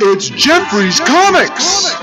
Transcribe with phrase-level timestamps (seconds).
[0.00, 1.94] It's Jeffrey's Comics!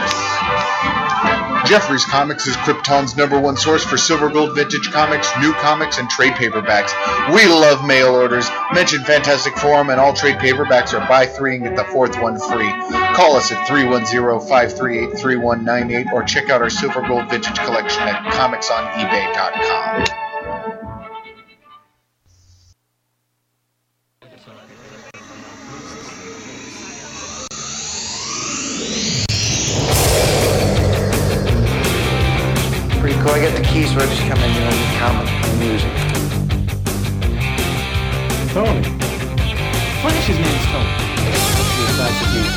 [1.67, 6.07] Jeffrey's Comics is Krypton's number one source for silver gold vintage comics, new comics, and
[6.09, 6.93] trade paperbacks.
[7.33, 8.47] We love mail orders.
[8.73, 12.39] Mention Fantastic Forum, and all trade paperbacks are buy three and get the fourth one
[12.39, 12.69] free.
[13.13, 20.30] Call us at 310-538-3198 or check out our silver gold vintage collection at comicsonebay.com.
[33.71, 35.93] keys, so I just come in, you know, with comic and music.
[38.51, 38.83] Tony.
[40.03, 40.91] Flash his name's Tony.
[41.87, 42.51] Besides the beat,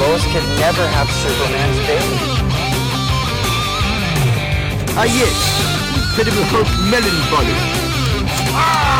[0.00, 2.18] Lois can never have Superman's baby.
[4.96, 5.36] Ah yes,
[5.94, 8.93] Incredible Hulk Melon Body.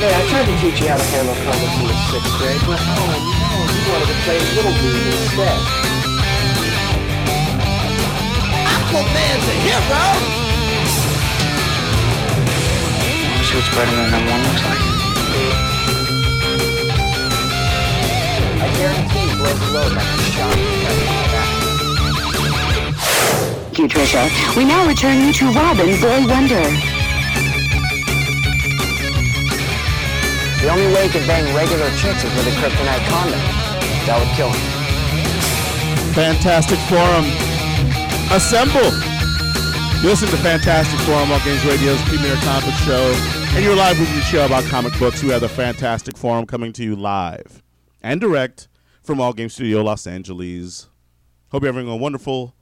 [0.00, 2.80] Hey, I tried to teach you how to handle comics in the sixth grade, but
[2.80, 5.60] oh no, you wanted to play Little League instead.
[8.64, 10.00] Aquaman's a hero!
[13.28, 14.80] Wanna See what Spider-Man number one looks like?
[18.56, 20.56] I guarantee he blows the load like a shot.
[23.68, 24.24] Thank you, Trisha.
[24.56, 26.99] We now return you to Robin, Boy Wonder.
[30.60, 33.40] The only way he could bang regular chicks is with a kryptonite condom.
[34.04, 34.80] That would kill him.
[36.12, 37.24] Fantastic Forum.
[38.30, 38.92] Assemble!
[40.02, 43.10] You listen to Fantastic Forum, All Games Radio's premier comic show,
[43.56, 45.22] and your live weekly show about comic books.
[45.22, 47.62] We have the Fantastic Forum coming to you live
[48.02, 48.68] and direct
[49.02, 50.90] from All Games Studio, Los Angeles.
[51.52, 52.54] Hope you're having a wonderful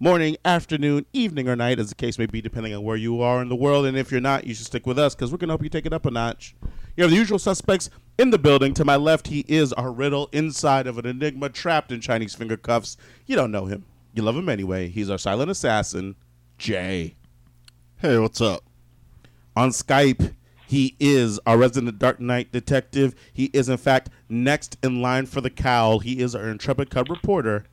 [0.00, 3.42] morning, afternoon, evening, or night, as the case may be, depending on where you are
[3.42, 3.84] in the world.
[3.84, 5.68] And if you're not, you should stick with us because we're going to help you
[5.68, 6.54] take it up a notch.
[6.96, 7.88] You have the usual suspects
[8.18, 8.74] in the building.
[8.74, 12.56] To my left, he is our riddle inside of an enigma trapped in Chinese finger
[12.56, 12.96] cuffs.
[13.26, 13.86] You don't know him.
[14.14, 14.88] You love him anyway.
[14.88, 16.16] He's our silent assassin,
[16.58, 17.16] Jay.
[17.96, 18.62] Hey, what's up?
[19.56, 20.34] On Skype,
[20.66, 23.14] he is our resident Dark Knight detective.
[23.32, 26.00] He is, in fact, next in line for the cowl.
[26.00, 27.64] He is our intrepid cub reporter,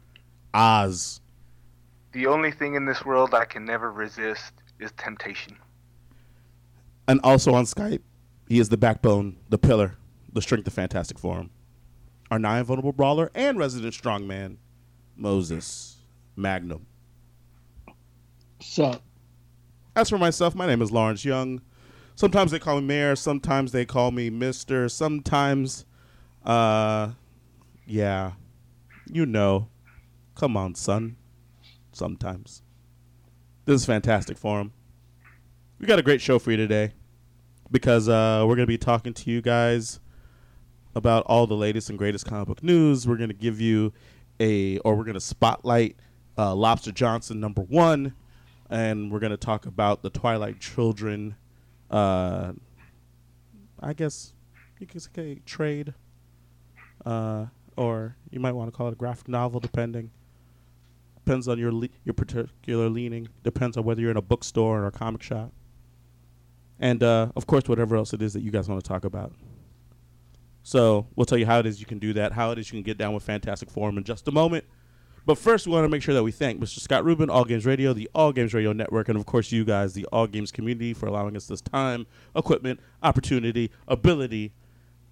[0.54, 1.20] Oz.
[2.12, 5.58] The only thing in this world I can never resist is temptation.
[7.08, 8.02] And also on Skype,
[8.50, 9.96] he is the backbone, the pillar,
[10.34, 11.52] the strength of Fantastic Forum.
[12.32, 14.58] Our nine vulnerable brawler and resident strongman,
[15.16, 15.98] Moses
[16.36, 16.88] Magnum.
[18.60, 19.02] Sup?
[19.96, 21.62] As for myself, my name is Lawrence Young.
[22.16, 25.86] Sometimes they call me Mayor, sometimes they call me Mister, sometimes,
[26.44, 27.12] uh,
[27.86, 28.34] yeah,
[29.10, 29.70] you know.
[30.36, 31.18] Come on, son.
[31.92, 32.64] Sometimes.
[33.66, 34.74] This is Fantastic Forum.
[35.80, 36.94] We got a great show for you today
[37.72, 40.00] because uh, we're going to be talking to you guys
[40.96, 43.08] about all the latest and greatest comic book news.
[43.08, 43.94] We're going to give you
[44.40, 45.98] a, or we're going to spotlight
[46.38, 48.14] uh, Lobster Johnson number one,
[48.70, 51.36] and we're going to talk about the Twilight Children.
[51.92, 52.54] Uh,
[53.80, 54.34] I guess
[54.80, 55.94] you could say trade,
[57.06, 60.12] uh, or you might want to call it a graphic novel, depending.
[61.24, 63.28] Depends on your le- your particular leaning.
[63.44, 65.52] Depends on whether you're in a bookstore or a comic shop
[66.80, 69.34] and uh, of course whatever else it is that you guys want to talk about.
[70.64, 72.78] So we'll tell you how it is you can do that, how it is you
[72.78, 74.66] can get down with Fantastic Forum in just a moment.
[75.26, 76.80] But first, we want to make sure that we thank Mr.
[76.80, 79.94] Scott Rubin, All Games Radio, the All Games Radio Network, and of course you guys,
[79.94, 84.54] the All Games community, for allowing us this time, equipment, opportunity, ability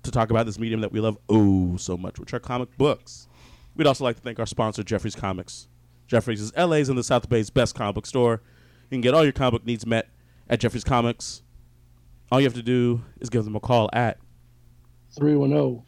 [0.04, 3.28] to talk about this medium that we love oh so much, which are comic books.
[3.76, 5.68] We'd also like to thank our sponsor, Jeffrey's Comics.
[6.08, 8.42] Jeffrey's is LA's and the South Bay's best comic book store.
[8.90, 10.10] You can get all your comic needs met
[10.50, 11.44] at Jeffrey's Comics.
[12.32, 14.18] All you have to do is give them a call at
[15.18, 15.84] 310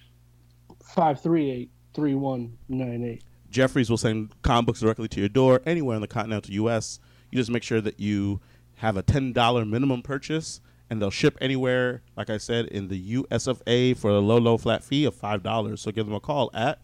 [0.84, 3.24] 538 3198.
[3.50, 7.00] Jeffrey's will send comic books directly to your door anywhere in the continental U.S.
[7.32, 8.40] You just make sure that you
[8.76, 13.48] have a $10 minimum purchase, and they'll ship anywhere, like I said, in the US
[13.48, 15.78] of A for a low, low flat fee of $5.
[15.78, 16.80] So give them a call at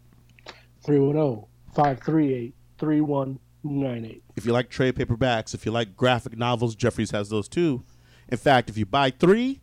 [0.84, 4.24] 310 538 3198.
[4.36, 7.84] If you like trade paperbacks, if you like graphic novels, Jeffrey's has those too.
[8.30, 9.62] In fact, if you buy three,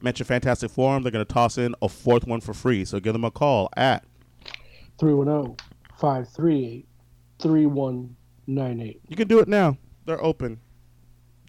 [0.00, 2.84] mention Fantastic Forum, they're going to toss in a fourth one for free.
[2.84, 4.04] So give them a call at
[4.98, 5.56] 310
[5.96, 6.86] 538
[7.40, 9.00] 3198.
[9.08, 9.76] You can do it now.
[10.04, 10.60] They're open.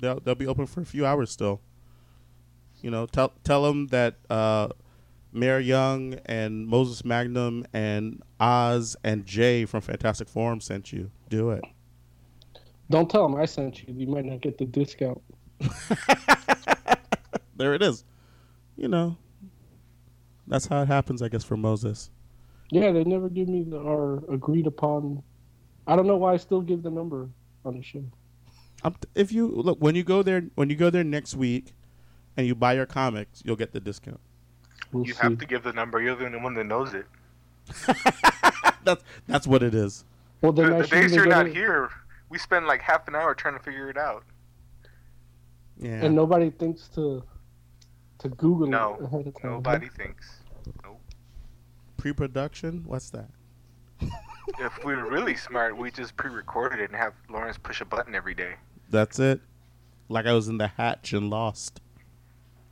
[0.02, 1.62] They'll they'll be open for a few hours still.
[2.82, 4.70] You know, tell tell them that uh,
[5.32, 11.10] Mayor Young and Moses Magnum and Oz and Jay from Fantastic Forum sent you.
[11.30, 11.64] Do it.
[12.90, 13.94] Don't tell them I sent you.
[13.94, 15.22] You might not get the discount.
[17.56, 18.04] There it is.
[18.76, 19.18] You know,
[20.48, 22.10] that's how it happens, I guess, for Moses.
[22.72, 25.22] Yeah, they never give me the our agreed upon.
[25.86, 27.30] I don't know why I still give the number
[27.64, 28.04] on the show.
[28.84, 31.74] I'm if you look when you go there when you go there next week,
[32.36, 34.20] and you buy your comics, you'll get the discount.
[34.92, 35.20] We'll You see.
[35.22, 36.02] have to give the number.
[36.02, 37.06] You're the only one that knows it.
[38.84, 40.04] That's that's what it is.
[40.42, 41.90] Well, The, then the days you're not here,
[42.30, 44.26] we spend like half an hour trying to figure it out.
[45.78, 46.06] Yeah.
[46.06, 47.24] and nobody thinks to
[48.20, 49.52] to Google No, it ahead of time.
[49.52, 50.40] Nobody thinks.
[50.84, 51.02] Nope.
[51.98, 52.84] Pre-production.
[52.86, 53.30] What's that?
[54.60, 58.14] If we were really smart, we just pre-recorded it and have Lawrence push a button
[58.14, 58.56] every day.
[58.90, 59.42] That's it.
[60.10, 61.82] Like I was in the hatch and lost.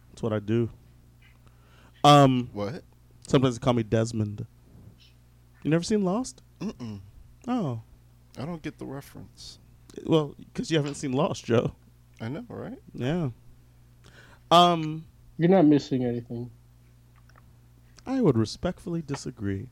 [0.09, 0.69] That's what I do.
[2.03, 2.49] Um.
[2.53, 2.83] What?
[3.27, 4.45] Sometimes they call me Desmond.
[5.63, 6.41] You never seen Lost?
[6.59, 6.99] Mm-mm.
[7.47, 7.81] Oh,
[8.37, 9.59] I don't get the reference.
[10.05, 11.73] well, because you haven't seen Lost, Joe.
[12.21, 12.77] I know, right?
[12.93, 13.29] Yeah.
[14.51, 15.05] Um,
[15.37, 16.51] You're not missing anything.
[18.05, 19.67] I would respectfully disagree.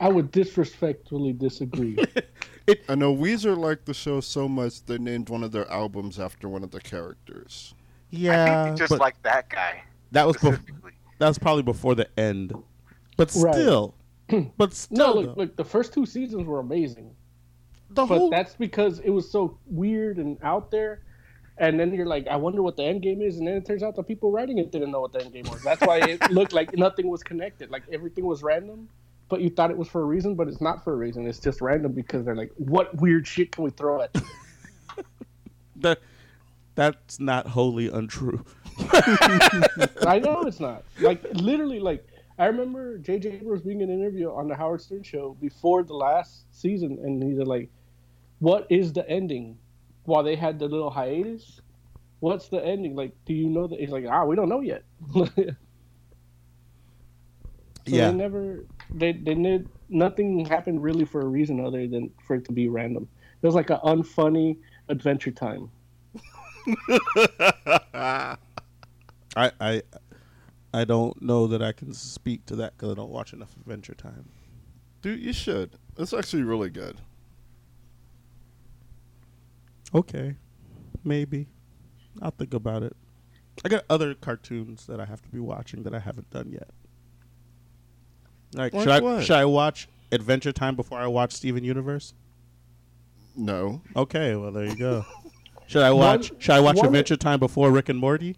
[0.00, 2.02] I would disrespectfully disagree.
[2.88, 6.48] I know Weezer liked the show so much they named one of their albums after
[6.48, 7.74] one of the characters.
[8.28, 9.82] I Yeah, think you just but like that guy
[10.12, 10.60] that was bef-
[11.18, 12.54] that was probably before the end.
[13.16, 13.54] But Right.
[13.54, 13.94] still,
[14.56, 17.14] but no, still, look, though, look, the first two seasons were amazing,
[17.90, 21.02] the but whole that's because it was so weird and out there.
[21.56, 23.82] And then you're like, I wonder what the end game is, and then it turns
[23.82, 25.62] out the people writing it didn't know what the end game was.
[25.62, 28.88] That's why it looked like nothing was connected, like everything was random.
[29.28, 31.26] But you thought it was for a reason, but it's not for a reason.
[31.26, 34.14] It's just random because they're like, what weird shit can we throw at
[35.76, 36.00] that
[36.74, 38.44] that's not wholly untrue.
[38.92, 40.84] I know it's not.
[41.00, 42.04] Like literally, like
[42.38, 43.36] I remember J.J.
[43.36, 47.22] Abrams being in an interview on the Howard Stern show before the last season, and
[47.22, 47.68] he's like,
[48.40, 49.56] "What is the ending?"
[50.04, 51.60] While they had the little hiatus,
[52.20, 52.94] what's the ending?
[52.94, 53.80] Like, do you know that?
[53.80, 54.84] He's like, "Ah, we don't know yet."
[55.14, 55.26] so
[57.86, 58.10] Yeah.
[58.10, 62.44] they never, they they did nothing happened really for a reason other than for it
[62.46, 63.08] to be random.
[63.42, 64.58] It was like an unfunny
[64.88, 65.70] adventure time.
[67.94, 68.36] I
[69.36, 69.82] I
[70.72, 73.94] I don't know that I can speak to that because I don't watch enough Adventure
[73.94, 74.28] Time.
[75.02, 75.76] Dude, you should.
[75.96, 76.96] It's actually really good.
[79.92, 80.36] Okay,
[81.04, 81.46] maybe
[82.22, 82.96] I'll think about it.
[83.64, 86.70] I got other cartoons that I have to be watching that I haven't done yet.
[88.54, 89.22] Like, Like should I what?
[89.24, 92.14] should I watch Adventure Time before I watch Steven Universe?
[93.36, 93.82] No.
[93.96, 95.04] Okay, well there you go.
[95.66, 98.36] should I watch One- Should I watch one- Adventure Time before Rick and Morty?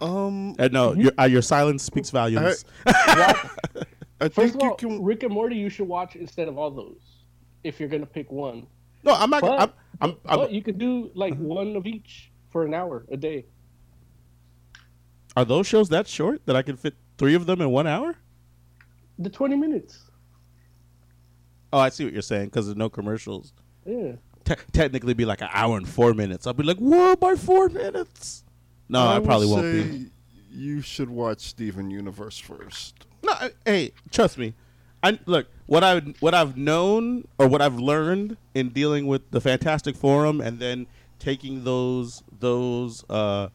[0.00, 2.64] Um, Uh, no, your uh, your silence speaks volumes.
[2.86, 3.34] I
[4.20, 5.02] First think of all, you can.
[5.02, 7.00] Rick and Morty you should watch instead of all those.
[7.64, 8.66] If you're gonna pick one.
[9.02, 9.40] no, I'm not.
[9.42, 13.06] But, I'm, I'm, I'm, but you could do like one of each for an hour
[13.10, 13.46] a day.
[15.36, 18.16] are those shows that short that I can fit three of them in one hour?
[19.18, 20.10] The 20 minutes.
[21.72, 23.52] Oh, I see what you're saying because there's no commercials.
[23.84, 24.12] Yeah.
[24.44, 26.46] Te- technically, be like an hour and four minutes.
[26.46, 28.44] I'll be like, whoa, by four minutes.
[28.88, 30.10] No, I, would probably won't say be.
[30.50, 33.06] You should watch Steven Universe first.
[33.22, 34.54] No, I- hey, trust me.
[35.06, 39.40] I look what I what I've known or what I've learned in dealing with the
[39.40, 40.86] Fantastic Forum, and then
[41.18, 43.48] taking those those uh,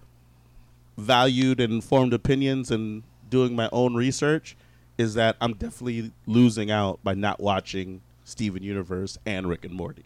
[0.98, 4.55] valued and informed opinions and doing my own research
[4.98, 10.03] is that I'm definitely losing out by not watching Steven Universe and Rick and Morty.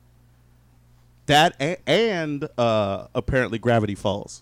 [1.26, 4.42] That a- and uh, apparently Gravity Falls.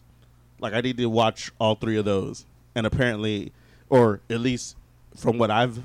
[0.59, 2.45] Like I need to watch all three of those,
[2.75, 3.51] and apparently,
[3.89, 4.77] or at least
[5.15, 5.81] from what I've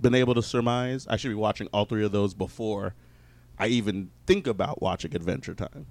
[0.00, 2.94] been able to surmise, I should be watching all three of those before
[3.58, 5.86] I even think about watching Adventure Time.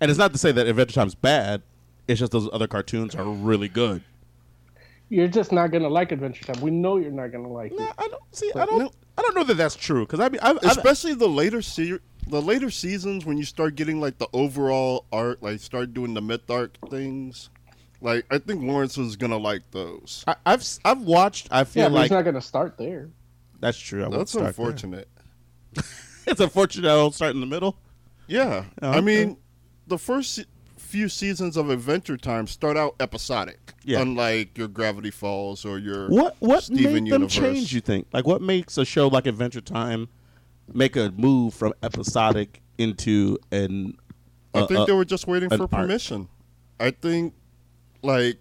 [0.00, 1.62] And it's not to say that Adventure Time's bad.
[2.06, 4.02] It's just those other cartoons are really good.
[5.10, 6.62] You're just not going to like Adventure Time.
[6.62, 7.94] We know you're not going to like No, it.
[7.98, 8.52] I don't see.
[8.54, 8.78] I don't.
[8.78, 8.92] no.
[9.16, 11.98] I don't know that that's true because I mean, I've, I've, Especially the later se-
[12.28, 16.20] the later seasons when you start getting like the overall art, like start doing the
[16.22, 17.50] myth arc things.
[18.00, 20.24] Like I think Lawrence was gonna like those.
[20.26, 21.48] I, I've s- I've watched.
[21.50, 23.08] I feel Yeah, like he's not going to start there.
[23.60, 24.04] that's true.
[24.06, 25.08] I That's start unfortunate.
[26.26, 27.78] It's unfortunate I don't start in the middle.
[28.26, 29.00] Yeah, Oh, I okay.
[29.00, 29.38] mean,
[29.86, 30.44] the first
[30.76, 34.00] few seasons of Adventure Time start out episodic, Yeah.
[34.02, 37.72] unlike your Gravity Falls or your What what Steven made them change?
[37.72, 38.08] You think?
[38.12, 40.08] Like what makes a show like Adventure Time
[40.72, 43.96] make a move from episodic into an?
[44.54, 45.70] I uh, think uh, they were just waiting for arc.
[45.70, 46.28] permission.
[46.78, 47.32] I think,
[48.02, 48.38] like,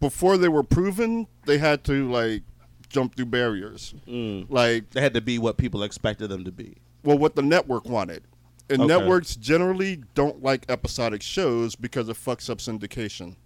[0.00, 2.42] before they were proven, they had to like
[2.88, 3.94] jump through barriers.
[4.06, 4.46] mm.
[4.48, 6.76] Like, they had to be what people expected them to be.
[7.04, 8.22] well, what the network wanted.
[8.70, 8.88] And Okay.
[8.88, 13.36] networks generally don't like episodic shows because it fucks up syndication.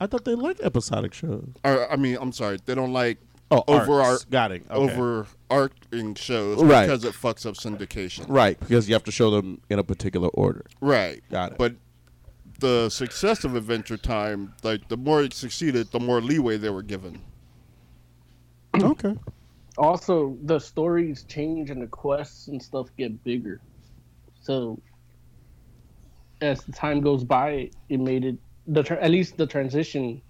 [0.00, 1.48] I thought they liked episodic shows.
[1.64, 3.18] Or, I mean, I'm sorry, they don't like
[3.50, 4.24] Oh, over arcs.
[4.26, 4.62] got it.
[4.70, 4.94] Okay.
[4.94, 6.86] overarching shows Right.
[6.86, 8.26] because it fucks up syndication.
[8.28, 10.64] right because you have to show them in a particular order.
[10.80, 11.20] Right.
[11.30, 11.58] Got it.
[11.58, 11.74] But
[12.60, 16.82] the success of Adventure Time, like the more it succeeded, the more leeway they were
[16.82, 17.20] given.
[18.80, 19.16] okay.
[19.78, 23.60] Also, the stories change and the quests and stuff get bigger.
[24.40, 24.80] So,
[26.40, 28.36] as the time goes by, it made it
[28.66, 30.22] the tra- at least the transition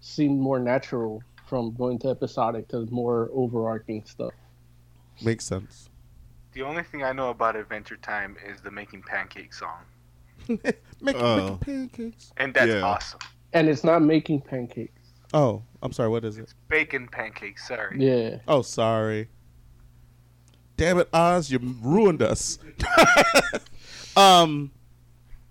[0.00, 4.32] seemed more natural from going to episodic to more overarching stuff.
[5.22, 5.88] Makes sense.
[6.52, 9.80] The only thing I know about Adventure Time is the making pancake song,
[11.00, 11.50] Make, Oh.
[11.50, 12.32] make pancakes.
[12.36, 12.80] and that's Yeah.
[12.82, 13.20] awesome.
[13.52, 14.92] And it's not making pancakes.
[15.34, 16.08] Oh, I'm sorry.
[16.08, 16.52] What is it?
[16.68, 17.66] Bacon pancakes.
[17.68, 17.96] Sorry.
[17.98, 18.38] Yeah.
[18.48, 19.28] Oh, sorry.
[20.76, 22.58] Damn it, Oz, you ruined us.
[24.16, 24.70] um,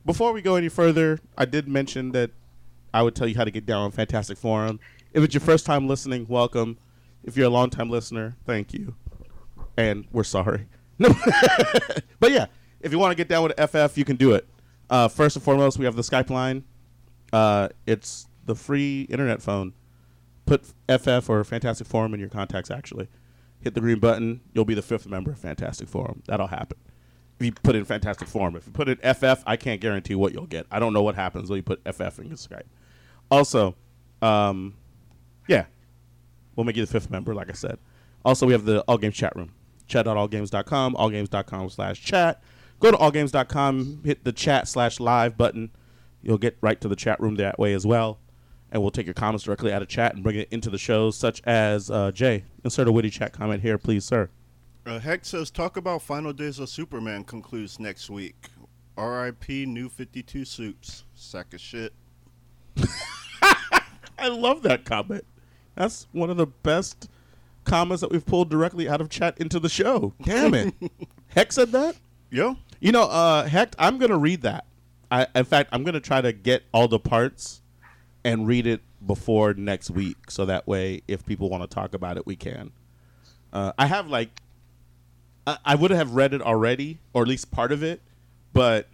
[0.06, 2.32] before we go any further, I did mention that
[2.94, 4.80] I would tell you how to get down on Fantastic Forum.
[5.14, 6.78] If it's your first time listening, welcome.
[7.24, 8.96] If you're a long time listener, thank you.
[9.78, 10.68] And we're sorry.
[11.00, 11.10] No,
[12.20, 12.46] but yeah,
[12.82, 14.48] if you want to get down with FF, you can do it.
[14.90, 16.64] Uh, first and foremost, we have the Skype line.
[17.34, 19.74] Uh, it's the free internet phone
[20.46, 22.72] put FF or Fantastic Forum in your contacts.
[22.72, 23.08] Actually,
[23.60, 24.42] hit the green button.
[24.54, 26.22] You'll be the fifth member of Fantastic Forum.
[26.28, 26.78] That'll happen.
[27.40, 30.34] If you put in Fantastic Forum, if you put in FF, I can't guarantee what
[30.34, 30.66] you'll get.
[30.72, 32.64] I don't know what happens when you put FF in your Skype.
[33.30, 33.76] Also,
[34.22, 34.76] um,
[35.48, 35.66] yeah,
[36.56, 37.78] we'll make you the fifth member, like I said.
[38.24, 39.52] Also, we have the All Games chat room.
[39.88, 42.42] Chat.allgames.com, allgames.com slash chat.
[42.80, 45.72] Go to allgames.com, hit the chat slash live button.
[46.22, 48.20] You'll get right to the chat room that way as well.
[48.72, 51.16] And we'll take your comments directly out of chat and bring it into the shows,
[51.16, 52.44] such as uh, Jay.
[52.64, 54.30] Insert a witty chat comment here, please, sir.
[54.86, 58.50] Uh, Heck says, talk about Final Days of Superman concludes next week.
[58.98, 59.66] R.I.P.
[59.66, 61.06] New 52 Suits.
[61.14, 61.94] Sack of shit.
[64.18, 65.26] I love that comment.
[65.76, 67.10] That's one of the best
[67.66, 70.14] comments that we've pulled directly out of chat into the show.
[70.22, 70.74] Damn it.
[71.28, 71.96] Heck said that?
[72.30, 74.66] Yo, You know, uh, Heck, I'm gonna read that.
[75.12, 77.62] I, in fact, I'm gonna try to get all the parts
[78.24, 82.18] and read it before next week, so that way, if people want to talk about
[82.18, 82.72] it, we can.
[83.54, 84.30] Uh, I have like,
[85.48, 88.02] I, I would have read it already, or at least part of it,
[88.52, 88.90] but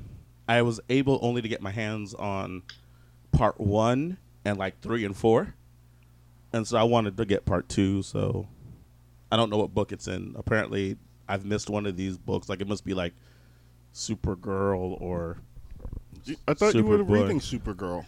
[0.48, 2.64] I was able only to get my hands on
[3.32, 5.56] part one and like three and four,
[6.54, 8.04] and so I wanted to get part two.
[8.04, 8.48] So
[9.32, 10.36] I don't know what book it's in.
[10.38, 10.98] Apparently,
[11.28, 12.50] I've missed one of these books.
[12.50, 13.14] Like it must be like
[13.94, 15.38] Supergirl or
[16.48, 17.22] I thought you were Superboy.
[17.22, 18.06] reading Supergirl.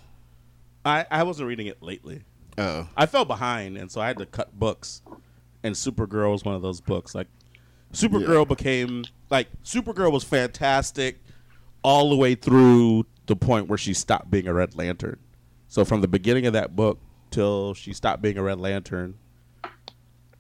[0.86, 2.24] I I wasn't reading it lately.
[2.58, 2.88] Oh.
[2.96, 5.02] I fell behind, and so I had to cut books.
[5.64, 7.16] And Supergirl was one of those books.
[7.16, 7.28] Like
[7.94, 11.20] Supergirl became like Supergirl was fantastic
[11.84, 15.20] all the way through the point where she stopped being a Red Lantern.
[15.68, 17.00] So from the beginning of that book
[17.32, 19.18] till she stopped being a Red Lantern,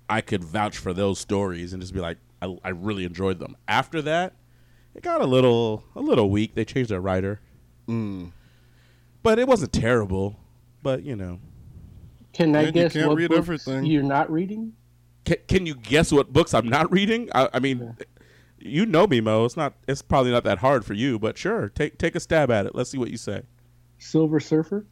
[0.10, 3.56] I could vouch for those stories and just be like, I, I really enjoyed them.
[3.68, 4.34] After that,
[4.96, 6.56] it got a little a little weak.
[6.56, 7.40] They changed their writer,
[7.88, 8.32] Mm.
[9.22, 10.40] but it wasn't terrible.
[10.82, 11.40] But you know,
[12.34, 13.86] Can I Yeah, you guess can't what read books everything.
[13.86, 14.74] you're not reading?
[15.26, 17.30] Can, can you guess what books I'm not reading?
[17.34, 17.96] I, I mean,
[18.60, 19.46] you know me, Mo.
[19.46, 19.74] It's not.
[19.88, 22.76] It's probably not that hard for you, but sure, take take a stab at it.
[22.76, 23.44] Let's see what you say.
[24.00, 24.86] Silver Surfer?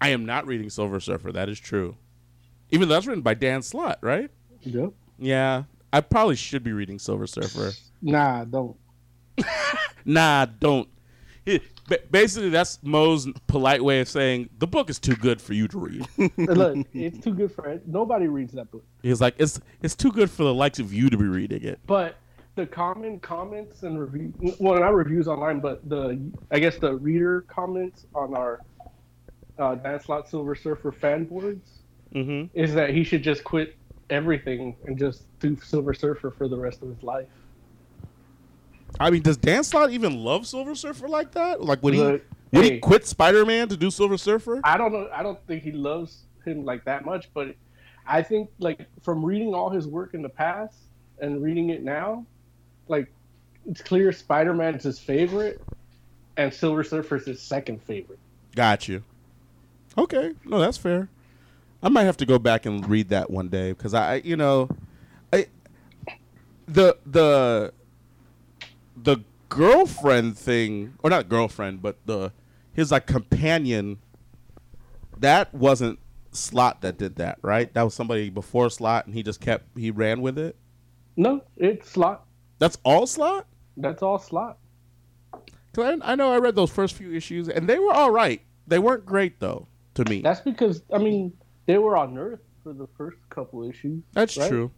[0.00, 1.30] I am not reading Silver Surfer.
[1.30, 1.96] That is true.
[2.70, 4.30] Even though that's written by Dan Slott, right?
[4.62, 4.92] Yep.
[5.18, 7.72] Yeah, I probably should be reading Silver Surfer.
[8.02, 8.76] Nah, don't.
[10.04, 10.88] Nah, don't.
[11.44, 11.60] He-
[12.10, 15.78] Basically, that's Mo's polite way of saying the book is too good for you to
[15.78, 16.06] read.
[16.38, 17.86] Look, it's too good for it.
[17.88, 18.84] Nobody reads that book.
[19.02, 21.80] He's like, it's it's too good for the likes of you to be reading it.
[21.88, 22.14] But
[22.54, 26.20] the common comments and review well not reviews online, but the
[26.52, 28.60] I guess the reader comments on our
[29.58, 31.78] uh, Dan Slott Silver Surfer fan boards
[32.14, 32.56] Mm-hmm.
[32.58, 33.76] is that he should just quit
[34.10, 37.26] everything and just do Silver Surfer for the rest of his life.
[39.00, 41.62] I mean, does Dan Slott even love Silver Surfer like that?
[41.62, 42.74] Like, would he Look, would hey.
[42.74, 44.60] he quit Spider Man to do Silver Surfer?
[44.62, 45.08] I don't know.
[45.12, 47.56] I don't think he loves him like that much, but
[48.06, 50.76] I think like from reading all his work in the past
[51.18, 52.26] and reading it now,
[52.88, 53.10] like
[53.66, 55.62] it's clear Spider Man is his favorite,
[56.36, 58.18] and Silver Surfer is his second favorite.
[58.54, 59.02] Got you.
[59.96, 61.08] Okay, no, that's fair.
[61.82, 64.68] I might have to go back and read that one day because I, you know,
[65.32, 65.46] I
[66.68, 67.72] the the
[69.02, 72.32] the girlfriend thing, or not girlfriend, but the
[72.72, 73.98] his like companion.
[75.18, 75.98] That wasn't
[76.32, 77.72] Slott that did that, right?
[77.74, 80.56] That was somebody before Slott, and he just kept he ran with it.
[81.16, 82.24] No, it's Slott.
[82.58, 83.46] That's all Slott.
[83.76, 84.58] That's all Slott.
[85.72, 88.40] Cause I, I know I read those first few issues and they were all right.
[88.66, 90.20] They weren't great though to me.
[90.20, 91.32] That's because I mean
[91.66, 94.02] they were on Earth for the first couple issues.
[94.12, 94.48] That's right?
[94.48, 94.70] true.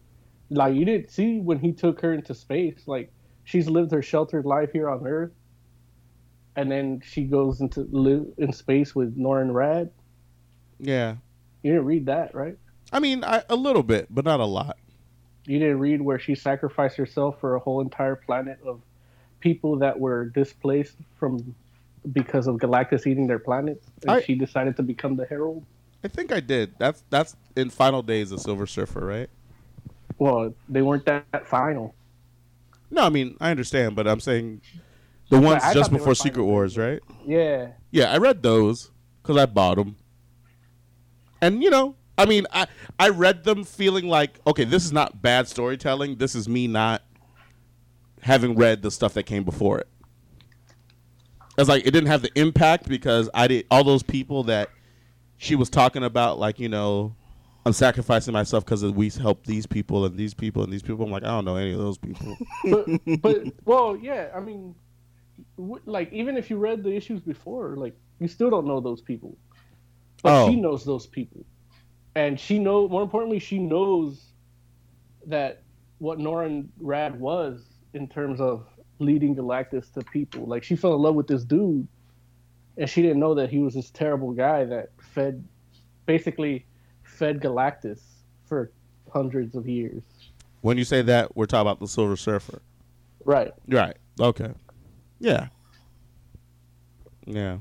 [0.50, 2.82] Like you didn't see when he took her into space.
[2.86, 3.12] Like
[3.44, 5.32] she's lived her sheltered life here on Earth,
[6.56, 9.90] and then she goes into live in space with Norrin Radd.
[10.78, 11.16] Yeah.
[11.62, 12.56] You didn't read that, right?
[12.92, 14.76] I mean, I, a little bit, but not a lot.
[15.46, 18.80] You didn't read where she sacrificed herself for a whole entire planet of
[19.40, 21.54] people that were displaced from
[22.12, 25.64] because of Galactus eating their planets, and I- she decided to become the Herald.
[26.04, 26.74] I think I did.
[26.78, 29.30] That's that's in Final Days of Silver Surfer, right?
[30.18, 31.94] Well, they weren't that, that final.
[32.92, 34.60] No, I mean I understand, but I'm saying
[35.30, 37.00] the ones just before Secret Wars, right?
[37.26, 38.90] Yeah, Yeah, I read those
[39.22, 39.96] because I bought them,
[41.40, 42.66] and you know, I mean, I
[42.98, 46.16] I read them feeling like, okay, this is not bad storytelling.
[46.16, 47.02] This is me not
[48.20, 49.88] having read the stuff that came before it.
[51.56, 54.68] It's like it didn't have the impact because I did all those people that
[55.38, 57.16] she was talking about, like you know,
[57.64, 61.04] I'm sacrificing myself because we help these people and these people and these people.
[61.04, 62.36] I'm like, I don't know any of those people.
[62.70, 62.86] but
[63.20, 64.28] but well, yeah.
[64.34, 64.74] I mean,
[65.56, 69.00] w- like even if you read the issues before, like you still don't know those
[69.00, 69.36] people.
[70.22, 70.48] But Oh.
[70.50, 71.44] she knows those people,
[72.14, 72.88] and she know.
[72.88, 74.24] More importantly, she knows
[75.26, 75.62] that
[75.98, 77.64] what Norrin Radd was
[77.94, 78.66] in terms of
[78.98, 80.46] leading Galactus to people.
[80.46, 81.86] Like she fell in love with this dude,
[82.76, 85.44] and she didn't know that he was this terrible guy that fed,
[86.06, 86.66] basically,
[87.12, 88.00] fed Galactus
[88.46, 88.72] for
[89.12, 90.02] hundreds of years.
[90.62, 92.60] when you say that, we're talking about the Silver Surfer.
[93.24, 93.52] Right.
[93.68, 93.96] Right.
[94.20, 94.52] Okay.
[95.20, 95.48] Yeah.
[97.26, 97.58] Yeah.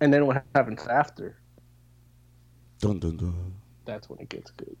[0.00, 1.36] And then what happens after?
[2.80, 3.54] Dun dun dun.
[3.84, 4.76] That's when it gets good.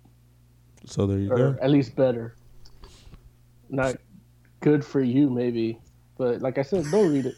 [0.86, 1.56] So there you or go.
[1.62, 2.34] at least better.
[3.68, 3.96] Not
[4.60, 5.78] good for you, maybe,
[6.18, 7.34] but like I said, don't read it.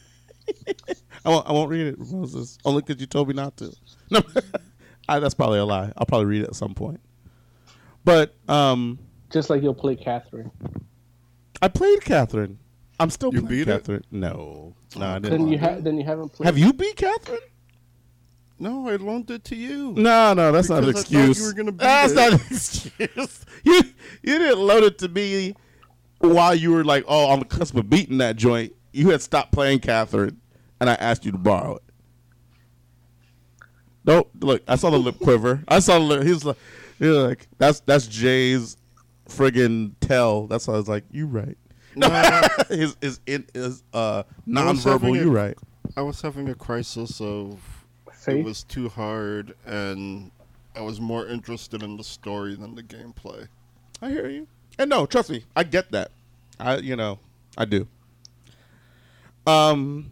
[1.24, 1.46] I won't.
[1.48, 2.58] I won't read it, Moses.
[2.64, 3.74] Oh, Only because you told me not to.
[4.10, 4.20] No,
[5.08, 5.92] I, that's probably a lie.
[5.96, 7.00] I'll probably read it at some point.
[8.04, 8.98] But um,
[9.30, 10.50] Just like you'll play Catherine.
[11.62, 12.58] I played Catherine.
[13.00, 13.80] I'm still You playing beat it?
[13.80, 14.04] Catherine.
[14.10, 15.48] No, no, I Then didn't.
[15.48, 16.46] you ha- then you haven't played.
[16.46, 17.38] Have you beat Catherine?
[18.58, 19.92] No, I loaned it to you.
[19.96, 21.46] No, no, that's not an Because I you excuse.
[21.46, 22.16] were gonna beat that's it.
[22.16, 23.44] not an excuse.
[23.64, 23.80] You
[24.22, 25.54] you didn't loan it to me
[26.18, 28.74] while you were like, oh, on the cusp of beating that joint.
[28.92, 30.40] You had stopped playing Catherine,
[30.80, 31.82] and I asked you to borrow it.
[34.04, 35.62] No, look, I saw the lip quiver.
[35.68, 36.22] I saw the lip.
[36.24, 36.56] He was like,
[36.98, 38.76] he was like that's that's Jay's
[39.28, 40.46] friggin' tell.
[40.46, 41.56] That's why I was like, you right.
[41.96, 42.08] No,
[42.68, 44.84] his is in is uh nonverbal.
[44.92, 45.56] having a- You right.
[45.96, 47.60] I was having a crisis of
[48.12, 48.36] Faith?
[48.38, 50.30] it was too hard, and
[50.74, 53.46] I was more interested in the story than the gameplay.
[54.02, 54.46] I hear you.
[54.78, 56.10] And no, trust me, I get that.
[56.58, 57.18] I you know,
[57.56, 57.86] I do.
[59.46, 60.10] Um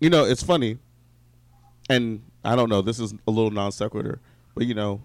[0.00, 0.78] You know, it's funny.
[1.88, 4.20] And I don't know, this is a little non sequitur,
[4.54, 5.00] but you know,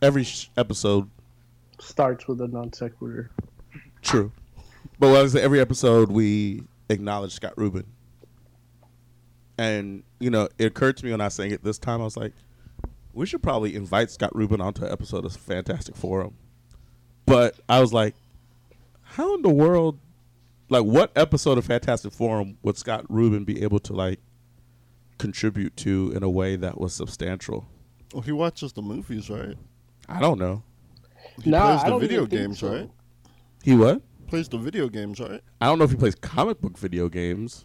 [0.00, 1.10] every sh- episode
[1.80, 3.30] starts with a non sequitur.
[4.02, 4.32] True.
[4.98, 7.86] But what I every episode we acknowledge Scott Rubin.
[9.56, 12.16] And, you know, it occurred to me when I saying it this time, I was
[12.16, 12.32] like,
[13.12, 16.34] we should probably invite Scott Rubin onto an episode of Fantastic Forum.
[17.26, 18.14] But I was like,
[19.02, 19.98] how in the world,
[20.68, 24.20] like, what episode of Fantastic Forum would Scott Rubin be able to, like,
[25.18, 27.66] contribute to in a way that was substantial?
[28.12, 29.56] Well, he watches the movies, right?
[30.08, 30.62] I don't know.
[31.42, 32.72] He Nah, plays I the video games, so.
[32.72, 32.90] right?
[33.62, 34.02] He what?
[34.26, 35.40] Plays the video games, right?
[35.60, 37.64] I don't know if he plays comic book video games.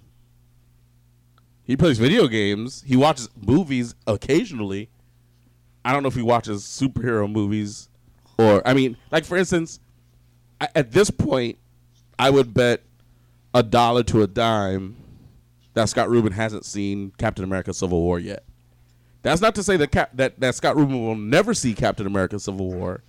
[1.64, 2.84] He plays video games.
[2.86, 4.90] He watches movies occasionally.
[5.86, 7.90] I don't know if he watches superhero movies
[8.38, 9.80] or I mean, like for instance,
[10.60, 11.58] I, at this point,
[12.18, 12.82] I would bet
[13.54, 14.96] a dollar to a dime
[15.74, 18.44] that Scott Rubin hasn't seen Captain America: Civil War yet.
[19.22, 22.40] That's not to say that Cap- that that Scott Rubin will never see Captain America:
[22.40, 23.04] Civil War.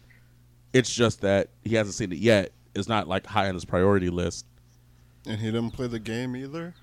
[0.72, 2.52] It's just that he hasn't seen it yet.
[2.74, 4.46] It's not like high on his priority list.
[5.26, 6.74] And he didn't play the game either.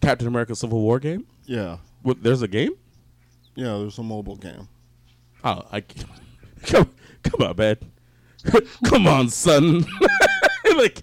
[0.00, 1.26] Captain America: Civil War game.
[1.46, 2.72] Yeah, What, there's a game.
[3.54, 3.76] yeah.
[3.78, 4.66] There's a mobile game.
[5.44, 5.80] Oh, I
[6.62, 6.90] come,
[7.22, 7.76] come on, man.
[8.86, 9.84] come on, son.
[10.76, 11.02] like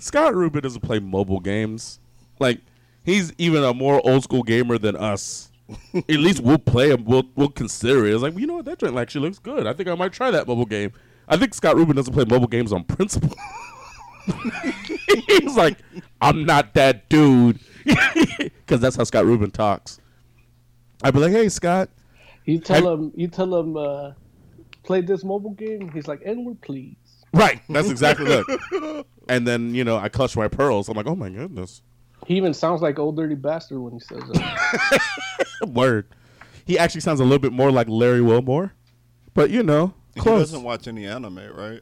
[0.00, 2.00] Scott Rubin doesn't play mobile games.
[2.38, 2.60] Like
[3.04, 5.50] he's even a more old school gamer than us.
[5.94, 7.04] At least we'll play him.
[7.04, 8.14] We'll we'll consider it.
[8.14, 9.66] It's like you know what that joint actually looks good.
[9.66, 10.92] I think I might try that mobile game.
[11.28, 13.36] I think Scott Rubin doesn't play mobile games on principle.
[15.28, 15.78] he's like,
[16.20, 20.00] I'm not that dude, because that's how Scott Rubin talks.
[21.02, 21.88] I'd be like, hey, Scott.
[22.46, 23.12] You tell Have- him.
[23.14, 23.76] You tell him.
[23.76, 24.12] Uh,
[24.82, 25.90] played this mobile game.
[25.92, 26.96] He's like, and we're pleased.
[27.32, 27.60] Right.
[27.68, 29.06] That's exactly it.
[29.28, 30.88] And then you know I clutch my pearls.
[30.88, 31.82] I'm like, oh my goodness.
[32.26, 35.00] He even sounds like old dirty bastard when he says that.
[35.68, 36.06] Word.
[36.66, 38.72] He actually sounds a little bit more like Larry Wilmore,
[39.34, 40.48] but you know, close.
[40.48, 41.80] He doesn't watch any anime, right?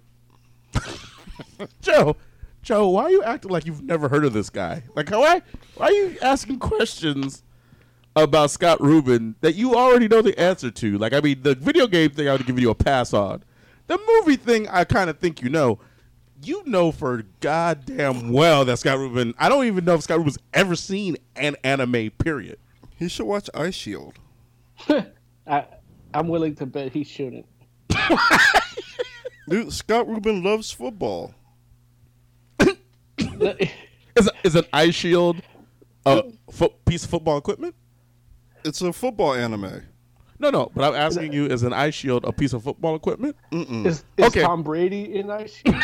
[1.83, 2.17] Joe,
[2.63, 4.83] Joe, why are you acting like you've never heard of this guy?
[4.95, 5.43] Like, why,
[5.77, 7.43] why are you asking questions
[8.17, 10.99] about Scott Rubin that you already know the answer to?
[10.99, 13.43] Like, I mean, the video game thing I would give you a pass on.
[13.89, 15.81] The movie thing, I kind of think you know.
[16.41, 19.35] You know for goddamn well that Scott Rubin.
[19.39, 22.11] I don't even know if Scott Rubin's ever seen an anime.
[22.11, 22.61] Period.
[22.95, 24.15] He should watch Ice Shield.
[25.47, 25.65] I,
[26.15, 27.47] I'm willing to bet he shouldn't.
[29.49, 31.35] Dude, Scott Rubin loves football.
[34.17, 35.41] Is is an ice shield
[36.05, 37.75] a fo- piece of football equipment?
[38.65, 39.83] It's a football anime.
[40.39, 40.71] No, no.
[40.75, 43.37] But I'm asking you: Is an eye shield a piece of football equipment?
[43.53, 43.87] Mm-mm.
[43.87, 44.43] Is, is Okay.
[44.43, 45.77] Tom Brady in Ice Shield?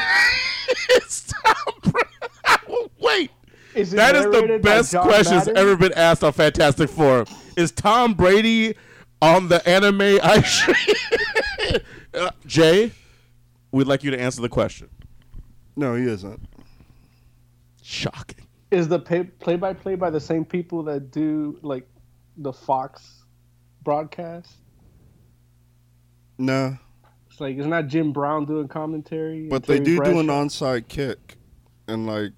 [0.90, 2.88] it's Tom Brady.
[3.00, 3.30] Wait.
[3.74, 7.24] Is it That is the best question that's ever been asked on Fantastic Four.
[7.56, 8.74] Is Tom Brady
[9.20, 10.46] on the anime ice
[11.66, 11.82] shield?
[12.14, 12.92] Uh, Jay,
[13.72, 14.88] we'd like you to answer the question.
[15.74, 16.40] No, he isn't.
[17.82, 18.46] Shocking.
[18.70, 21.86] Is the pay, play-by-play by the same people that do like
[22.36, 23.23] the Fox
[23.84, 24.56] broadcast?
[26.38, 26.76] No.
[27.30, 29.48] It's like it's not Jim Brown doing commentary.
[29.48, 30.44] but they Terry do do an Bradshaw?
[30.44, 31.36] onside kick
[31.88, 32.32] in like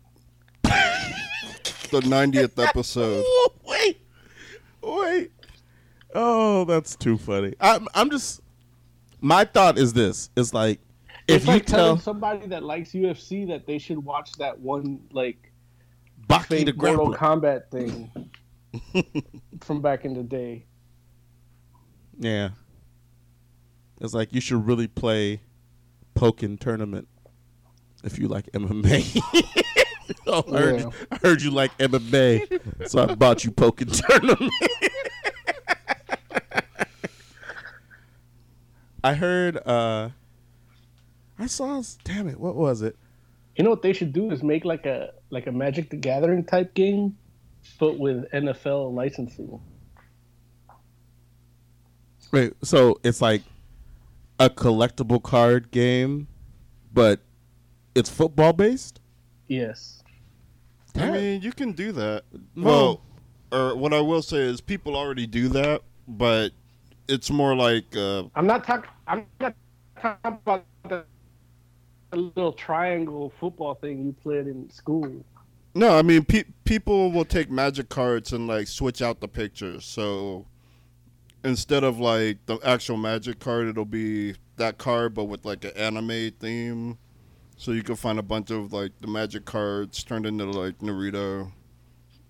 [0.62, 3.24] the 90th episode.
[3.64, 4.00] wait,
[4.82, 5.30] wait.
[6.14, 7.54] Oh, that's too funny.
[7.60, 8.40] I'm, I'm just.
[9.20, 10.80] My thought is this: is like
[11.28, 15.00] if It's you like tell somebody that likes UFC that they should watch that one
[15.12, 15.52] like
[16.28, 18.10] Baki the fake Mortal Grappler, Kombat thing
[19.60, 20.64] from back in the day.
[22.18, 22.50] Yeah,
[24.00, 25.40] it's like you should really play
[26.14, 27.08] Pokken tournament
[28.04, 29.20] if you like MMA.
[30.26, 34.52] oh, I, heard you, I heard you like MMA, so I bought you Pokken tournament.
[39.04, 39.58] I heard.
[39.66, 40.10] uh
[41.38, 41.82] I saw.
[42.02, 42.40] Damn it!
[42.40, 42.96] What was it?
[43.56, 46.44] You know what they should do is make like a like a Magic the Gathering
[46.44, 47.16] type game,
[47.78, 49.60] but with NFL licensing.
[52.32, 53.42] Wait, so it's like
[54.38, 56.28] a collectible card game,
[56.92, 57.20] but
[57.94, 59.00] it's football based.
[59.48, 60.02] Yes.
[60.94, 62.24] I mean, you can do that.
[62.54, 62.64] No.
[62.64, 63.00] Well,
[63.52, 66.52] or what I will say is people already do that, but
[67.08, 68.90] it's more like uh, I'm not talking.
[69.06, 69.54] I'm not
[70.00, 71.04] talking about the,
[72.10, 75.24] the little triangle football thing you played in school.
[75.74, 75.96] no.
[75.96, 79.84] I mean, pe- people will take magic cards and like switch out the pictures.
[79.84, 80.46] So
[81.44, 85.72] instead of like the actual magic card, it'll be that card, but with like an
[85.76, 86.98] anime theme.
[87.58, 91.52] So you can find a bunch of like the magic cards turned into like Naruto.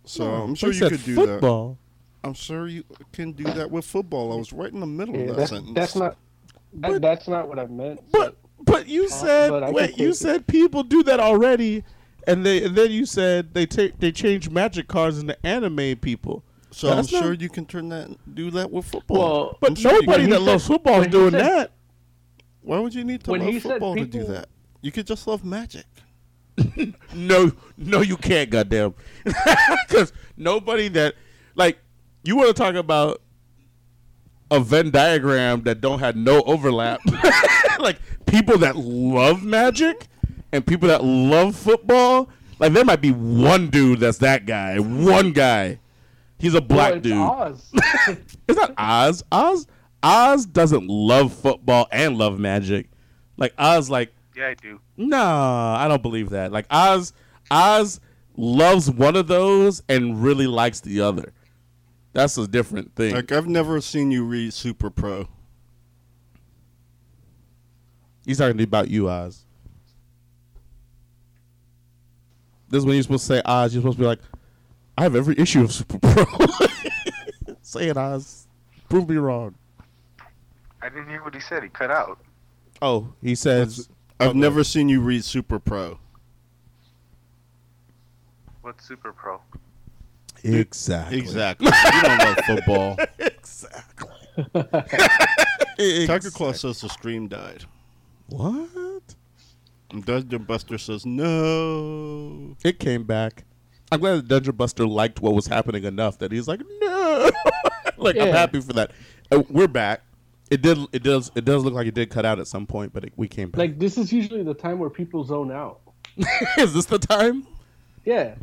[0.05, 1.77] So I'm sure you could do that.
[2.23, 4.33] I'm sure you can do that with football.
[4.33, 5.75] I was right in the middle Yeah, of that that's, sentence.
[5.75, 6.17] that's not.
[6.75, 8.01] That, that's not what I meant.
[8.13, 10.15] But but you uh, said but wait, you take it.
[10.17, 11.85] said people do that already,
[12.27, 16.45] and they and then you said they take they change magic cards into anime people.
[16.71, 19.19] So I'm That's not- sure you can turn that do that with football.
[19.19, 21.73] Well, But sure nobody that he loves football is doing said- that.
[22.63, 24.49] Why would you need to when love he said football to do that?
[24.83, 25.87] You could just love magic.
[27.15, 28.51] No, no, you can't.
[28.51, 31.15] Goddamn, because nobody that
[31.55, 31.79] like
[32.25, 33.23] you want to talk about
[34.51, 37.01] a Venn diagram that don't have no overlap.
[37.79, 40.09] like people that love magic
[40.53, 42.29] and people that love football.
[42.59, 44.79] Like there might be one dude that's that guy.
[44.79, 45.79] One guy.
[46.39, 47.79] He's a black well, it's dude.
[47.79, 48.19] Oz.
[48.49, 49.25] It's not Oz.
[49.33, 49.67] Oz
[50.03, 52.89] Oz doesn't love football and love magic.
[53.37, 54.81] Like Oz, like Yeah, I do.
[54.97, 56.53] no, I don't believe that.
[56.53, 57.13] Like Oz,
[57.51, 58.01] Oz
[58.37, 61.33] loves one of those and really likes the other.
[62.13, 63.15] That's a different thing.
[63.15, 65.29] Like I've never seen you read Super Pro.
[68.25, 69.45] He's talking about you, Oz.
[72.69, 73.73] This is when you're supposed to say Oz.
[73.75, 74.19] You're supposed to be like,
[74.99, 76.25] I have every issue of Super Pro.
[77.63, 78.47] say it, Oz.
[78.89, 79.55] Prove me wrong.
[80.83, 81.63] I didn't hear what he said.
[81.63, 82.19] He cut out.
[82.81, 83.89] Oh, he says.
[84.21, 84.39] I've Okay.
[84.39, 85.99] never seen you read Super Pro.
[88.63, 89.41] What's Super Pro?
[90.43, 91.19] Exactly.
[91.19, 91.67] Exactly.
[91.67, 92.97] you don't love football.
[93.19, 94.09] Exactly.
[96.07, 97.65] Tucker Claus says the stream died.
[98.29, 99.15] What?
[99.91, 102.55] And Dungeon Buster says no.
[102.65, 103.45] It came back.
[103.93, 107.31] I'm glad that Dungeon Buster liked what was happening enough that he's like, no.
[107.97, 108.91] like, I'm happy for that.
[109.31, 110.03] Uh, we're back.
[110.51, 110.79] It did.
[110.93, 111.31] It does.
[111.35, 113.51] It does look like it did cut out at some point, but it, we came
[113.51, 113.59] back.
[113.59, 115.81] Like this is usually the time where people zone out.
[116.59, 117.47] is this the time?
[118.05, 118.37] Yeah,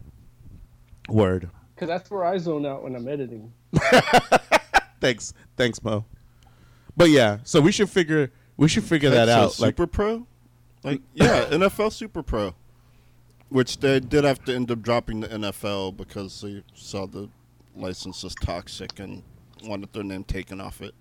[1.07, 1.49] Word.
[1.73, 3.53] because that's where I zone out when I'm editing.
[4.99, 5.33] Thanks.
[5.55, 6.03] Thanks, Mo.
[6.97, 8.31] But yeah, so we should figure.
[8.57, 9.65] We should figure that That's a out.
[9.65, 10.27] Like, Super Pro?
[10.83, 12.53] Like, yeah, NFL Super Pro.
[13.53, 17.29] Which they did have to end up dropping the NFL because they saw the
[17.75, 19.21] license as toxic and
[19.63, 20.95] wanted their name taken off it.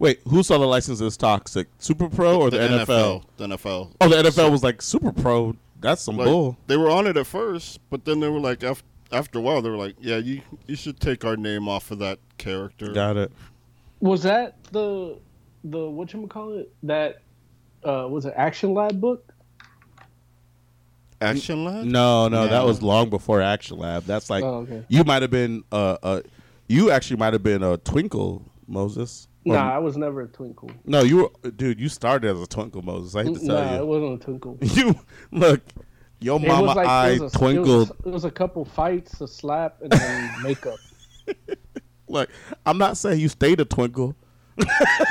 [0.00, 1.68] wait, who saw the license as toxic?
[1.78, 3.22] Super Pro or the, NFL?
[3.36, 3.92] The NFL.
[4.00, 5.54] Oh, the NFL was like Super Pro.
[5.80, 6.56] That's some Like, bull.
[6.66, 9.62] They were on it at first, but then they were like, after, after a while,
[9.62, 12.92] they were like, yeah, you, you should take our name off of that character.
[12.92, 13.30] Got it.
[14.00, 15.18] Was that the
[15.62, 16.74] the what you call it?
[16.82, 17.22] That
[17.84, 19.33] uh, was it Action Lab book?
[21.24, 21.84] Action Lad?
[21.86, 24.04] No, no, that was long before Action Lab.
[24.04, 24.84] That's like Oh, okay.
[24.88, 25.64] you might have been.
[25.72, 26.20] Uh, uh,
[26.68, 29.28] you actually might have been a Twinkle Moses.
[29.46, 30.70] Or- Nah, I was never a twinkle.
[30.86, 31.78] No, you were, dude.
[31.78, 33.14] You started as a Twinkle Moses.
[33.14, 33.86] I hate to tell Nah, it you.
[33.86, 34.58] wasn't a twinkle.
[34.62, 34.94] You
[35.32, 35.60] look,
[36.20, 37.88] your It mama was like eye it was, a, it, twinkled.
[37.90, 40.78] was, it was a couple fights, a slap, and then makeup.
[42.08, 42.30] Look,
[42.66, 44.14] I'm not saying you stayed a twinkle.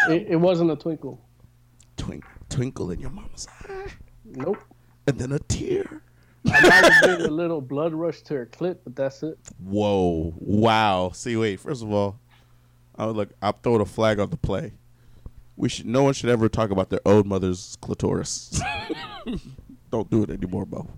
[0.10, 1.22] It, it wasn't a twinkle.
[1.98, 3.88] Twink, twinkle in your mama's eye,
[4.26, 4.58] Nope.
[5.08, 6.02] and then a tear.
[6.46, 9.38] I might have been a little blood rush to her clit, but that's it.
[9.60, 10.34] Whoa!
[10.38, 11.12] Wow.
[11.14, 11.60] See, wait.
[11.60, 12.20] First of all,
[12.96, 13.30] I would look.
[13.42, 14.74] I'm throwing a flag on the play.
[15.56, 15.86] We should.
[15.86, 18.62] No one should ever talk about their own mother's clitoris.
[19.92, 20.90] Don't do it anymore, Bo.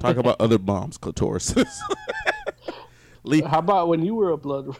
[0.00, 1.78] Talk about other moms' clitorises.
[3.22, 3.46] Leave.
[3.46, 4.76] How about when you were a blood?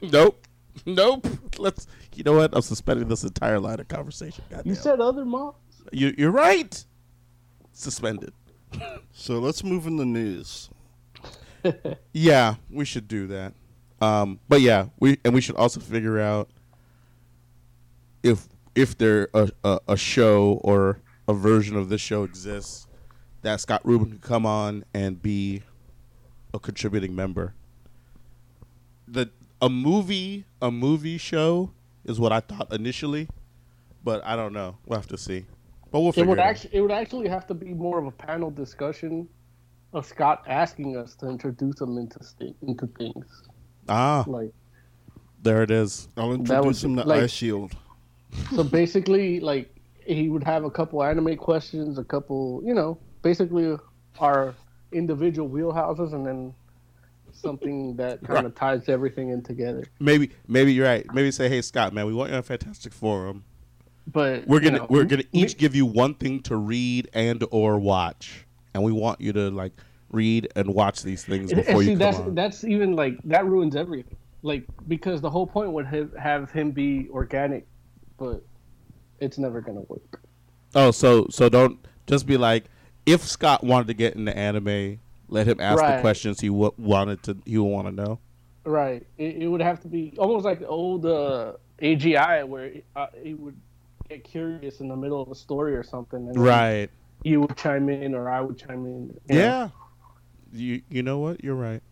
[0.00, 0.46] Nope.
[0.84, 1.26] Nope.
[1.58, 1.86] Let's.
[2.14, 2.54] You know what?
[2.54, 4.44] I'm suspending this entire line of conversation.
[4.50, 4.68] Goddamn.
[4.68, 5.56] You said other moms?
[5.92, 6.84] You, you're right.
[7.72, 8.32] Suspended.
[9.12, 10.70] So let's move in the news.
[12.12, 13.52] Yeah, we should do that.
[14.00, 16.48] Um, but yeah, we and we should also figure out
[18.22, 22.86] if if there a, a a show or a version of this show exists
[23.42, 25.62] that Scott Rubin could come on and be
[26.54, 27.54] a contributing member.
[29.08, 31.72] The a movie a movie show
[32.04, 33.28] is what I thought initially,
[34.04, 34.76] but I don't know.
[34.86, 35.46] We'll have to see.
[35.90, 38.10] But we'll It would it actually it would actually have to be more of a
[38.10, 39.28] panel discussion
[39.92, 43.42] of Scott asking us to introduce him into sti- into things.
[43.88, 44.52] Ah, Like
[45.42, 46.08] there it is.
[46.16, 47.72] I'll would introduce him be- to like- Ice Shield.
[48.54, 49.72] so basically like
[50.04, 53.76] he would have a couple anime questions, a couple, you know, basically
[54.18, 54.54] our
[54.92, 56.54] individual wheelhouses and then
[57.32, 59.84] something that kind of ties everything in together.
[60.00, 61.06] Maybe maybe you're right.
[61.14, 63.44] Maybe say, hey Scott, man, we want you on Fantastic Forum.
[64.06, 67.78] But We're gonna know, we're gonna each give you one thing to read and or
[67.78, 69.72] watch, and we want you to like
[70.10, 72.34] read and watch these things before see, you come that's on.
[72.34, 74.16] that's even like that ruins everything.
[74.42, 77.66] Like because the whole point would have, have him be organic,
[78.16, 78.42] but
[79.18, 80.20] it's never gonna work.
[80.74, 82.66] oh, so so don't just be like,
[83.06, 87.24] if Scott wanted to get into anime, let him ask the questions he w- wanted
[87.24, 88.20] to he would want to know.
[88.64, 89.06] Right.
[89.18, 93.34] It, it would have to be almost like the old uh, AGI where uh, he
[93.34, 93.56] would
[94.08, 96.88] get curious in the middle of a story or something, and Right.
[97.22, 99.02] You would chime in, or I would chime in.
[99.28, 99.40] you know?
[99.40, 99.68] Yeah.
[100.52, 101.42] You you know what?
[101.42, 101.82] You're right.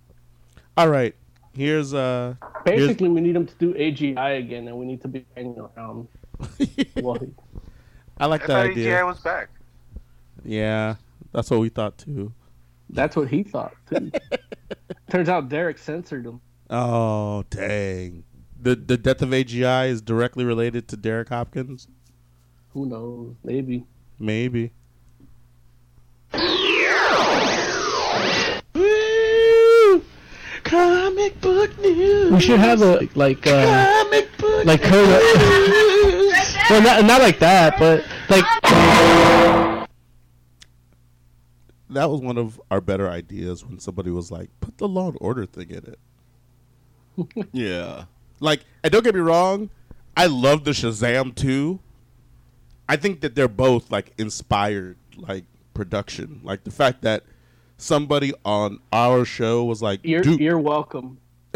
[0.76, 1.14] All right.
[1.56, 5.08] Here's uh here's- Basically, we need him to do AGI again, and we need to
[5.08, 6.08] be hanging around.
[7.02, 7.18] well,
[8.18, 8.96] I like I that idea.
[9.02, 9.50] AGI was back.
[10.44, 10.96] Yeah,
[11.32, 12.32] that's what we thought too.
[12.90, 14.10] that's what he thought too.
[15.10, 16.40] Turns out Derek censored him.
[16.70, 18.24] Oh dang!
[18.60, 21.88] The the death of AGI is directly related to Derek Hopkins.
[22.74, 23.36] Who knows?
[23.44, 23.84] Maybe.
[24.18, 24.72] Maybe.
[30.64, 32.32] Comic book news.
[32.32, 35.22] We should have a like uh, Comic book like Kurt.
[36.70, 38.44] well, not not like that, but like
[41.90, 45.18] That was one of our better ideas when somebody was like, "Put the Law and
[45.20, 45.98] Order thing in it."
[47.52, 48.06] Yeah.
[48.40, 49.70] Like, and don't get me wrong,
[50.16, 51.78] I love the Shazam too.
[52.88, 57.24] I think that they're both like inspired, like production, like the fact that
[57.76, 61.18] somebody on our show was like, you're "Dude, you're welcome.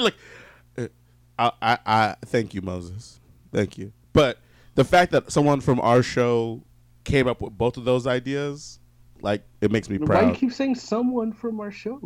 [0.00, 0.14] like,
[0.78, 0.86] uh,
[1.38, 3.20] I, I, I thank you, Moses.
[3.52, 3.92] Thank you.
[4.12, 4.38] But
[4.74, 6.62] the fact that someone from our show
[7.04, 8.78] came up with both of those ideas,
[9.20, 10.08] like, it makes me proud.
[10.08, 10.38] Why you proud.
[10.38, 12.00] keep saying someone from our show?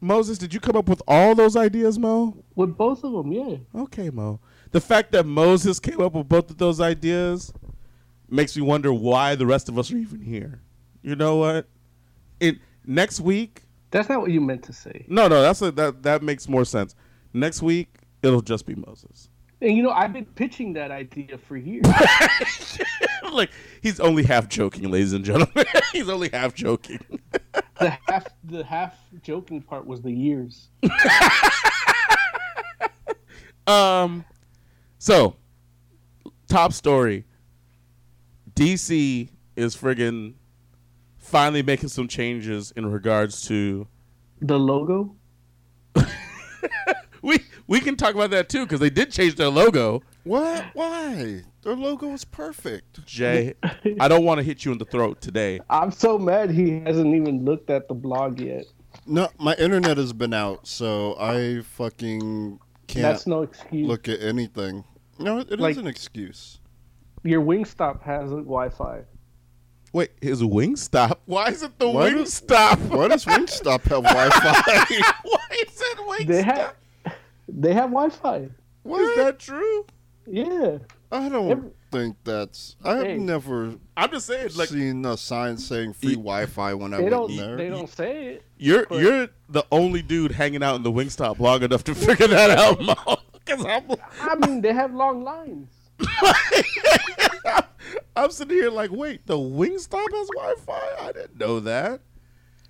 [0.00, 2.36] Moses, did you come up with all those ideas, Mo?
[2.54, 3.56] With both of them, yeah.
[3.74, 4.38] Okay, Mo.
[4.74, 7.52] The fact that Moses came up with both of those ideas
[8.28, 10.62] makes me wonder why the rest of us are even here.
[11.00, 11.68] You know what?
[12.40, 13.62] It next week.
[13.92, 15.04] That's not what you meant to say.
[15.06, 16.96] No, no, that's a, that that makes more sense.
[17.32, 17.86] Next week
[18.24, 19.28] it'll just be Moses.
[19.60, 21.86] And you know, I've been pitching that idea for years.
[23.32, 25.66] like he's only half joking, ladies and gentlemen.
[25.92, 26.98] he's only half joking.
[27.78, 30.68] the half the half joking part was the years.
[33.66, 34.24] Um,
[35.04, 35.36] so
[36.48, 37.26] top story:
[38.54, 40.32] DC is friggin'
[41.18, 43.86] finally making some changes in regards to
[44.40, 45.14] The logo.
[47.22, 50.02] we we can talk about that too because they did change their logo.
[50.22, 50.64] What?
[50.72, 51.42] Why?
[51.60, 53.04] Their logo is perfect.
[53.04, 53.52] Jay,
[54.00, 55.60] I don't want to hit you in the throat today.
[55.68, 58.64] I'm so mad he hasn't even looked at the blog yet.
[59.06, 63.86] No, my internet has been out, so I fucking can't That's no excuse.
[63.86, 64.82] look at anything.
[65.18, 66.60] No, it Like- an excuse.
[67.22, 69.02] Your Wingstop has Wi-Fi.
[69.92, 71.18] Wait, his Wingstop?
[71.26, 72.78] Why is it the Why does- Wingstop?
[72.96, 75.02] Why does Wingstop have Wi-Fi?
[75.22, 76.26] Why is it Wingstop?
[76.26, 76.74] They have
[77.48, 78.36] they have Wi-Fi.
[78.86, 79.86] Is that true?
[80.26, 80.78] Yeah.
[81.12, 82.74] I don't Every- think that's.
[82.84, 83.18] I've Hey.
[83.18, 87.02] never I'm just saying, like seen a sign saying free Ye- Wi-Fi when I They
[87.04, 87.56] went don't there.
[87.56, 88.42] they don't say it.
[88.58, 92.26] you're but- you're the only dude hanging out in the Wingstop long enough to figure
[92.26, 92.94] that out, Mo.
[93.44, 93.84] Because I'm
[94.20, 95.68] I mean, they have long lines.
[98.16, 100.96] I'm sitting here like, wait, the Wingstop has Wi-Fi?
[101.00, 102.00] I didn't know that.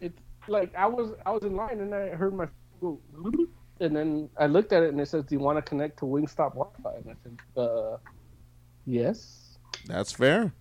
[0.01, 2.49] It's like I was I was in line and I heard my
[2.81, 2.99] go,
[3.81, 6.07] and then I looked at it and it says, "Do you want to connect to
[6.07, 7.97] Wingstop Wi-Fi?" And I said, "Uh,
[8.87, 10.53] yes." That's fair.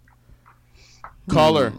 [1.30, 1.74] Caller,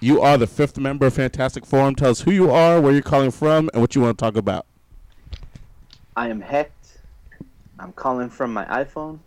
[0.00, 1.94] you are the fifth member of Fantastic Forum.
[1.94, 4.36] Tell us who you are, where you're calling from, and what you want to talk
[4.36, 4.66] about.
[6.16, 6.73] I am Hecht.
[7.78, 9.18] I'm calling from my iPhone.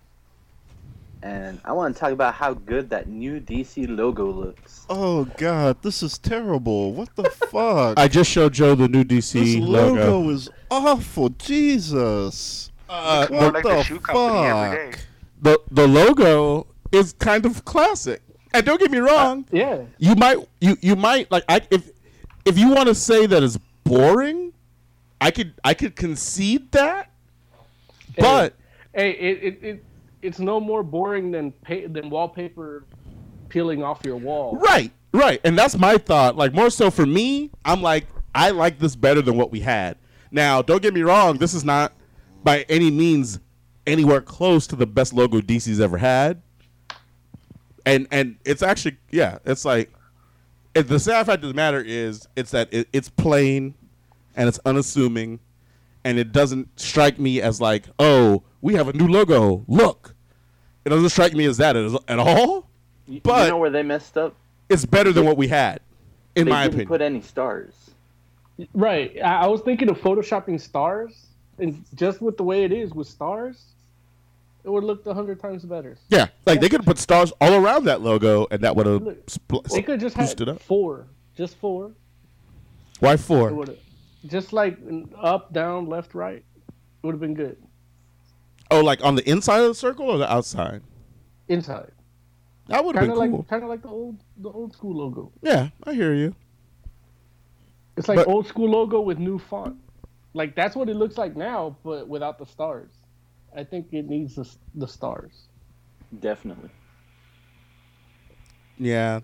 [1.24, 4.86] And I want to talk about how good that new DC logo looks.
[4.90, 6.94] Oh God, this is terrible.
[6.94, 7.98] What the fuck?
[8.00, 10.20] I just showed Joe the new DC this logo.
[10.20, 11.30] logo is awful.
[11.30, 12.72] Jesus.
[12.88, 14.72] Uh, what like the the shoe fuck?
[14.74, 14.92] day.
[15.42, 18.22] the the logo is kind of classic.
[18.54, 19.82] And don't get me wrong, Yeah.
[19.98, 21.90] you might you you might like I if
[22.46, 24.54] if you want to say that it's boring,
[25.20, 27.12] I could I could concede that.
[28.18, 28.56] But
[28.94, 29.86] Hey, it it, it
[30.22, 32.86] it's no more boring than pa- than wallpaper
[33.50, 34.58] peeling off your wall.
[34.58, 36.36] right, right, and that's my thought.
[36.36, 39.98] Like more so for me, I'm like I like this better than what we had.
[40.32, 41.94] Now, don't get me wrong, this is not
[42.44, 43.40] by any means
[43.86, 46.42] anywhere close to the best logo DC's ever had.
[47.86, 49.94] And and it's actually yeah, it's like
[50.76, 53.76] it, the sad fact of the matter is it's that it, it's plain
[54.36, 55.40] and it's unassuming
[56.04, 60.14] and it doesn't strike me as like oh we have a new logo look
[60.86, 62.70] it doesn't strike me as that at, at all
[63.24, 64.36] But- you know where they messed up?
[64.70, 65.80] it's better than what we had
[66.36, 67.74] in they my didn't opinion put any stars.
[68.74, 69.18] Right.
[69.24, 71.28] I, I was thinking of photoshopping stars,
[71.60, 73.64] and just with the way it is with stars,
[74.64, 75.98] it would look a hundred times better.
[76.10, 79.26] yeah like they could put stars all around that logo and that would have Look,
[79.28, 81.06] spl- They could just have four,
[81.36, 81.92] just four.
[83.00, 83.78] why four would
[84.26, 84.78] just like
[85.22, 86.44] up, down, left, right.
[87.04, 87.58] Would have been good
[88.70, 90.82] oh like on the inside of the circle or the outside
[91.48, 91.92] inside.
[92.68, 95.32] that would have been of cool kind of like the old the old school logo.
[95.42, 96.36] yeah i hear you
[97.96, 99.78] It's like But- old school logo with new font.
[100.34, 102.92] Like that's what it looks like now, but without the stars.
[103.56, 105.48] I think it needs the, the stars.
[106.20, 106.70] Definitely.
[108.78, 109.22] Yeah,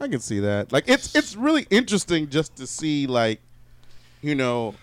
[0.00, 0.72] I can see that.
[0.72, 3.40] Like it's it's really interesting just to see like,
[4.22, 4.74] you know,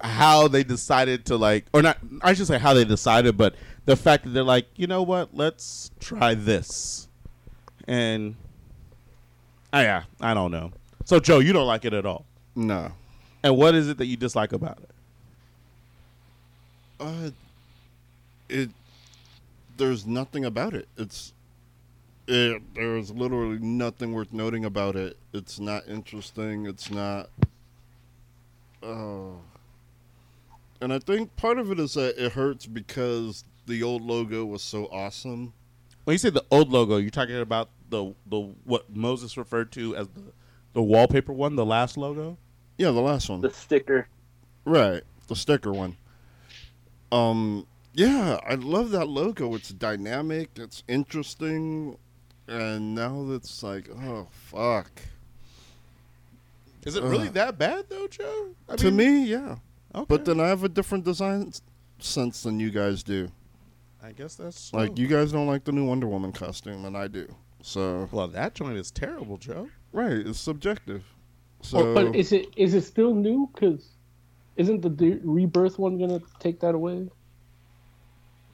[0.00, 1.98] how they decided to like, or not.
[2.22, 5.34] I should say how they decided, but the fact that they're like, you know what,
[5.34, 7.08] let's try this,
[7.86, 8.34] and,
[9.72, 10.72] ah, yeah, I don't know.
[11.04, 12.92] So Joe, you don't like it at all, No.
[13.42, 14.90] and what is it that you dislike about it?
[17.00, 17.30] Uh,
[18.48, 18.70] it.
[19.76, 20.86] There's nothing about it.
[20.96, 21.32] It's.
[22.28, 25.16] It, there's literally nothing worth noting about it.
[25.32, 26.66] It's not interesting.
[26.66, 27.30] It's not.
[28.82, 29.40] Oh.
[30.80, 34.62] And I think part of it is that it hurts because the old logo was
[34.62, 35.52] so awesome.
[36.04, 39.94] When you say the old logo, you're talking about the the what Moses referred to
[39.94, 40.32] as the
[40.72, 42.38] the wallpaper one, the last logo.
[42.78, 43.40] Yeah, the last one.
[43.40, 44.08] The sticker.
[44.64, 45.96] Right, the sticker one.
[47.12, 49.54] Um, yeah, I love that logo.
[49.54, 50.50] It's dynamic.
[50.56, 51.98] It's interesting,
[52.48, 54.90] and now it's like, oh fuck.
[56.84, 58.54] Is it really uh, that bad though, Joe?
[58.68, 59.56] I to mean- me, yeah.
[59.94, 60.06] Okay.
[60.08, 61.60] But then I have a different design s-
[61.98, 63.30] sense than you guys do.
[64.02, 67.08] I guess that's Like you guys don't like the new Wonder Woman costume, and I
[67.08, 67.26] do.
[67.62, 69.68] So Well, that joint is terrible, Joe.
[69.92, 71.04] right, it's subjective.
[71.60, 73.48] So oh, But is it is it still new?
[73.54, 73.90] Because
[74.56, 77.08] isn't the de- rebirth one gonna take that away?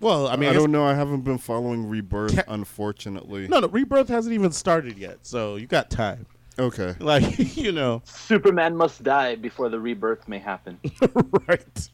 [0.01, 0.85] Well, I mean, I I guess- don't know.
[0.85, 3.49] I haven't been following Rebirth, Ca- unfortunately.
[3.49, 6.27] no, no, Rebirth hasn't even started yet, so you got time.
[6.59, 6.95] Okay.
[7.01, 10.79] Like, you know, Superman must die before the rebirth may happen.
[11.49, 11.91] right.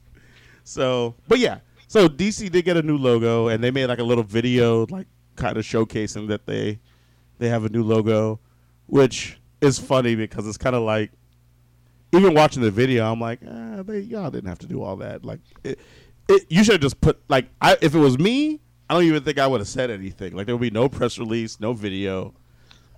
[0.64, 1.58] So, but yeah,
[1.88, 5.06] so DC did get a new logo, and they made like a little video, like
[5.36, 6.78] kind of showcasing that they
[7.38, 8.40] they have a new logo,
[8.86, 11.10] which is funny because it's kind of like
[12.16, 15.24] even watching the video, I'm like, ah, they y'all didn't have to do all that.
[15.24, 15.78] Like, it,
[16.28, 19.22] it, you should have just put like, I if it was me, I don't even
[19.22, 20.34] think I would have said anything.
[20.34, 22.34] Like, there would be no press release, no video.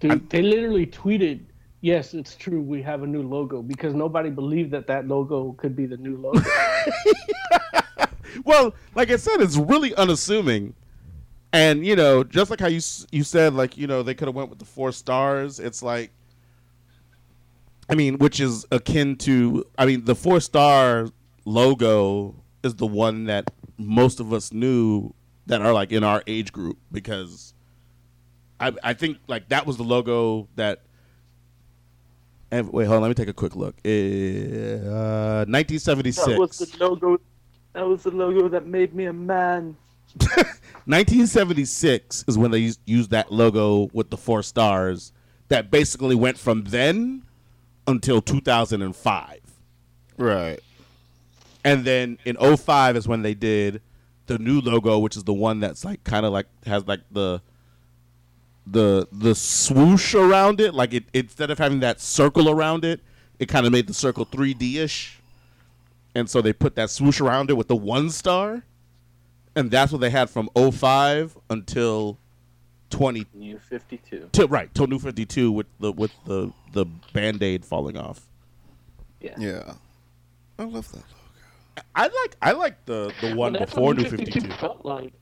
[0.00, 1.40] Dude, they literally tweeted,
[1.86, 2.60] "Yes, it's true.
[2.60, 6.16] We have a new logo," because nobody believed that that logo could be the new
[6.16, 6.40] logo.
[8.44, 10.74] well, like I said, it's really unassuming,
[11.52, 12.80] and you know, just like how you
[13.12, 15.60] you said, like you know, they could have went with the four stars.
[15.60, 16.10] It's like,
[17.88, 21.08] I mean, which is akin to, I mean, the four star
[21.44, 22.34] logo
[22.64, 25.14] is the one that most of us knew
[25.46, 27.54] that are like in our age group because
[28.58, 30.82] I I think like that was the logo that.
[32.56, 33.02] And wait, hold on.
[33.02, 33.74] Let me take a quick look.
[33.84, 36.26] Uh, 1976.
[36.26, 37.20] That was the logo.
[37.74, 39.76] That was the logo that made me a man.
[40.86, 45.12] 1976 is when they used, used that logo with the four stars
[45.48, 47.24] that basically went from then
[47.86, 49.40] until 2005.
[50.16, 50.60] Right.
[51.62, 53.82] And then in 05 is when they did
[54.28, 57.42] the new logo, which is the one that's like kind of like has like the
[58.66, 60.74] the the swoosh around it.
[60.74, 63.00] Like it instead of having that circle around it,
[63.38, 65.20] it kind of made the circle 3D ish.
[66.14, 68.64] And so they put that swoosh around it with the one star.
[69.54, 72.18] And that's what they had from 05 until
[72.90, 74.28] 20 New 52.
[74.32, 78.26] till right till new 52 with the with the the band-aid falling off.
[79.20, 79.34] Yeah.
[79.38, 79.74] Yeah.
[80.58, 80.98] I love that.
[80.98, 81.84] Logo.
[81.94, 84.48] I like I like the the one That's before what new 52.
[84.52, 85.12] felt like.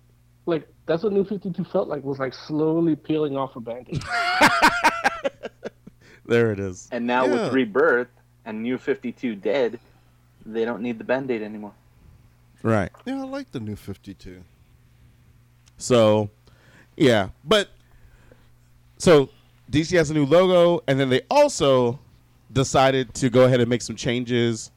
[0.46, 4.02] Like that's what New Fifty Two felt like was like slowly peeling off a band-aid.
[6.26, 6.88] There it is.
[6.90, 7.44] And now Yeah.
[7.44, 8.08] with Rebirth
[8.46, 9.78] and New 52 dead,
[10.46, 11.72] they don't need the band-aid anymore.
[12.62, 12.90] Right.
[13.04, 14.42] Yeah, I like the new 52.
[15.76, 16.30] So,
[16.96, 17.68] yeah, but
[18.96, 19.28] so
[19.70, 21.98] DC has a new logo, and then they also
[22.52, 24.70] decided to go ahead and make some changes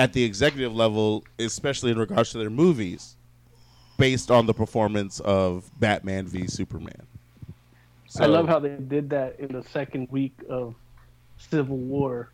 [0.00, 3.16] at the executive level, especially in regards to their movies,
[4.00, 7.06] based on the performance of Batman v Superman.
[8.18, 10.74] I love how they did that in the second week of
[11.36, 12.30] Civil War.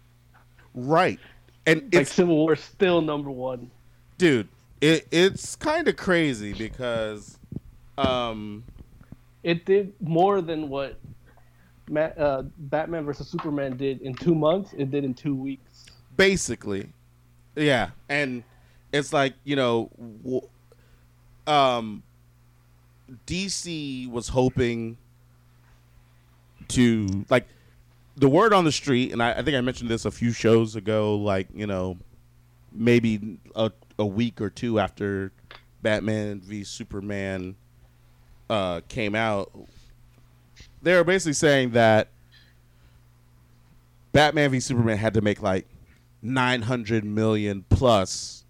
[0.75, 1.21] right,
[1.67, 3.71] and Like Civil War still number one.
[4.17, 4.49] dude,
[4.81, 7.39] it it's kind of crazy because,
[7.99, 8.65] um,
[9.43, 10.99] It did more than what
[11.89, 14.73] Ma- uh, Batman versus Superman did in two months.
[14.77, 15.85] It did in two weeks.
[16.17, 16.89] basically
[17.55, 18.43] yeah and
[18.93, 19.91] it's like you know
[20.25, 20.49] w-
[21.47, 22.03] um
[23.27, 24.97] dc was hoping
[26.69, 27.47] to like
[28.17, 30.75] the word on the street and I, I think i mentioned this a few shows
[30.75, 31.99] ago like you know
[32.73, 35.33] maybe a, a week or two after
[35.83, 37.55] batman v superman
[38.51, 39.53] uh came out
[40.83, 42.09] they were basically saying that
[44.17, 45.67] Batman v Superman had to make like
[46.23, 48.45] 900 million plus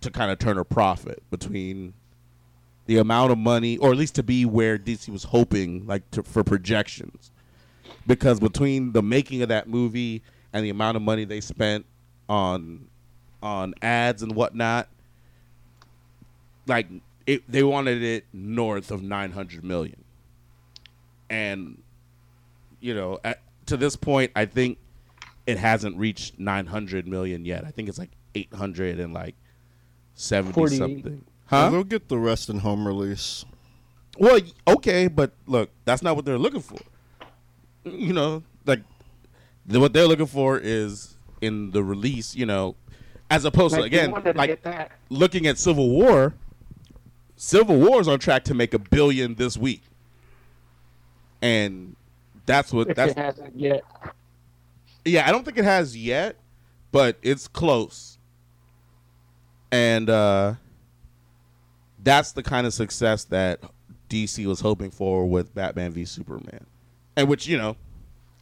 [0.00, 1.92] to kind of turn a profit between
[2.86, 6.22] the amount of money or at least to be where DC was hoping like to,
[6.22, 7.30] for projections.
[8.06, 10.22] Because between the making of that movie
[10.52, 11.86] and the amount of money they spent
[12.28, 12.88] on
[13.42, 14.88] on ads and whatnot
[16.66, 16.86] like
[17.26, 20.02] it, they wanted it north of 900 million.
[21.30, 21.82] And
[22.80, 24.78] you know at, to this point i think
[25.46, 27.64] it hasn't reached 900 million yet.
[27.64, 29.34] I think it's like 800 and like
[30.14, 30.78] 70 48.
[30.78, 31.64] something Huh?
[31.66, 33.44] huh They'll get the rest in home release.
[34.18, 36.78] well okay but look that's not what they're looking for
[37.84, 38.80] you know like
[39.66, 42.76] the, what they're looking for is in the release you know
[43.30, 46.34] as opposed to Like, they again wanted to like looking at civil war
[47.36, 49.82] civil war is on track to make a billion this week
[51.42, 51.96] and
[52.46, 53.82] that's what If that's it hasn't yet.
[55.04, 56.36] yeah, I don't think it has yet,
[56.92, 58.18] but it's close.
[59.72, 60.54] And uh
[62.04, 63.60] that's the kind of success that
[64.10, 66.66] DC was hoping for with Batman v Superman.
[67.16, 67.76] And which, you know,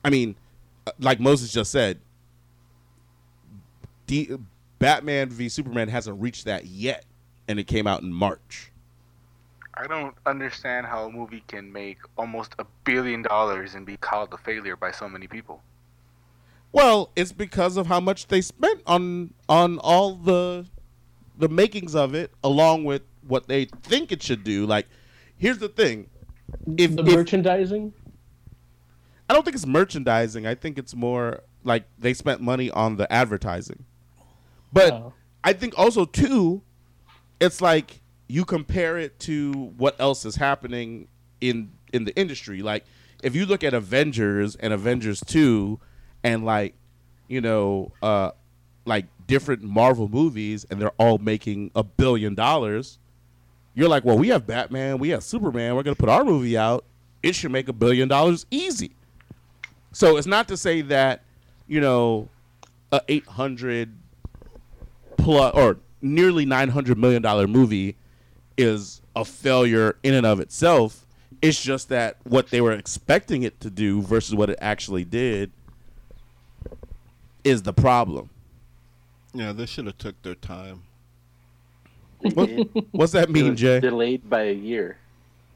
[0.04, 0.34] I mean,
[0.86, 1.98] uh, like Moses just said,
[4.06, 4.36] D-
[4.78, 7.04] Batman v Superman hasn't reached that yet,
[7.46, 8.72] and it came out in March.
[9.74, 14.32] I don't understand how a movie can make almost a billion dollars and be called
[14.32, 15.62] a failure by so many people.
[16.72, 20.66] Well, it's because of how much they spent on on all the
[21.38, 24.66] the makings of it, along with what they think it should do.
[24.66, 24.87] Like,
[25.37, 26.09] here's the thing:
[26.77, 27.93] if, the if merchandising.
[29.29, 30.47] I don't think it's merchandising.
[30.47, 33.85] I think it's more like they spent money on the advertising.
[34.73, 35.12] But Oh.
[35.45, 36.62] I think also too,
[37.41, 41.09] it's like you compare it to what else is happening
[41.41, 42.62] in in the industry.
[42.62, 42.85] Like
[43.23, 45.81] if you look at Avengers and Avengers Two,
[46.23, 46.75] and like
[47.29, 48.33] you know, uh,
[48.85, 52.99] like different Marvel movies, and they're all making a billion dollars.
[53.75, 55.75] You're like, well, we have Batman, we have Superman.
[55.75, 56.85] We're gonna put our movie out.
[57.23, 58.93] It should make a billion dollars easy.
[59.93, 61.23] So it's not to say that
[61.66, 62.29] you know
[62.91, 63.95] a 800
[65.16, 67.97] plus or nearly 900 million dollar movie
[68.57, 71.07] is a failure in and of itself.
[71.41, 75.51] It's just that what they were expecting it to do versus what it actually did
[77.43, 78.31] is the problem.
[79.35, 80.83] Yeah, they should have took their time.
[82.35, 82.51] What,
[82.93, 83.81] what's that mean, Jay?
[83.81, 84.97] Delayed by a year.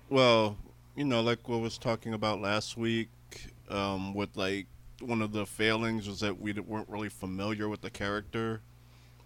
[0.08, 0.56] Well,
[0.96, 3.08] you know, like what was talking about last week,
[3.68, 4.66] um, with like
[5.00, 8.60] one of the failings was that we weren't really familiar with the character.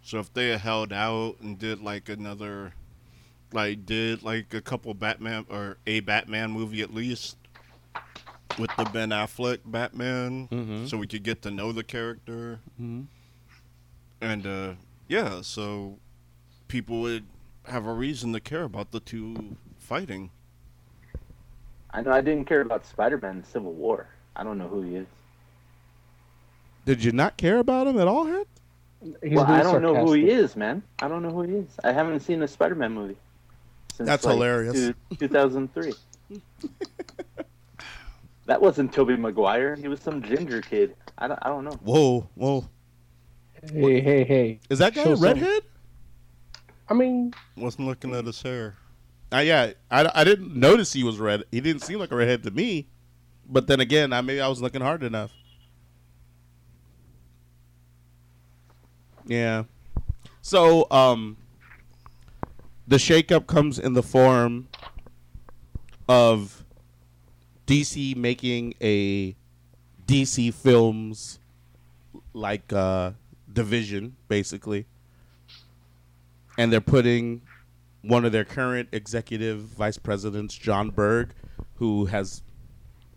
[0.02, 2.72] So if they had held out and did like another,
[3.52, 7.36] like did like a couple Batman or a Batman movie at least
[8.58, 10.88] with the Ben Affleck Batman, Mhm.
[10.88, 13.06] so we could get to know the character, Mhm.
[14.20, 14.72] and uh,
[15.08, 15.98] yeah, so
[16.70, 17.24] people would
[17.66, 20.30] have a reason to care about the two fighting.
[21.90, 24.06] I know I didn't care about Spider-Man in Civil War.
[24.36, 25.06] I don't know who he is.
[26.86, 28.46] Did you not care about him at all, Heck?
[29.22, 30.82] He's well, I don't know who he is, man.
[31.00, 31.68] I don't know who he is.
[31.82, 33.16] I haven't seen a Spider-Man movie.
[33.94, 34.74] Since, That's like, hilarious.
[34.74, 35.92] two- 2003.
[38.46, 39.74] that wasn't Tobey Maguire.
[39.74, 40.94] He was some ginger kid.
[41.18, 41.72] I don't, I don't know.
[41.82, 42.68] Whoa, whoa.
[43.72, 44.60] Hey, hey, hey.
[44.70, 45.62] Is that guy Show a some- redhead?
[46.90, 48.76] I mean, Wasn't looking at his hair.
[49.32, 51.44] Uh, yeah, I, I didn't notice he was red.
[51.52, 52.88] He didn't seem like a redhead to me.
[53.48, 55.32] But then again, I maybe I was looking hard enough.
[59.26, 59.64] Yeah.
[60.42, 61.36] So, um,
[62.88, 64.68] the shakeup comes in the form
[66.08, 66.64] of
[67.66, 69.36] DC making a
[70.06, 71.38] DC Films
[72.32, 73.12] like uh,
[73.52, 74.86] division, basically,
[76.60, 77.40] and they're putting
[78.02, 81.32] one of their current executive vice presidents, Jon Berg,
[81.76, 82.42] who has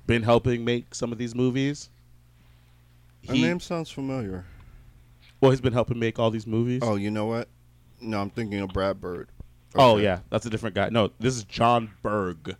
[0.08, 1.90] been helping make some of these movies.
[3.28, 4.46] Her name sounds familiar.
[5.42, 6.80] Well, he's been helping make all these movies.
[6.86, 7.50] Oh, you know what?
[8.00, 9.28] No, I'm thinking of Brad Bird.
[9.76, 10.88] Oh yeah, that's a different guy.
[10.90, 12.56] No, this is Jon Berg,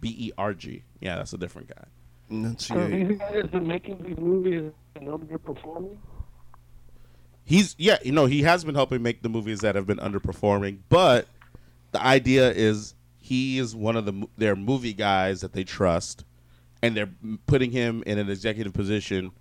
[0.00, 0.82] B E R G.
[1.00, 1.84] Yeah, that's a different guy.
[1.84, 3.08] so Enunciate.
[3.08, 5.98] these guys are making these movies and underperforming.
[7.44, 10.78] He's yeah, you know, he has been helping make the movies that have been underperforming,
[10.88, 11.26] but
[11.90, 16.24] the idea is he is one of the their movie guys that they trust,
[16.82, 17.10] and they're
[17.46, 19.32] putting him in an executive position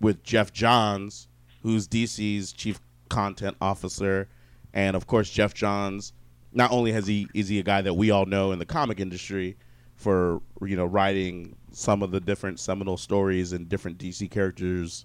[0.00, 1.28] with Geoff Johns,
[1.62, 4.28] who's DC's chief content officer,
[4.72, 6.12] and of course Geoff Johns.
[6.52, 9.00] Not only has he is he a guy that we all know in the comic
[9.00, 9.56] industry
[9.96, 15.04] for you know writing some of the different seminal stories and different DC characters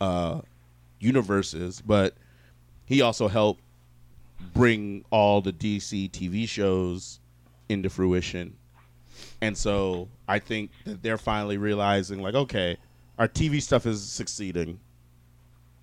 [0.00, 0.40] uh,
[1.00, 2.14] universes, but
[2.84, 3.62] he also helped
[4.54, 7.20] bring all the DC TV shows
[7.68, 8.56] into fruition.
[9.40, 12.76] And so I think that they're finally realizing, like, okay,
[13.18, 14.80] our TV stuff is succeeding.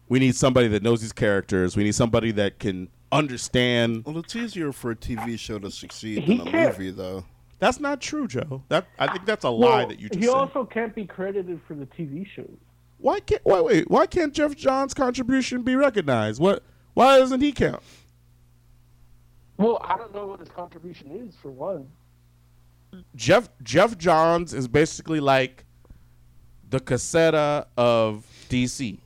[0.09, 1.75] We need somebody that knows these characters.
[1.75, 4.05] We need somebody that can understand.
[4.05, 7.25] Well, it's easier for a TV show to succeed He than a can't- movie, though.
[7.59, 8.61] That's not true, Joe.
[8.69, 10.33] That I think that's a lie Well, that you just he said.
[10.35, 12.55] also can't be credited for the TV shows.
[12.99, 13.91] Why can't wait wait?
[13.91, 16.41] Why can't Geoff Johns' contribution be recognized?
[16.41, 16.63] What?
[16.93, 17.83] Why doesn't he count?
[19.57, 21.87] Well, I don't know what his contribution is for one.
[23.15, 25.65] Jeff Geoff Johns is basically like
[26.69, 28.97] the Quesada of DC.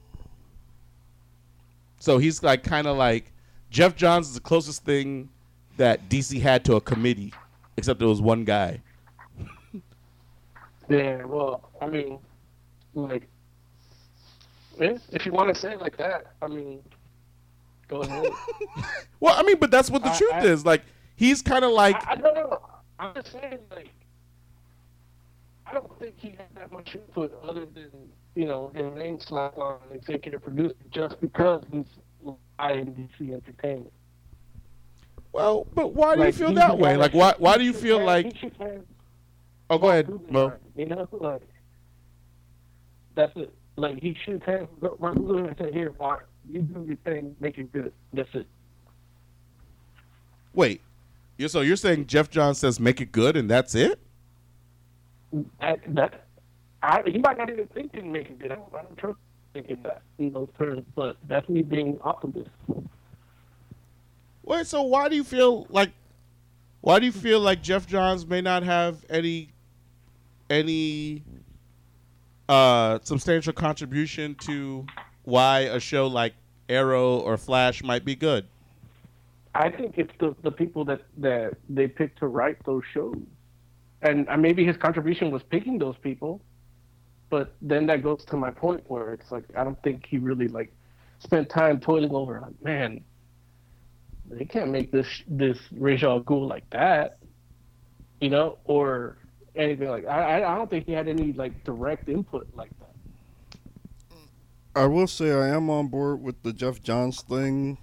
[1.99, 3.31] So he's like kind of like
[3.69, 5.29] Geoff Johns is the closest thing
[5.77, 7.33] that DC had to a committee,
[7.77, 8.81] except it was one guy.
[10.89, 12.19] Yeah, well, I mean,
[12.93, 13.29] like,
[14.79, 16.81] yeah, if you want to say it like that, I mean,
[17.87, 18.29] go ahead.
[19.19, 20.65] Well, I mean, but that's what the I- truth I- is.
[20.65, 20.83] Like
[21.15, 22.59] he's kind of like I, I don't know.
[22.99, 23.89] I'm just saying, like,
[25.67, 27.89] I don't think he had that much input other than,
[28.35, 31.85] you know, his name slapped on an executive producer just because he's
[32.25, 32.29] in
[33.19, 33.91] DC Entertainment.
[35.33, 36.95] well, but why do you feel that way?
[36.97, 38.81] Like why why do you feel have- like he should have
[39.69, 40.51] Oh, go ahead, Mo.
[40.75, 41.41] You know, like
[43.15, 43.53] that's it.
[43.75, 44.67] Like he should have
[44.99, 47.93] Marc Guggenheim said, "Here, Mark, you do your thing, make it good.
[48.13, 48.47] That's it."
[50.53, 50.81] Wait.
[51.37, 53.99] Yeah, so you're saying Geoff Johns says make it good and that's it?
[55.59, 56.25] That, that
[56.83, 58.51] I, he might not even think he make it good.
[58.51, 59.17] I don't, I don't trust
[59.53, 62.49] thinking that in those terms, but that's me being optimist.
[64.43, 65.91] Wait, so why do you feel like
[66.81, 69.49] why do you feel like Geoff Johns may not have any
[70.49, 71.23] any
[72.51, 74.85] uh substantial contribution to
[75.23, 76.33] why a show like
[76.67, 78.45] Arrow or Flash might be good?
[79.55, 83.15] I think it's the the people that that they pick to write those shows,
[84.01, 86.41] and uh, maybe his contribution was picking those people,
[87.29, 90.47] but then that goes to my point where it's like I don't think he really
[90.47, 90.73] like
[91.19, 93.01] spent time toiling over like man,
[94.29, 97.17] they can't make this this Ra's al Ghul like that,
[98.21, 99.17] you know, or
[99.55, 102.91] anything like I I don't think he had any like direct input like that.
[104.73, 107.77] I will say I am on board with the Geoff Johns thing.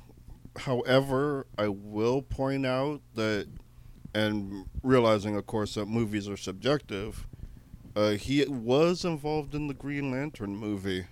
[0.56, 3.46] However, I will point out that,
[4.14, 7.26] and realizing, of course, that movies are subjective,
[7.94, 11.04] uh, he was involved in the Green Lantern movie.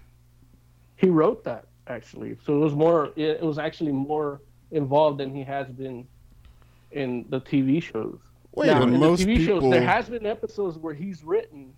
[0.96, 3.12] He wrote that actually, so it was more.
[3.16, 4.40] It was actually more
[4.70, 6.06] involved than he has been
[6.92, 8.18] in the TV shows.
[8.56, 11.72] Wait, now, in most the TV people- shows, there has been episodes where he's written,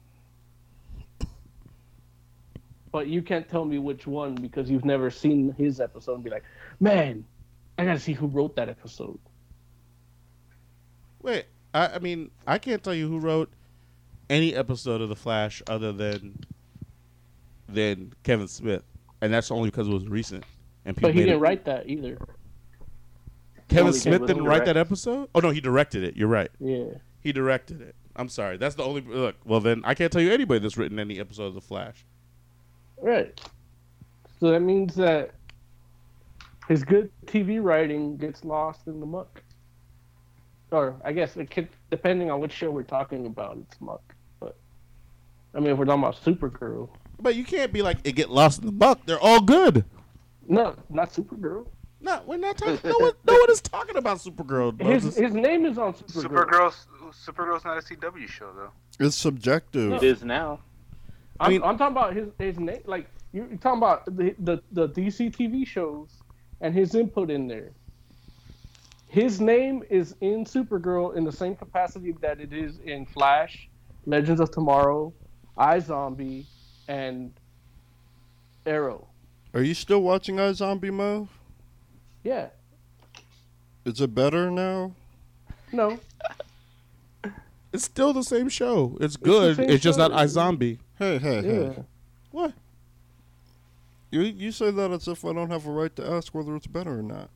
[2.92, 6.30] but you can't tell me which one because you've never seen his episode and be
[6.30, 6.44] like,
[6.80, 7.24] man,
[7.76, 9.18] I gotta see who wrote that episode.
[11.20, 13.50] Wait, I, I mean, I can't tell you who wrote
[14.30, 16.38] any episode of The Flash other than
[17.68, 18.82] than Kevin Smith,
[19.20, 20.44] and that's only because it was recent.
[20.86, 22.16] And people But he didn't it- write that either.
[23.68, 25.28] Kevin Smith did didn't write that episode.
[25.34, 26.16] Oh no, he directed it.
[26.16, 26.50] You're right.
[26.58, 26.84] Yeah.
[27.20, 27.94] He directed it.
[28.16, 28.56] I'm sorry.
[28.56, 29.36] That's the only look.
[29.44, 32.04] Well, then I can't tell you anybody that's written any episode of The Flash.
[32.96, 33.38] Right.
[34.40, 35.30] So that means that
[36.68, 39.42] his good TV writing gets lost in the muck.
[40.70, 44.02] Or I guess it could, depending on which show we're talking about, it's muck.
[44.40, 44.56] But
[45.54, 46.90] I mean, if we're talking about Supergirl,
[47.20, 49.06] But you can't be like it get lost in the muck.
[49.06, 49.84] They're all good.
[50.46, 51.66] no, not Supergirl.
[52.00, 52.78] No, we're not talking.
[52.84, 54.80] No one, no one is talking about Supergirl.
[54.80, 56.46] His his name is on Supergirl.
[56.46, 56.86] Supergirl's
[57.26, 59.04] Supergirl's not a CW show though.
[59.04, 59.92] It's subjective.
[59.94, 60.60] It is now.
[61.40, 62.82] I'm, mean- I'm talking about his his name.
[62.86, 66.10] Like you're talking about the, the the DC TV shows
[66.60, 67.72] and his input in there.
[69.08, 73.68] His name is in Supergirl in the same capacity that it is in Flash,
[74.06, 75.14] Legends of Tomorrow,
[75.56, 76.44] iZombie,
[76.88, 77.32] and
[78.66, 79.08] Arrow.
[79.54, 81.28] Are you still watching iZombie Mo?
[82.28, 82.48] Yeah.
[83.86, 84.92] Is it better now?
[85.72, 85.98] No.
[87.72, 88.98] It's still the same show.
[89.00, 89.56] It's good.
[89.56, 90.08] same It's, just show.
[90.08, 90.78] not iZombie.
[90.98, 91.72] Hey, hey, Yeah.
[91.72, 91.84] hey.
[92.30, 92.52] What?
[94.10, 96.66] You you say that as if I don't have a right to ask whether it's
[96.66, 97.30] better or not.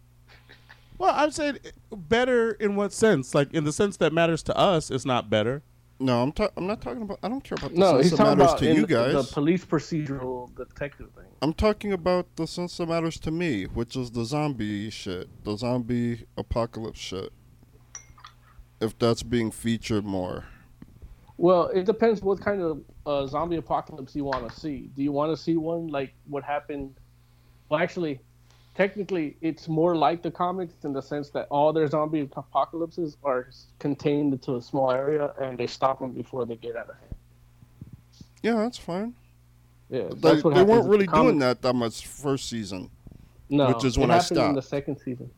[0.99, 1.59] Well, I'm saying
[1.91, 3.35] better in what sense?
[3.35, 5.63] Like in the sense that matters to us, it's not better.
[6.03, 7.21] No, I'm ta- I'm not talking about.
[7.23, 9.13] I don't care about the No, sense he's that talking matters about to you guys.
[9.29, 11.27] the police procedural detective thing.
[11.41, 15.57] I'm talking about the sense that matters to me, which is the zombie shit, the
[15.57, 17.33] zombie apocalypse shit.
[18.81, 20.45] If that's being featured more.
[21.37, 24.91] Well, it depends what kind of uh, zombie apocalypse you want to see.
[24.97, 26.95] Do you want to see one like what happened?
[27.69, 28.19] Well, actually,
[28.75, 33.49] technically, it's more like the comics in the sense that all their zombie apocalypses are
[33.79, 37.15] contained into a small area and they stop them before they get out of hand.
[38.43, 39.15] Yeah, that's fine.
[39.89, 42.91] Yeah, They, that's what they weren't really the doing that that much first season.
[43.51, 44.55] No, which is when I happened in stopped.
[44.57, 45.31] the second season.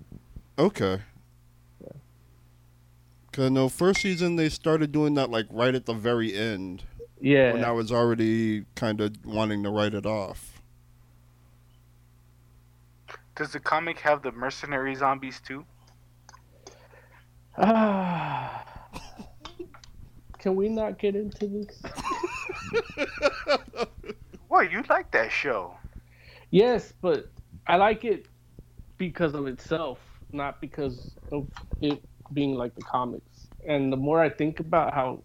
[0.59, 1.01] Okay.
[3.33, 6.85] Cause no, first season they started doing that like right at the very end.
[7.21, 7.53] Yeah.
[7.55, 10.54] When I was already kind of wanting to write it off.
[13.37, 15.65] Does the comic have the mercenary zombies too?
[17.59, 18.65] Ah.
[20.39, 21.83] Can we not get into this?
[24.55, 25.75] Well, you like that show.
[26.53, 27.29] Yes, but
[27.67, 28.29] I like it
[28.99, 29.99] because of itself,
[30.31, 31.49] not because of
[31.81, 32.01] it
[32.33, 33.49] being like the comics.
[33.67, 35.25] And the more I think about how,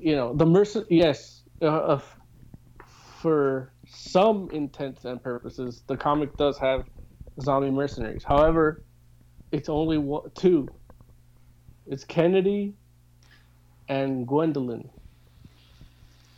[0.00, 2.00] you know, the merc, yes, uh, uh,
[3.20, 6.84] for some intents and purposes, the comic does have
[7.40, 8.24] zombie mercenaries.
[8.24, 8.82] However,
[9.52, 10.68] it's only one, two.
[11.86, 12.74] It's Kennedy
[13.88, 14.90] and Gwendolyn.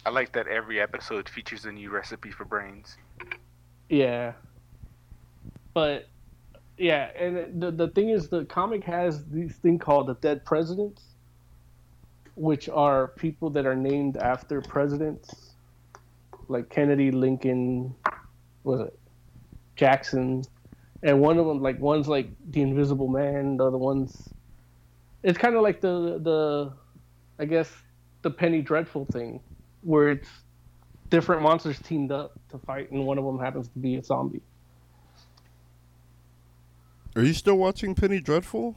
[0.07, 2.97] I like that every episode features a new recipe for brains.
[3.89, 4.33] Yeah.
[5.75, 6.09] But
[6.79, 11.03] yeah, and the the thing is the comic has this thing called the dead presidents,
[12.37, 15.50] which are people that are named after presidents.
[16.51, 17.95] Like Kennedy, Lincoln,
[18.65, 18.99] was it?
[19.77, 20.43] Jackson.
[21.03, 24.29] And one of them like one's like the invisible man, the other one's
[25.23, 26.73] it's kind of like the the,
[27.39, 27.71] I guess
[28.23, 29.41] the Penny Dreadful thing,
[29.83, 30.29] where it's
[31.09, 34.43] different monsters teamed up to fight, and one of them happens to be a zombie.
[37.17, 38.77] Are you still watching Penny Dreadful?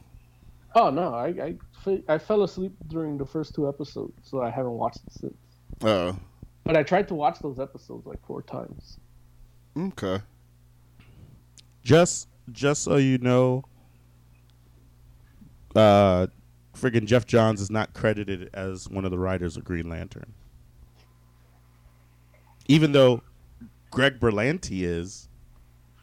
[0.74, 1.56] Oh no, I
[1.86, 5.34] I, I fell asleep during the first two episodes, so I haven't watched it since.
[5.82, 6.16] Oh,
[6.64, 8.98] But I tried to watch those episodes like four times.
[9.76, 10.20] okay.
[11.82, 13.62] Just just so you know,
[15.76, 16.26] uh,
[16.74, 20.32] friggin' Geoff Johns is not credited as one of the writers of Green Lantern,
[22.66, 23.22] even though
[23.90, 25.28] Greg Berlanti is,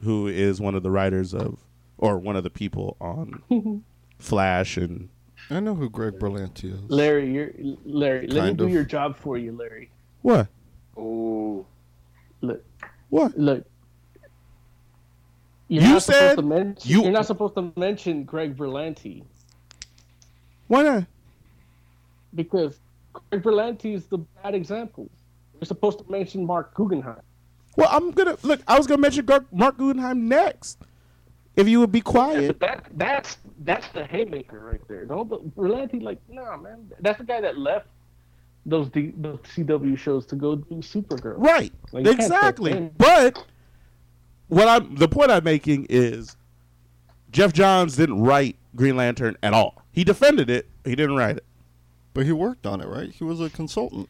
[0.04, 1.60] who is one of the writers of
[1.98, 3.84] or one of the people on
[4.20, 5.10] Flash and
[5.50, 6.80] I know who Greg Berlanti is.
[6.90, 7.52] Larry, you're
[7.84, 8.28] Larry.
[8.28, 8.72] Let me Kind do of.
[8.72, 9.90] your job for you, Larry.
[10.22, 10.48] What
[10.98, 11.66] Oh,
[12.42, 12.64] Look,
[13.10, 13.66] what look.
[15.68, 19.24] You're You not supposed said to mention, you- You're not supposed to mention Greg Berlanti
[20.68, 21.04] why not?
[22.34, 22.80] because
[23.30, 25.10] Greg Berlanti is the bad example.
[25.60, 27.22] You're supposed to mention Marc Guggenheim.
[27.76, 28.62] Well, I'm gonna look.
[28.68, 30.78] I was gonna mention Gar- Marc Guggenheim next.
[31.58, 35.06] If you would be But quiet, that that's that's the haymaker right there.
[35.06, 37.88] No, but Berlanti, like, nah, man, that's the guy that left
[38.66, 41.36] those D, those CW shows to go do Supergirl.
[41.38, 41.72] right?
[41.92, 42.92] Like, you can't throw exactly.
[42.98, 43.44] But
[44.48, 46.36] what I'm the point I'm making is
[47.32, 49.84] Geoff Johns didn't write Green Lantern at all.
[49.92, 50.68] He defended it.
[50.84, 51.46] He didn't write it.
[52.14, 53.10] But he worked on it, right?
[53.10, 54.10] He was a consultant.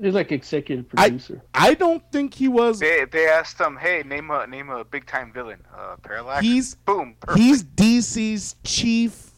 [0.00, 1.42] He's like executive I producer.
[1.54, 2.80] I don't think he was.
[2.80, 5.62] They they asked him, hey, name a name a big time villain.
[5.72, 6.44] Uh, Parallax.
[6.44, 7.14] He's boom.
[7.20, 7.38] Perfect.
[7.38, 9.30] he's DC's chief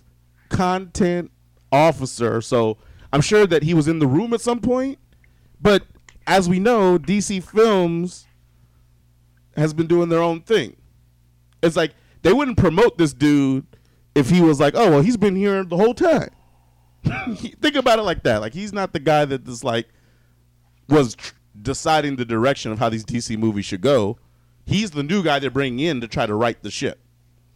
[0.48, 1.30] content
[1.70, 2.78] officer, so
[3.12, 4.98] I'm sure that he was in the room at some point.
[5.60, 5.84] But
[6.26, 8.26] as we know, DC Films
[9.56, 10.76] has been doing their own thing.
[11.62, 11.92] It's like
[12.22, 13.66] they wouldn't promote this dude
[14.14, 16.30] if he was like, "Oh, well, he's been here the whole time."
[17.36, 18.40] Think about it like that.
[18.40, 19.88] Like he's not the guy that just like
[20.88, 24.18] was tr- deciding the direction of how these DC movies should go.
[24.64, 27.00] He's the new guy they're bringing in to try to write the ship,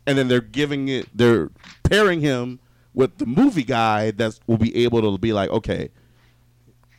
[0.07, 1.51] and then they're giving it, they're
[1.83, 2.61] pairing him
[2.95, 5.91] with the movie guy that will be able to be like, okay,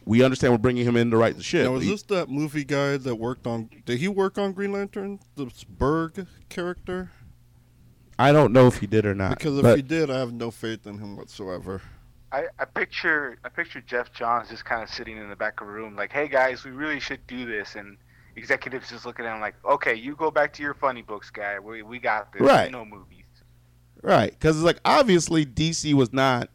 [0.06, 1.66] we understand we're bringing him in to write the shit.
[1.66, 3.70] Now, was He- this that movie guy that worked on?
[3.86, 5.20] Did he work on Green Lantern?
[5.36, 7.12] This Berg character?
[8.18, 9.38] I don't know if he did or not.
[9.38, 11.82] Because if but he did, I have no faith in him whatsoever.
[12.32, 15.68] I, I picture I picture Geoff Johns just kind of sitting in the back of
[15.68, 17.98] a room, like, "Hey guys, we really should do this," and
[18.36, 21.60] executives just looking at him like, "Okay, you go back to your funny books, guy.
[21.60, 22.42] We we got this.
[22.42, 22.68] Right.
[22.68, 23.21] We know movies."
[24.02, 26.50] Right, because it's like obviously DC was not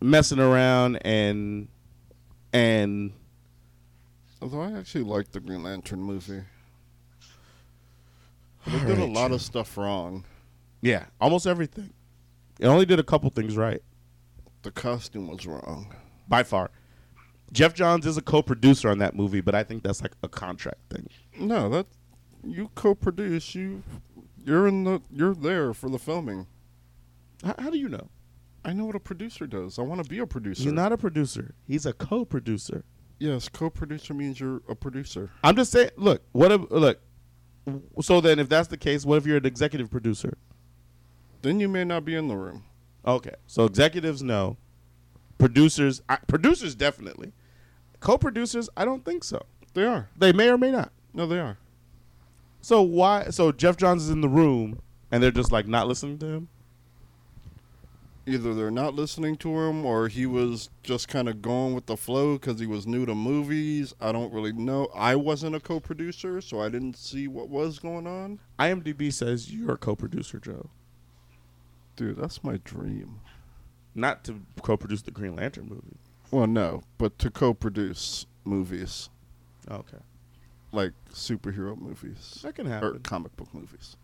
[0.00, 1.68] messing around and
[2.52, 3.12] and
[4.42, 6.42] Although I actually liked the Green Lantern movie.
[8.66, 10.24] They did a lot of stuff wrong.
[10.80, 11.92] yeah, almost everything.
[12.58, 13.82] It only did a couple things right
[14.62, 15.94] The costume was wrong.
[16.28, 16.70] by far.
[17.52, 20.80] Geoff Johns is a co-producer on that movie, but I think that's like a contract
[20.90, 21.08] thing.
[21.38, 21.86] No, that
[22.42, 23.54] you co-produce.
[23.54, 23.82] You,
[24.44, 25.00] you're in the.
[25.10, 26.46] You're there for the filming.
[27.42, 28.08] How, how do you know?
[28.64, 29.78] I know what a producer does.
[29.78, 30.62] I want to be a producer.
[30.62, 31.54] He's not a producer.
[31.66, 32.84] He's a co-producer.
[33.18, 35.30] Yes, co-producer means you're a producer.
[35.42, 35.90] I'm just saying.
[35.96, 37.00] Look, what if look?
[38.00, 40.36] So then, if that's the case, what if you're an executive producer?
[41.42, 42.64] Then you may not be in the room.
[43.06, 44.56] Okay, so executives no,
[45.38, 47.32] producers I, producers definitely,
[48.00, 49.42] co-producers I don't think so.
[49.74, 50.08] They are.
[50.16, 50.92] They may or may not.
[51.12, 51.58] No, they are.
[52.64, 53.28] So why?
[53.28, 56.48] So Geoff Johns is in the room, and they're just like not listening to him.
[58.26, 61.96] Either they're not listening to him, or he was just kind of going with the
[61.98, 63.92] flow because he was new to movies.
[64.00, 64.88] I don't really know.
[64.94, 68.38] I wasn't a co-producer, so I didn't see what was going on.
[68.58, 70.70] IMDb says you're a co-producer, Joe,
[71.96, 73.20] Dude, that's my dream.
[73.94, 75.98] not to co-produce the Green Lantern movie.
[76.30, 79.10] Well, no, but to co-produce movies
[79.70, 79.98] Okay,
[80.74, 83.96] like superhero movies that can or comic book movies.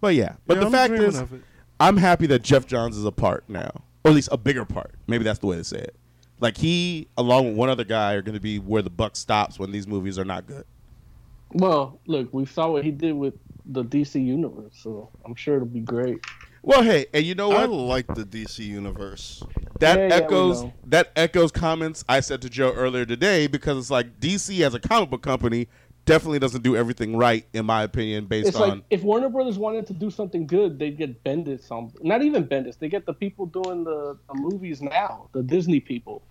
[0.00, 1.22] But yeah, but Yeah, the I'm fact is.
[1.80, 4.92] I'm happy that Geoff Johns is a part now, or at least a bigger part.
[5.06, 5.96] Maybe that's the way to say it.
[6.38, 9.58] Like he, along with one other guy, are going to be where the buck stops
[9.58, 10.64] when these movies are not good.
[11.52, 13.34] Well, look, we saw what he did with
[13.66, 16.20] the DC universe, so I'm sure it'll be great.
[16.62, 17.58] Well, hey, and you know what?
[17.60, 19.42] I like the DC universe.
[19.80, 20.72] That Yeah, yeah, echoes know.
[20.86, 24.78] that echoes comments I said to Joe earlier today because it's like DC as a
[24.80, 25.66] comic book company
[26.04, 29.58] definitely doesn't do everything right in my opinion based It's on like if Warner Brothers
[29.58, 31.92] wanted to do something good, they'd get Bendis on.
[32.02, 36.22] Not even Bendis, they get the people doing the, the movies now, the Disney people.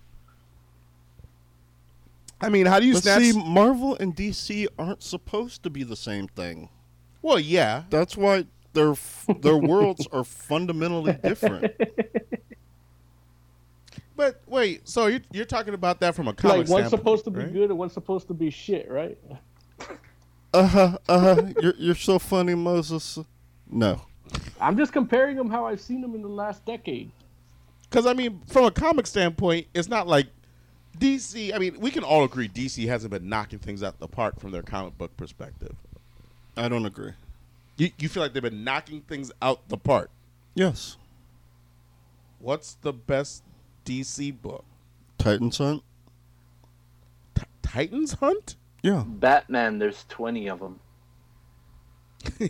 [2.42, 5.84] I mean, how do you But snatch see, Marvel and DC aren't supposed to be
[5.84, 6.70] the same thing.
[7.22, 7.84] Well, yeah.
[7.92, 8.96] That's why their
[9.42, 11.72] their worlds are fundamentally different.
[14.14, 17.24] But wait, so you're, you're talking about that from a comic like one's standpoint, supposed
[17.24, 17.52] to be right?
[17.52, 19.18] good and one's supposed to be shit, right?
[20.54, 20.98] Uh huh.
[21.08, 21.44] Uh huh.
[21.62, 23.18] You're you're so funny, Moses.
[23.70, 24.02] No.
[24.60, 27.12] I'm just comparing them how I've seen them in the last decade.
[27.90, 30.28] Because I mean, from a comic standpoint, it's not like
[30.98, 31.54] DC.
[31.54, 34.52] I mean, we can all agree DC hasn't been knocking things out the park from
[34.52, 35.76] their comic book perspective.
[36.56, 37.14] I don't agree.
[37.78, 40.10] You you feel like they've been knocking things out the park.
[40.54, 40.98] Yes.
[42.40, 43.44] What's the best
[43.86, 44.66] DC book?
[45.18, 45.84] Titans Hunt.
[47.36, 48.56] T- Titans Hunt.
[48.84, 49.04] Yeah.
[49.06, 50.80] Batman, there's 20 of them.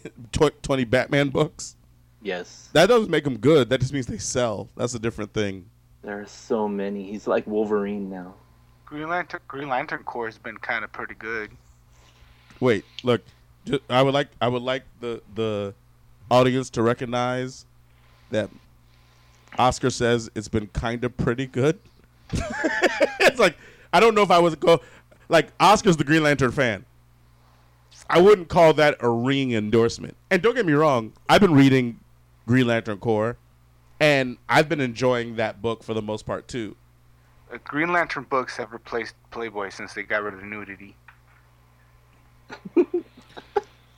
[0.61, 1.75] Twenty Batman books.
[2.21, 3.69] Yes, That doesn't make them good.
[3.69, 4.69] That just means they sell.
[4.75, 5.65] That's a different thing.
[6.03, 7.09] there are so many.
[7.09, 8.35] He's like Wolverine now.
[8.85, 11.51] Green Lantern Green Lantern Corps has been kind of pretty good.
[12.59, 13.21] Wait, look.
[13.65, 15.73] ju- I would like I would like the the
[16.29, 17.65] audience to recognize
[18.29, 18.49] that
[19.57, 21.79] Oscar says it's been kind of pretty good.
[23.19, 23.57] it's like
[23.93, 24.79] I don't know if I was go
[25.31, 26.85] like Oscar's the Green Lantern fan.
[28.09, 30.17] I wouldn't call that a ring endorsement.
[30.29, 31.99] And don't get me wrong, I've been reading
[32.45, 33.37] Green Lantern Corps,
[33.99, 36.75] and I've been enjoying that book for the most part too.
[37.51, 40.95] Uh, Green Lantern books have replaced Playboy since they got rid of the nudity.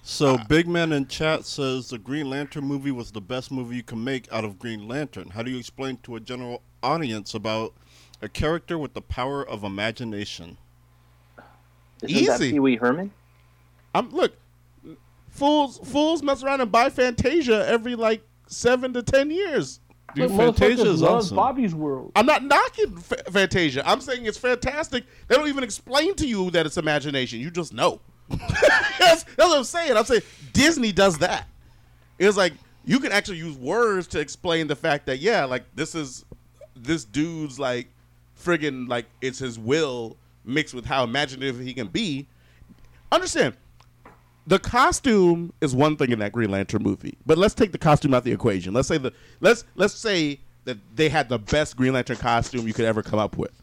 [0.05, 3.83] So Big Man in chat says the Green Lantern movie was the best movie you
[3.83, 5.29] can make out of Green Lantern.
[5.29, 7.73] How do you explain to a general audience about
[8.21, 10.57] a character with the power of imagination?
[12.03, 12.51] Isn't that Easy.
[12.51, 13.11] Pee Wee Herman?
[13.95, 14.33] I'm look,
[15.29, 19.79] fools fools mess around and buy Fantasia every like seven to ten years.
[20.15, 21.35] Dude, But Fantasia motherfuckers is awesome.
[21.35, 22.11] Bobby's World.
[22.15, 23.81] I'm not knocking F- Fantasia.
[23.85, 25.05] I'm saying it's fantastic.
[25.27, 27.39] They don't even explain to you that it's imagination.
[27.39, 27.99] You just know.
[28.29, 29.97] that's, that's what I'm saying.
[29.97, 30.21] I'm saying
[30.53, 31.47] Disney does that.
[32.19, 32.53] It's like
[32.85, 36.25] you can actually use words to explain the fact that yeah, like this is
[36.75, 37.87] this dude's like
[38.39, 42.27] friggin' like it's his will mixed with how imaginative he can be.
[43.11, 43.55] Understand?
[44.45, 48.13] The costume is one thing in that Green Lantern movie, but let's take the costume
[48.13, 48.73] out of the equation.
[48.73, 52.73] Let's say the let's let's say that they had the best Green Lantern costume you
[52.73, 53.61] could ever come up with.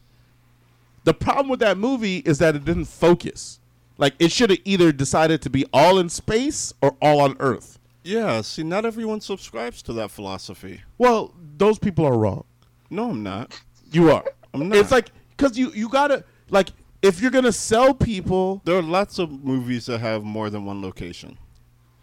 [1.05, 3.61] The problem with that movie is that it didn't focus.
[3.99, 7.79] Like it should have either decided to be all in space or all on Earth.
[8.03, 10.83] Yeah, see, not everyone subscribes to that philosophy.
[10.97, 12.45] Well, those people are wrong.
[12.89, 13.61] No, I'm not.
[13.93, 14.25] You are.
[14.55, 14.79] I'm not.
[14.79, 16.71] It's like because you you gotta like
[17.03, 20.83] if you're gonna sell people, There are lots of movies that have more than one
[20.83, 21.39] location.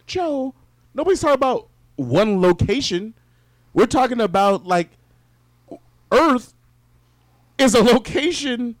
[0.06, 0.54] Joe.
[0.94, 3.14] Nobody's talking about one location.
[3.74, 4.90] We're talking about like
[6.10, 6.54] Earth
[7.58, 8.76] is a location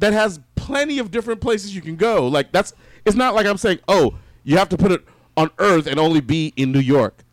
[0.00, 2.26] that has plenty of different places you can go.
[2.26, 2.74] Like that's
[3.04, 5.04] it's not like I'm saying, "Oh, you have to put it
[5.36, 7.24] on Earth and only be in New York."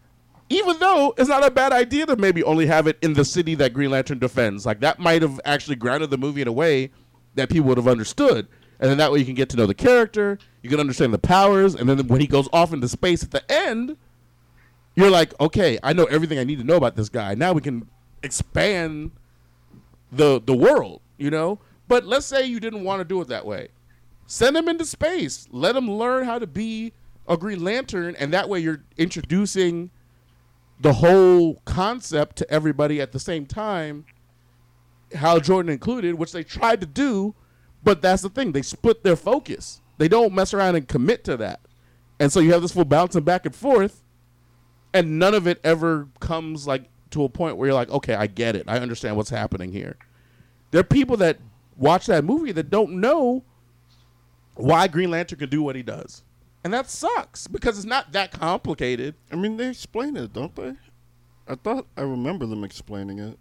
[0.48, 3.56] Even though it's not a bad idea to maybe only have it in the city
[3.56, 4.66] that Green Lantern defends.
[4.66, 6.92] Like that might have actually grounded the movie in a way
[7.36, 8.48] that people would have understood.
[8.80, 11.20] And then that way you can get to know the character, you can understand the
[11.20, 13.96] powers, and then when he goes off into space at the end,
[14.96, 17.36] you're like, okay, I know everything I need to know about this guy.
[17.36, 17.88] Now we can
[18.24, 19.12] expand
[20.12, 21.60] the the world, you know.
[21.88, 23.70] But let's say you didn't want to do it that way.
[24.28, 25.48] Send him into space.
[25.52, 26.94] Let him learn how to be
[27.28, 29.92] a Green Lantern, and that way you're introducing
[30.80, 34.06] the whole concept to everybody at the same time.
[35.16, 37.36] Hal Jordan included, which they tried to do,
[37.84, 38.52] but that's the thing.
[38.52, 39.82] They split their focus.
[39.98, 41.62] They don't mess around and commit to that.
[42.20, 44.04] And so you have this full bouncing back and forth,
[44.94, 48.28] and none of it ever comes like to a point where you're like, okay, I
[48.28, 48.66] get it.
[48.68, 49.98] I understand what's happening here.
[50.72, 51.40] There are people that
[51.78, 53.44] watch that movie that don't know
[54.56, 56.24] why Green Lantern can do what he does.
[56.64, 59.16] And that sucks because it's not that complicated.
[59.32, 60.74] I mean, they explain it, don't they?
[61.48, 63.38] I thought I remember them explaining it.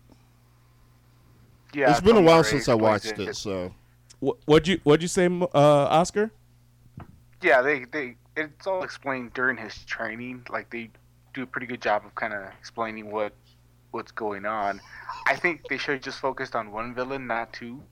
[1.74, 3.74] Yeah, it's been a while Murray since I explains watched it, so
[4.20, 6.30] What what'd you what'd you say, uh, Oscar?
[7.42, 10.46] Yeah, they they it's all explained during his training.
[10.50, 10.90] Like they
[11.34, 13.32] do a pretty good job of kind of explaining what
[13.90, 14.80] what's going on.
[15.26, 17.82] I think they should have just focused on one villain, not two.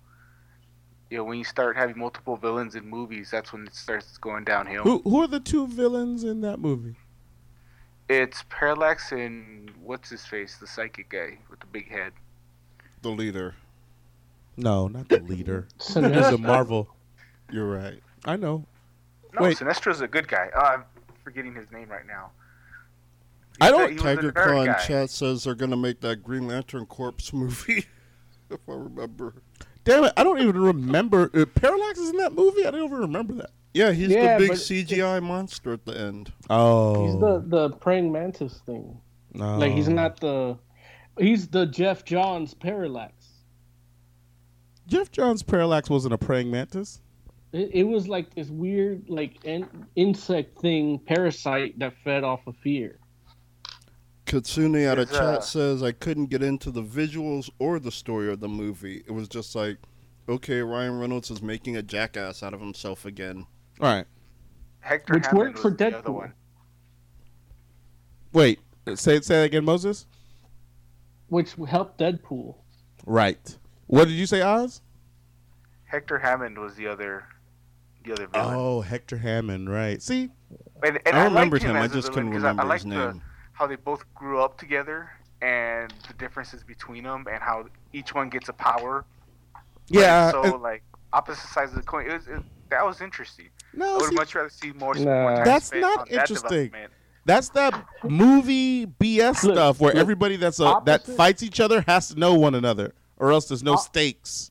[1.11, 4.45] You know, when you start having multiple villains in movies, that's when it starts going
[4.45, 4.83] downhill.
[4.83, 6.97] Who who are the two villains in that movie?
[8.09, 12.13] It's Parallax and what's his face, the psychic guy with the big head.
[13.03, 13.55] the leader.
[14.57, 15.69] No, not the leader.
[15.79, 16.89] He's a Marvel.
[17.51, 18.01] You're right.
[18.25, 18.65] I know.
[19.35, 19.57] No, Wait.
[19.59, 20.49] Sinestro's a good guy.
[20.55, 20.85] Uh, I'm
[21.25, 22.31] forgetting his name right now.
[23.61, 24.79] I don't- he Tiger nerd Claw in guy.
[24.87, 27.87] chat says they're gonna make that Green Lantern Corpse movie.
[28.51, 29.35] if I remember.
[29.85, 30.13] Damn it!
[30.17, 31.31] I don't even remember.
[31.35, 32.65] Uh, Parallax is in that movie.
[32.67, 33.51] I don't even remember that.
[33.75, 36.33] Yeah, he's Yeah, the big but CGI monster at the end.
[36.51, 39.01] Oh, He's the the praying mantis thing.
[39.35, 39.59] No.
[39.59, 39.93] Like he's Oh.
[39.93, 40.59] not the.
[41.19, 43.15] He's the Geoff Johns Parallax.
[44.93, 47.01] Geoff Johns' parallax wasn't a praying mantis.
[47.53, 49.67] It, it was like this weird, like in,
[49.97, 52.99] insect thing, parasite that fed off of fear.
[54.27, 57.91] Katsune out of Is, uh, chat says I couldn't get into the visuals or the
[57.91, 59.03] story of the movie.
[59.07, 59.79] It was just like,
[60.29, 63.47] okay, Ryan Reynolds is making a jackass out of himself again.
[63.81, 64.07] All right.
[64.81, 66.33] Hector Which Hammond worked for was the other Deadpool.
[68.35, 68.59] Wait,
[68.95, 70.07] say say that again, Moses.
[71.29, 72.57] which helped Deadpool.
[73.07, 73.57] Right.
[73.93, 74.81] What did you say, Oz?
[75.85, 77.25] Hector Hammond was the other,
[78.05, 78.55] the other villain.
[78.55, 79.69] Oh, Hector Hammond.
[79.69, 80.01] Right.
[80.01, 80.31] See,
[80.83, 81.73] And, and I liked remembered him.
[81.73, 83.23] him, I just villain couldn't remember I, his liked the- name.
[83.53, 85.11] how they both grew up together
[85.43, 89.05] and the differences between them and how each one gets a power.
[89.53, 90.31] but yeah.
[90.31, 90.83] So uh, like
[91.13, 92.09] opposite sides of the coin.
[92.09, 93.51] It was, it, that was interesting.
[93.75, 94.95] No, I no, would see, much rather see more.
[94.95, 95.05] Nah.
[95.05, 96.49] more time That's spent not on that interesting.
[96.49, 96.93] development.
[97.27, 102.09] that's that movie BS Look, stuff where everybody that's a, that fights each other has
[102.09, 104.51] to know one another, or else there's no Op- stakes.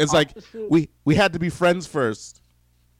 [0.00, 0.30] It's like
[0.70, 2.40] we we had to be friends first,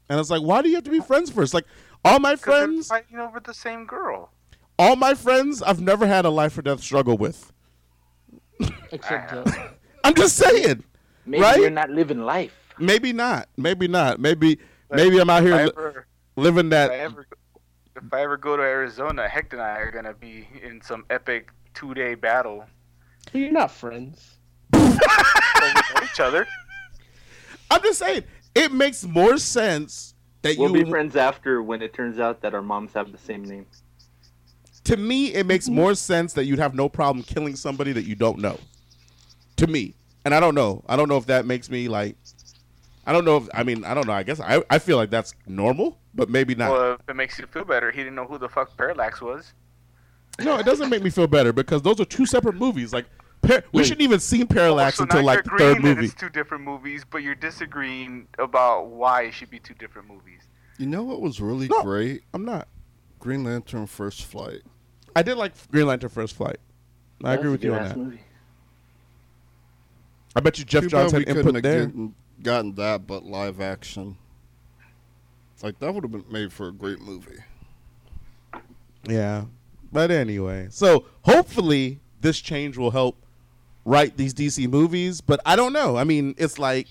[0.08, 1.52] and it's like, why do you have to be friends first?
[1.54, 1.64] Like
[2.04, 4.30] all my they're friends, fighting over the same girl.
[4.78, 7.52] all my friends, I've never had a life or death struggle with.
[8.92, 9.68] Except I- uh,
[10.04, 10.84] I'm just saying.
[11.24, 11.60] Maybe Right?
[11.60, 12.54] you're not living life.
[12.78, 13.48] Maybe not.
[13.56, 14.20] Maybe not.
[14.20, 14.58] Maybe
[14.90, 16.06] maybe I'm out here ever,
[16.36, 16.90] living if I that.
[16.92, 17.26] ever,
[17.96, 21.50] if I ever go to Arizona, Hector and I are gonna be in some epic
[21.74, 22.64] two-day battle.
[23.32, 24.35] you're not friends.
[24.72, 26.46] So we know each other.
[27.70, 28.24] I'm just saying.
[28.54, 30.84] It makes more sense that you We'll you.
[30.84, 33.66] be friends after when it turns out that our moms have the same name.
[34.84, 38.14] to me, it makes more sense that you'd have no problem killing somebody that you
[38.14, 38.58] don't know.
[39.56, 39.94] To me,
[40.24, 40.84] and I don't know.
[40.88, 42.16] I don't know if that makes me like.
[43.06, 44.12] I don't know if I mean I don't know.
[44.12, 46.70] I guess I I feel like that's normal, but maybe not.
[46.72, 49.52] Well, if it makes you feel better, he didn't know who the fuck Parallax was.
[50.40, 52.92] no, it doesn't make me feel better because those are two separate movies.
[52.92, 53.06] Like
[53.42, 56.06] par- we shouldn't even seen Parallax Oh, so until like the third movie.
[56.06, 60.42] It's two different movies, but you're disagreeing about why it should be two different movies.
[60.78, 61.82] You know what was really No.
[61.82, 62.22] great?
[62.34, 62.68] I'm not.
[63.18, 64.62] Green Lantern First Flight.
[65.14, 66.58] I did like Green Lantern First Flight.
[67.24, 67.96] I agree with you on that.
[67.96, 68.20] Movie.
[70.34, 71.86] I bet you Geoff Too Johns had we couldn't input have there.
[71.86, 74.18] gotten, gotten that, but live action.
[75.62, 77.38] Like that would have been made for a great movie.
[79.08, 79.46] Yeah.
[79.92, 83.16] But anyway, so hopefully this change will help
[83.86, 85.96] write these DC movies, but I don't know.
[85.96, 86.88] I mean, it's like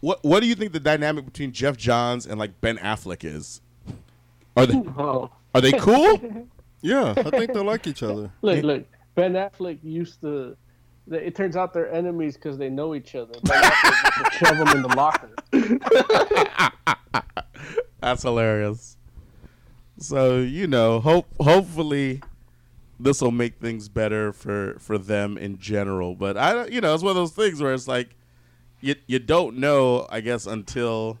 [0.00, 3.60] what what do you think the dynamic between Geoff Johns and like Ben Affleck is?
[4.56, 6.20] Are they Oh, are they cool?
[6.82, 8.30] Yeah, I think they like each other.
[8.42, 8.84] look, look.
[9.14, 10.54] Ben Affleck used to.
[11.10, 13.32] It turns out they're enemies because they know each other.
[13.42, 15.30] Ben Affleck used to shove them in the locker.
[18.02, 18.98] That's hilarious.
[19.98, 22.20] So, you know, hope hopefully
[22.98, 27.02] this will make things better for for them in general, but I you know, it's
[27.02, 28.16] one of those things where it's like
[28.80, 31.18] you you don't know, I guess until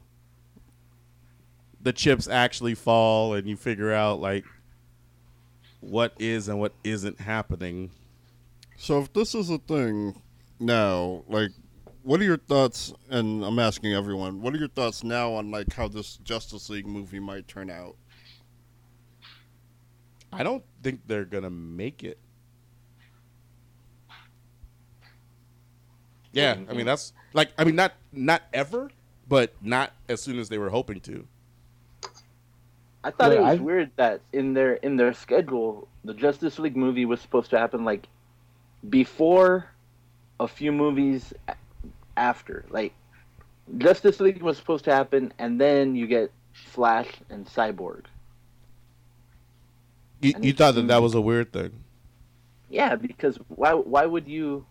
[1.80, 4.44] the chips actually fall and you figure out like
[5.80, 7.90] what is and what isn't happening.
[8.76, 10.20] So if this is a thing
[10.58, 11.50] now, like,
[12.02, 12.92] what are your thoughts?
[13.10, 16.86] And I'm asking everyone, what are your thoughts now on like how this Justice League
[16.86, 17.96] movie might turn out?
[20.34, 22.18] I don't think they're going to make it.
[26.32, 28.90] Yeah, I mean that's like I mean not not ever,
[29.28, 31.26] but not as soon as they were hoping to.
[33.04, 36.58] I thought Yeah, it was I- weird that in their in their schedule, the Justice
[36.58, 38.08] League movie was supposed to happen like
[38.90, 39.68] before
[40.40, 41.32] a few movies
[42.16, 42.64] after.
[42.68, 42.94] Like
[43.78, 48.06] Justice League was supposed to happen, and then you get Flash and Cyborg.
[50.20, 51.72] You, you thought that that was a weird thing.
[52.70, 54.64] Yeah, because why why would you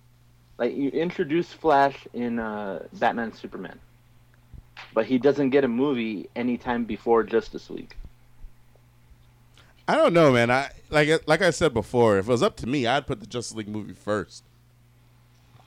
[0.58, 3.80] like you introduce Flash in uh, Batman Superman,
[4.94, 7.96] but he doesn't get a movie anytime before Justice League.
[9.88, 10.50] I don't know, man.
[10.50, 13.28] I like like I said before, if it was up to me, I'd put the
[13.28, 14.44] Justice League movie first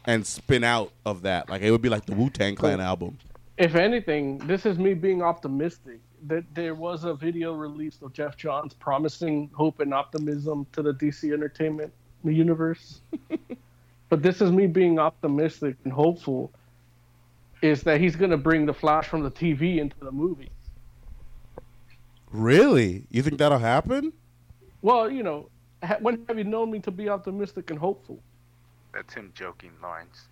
[0.07, 1.51] and spin out of that.
[1.51, 3.19] Like it would be like the Wu Tang Clan album.
[3.59, 6.01] If anything, this is me being optimistic.
[6.25, 10.93] That there was a video released of Geoff Johns promising hope and optimism to the
[10.93, 11.93] DC Entertainment
[12.25, 13.01] universe.
[14.09, 16.51] but this is me being optimistic and hopeful.
[17.63, 20.51] Is that he's going to bring the Flash from the TV into the movie?
[22.31, 23.07] Really?
[23.11, 24.13] You think that'll happen?
[24.83, 25.49] Well, you know,
[25.83, 28.19] ha- when have you known me to be optimistic and hopeful?
[28.93, 30.27] That's him joking, Lawrence.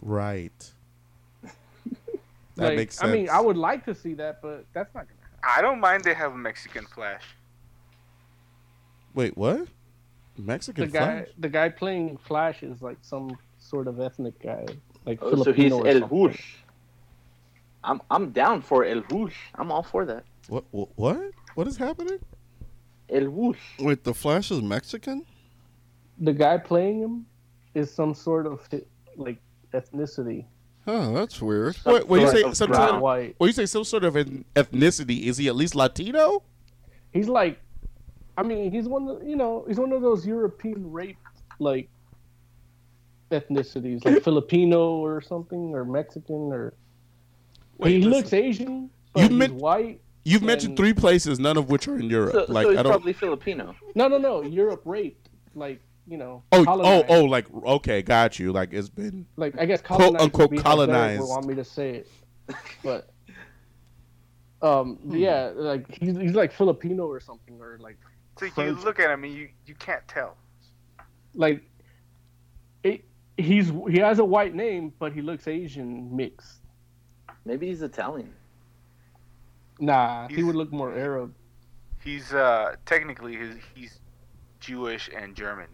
[0.00, 0.72] Right.
[2.58, 3.08] That like, makes sense.
[3.08, 5.38] I mean, I would like to see that, but that's not gonna happen.
[5.56, 7.22] I don't mind they have a Mexican Flash.
[9.14, 9.68] Wait, what?
[10.36, 11.28] Mexican The guy, Flash?
[11.38, 14.66] the guy playing Flash is like some sort of ethnic guy,
[15.06, 16.28] like Oh, so he's Filipino or El something.
[16.30, 16.56] Hush.
[17.84, 19.36] I'm I'm down for El Hush.
[19.54, 20.24] I'm all for that.
[20.48, 20.64] What?
[20.72, 20.88] What?
[20.96, 22.18] What, what is happening?
[23.08, 23.60] El Hush.
[23.78, 25.24] Wait, the Flash is Mexican?
[26.18, 27.26] The guy playing him
[27.74, 28.68] is some sort of
[29.16, 29.38] like
[29.72, 30.44] ethnicity.
[30.88, 31.76] Huh, that's weird.
[31.84, 33.34] Wait, when you say of some sort of, White.
[33.36, 36.42] when you say some sort of an ethnicity, is he at least Latino?
[37.12, 37.60] He's like,
[38.38, 41.18] I mean, he's one of you know, he's one of those European rape
[41.58, 41.90] like
[43.30, 46.72] ethnicities, like Filipino or something, or Mexican, or
[47.76, 48.10] Wait, he listen.
[48.12, 50.00] looks Asian, but You he's meant- white.
[50.24, 52.32] You've mentioned three places, none of which are in Europe.
[52.32, 52.92] So, like so he's I don't.
[52.92, 53.74] probably Filipino.
[53.94, 56.42] No, no, no, Europe raped, like you know.
[56.52, 57.06] Oh, oh, colonized.
[57.10, 57.24] oh!
[57.24, 58.52] Like okay, got you.
[58.52, 59.26] Like it's been.
[59.36, 61.20] like I guess Quote, colonized unquote, would be colonized.
[61.20, 62.08] would want me to say it,
[62.82, 63.10] but
[64.62, 65.16] um, Hmm.
[65.16, 67.96] yeah, like he's he's like Filipino or something, or like
[68.38, 70.36] So you look at him and you, you can't tell.
[71.34, 71.62] like
[72.82, 73.04] it,
[73.36, 76.60] he's he has a white name, but he looks Asian mixed.
[77.44, 78.32] Maybe he's Italian.
[79.80, 81.34] Nah, he would look more Arab.
[82.02, 84.00] He's uh technically he's, he's
[84.60, 85.68] Jewish and German.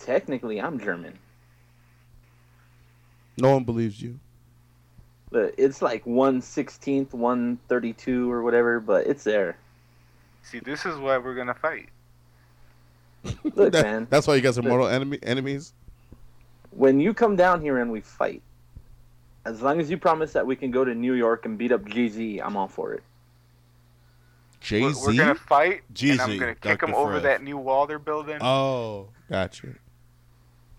[0.00, 1.18] Technically, I'm German.
[3.36, 4.18] No one believes you.
[5.30, 8.80] But it's like one sixteenth, one thirty-two, or whatever.
[8.80, 9.56] But it's there.
[10.42, 11.88] See, this is why we're gonna fight.
[13.54, 14.06] Look, That- man.
[14.10, 15.72] That's why you guys are mortal enemy enemies.
[16.72, 18.42] When you come down here and we fight,
[19.44, 21.82] as long as you promise that we can go to New York and beat up
[21.84, 23.02] GZ, I'm all for it.
[24.60, 25.00] Jay We're, Z.
[25.06, 26.86] we're gonna fight, and Jeezy, I'm gonna kick Dr.
[26.86, 28.38] him over that new wall they're building.
[28.40, 29.74] Oh, got you.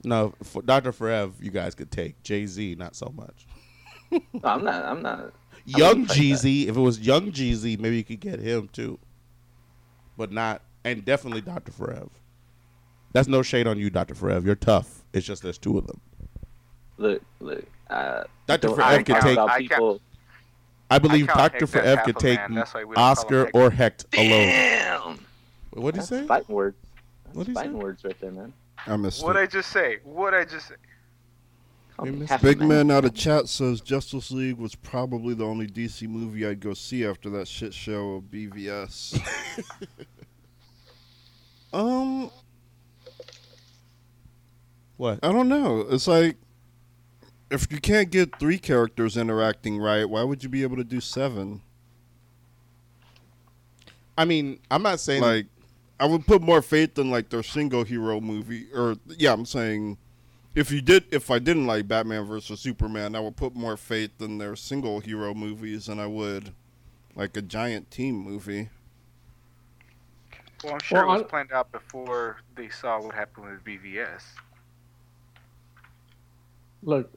[0.04, 0.92] No, for Dr.
[0.92, 3.46] Forev, you guys could take Jay Z, not so much.
[4.12, 4.84] No, I'm not.
[4.86, 5.32] I'm not.
[5.66, 6.10] Young wouldn't.
[6.10, 8.98] Jeezy, if it was Young Jeezy, maybe you could get him too,
[10.18, 11.72] but not, and definitely Dr.
[11.72, 12.10] Forev.
[13.14, 14.16] That's no shade on you, Dr.
[14.16, 14.44] Forev.
[14.46, 15.04] You're tough.
[15.14, 16.02] It's just there's two of them.
[16.98, 17.64] Look, look.
[17.90, 18.68] Uh, Dr.
[18.68, 20.02] don't- Forev could take- out I people.
[20.90, 21.66] I believe count Dr.
[21.68, 22.56] Hecht as Forev could take man.
[22.56, 24.30] That's why we don't call him Oscar or Hecht alone.
[24.30, 25.20] Damn.
[25.72, 26.26] What'd he That's say?
[26.28, 26.76] fighting words.
[27.26, 28.52] That's What'd he fighting words right there, man.
[28.88, 29.40] I missed What it.
[29.40, 30.00] I just say?
[30.04, 30.76] What I just say?
[31.96, 34.76] Call We me missed half a Big man out of chat says Justice League was
[34.76, 39.20] probably the only DC movie I'd go see after that shit show of BVS.
[41.74, 42.32] um,
[44.98, 45.20] What?
[45.24, 45.86] I don't know.
[45.90, 46.38] It's like
[47.52, 51.02] if you can't get three characters interacting right, why would you be able to do
[51.02, 51.62] seven?
[54.18, 55.48] I mean, I'm not saying Like,
[56.02, 60.00] I would put more faith in like their single hero movie, or yeah, I'm saying
[60.56, 64.20] if you did, if I didn't like Batman versus Superman, I would put more faith
[64.20, 66.54] in their single hero movies than I would
[67.16, 68.70] like a giant team movie.
[70.64, 73.64] Well, I'm sure Well, it was I- planned out before they saw what happened with
[73.64, 74.24] BVS.
[76.82, 77.12] Look,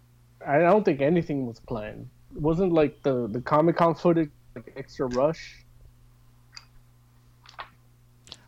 [0.46, 2.08] I don't think anything was planned.
[2.36, 5.63] It wasn't like the the Comic Con footage like extra rush.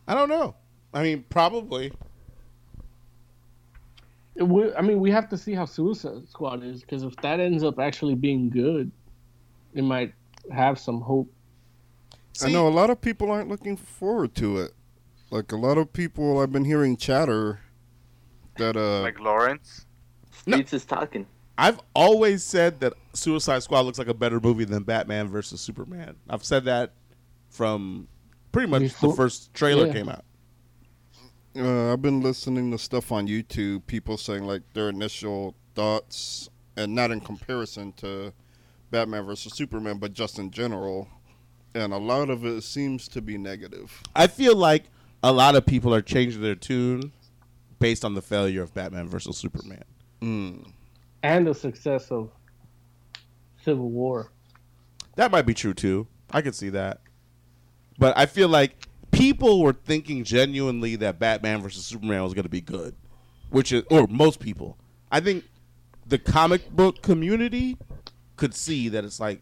[0.07, 0.55] I don't know.
[0.93, 1.91] I mean, probably.
[4.35, 7.39] It would, I mean, we have to see how Suicide Squad is because if that
[7.39, 8.91] ends up actually being good,
[9.73, 10.13] it might
[10.51, 11.31] have some hope.
[12.43, 14.73] I know a lot of people aren't looking forward to it.
[15.31, 17.59] Like a lot of people, I've been hearing chatter
[18.57, 19.85] that uh, Like Lawrence.
[20.31, 21.25] Streets is talking.
[21.57, 26.15] I've always said that Suicide Squad looks like a better movie than Batman versus Superman.
[26.29, 26.93] I've said that
[27.49, 28.07] from
[28.57, 29.93] pretty much the first trailer yeah.
[29.93, 30.25] came out.
[31.55, 36.95] Uh, I've been listening to stuff on YouTube, people saying like their initial thoughts, and
[36.95, 38.33] not in comparison to
[38.89, 41.07] Batman versus Superman, but just in general.
[41.75, 44.01] And a lot of it seems to be negative.
[44.15, 44.85] I feel like
[45.21, 47.11] a lot of people are changing their tune
[47.77, 49.83] based on the failure of Batman versus Superman.
[50.23, 50.71] Mm.
[51.21, 52.31] And the success of
[53.63, 54.31] Civil War.
[55.15, 56.07] That might be true too.
[56.31, 57.01] I could see that.
[57.97, 62.49] But I feel like people were thinking genuinely that Batman versus Superman was going to
[62.49, 62.95] be good,
[63.49, 64.77] which is or most people.
[65.11, 65.45] I think
[66.05, 67.77] the comic book community
[68.35, 69.41] could see that it's like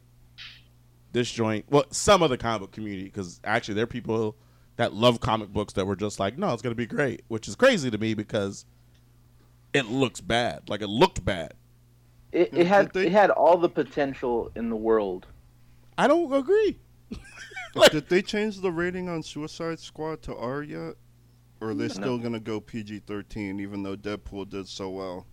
[1.12, 1.66] this joint.
[1.70, 4.36] Well, some of the comic book community because actually there are people
[4.78, 7.48] that love comic books that were just like, no, it's going to be great, which
[7.48, 8.66] is crazy to me because
[9.74, 10.70] it looks bad.
[10.70, 11.54] Like it looked bad.
[12.32, 15.28] It, it had it had all the potential in the world.
[15.98, 16.78] I don't agree.
[17.92, 20.96] Did they change the rating on Suicide Squad to R yet?
[21.62, 25.26] Or are they still going to go PG 13 even though Deadpool did so well?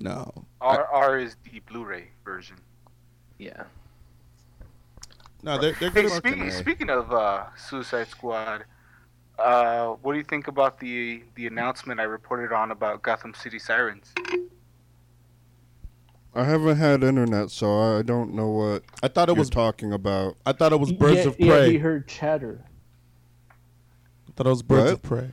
[0.00, 0.30] No.
[0.60, 2.56] R R is the Blu-ray version.
[3.38, 3.64] Yeah.
[5.42, 6.12] No, they're, they're Hey, good.
[6.12, 8.64] speaking speaking of uh, Suicide Squad,
[9.38, 13.58] uh, what do you think about the the announcement I reported on about Gotham City
[13.58, 14.12] Sirens?
[16.36, 19.50] I haven't had internet, so I don't know what I thought it you're was.
[19.50, 20.36] talking about.
[20.44, 21.72] I thought it was Birds yeah, of Yeah, Prey.
[21.72, 22.64] he heard chatter.
[23.50, 24.92] I thought it was Birds What?
[24.92, 25.30] of Prey.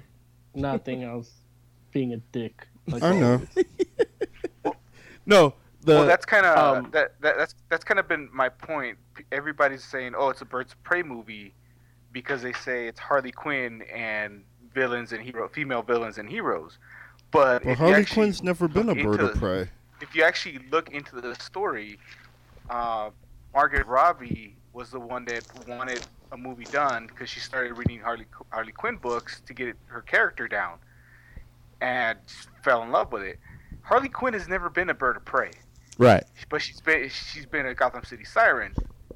[0.55, 1.03] Nothing.
[1.05, 1.31] I was
[1.91, 2.67] being a dick.
[2.87, 3.41] Like I know.
[5.25, 8.49] No, the well, that's kind of um, that, that that's that's kind of been my
[8.49, 8.97] point.
[9.31, 11.53] Everybody's saying, "Oh, it's a Birds of Prey movie,"
[12.11, 14.43] because they say it's Harley Quinn and
[14.73, 16.77] villains and hero, female villains and heroes.
[17.31, 19.69] But Well, Harley Quinn's never been a look bird of prey.
[20.03, 21.97] If you actually look into the story,
[22.69, 23.09] uh,
[23.53, 28.25] Margaret Robbie was the one that wanted a movie done because she started reading Harley
[28.49, 30.77] Harley Quinn books to get her character down,
[31.81, 32.19] and
[32.63, 33.39] fell in love with it.
[33.81, 35.51] Harley Quinn has never been a bird of prey,
[35.97, 36.23] right.
[36.49, 38.73] but she's been she's been a Gotham City Siren,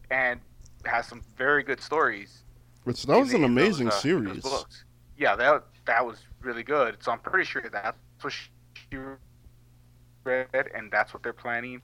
[0.10, 0.40] and
[0.86, 2.44] has some very good stories.
[2.86, 4.46] Which that was an the- amazing those, uh, series.
[5.18, 6.98] Yeah, that that was really good.
[7.02, 8.48] So I'm pretty sure that's what she
[10.28, 11.82] read, and that's what they're planning.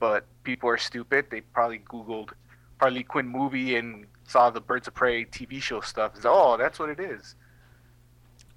[0.00, 1.26] But people are stupid.
[1.30, 2.30] They probably Googled
[2.80, 6.12] Harley Quinn movie and saw the Birds of Prey TV show stuff.
[6.16, 7.36] It's, oh, that's what it is.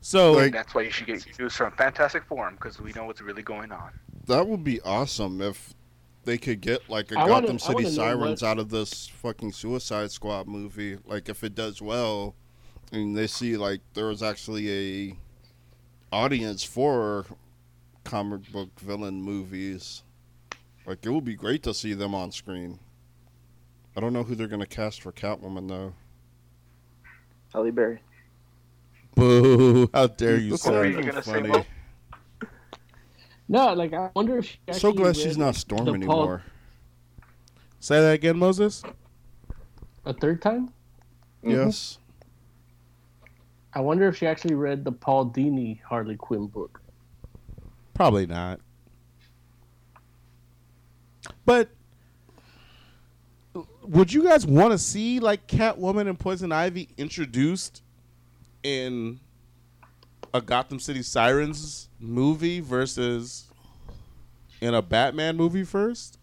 [0.02, 3.22] So Like- That's why you should get news from Fantastic Forum because we know what's
[3.22, 3.92] really going on.
[4.26, 5.74] That would be awesome if
[6.26, 9.54] they could get like a I Gotham City wanna know Sirens out of this fucking
[9.54, 10.98] Suicide Squad movie.
[11.06, 12.36] Like if it does well,
[12.92, 14.70] and they see like there was actually
[15.10, 15.18] a
[16.12, 17.26] audience for
[18.08, 20.04] comic book villain movies.
[20.86, 22.80] Like it would be great to see them on screen.
[23.96, 25.94] I don't know who they're gonna cast for Catwoman though.
[27.54, 28.00] Halle Berry.
[29.16, 29.90] boo!
[29.94, 31.66] How dare you say not What were you even gonna say, funny.
[33.50, 36.44] No, like I wonder if she So glad she's not Storm the Paul- anymore.
[37.82, 38.84] Say that again, Moses.
[40.06, 40.72] a third time.
[41.44, 41.98] Yes.
[42.00, 42.04] Mm-hmm.
[43.74, 46.82] I wonder if she actually read the Paul Dini Harley Quinn book.
[47.98, 48.60] Probably not.
[51.46, 51.70] But
[53.82, 57.82] would you guys want to see like Catwoman and Poison Ivy introduced
[58.62, 59.20] in
[60.32, 63.48] a Gotham City Sirens movie versus
[64.62, 66.20] in a Batman movie first?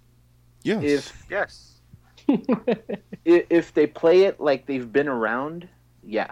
[0.63, 0.85] Yes.
[0.85, 1.81] If Yes.
[3.25, 5.69] if they play it like they've been around,
[6.05, 6.31] yeah.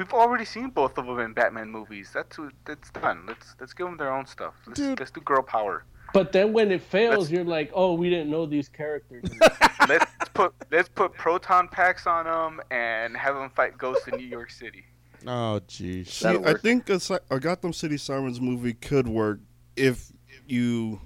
[0.00, 2.08] We've already seen both of them in Batman movies.
[2.14, 3.24] That's who, that's done.
[3.28, 4.54] Let's let's give them their own stuff.
[4.66, 4.98] Let's, Dude.
[4.98, 5.84] let's do girl power.
[6.14, 9.24] But then when it fails, Let's- you're like, oh, we didn't know these characters.
[9.90, 14.26] let's put let's put proton packs on them and have them fight ghosts in New
[14.26, 14.86] York City.
[15.26, 16.24] Oh, geez.
[16.24, 16.98] I think a,
[17.30, 19.40] a Gotham City Sirens movie could work
[19.76, 20.10] if
[20.46, 21.02] you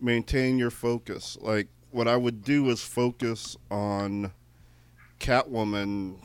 [0.00, 1.36] maintain your focus.
[1.40, 4.30] Like, what I would do is focus on
[5.18, 6.18] Catwoman,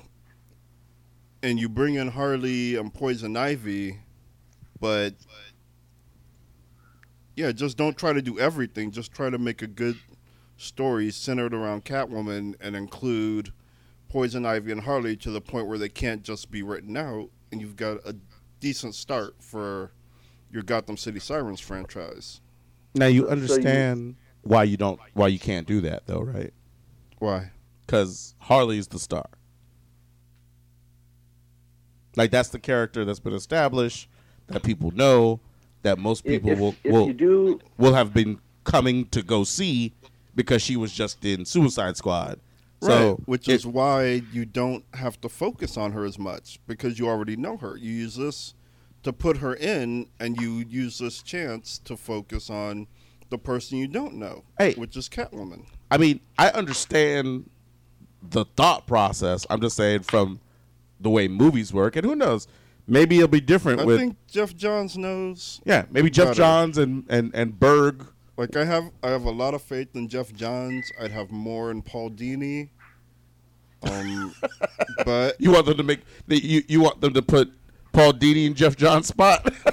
[1.47, 3.99] and you bring in Harley and Poison Ivy,
[4.81, 5.13] but
[7.37, 8.91] yeah, just don't try to do everything.
[8.91, 9.95] Just try to make a good
[10.57, 13.53] story centered around Catwoman and include
[14.09, 17.61] Poison Ivy and Harley to the point where they can't just be written out, and
[17.61, 18.13] you've got a
[18.59, 19.91] decent start for
[20.51, 22.41] your Gotham City Sirens franchise.
[22.93, 26.21] Now you So- so you- understand why you don't why you can't do that though,
[26.21, 26.53] right?
[27.19, 27.51] Why?
[27.85, 29.29] Because Harley's the star.
[32.17, 34.09] Like that's the character that's been established
[34.47, 35.39] that people know
[35.83, 39.43] that most people if, will if will you do, will have been coming to go
[39.43, 39.93] see
[40.35, 42.39] because she was just in Suicide Squad.
[42.81, 46.59] So right, which it- is why you don't have to focus on her as much
[46.67, 47.77] because you already know her.
[47.77, 48.53] You use this
[49.03, 52.87] to put her in, and you use this chance to focus on
[53.29, 54.73] the person you don't know, Hey.
[54.73, 55.65] which is Catwoman.
[55.91, 57.49] I mean, I understand
[58.21, 59.45] the thought process.
[59.49, 60.39] I'm just saying from
[60.99, 62.47] the way movies work, and who knows,
[62.87, 65.61] maybe it'll be different I with think Geoff Johns knows.
[65.65, 66.37] yeah, maybe Geoff better.
[66.37, 68.05] Johns and and and Berg.
[68.37, 70.91] Like I have, I have a lot of faith in Geoff Johns.
[71.01, 72.69] I'd have more in Paul Dini.
[73.83, 74.33] Um,
[75.05, 77.51] but You want them to make the, you you want them to put
[77.93, 79.51] Paul Dini in Geoff Johns' spot.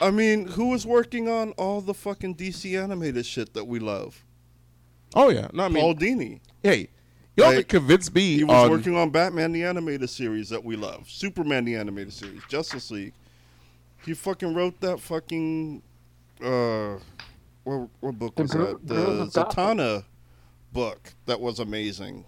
[0.00, 4.24] I mean, who was working on all the fucking DC animated shit that we love?
[5.14, 6.40] oh yeah, no, I mean, Paul Dini.
[6.62, 6.88] hey,
[7.36, 10.62] you only Like, convince me He was on working on Batman the animated series that
[10.64, 13.12] we love, Superman the animated series, Justice League.
[14.04, 15.82] He fucking wrote that fucking
[16.42, 16.96] uh,
[17.64, 18.86] what what book was Girl- that?
[18.86, 19.78] The Girls of Gotham.
[19.78, 20.04] Zatanna
[20.72, 22.24] book that was amazing.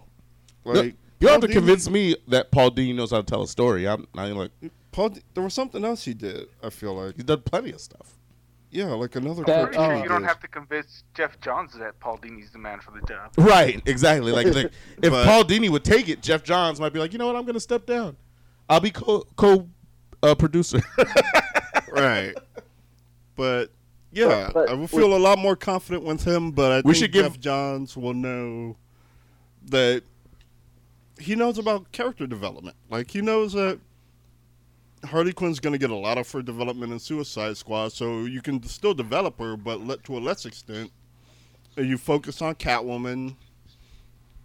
[0.65, 3.43] No, Like you have to Dini- convince me that Paul Dini knows how to tell
[3.43, 3.87] a story.
[3.87, 4.51] I'm, I'm like
[4.91, 5.09] Paul.
[5.09, 6.47] D- There was something else he did.
[6.63, 8.16] I feel like he's done plenty of stuff.
[8.77, 9.89] Yeah, like another That- Pretty cartoon.
[9.89, 10.03] sure Oh.
[10.03, 13.31] you don't have to convince Geoff Johns that Paul Dini's the man for the job.
[13.35, 14.31] Right, exactly.
[14.31, 14.71] Like, like
[15.01, 17.35] if But- Paul Dini would take it, Geoff Johns might be like, you know what,
[17.35, 18.17] I'm going to step down.
[18.69, 19.67] I'll be co co
[20.21, 20.79] uh, producer.
[21.91, 22.35] right.
[23.35, 23.71] But
[24.11, 26.51] yeah, But- but I will feel a lot more confident with him.
[26.51, 28.77] But I We think should give- Geoff Johns will know
[29.69, 30.03] that
[31.19, 32.75] he knows about character development.
[32.91, 33.79] Like he knows that
[35.07, 38.41] Harley Quinn's going to get a lot of her development in Suicide Squad, so you
[38.41, 40.91] can still develop her, but let, to a less extent.
[41.75, 43.35] You focus on Catwoman.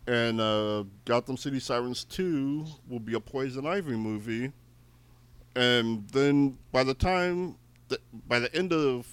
[0.07, 4.53] And uh, Gotham City Sirens 2 will be a Poison Ivy movie
[5.55, 7.57] and then by the time
[7.89, 9.07] the, by the end of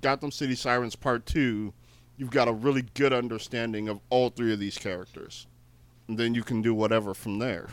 [0.00, 1.72] Gotham City Sirens Part Two,
[2.16, 5.46] you've got a really good understanding of all three of these characters,
[6.08, 7.68] and then you can do whatever from there.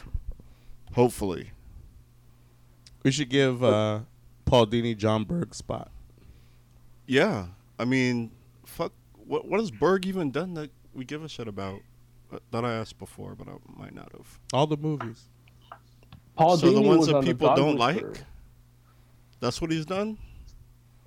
[0.93, 1.51] Hopefully,
[3.03, 3.99] we should give uh,
[4.45, 5.91] Paul Dini Jon Berg spot.
[7.07, 7.47] yeah.
[7.77, 8.31] I mean,
[8.65, 8.91] fuck.
[9.25, 11.79] What what has Berg even done that we give a shit about?
[12.31, 14.39] Uh, That I asked before, but I might not have.
[14.51, 15.29] All the movies.
[16.35, 18.09] Paul so the ones that on people don't Whisperer.
[18.09, 18.23] like,
[19.39, 20.17] that's what he's done.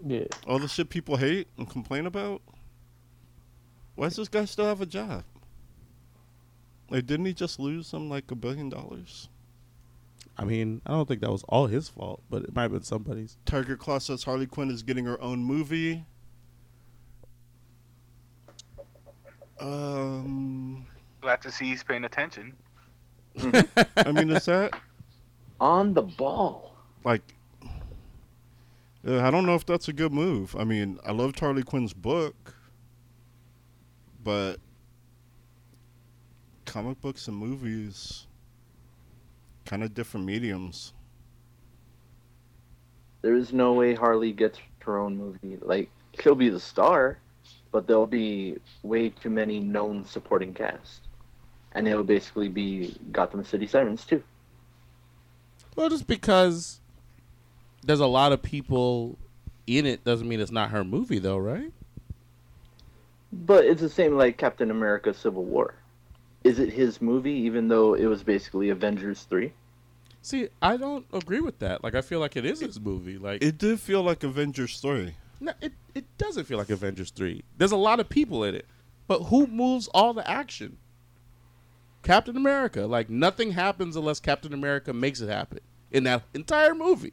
[0.05, 0.25] Yeah.
[0.47, 2.41] All the shit people hate and complain about.
[3.95, 5.25] Why does this guy still have a job?
[6.91, 9.29] Like, didn't he just lose some like a billion dollars?
[10.39, 12.83] I mean, I don't think that was all his fault, but it might have been
[12.83, 13.37] somebody's.
[13.45, 16.05] Tiger Claw says Harley Quinn is getting her own movie.
[19.61, 20.87] Um,
[21.21, 22.55] Glad to see he's paying attention.
[23.97, 24.73] I mean, is that
[25.61, 26.75] On the ball.
[27.05, 27.23] like?
[29.07, 30.55] Uh, I don't know if that's a good move.
[30.57, 32.55] I mean, I loved Harley Quinn's book,
[34.23, 34.57] but
[36.67, 38.27] comic books and movies,
[39.65, 40.93] kind of different mediums.
[43.23, 45.59] There is no way Harley gets her own movie.
[45.61, 45.91] Like
[46.21, 47.19] she'll be the star,
[47.71, 51.03] but there'll be way too many known supporting cast,
[51.73, 54.23] and it'll basically be Gotham City Sirens too.
[55.77, 56.81] Well, just because
[57.83, 59.19] there's a lot of people
[59.67, 61.73] in it doesn't mean it's not her movie, though, right?
[63.33, 65.75] But it's the same like Captain America: Civil War.
[66.45, 69.53] Is it his movie, even though it was basically Avengers three?
[70.23, 71.83] See, I don't agree with that.
[71.83, 73.19] Like, I feel like it is his movie.
[73.19, 75.15] Like, It did feel like Avengers 3.
[75.41, 77.43] no, it it doesn't feel like Avengers three.
[77.59, 78.67] There's a lot of people in it,
[79.09, 80.79] but who moves all the action?
[82.03, 82.87] Captain America.
[82.87, 85.61] Like, nothing happens unless Captain America makes it happen
[85.91, 87.13] in that entire movie.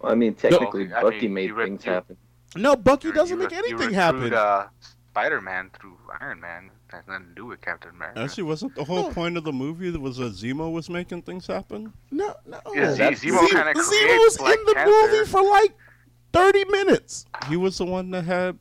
[0.00, 2.16] Well, I mean, technically, I Bucky mean, made things you- happen.
[2.56, 4.34] No, Bucky doesn't you make re- you anything recruit, happen.
[4.34, 4.66] Uh,
[5.12, 8.20] Spider-Man through Iron Man has nothing to do with Captain America.
[8.20, 9.10] Actually, wasn't the whole No.
[9.12, 11.92] point of the movie that was that Zemo was making things happen?
[12.10, 12.60] no, no.
[12.74, 14.90] Yeah, Z- Zemo Ze- kinda Zemo's creates Black in the Panther.
[15.12, 15.76] movie for like
[16.32, 17.26] thirty minutes.
[17.48, 18.58] He was the one that had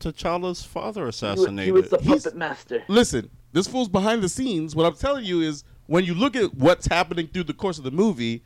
[0.00, 1.64] T'Challa's father He wa- assassinated.
[1.66, 2.82] He was the He's- puppet master.
[2.88, 4.74] Listen, this fool's behind the scenes.
[4.74, 7.84] What I'm telling you is when you look at what's happening through the course of
[7.84, 8.42] the movie,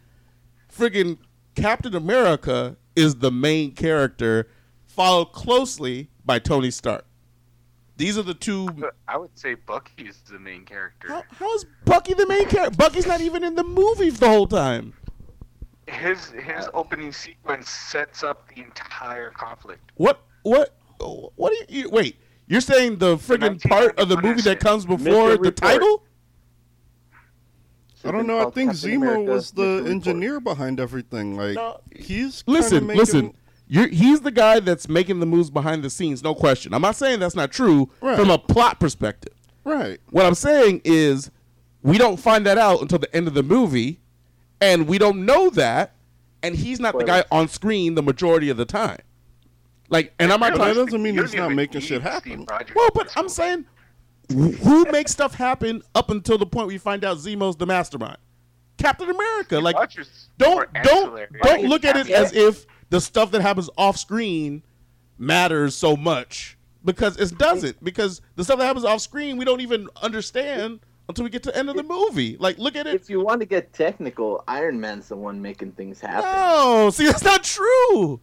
[0.75, 1.19] friggin'
[1.55, 4.49] Captain America is the main character,
[4.87, 7.05] followed closely by Tony Stark.
[7.97, 8.69] These are the two.
[9.07, 11.09] I would say Bucky is the main character.
[11.09, 12.77] How, how is Bucky the main character?
[12.77, 14.95] Bucky's not even in the movie the whole time.
[15.87, 19.93] His his opening sequence sets up the entire conflict.
[19.97, 20.23] What?
[20.43, 20.75] What?
[20.99, 22.17] What do you, you wait?
[22.47, 26.03] You're saying the friggin' part of the movie that comes before the title?
[28.05, 28.47] I don't know.
[28.47, 31.37] I think Zemo was the engineer behind everything.
[31.37, 31.81] Like No.
[31.95, 33.35] he's kinda Listen, making, listen.
[33.75, 36.73] You're, he's the guy that's making the moves behind the scenes, no question.
[36.73, 38.17] I'm not saying that's not true Right.
[38.17, 39.33] from a plot perspective.
[39.65, 39.99] Right.
[40.11, 41.33] What I'm saying is
[41.83, 43.99] we don't find that out until the end of the movie,
[44.61, 45.97] and we don't know that,
[46.45, 49.01] and he's not the guy on screen the majority of the time.
[49.89, 52.47] Like, and I'm not But that doesn't mean You he's don't making shit happen.
[52.77, 53.65] Well, but I'm saying,
[54.31, 58.19] who makes stuff happen up until the point we find out Zemo's the mastermind?
[58.79, 59.59] Captain America.
[59.59, 59.77] Like,
[60.39, 64.63] don't don't don't look at it as if the stuff that happens off screen
[65.19, 69.61] matters so much because it doesn't because the stuff that happens off screen we don't
[69.61, 72.95] even understand until we get to the end of the movie like look at it
[72.95, 76.31] If you want to get technical, Iron Man's the one making things happen.
[76.31, 78.21] no see that's not true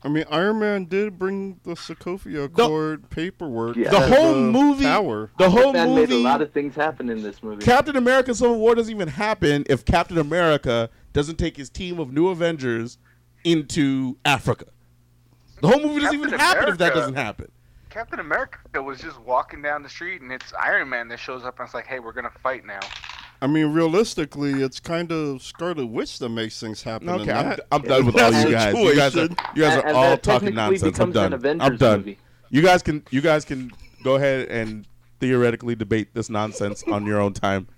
[0.00, 3.74] I mean, Iron Man did bring the Sokovia Accord paperwork.
[3.76, 3.90] Yeah.
[3.90, 5.30] the whole a movie Power.
[5.38, 6.06] the whole movie.
[6.06, 7.64] made a lot of things happen in this movie.
[7.64, 12.12] Captain America Civil War doesn't even happen if Captain America doesn't take his team of
[12.12, 12.98] new Avengers
[13.44, 14.66] into Africa
[15.60, 17.50] the whole movie doesn't even Captain happen if that doesn't happen
[17.90, 21.58] Captain America was just walking down the street, and it's Iron Man that shows up
[21.58, 22.78] and it's like, "Hey, we're gonna fight now."
[23.40, 27.08] I mean, realistically, it's kind of Scarlet Witch that makes things happen.
[27.08, 28.74] Okay, in I'm, I'm done with all you guys.
[28.74, 30.98] You guys are, you guys are And- and all talking nonsense.
[31.00, 31.32] I'm done.
[31.60, 32.00] I'm done.
[32.00, 32.18] movie.
[32.50, 33.72] You guys can you guys can
[34.04, 34.86] go ahead and
[35.18, 37.68] theoretically debate this nonsense on your own time.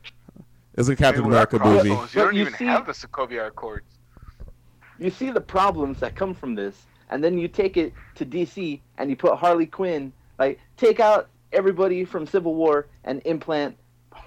[0.75, 1.89] It's a Captain Maybe without America movie.
[2.13, 3.87] You don't you even see- have the Sokovia Accords.
[5.01, 8.81] You see the problems that come from this, and then you take it to DC
[8.99, 13.77] and you put Harley Quinn, like take out everybody from Civil War and implant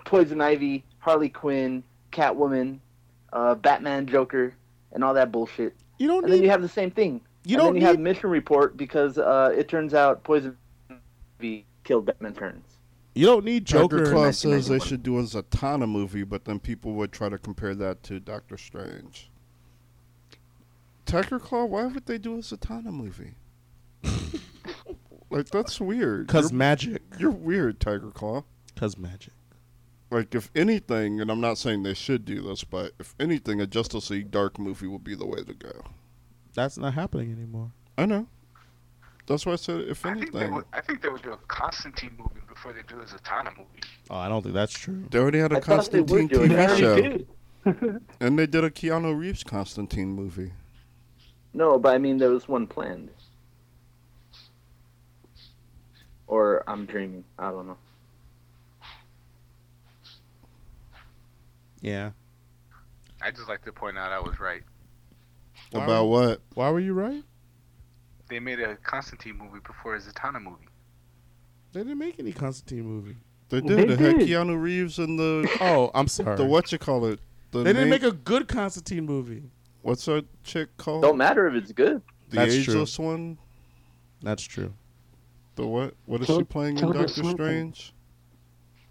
[0.04, 2.80] Poison Ivy, Harley Quinn, Catwoman,
[3.32, 4.54] uh, Batman, Joker,
[4.92, 5.76] and all that bullshit.
[6.00, 7.22] You don't And then you have the same thing.
[7.46, 10.58] you and don't then you have need Mission Report because uh, it turns out Poison
[11.40, 12.66] Ivy killed Batman Turns.
[13.14, 14.12] you don't need Joker Joker.
[14.12, 17.76] Claus says they should do a Zatanna movie, but then people would try to compare
[17.76, 19.30] that to Doctor Strange.
[21.06, 23.36] Tiger Claw, why would they do a Zatanna movie?
[25.30, 26.28] like that's weird.
[26.28, 27.02] Cause you're, magic.
[27.20, 28.44] you're weird, Tiger Claw.
[28.76, 29.34] Cause magic.
[30.12, 33.66] Like if anything, and I'm not saying they should do this, but if anything, a
[33.68, 35.72] Justice League Dark movie would be the way to go.
[36.54, 37.72] That's not happening anymore.
[37.98, 38.28] I know.
[39.26, 40.56] That's why I said if I think, they anything.
[40.56, 43.82] would, I think they would do a Constantine movie before they do a Zatanna movie.
[44.10, 45.06] Oh, I don't think that's true.
[45.10, 47.26] They already had a I thought they were Constantine TV
[47.66, 50.52] show, and they did a Keanu Reeves Constantine movie.
[51.54, 53.10] No, but I mean there was one planned.
[56.28, 57.24] Or I'm dreaming.
[57.38, 57.78] I don't know.
[61.82, 62.12] Yeah.
[63.22, 64.64] I just like to point out I was right.
[65.74, 65.84] Wow.
[65.84, 66.42] About what?
[66.56, 67.24] Why were you right?
[68.30, 70.68] They made a Constantine movie before a Zatanna movie.
[71.74, 73.18] They didn't make any Constantine movie.
[73.50, 73.90] They They did.
[74.00, 74.30] They, had did.
[74.30, 76.38] Keanu Reeves and the Oh, I'm sorry.
[76.38, 77.20] the what you call it.
[77.52, 79.44] The they didn't name- make a good Constantine movie.
[79.84, 81.04] What's that chick called?
[81.04, 82.02] Don't matter if it's good.
[82.30, 82.74] the That's true.
[82.74, 83.38] ageless one.
[84.22, 84.74] That's true.
[85.56, 85.94] The what?
[86.06, 87.36] What is Til- she playing in Doctor Swinton.
[87.36, 87.94] Strange?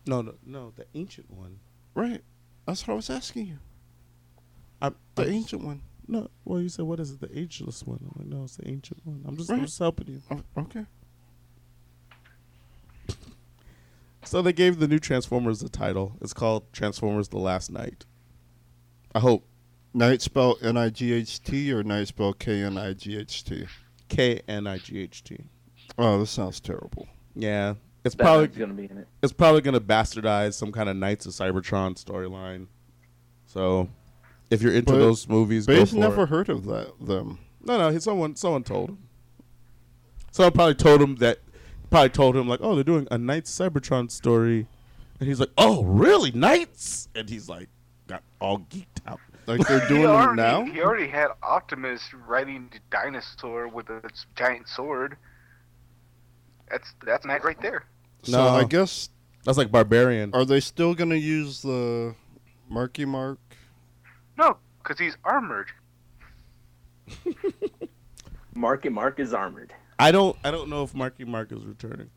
[0.06, 0.72] No, no, no.
[0.76, 1.58] The ancient one.
[1.94, 2.22] Right.
[2.66, 3.58] That's what I was asking you.
[4.80, 5.82] I, The I'm- ancient one.
[6.08, 7.20] No, well, you said what is it?
[7.20, 8.00] The ageless one.
[8.02, 9.24] I'm like, no, it's the ancient one.
[9.26, 10.20] I'm just, I'm just helping you.
[10.30, 10.84] Oh, okay.
[14.24, 16.16] So they gave the new Transformers the title.
[16.20, 18.04] It's called Transformers: The Last Knight.
[19.14, 19.46] I hope
[19.94, 23.44] Night spelled N I G H T or night spelled K N I G H
[23.44, 23.66] T.
[24.08, 25.38] K N I G H T.
[25.98, 27.08] Oh, this sounds terrible.
[27.34, 27.74] Yeah,
[28.04, 29.08] it's Batman's probably gonna be in it.
[29.22, 32.66] it's probably gonna bastardize some kind of Knights of Cybertron storyline.
[33.46, 33.88] So,
[34.50, 36.28] if you're into But those movies, go Bay's for never it.
[36.30, 37.38] heard of that them.
[37.64, 37.90] No, no.
[37.90, 38.98] he- Someone, someone told him.
[40.30, 41.38] Someone probably told him that.
[41.90, 44.66] Probably told him like, "Oh, they're doing a Knights Cybertron story,"
[45.20, 47.68] and he's like, "Oh, really, Knights?" And he's like,
[48.06, 49.20] got all geeked out.
[49.46, 50.64] Like they're doing them already, now.
[50.64, 54.02] He already had Optimus riding the dinosaur with a
[54.36, 55.16] giant sword.
[56.70, 57.84] That's that's Knight right there.
[58.22, 58.48] So No.
[58.48, 59.08] I guess
[59.44, 60.30] That's like Barbarian.
[60.34, 62.14] are they still gonna use the
[62.68, 63.38] Marky Mark?
[64.38, 65.68] No, because he's armored.
[68.54, 69.72] Marky Mark is armored.
[69.98, 72.10] I don't, I don't know if Marky Mark is returning.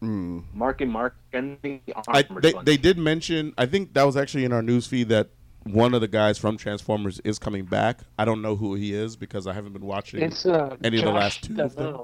[0.00, 0.40] Hmm.
[0.54, 2.64] Marky Mark and the I, they, bunch.
[2.64, 3.52] they did mention.
[3.58, 5.28] I think that was actually in our news feed that
[5.64, 8.00] one of the guys from Transformers is coming back.
[8.18, 10.22] I don't know who he is because I haven't been watching.
[10.22, 12.00] It's uh, Any of the last two of them?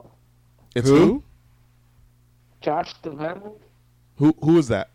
[0.75, 0.97] It's Who?
[0.97, 1.23] who?
[2.61, 3.61] Josh Duhamel.
[4.17, 4.35] Who?
[4.43, 4.91] Who is that?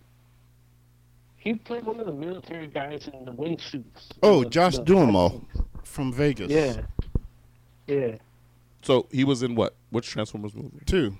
[1.38, 4.10] He played one of the military guys in the wingsuits.
[4.22, 5.44] Oh, The- Josh the- Duhamel
[5.84, 6.52] from Vegas.
[6.52, 6.82] Yeah.
[7.88, 8.16] Yeah.
[8.84, 9.76] So he was in what?
[9.90, 10.80] Which Transformers movie?
[10.86, 11.18] Two.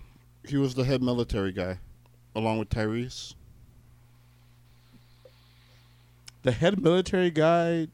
[0.48, 1.80] He was the head military guy,
[2.36, 3.34] along with Tyrese.
[6.44, 7.88] The head military guy.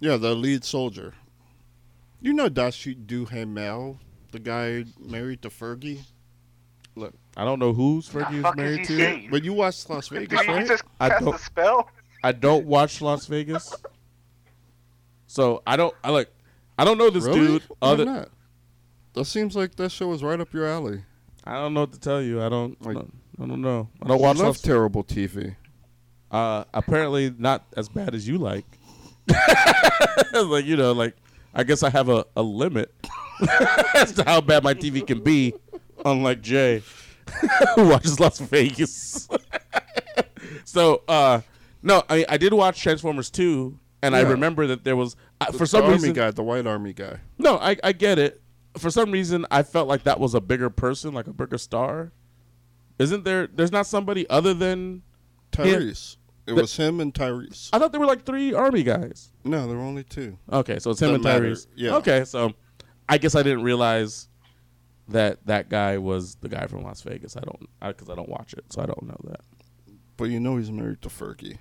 [0.00, 1.14] Yeah, the lead soldier.
[2.20, 3.98] You know Dashi Duhamel,
[4.32, 6.00] the guy married to Fergie.
[6.94, 8.96] Look, I don't know who's Fergie is fuck is married to.
[8.96, 9.28] saying?
[9.30, 10.66] But you watched Las Vegas, he right?
[10.66, 11.88] just I cast don't- spell?
[12.24, 13.72] I don't watch Las Vegas,
[15.26, 15.94] so I don't.
[16.02, 16.28] I like.
[16.78, 17.38] I don't know this really?
[17.46, 17.62] dude.
[17.78, 18.28] Why Other, not?
[19.14, 21.04] That seems like that show was right up your alley.
[21.44, 22.42] I don't know what to tell you.
[22.42, 22.80] I don't.
[22.84, 22.96] Like-
[23.40, 23.88] I don't know.
[24.02, 25.54] I don't watch You love terrible TV.
[26.30, 28.64] Uh, apparently not as bad as you like.
[30.34, 31.16] like you know, like
[31.54, 32.92] I guess I have a, a limit
[33.94, 35.54] as to how bad my TV can be,
[36.04, 36.82] unlike Jay,
[37.74, 39.28] who watches Las Vegas.
[40.64, 41.40] so, uh,
[41.82, 45.58] no, I I did watch Transformers two, and I remember that there was uh, for
[45.58, 46.12] The some army reason.
[46.12, 47.20] guy, the white army guy.
[47.38, 48.42] No, I I get it.
[48.78, 52.12] For some reason, I felt like that was a bigger person, like a bigger star.
[52.98, 53.46] Isn't there?
[53.46, 55.02] There's not somebody other than.
[55.52, 56.16] Tyrese.
[56.46, 57.70] It The- was him and Tyrese.
[57.72, 59.32] I thought there were like three army guys.
[59.44, 60.38] No, there were only two.
[60.52, 61.66] Okay, so it's him Doesn't and matter, Tyrese.
[61.74, 61.94] yeah.
[61.96, 62.52] Okay, so
[63.08, 64.28] I guess I didn't realize
[65.08, 67.36] that that guy was the guy from Las Vegas.
[67.36, 69.40] I don't because I, don't watch it, so I don't know that.
[70.16, 71.58] But you know he's married to Fergie.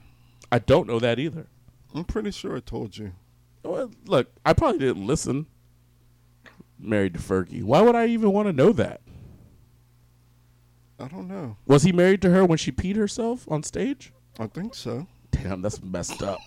[0.51, 1.47] I don't know that either.
[1.93, 3.13] I'm pretty sure I told you.
[3.63, 5.47] Well, look, I probably didn't listen.
[6.77, 7.63] Married to Fergie.
[7.63, 9.01] Why would I even want to know that?
[10.99, 11.57] I don't know.
[11.65, 14.13] Was he married to her when she peed herself on stage?
[14.39, 15.07] I think so.
[15.31, 16.39] Damn, that's messed up.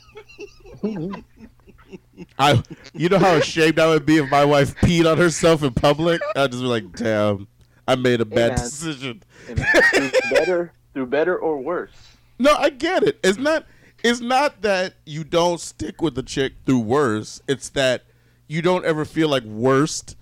[2.39, 2.63] I,
[2.93, 6.21] you know how ashamed I would be if my wife peed on herself in public.
[6.35, 7.49] I'd just be like, "Damn,
[7.87, 8.59] I made a bad man.
[8.59, 9.59] decision." And
[9.95, 11.93] through better, through better or worse.
[12.39, 13.19] No, I get it.
[13.23, 13.67] It's not.
[14.03, 17.41] It's not that you don't stick with the chick through worse.
[17.49, 18.05] It's that
[18.47, 20.17] you don't ever feel like worst.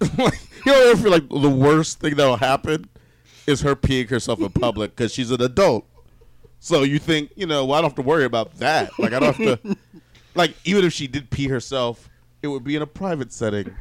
[0.00, 0.08] you
[0.64, 2.88] don't ever feel like the worst thing that'll happen
[3.46, 5.86] is her peeing herself in public because she's an adult.
[6.58, 8.90] So you think, you know, well, I don't have to worry about that.
[8.98, 9.76] Like I don't have to.
[10.34, 12.08] Like even if she did pee herself,
[12.42, 13.74] it would be in a private setting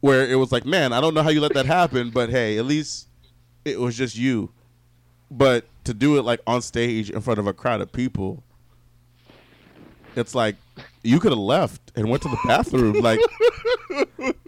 [0.00, 2.58] where it was like, man, I don't know how you let that happen, but hey,
[2.58, 3.08] at least
[3.64, 4.50] it was just you.
[5.30, 8.42] But to do it like on stage in front of a crowd of people,
[10.16, 10.56] it's like
[11.02, 13.00] you could have left and went to the bathroom.
[13.00, 13.20] like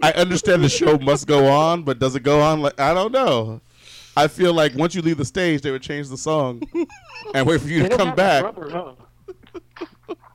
[0.02, 2.62] I understand the show must go on, but does it go on?
[2.62, 3.60] Like I don't know.
[4.16, 6.62] I feel like once you leave the stage, they would change the song
[7.34, 8.44] and wait for you They to don't come have back.
[8.44, 8.96] A drummer,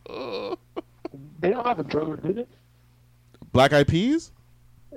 [0.10, 0.56] huh?
[1.40, 2.46] they don't have a drummer, do they?
[3.52, 4.32] Black Eyed Peas.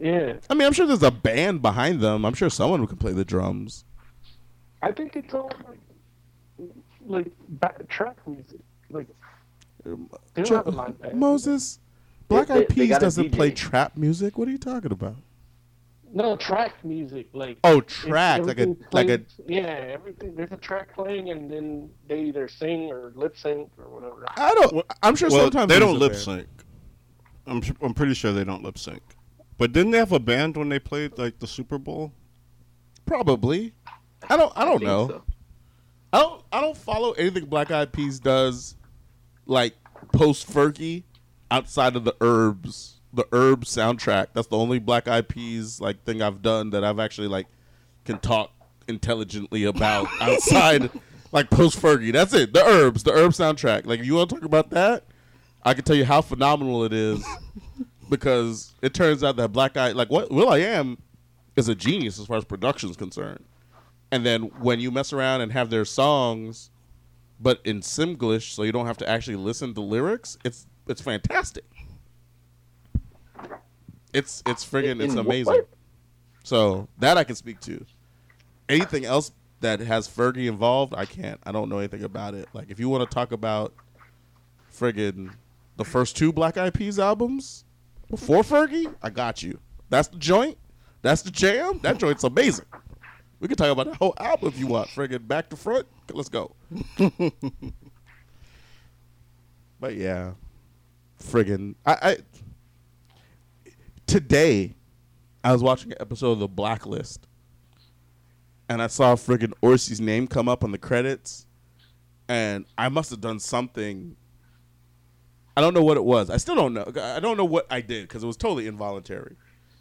[0.01, 2.25] Yeah, I mean, I'm sure there's a band behind them.
[2.25, 3.85] I'm sure someone who can play the drums.
[4.81, 6.71] I think it's all like,
[7.05, 8.61] like back, track music.
[8.91, 9.09] Like
[9.85, 9.91] they
[10.37, 11.15] don't Jo- have a band.
[11.19, 11.81] Moses,
[12.29, 14.39] Black Eyed Peas doesn't play trap music.
[14.39, 15.17] What are you talking about?
[16.13, 19.21] No track music, like Oh, track, like a everything like a.
[19.47, 20.35] yeah, everything.
[20.35, 24.25] There's a track playing, and then they either sing or lip sync or whatever.
[24.37, 24.87] I don't.
[25.03, 26.47] I'm sure Well, sometimes they don't lip sync.
[27.47, 29.03] I'm I'm pretty sure they don't lip sync.
[29.59, 32.13] But didn't they have a band when they played like the Super Bowl?
[33.07, 33.75] Probably.
[34.29, 34.53] I don't.
[34.57, 35.09] I don't think know.
[35.09, 35.23] so.
[36.13, 36.43] I don't.
[36.53, 38.77] I don't follow anything Black Eyed Peas does,
[39.47, 39.75] like
[40.13, 41.03] post Fergie,
[41.51, 44.29] outside of the Urbz, the Herb soundtrack.
[44.33, 47.47] That's the only Black Eyed Peas like thing I've done that I've actually like
[48.05, 48.51] can talk
[48.87, 50.91] intelligently about outside,
[51.33, 52.13] like post Fergie.
[52.13, 52.53] That's it.
[52.53, 53.87] The Urbz, the Herb soundtrack.
[53.87, 55.05] Like if you want to talk about that,
[55.63, 57.25] I can tell you how phenomenal it is,
[58.09, 60.99] because it turns out that Black Eyed, like what Will I Am,
[61.57, 63.45] is a genius as far as production is concerned.
[64.11, 66.71] And then when you mess around and have their songs,
[67.41, 71.65] but in Simlish, so you don't have to actually listen to lyrics, it's it's fantastic.
[74.19, 75.63] It's it's friggin' it's amazing.
[76.43, 77.85] So that I can speak to.
[78.69, 79.31] Anything else
[79.61, 81.39] that has Fergie involved, I can't.
[81.47, 82.49] I don't know anything about it.
[82.53, 83.73] Like if you want to talk about
[84.77, 85.31] friggin'
[85.77, 87.65] the first two Black Eyed Peas albums
[88.11, 89.61] before Fergie, I got you.
[89.89, 90.59] That's the joint.
[91.03, 91.79] That's the jam.
[91.83, 92.67] That joint's amazing.
[93.39, 94.89] We can talk about the whole album if you want.
[94.89, 95.87] Friggin' back to front.
[96.13, 96.57] Let's go.
[99.79, 100.33] but yeah,
[101.23, 102.17] friggin' I, I
[104.09, 104.75] today
[105.45, 107.29] I was watching an episode of The Blacklist,
[108.69, 111.47] and I saw friggin' Orci's name come up on the credits,
[112.29, 114.17] and I must have done something.
[115.57, 116.31] I don't know what it was.
[116.31, 116.91] I still don't know.
[117.01, 119.37] I don't know what I did because it was totally involuntary.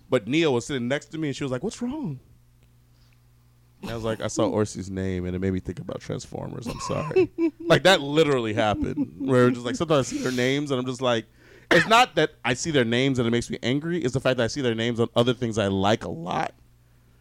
[0.09, 2.19] But Nia was sitting next to me, and she was like, "What's wrong?"
[3.81, 6.67] And I was like, "I saw Orci's name, and it made me think about Transformers."
[6.67, 7.31] I'm sorry.
[7.59, 9.13] like that literally happened.
[9.17, 11.25] Where just like sometimes I see their names, and I'm just like,
[11.71, 14.01] it's not that I see their names and it makes me angry.
[14.01, 16.53] It's the fact that I see their names on other things I like a lot.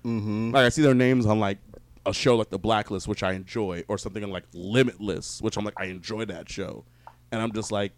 [0.05, 0.52] Mm-hmm.
[0.52, 1.59] Like I see their names on like
[2.05, 5.74] a show like The Blacklist, which I enjoy, or something like Limitless, which I'm like
[5.77, 6.85] I enjoy that show,
[7.32, 7.93] and I'm just like,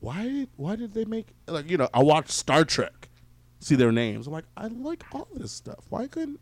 [0.00, 0.46] why?
[0.56, 1.88] Why did they make like you know?
[1.94, 3.08] I watch Star Trek,
[3.60, 4.26] see their names.
[4.26, 5.86] I'm like, I like all this stuff.
[5.88, 6.40] Why couldn't?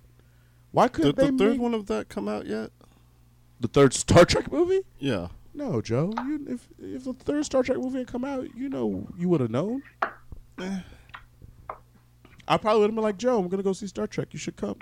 [0.72, 2.70] Why couldn't Did the third make one of that come out yet?
[3.60, 4.80] the third Star Trek movie?
[4.98, 5.28] Yeah.
[5.56, 6.12] No, Joe.
[6.18, 9.40] You, if if the third Star Trek movie had come out, you know you would
[9.40, 9.82] have known.
[10.60, 10.80] Eh.
[12.46, 14.28] I probably would have been like, Joe, I'm gonna go see Star Trek.
[14.32, 14.76] You should come.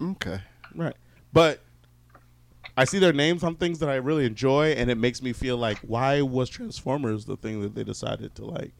[0.00, 0.40] Okay.
[0.74, 0.94] Right.
[1.32, 1.62] But
[2.76, 5.56] I see their names on things that I really enjoy, and it makes me feel
[5.56, 8.74] like, why was Transformers the thing that they decided to like,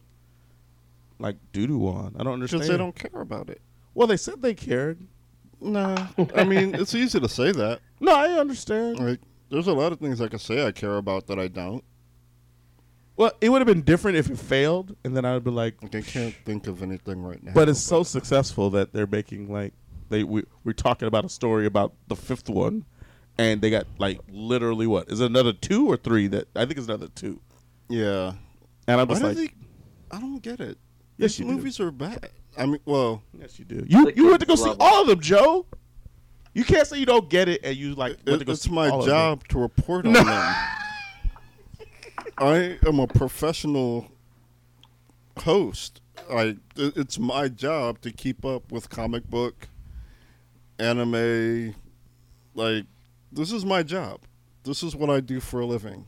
[1.18, 2.14] like doo doo on?
[2.18, 2.60] I don't understand.
[2.60, 3.62] Because they don't care about it.
[3.94, 4.98] Well, they said they cared.
[5.58, 6.08] Nah.
[6.34, 7.80] I mean, it's easy to say that.
[7.98, 8.98] No, I understand.
[8.98, 9.20] Like,
[9.50, 11.84] there's a lot of things I can say I care about that I don't.
[13.16, 15.82] Well, it would have been different if it failed, and then I would be like,
[15.82, 17.52] Like, I can't think of anything right now.
[17.54, 19.72] But it's so successful that they're making like
[20.10, 22.84] they we, we're talking about a story about the fifth one,
[23.38, 26.76] and they got like literally what is it another two or three that I think
[26.78, 27.40] it's another two,
[27.88, 28.34] Yeah.
[28.86, 29.50] and I'm Why just like, they?
[30.10, 30.76] I don't get it.
[31.16, 31.52] Yes, These you do.
[31.52, 32.28] movies are bad.
[32.58, 33.84] I mean, well, yes you do.
[33.88, 35.64] You you went to go kids see all of them, Joe.
[36.56, 38.88] You can't say you don't get it and you like it, to go it's my
[38.88, 39.14] all of them.
[39.14, 40.26] job to report on them.
[42.38, 44.10] I am a professional
[45.36, 46.00] host.
[46.32, 49.68] I it's my job to keep up with comic book,
[50.78, 51.74] anime.
[52.54, 52.86] Like
[53.30, 54.20] this is my job.
[54.64, 56.06] This is what I do for a living.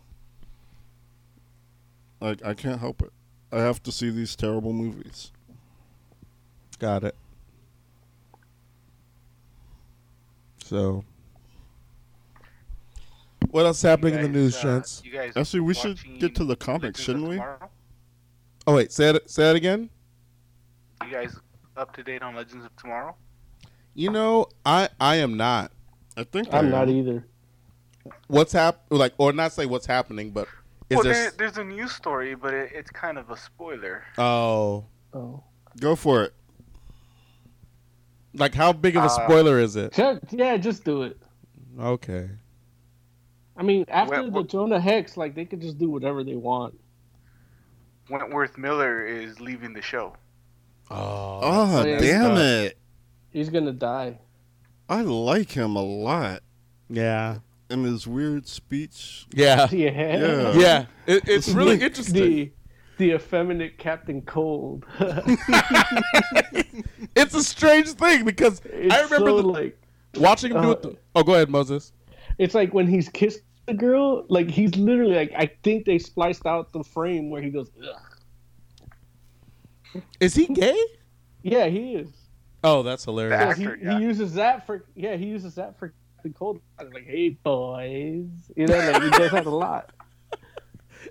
[2.22, 3.12] Like I can't help it.
[3.52, 5.30] I have to see these terrible movies.
[6.78, 7.14] Got it.
[10.68, 11.02] So,
[13.50, 15.00] what else is happening in the news, uh, gents?
[15.02, 17.36] You guys Actually, we should get to the comics, shouldn't we?
[17.36, 17.70] Tomorrow?
[18.66, 19.30] Oh wait, say it.
[19.30, 19.88] Say that again.
[21.06, 21.34] You guys
[21.74, 23.16] up to date on Legends of Tomorrow?
[23.94, 25.72] You know, I I am not.
[26.18, 27.24] I think I'm I not either.
[28.26, 30.48] What's hap like, or not say what's happening, but
[30.90, 31.14] is well, there?
[31.14, 34.04] there, there's a news story, but it, it's kind of a spoiler.
[34.18, 34.84] oh,
[35.14, 35.42] Oh,
[35.80, 36.34] Go for it.
[38.34, 39.96] Like how big of a Uh, spoiler is it?
[40.30, 41.18] Yeah, just do it.
[41.80, 42.28] Okay.
[43.56, 46.78] I mean, after Well, the Jonah Hex, like they could just do whatever they want.
[48.10, 50.14] Wentworth Miller is leaving the show.
[50.90, 52.38] Oh, Oh, damn stuff.
[52.38, 52.78] it.
[53.30, 54.18] He's gonna die.
[54.88, 56.42] I like him a lot.
[56.88, 57.38] yeah,
[57.68, 59.26] And his weird speech.
[59.34, 60.52] yeah, Yeah, Yeah.
[60.56, 60.86] yeah.
[61.06, 62.14] It, it's really interesting.
[62.14, 62.52] the
[62.98, 64.84] the effeminate Captain Cold.
[67.16, 69.80] It's a strange thing because It's I remember so, the- like
[70.16, 70.82] watching him do uh, it.
[70.82, 71.92] The, oh, go ahead, Moses.
[72.38, 76.46] it's like when he's kissed the girl, like he's literally like I think they spliced
[76.46, 80.02] out the frame where he goes, Ugh.
[80.20, 80.78] Is he gay?
[81.42, 82.08] yeah, he is.
[82.62, 83.38] Oh, that's hilarious.
[83.38, 83.98] That- he, yeah.
[83.98, 86.60] he uses that for yeah, he uses that for Captain Cold.
[86.78, 88.26] I was like, hey boys,
[88.56, 89.90] you know, like he does that a lot.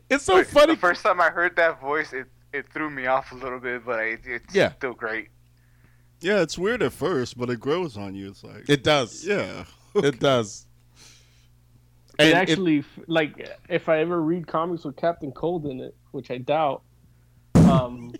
[0.09, 0.73] It's so But funny.
[0.75, 3.85] The first time I heard that voice, it, it threw me off a little bit,
[3.85, 4.71] but it, it's Yeah.
[4.73, 5.29] still great.
[6.21, 8.29] Yeah, it's weird at first, but it grows on you.
[8.29, 9.25] It's like, It does.
[9.25, 9.65] yeah.
[9.95, 10.65] It does.
[12.17, 15.95] It And it- actually, like, if I ever read comics with Captain Cold in it,
[16.11, 16.81] which I doubt,
[17.55, 18.13] um,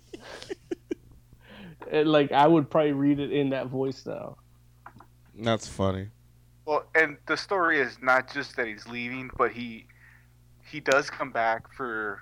[1.92, 4.38] it, like I would probably read it in that voice now.
[5.40, 6.10] that's funny.
[6.66, 9.88] Well, and the story is not just that he's leaving, but he
[10.70, 12.22] he does come back for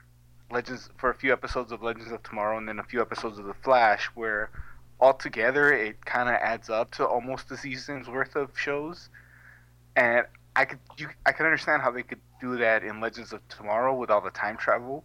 [0.51, 3.45] Legends for a few episodes of Legends of Tomorrow, and then a few episodes of
[3.45, 4.51] The Flash, where
[4.99, 9.09] altogether it kind of adds up to almost a season's worth of shows.
[9.95, 13.47] And I could you I can understand how they could do that in Legends of
[13.49, 15.03] Tomorrow with all the time travel,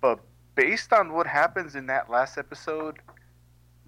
[0.00, 0.20] but
[0.54, 2.98] based on what happens in that last episode,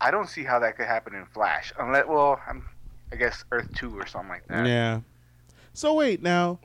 [0.01, 1.73] I don't see how that could happen in Flash.
[1.79, 2.67] Unless, well, I'm
[3.13, 4.67] I guess Earth Two or something like that.
[4.67, 5.01] Yeah.
[5.73, 6.59] So wait now.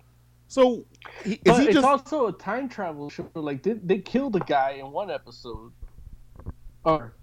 [0.51, 0.83] So
[1.23, 1.87] is But he it's just?
[1.87, 3.25] also a time travel show.
[3.35, 5.71] Like, did they killed a guy in one episode,
[6.83, 7.13] or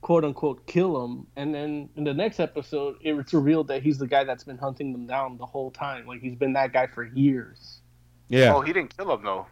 [0.00, 4.06] quote unquote kill him, and then in the next episode, it's revealed that he's the
[4.08, 6.08] guy that's been hunting them down the whole time.
[6.08, 7.82] Like, he's been that guy for years.
[8.28, 8.52] yeah.
[8.52, 9.46] Oh, he didn't kill him though.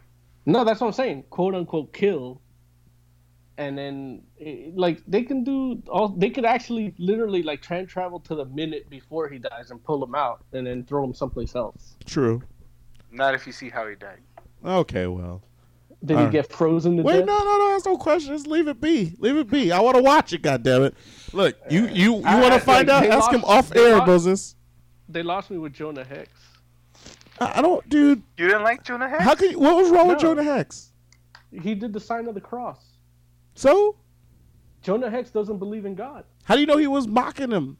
[0.45, 1.23] No, that's what I'm saying.
[1.29, 2.41] Quote unquote kill.
[3.57, 4.23] And then,
[4.75, 6.09] like, they can do all.
[6.09, 10.03] They could actually, literally, like, time travel to the minute before he dies and pull
[10.03, 11.95] him out, and then throw him someplace else.
[12.05, 12.43] True.
[13.15, 14.19] Not if you see how he died.
[14.63, 15.07] Okay.
[15.07, 15.41] Well.
[16.03, 16.31] Did Alright.
[16.33, 17.17] he get frozen to Wait.
[17.17, 17.25] death?
[17.25, 17.37] No.
[17.39, 17.57] No.
[17.57, 17.69] No.
[17.71, 18.33] That's no question.
[18.33, 19.13] Just leave it be.
[19.19, 19.71] Leave it be.
[19.71, 20.41] I want to watch it.
[20.41, 20.93] God damn it.
[21.33, 21.55] Look.
[21.69, 21.87] You.
[21.87, 22.15] You.
[22.17, 23.01] You want to find like, out?
[23.03, 24.55] they Ask him off air, lost- Moses.
[25.07, 26.29] They lost me with Jonah Hex.
[27.39, 28.21] I I don't, dude.
[28.37, 29.23] You didn't like Jonah Hex?
[29.23, 29.59] How can you?
[29.59, 30.91] What was wrong with Jonah Hex?
[31.51, 32.83] He did the sign of the cross.
[33.53, 33.95] So
[34.81, 36.25] Jonah Hex doesn't believe in God.
[36.43, 37.77] how do you know he was mocking him,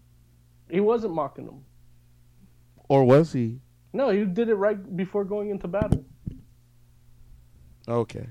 [0.69, 1.63] He wasn't mocking him.
[2.89, 3.59] or was he?
[3.95, 6.03] No, he did it right before going into battle.
[7.87, 8.27] Okay.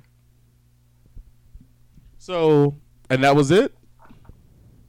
[2.18, 2.76] So,
[3.10, 3.74] and that was it.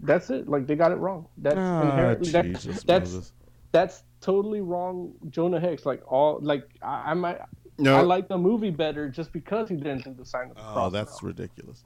[0.01, 0.47] That's it.
[0.47, 1.27] Like they got it wrong.
[1.37, 3.33] That's Ah, inherently that- Jesus, that's Moses.
[3.71, 5.13] that's totally wrong.
[5.29, 5.85] Jonah Hex.
[5.85, 7.39] Like all like I, I might
[7.77, 10.61] No, I like the movie better just because he didn't do the sign of the
[10.61, 10.71] cross.
[10.71, 10.91] Oh, cross.
[10.93, 11.27] that's now.
[11.27, 11.83] ridiculous.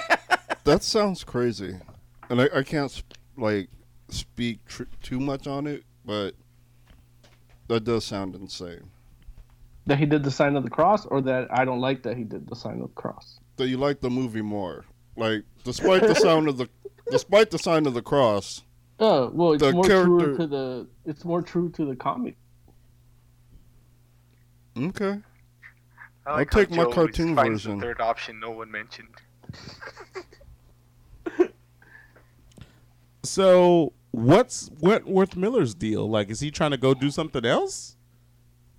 [0.64, 1.76] that sounds crazy.
[2.30, 3.68] And I, I can't, sp- like,
[4.08, 6.34] speak tr- too much on it, but
[7.72, 8.90] that does sound insane.
[9.86, 12.24] that he did the sign of the cross, or that I don't like that he
[12.24, 13.40] did the sign of the cross.
[13.56, 14.84] That you like the movie more.
[15.16, 16.68] Like, despite the sound of the,
[17.10, 18.62] despite the sign of the cross,
[19.00, 22.36] Oh well, it's The more true to the it's more true to the comic.
[24.78, 25.18] okay.
[26.24, 27.78] I like I'll take my Joe always cartoon version.
[27.78, 29.08] The third option no one mentioned.
[33.24, 36.08] So, what's Wentworth Miller's deal?
[36.08, 37.96] Like, is he trying to go do something else,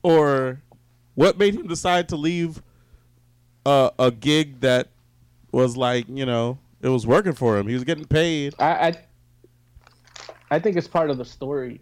[0.01, 0.61] or
[1.15, 2.61] what made him decide to leave
[3.65, 4.89] a a gig that
[5.51, 7.67] was like, you know, it was working for him.
[7.67, 8.55] He was getting paid.
[8.59, 8.93] I I,
[10.51, 11.81] I think it's part of the story.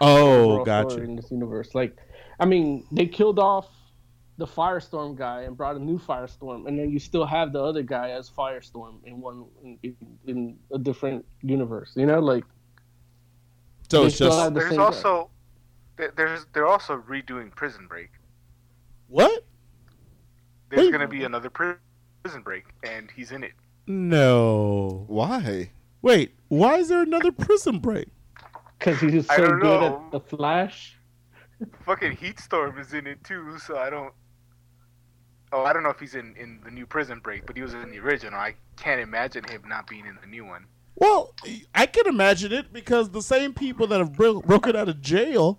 [0.00, 0.90] Oh, gotcha.
[0.90, 1.74] story in this universe.
[1.74, 1.96] Like,
[2.38, 3.68] I mean, they killed off
[4.38, 7.82] the Firestorm guy and brought a new Firestorm, and then you still have the other
[7.82, 9.96] guy as Firestorm in one in, in,
[10.26, 11.92] in a different universe.
[11.94, 12.44] You know, like
[13.90, 15.30] So it's just the There's also
[15.96, 18.10] there- there's they're also redoing Prison Break.
[19.08, 19.44] what?
[20.70, 20.92] There's Wait.
[20.92, 21.74] gonna be another pri-
[22.22, 23.52] Prison Break, and he's in it.
[23.86, 25.04] No.
[25.08, 25.70] Why?
[26.02, 28.08] Wait, why is there another prison break?
[28.78, 30.02] because he's so good know.
[30.06, 30.96] at the Flash.
[31.84, 34.14] Fucking Heatstorm is in it too, so I don't.
[35.52, 37.74] Oh, I don't know if he's in in the new Prison Break, but he was
[37.74, 38.38] in the original.
[38.38, 40.66] I can't imagine him not being in the new one.
[40.94, 41.34] Well,
[41.74, 45.58] I can imagine it because the same people that have bro- broken out of jail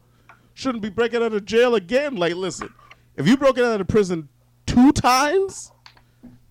[0.54, 2.16] shouldn't be breaking out of jail again.
[2.16, 2.74] Like, listen,
[3.16, 4.30] if you broken out of prison
[4.68, 5.72] two times,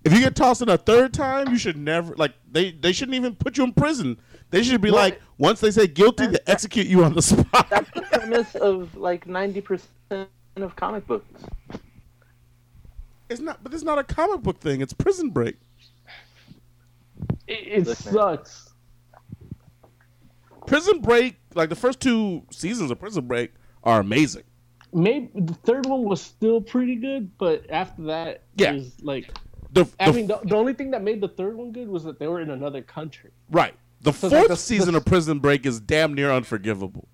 [0.05, 3.15] if you get tossed in a third time, you should never like they they shouldn't
[3.15, 4.19] even put you in prison.
[4.51, 7.69] They should be like once they say guilty, they execute you on the spot.
[7.70, 9.89] That's the premise of like ninety percent
[10.57, 11.44] of comic books.
[13.28, 14.81] It's not, but it's not a comic book thing.
[14.81, 15.57] It's Prison Break.
[17.47, 18.12] It, it Listen.
[18.12, 18.69] sucks.
[20.66, 24.43] Prison Break, like the first two seasons of Prison Break, are amazing.
[24.93, 28.73] Maybe the third one was still pretty good, but after that, Yeah.
[28.73, 29.31] it was like
[29.73, 32.03] The, I the- mean, the, the only thing that made the third one good was
[32.05, 33.31] that they were in another country.
[33.51, 33.74] right.
[34.03, 37.07] The So fourth like season of Prison Break is damn near unforgivable.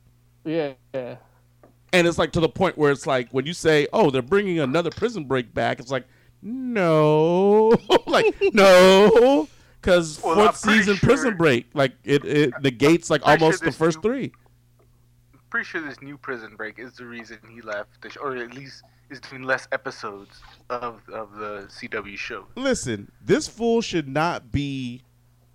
[0.44, 1.16] Yeah, yeah.
[1.92, 4.60] and it's like to the point where it's like when you say, "Oh, they're bringing
[4.60, 6.04] another Prison Break back," it's like,
[6.42, 7.72] no,
[8.06, 9.48] like no,
[9.80, 13.62] because Well, fourth season sure- Prison Break, like it, it negates like pretty sure almost
[13.64, 14.32] the first new- three.
[15.50, 18.54] pretty sure this new Prison Break is the reason he left, the sh- or at
[18.54, 20.40] least is doing less episodes
[20.70, 22.46] of of the CW show.
[22.56, 25.02] Listen, this fool should not be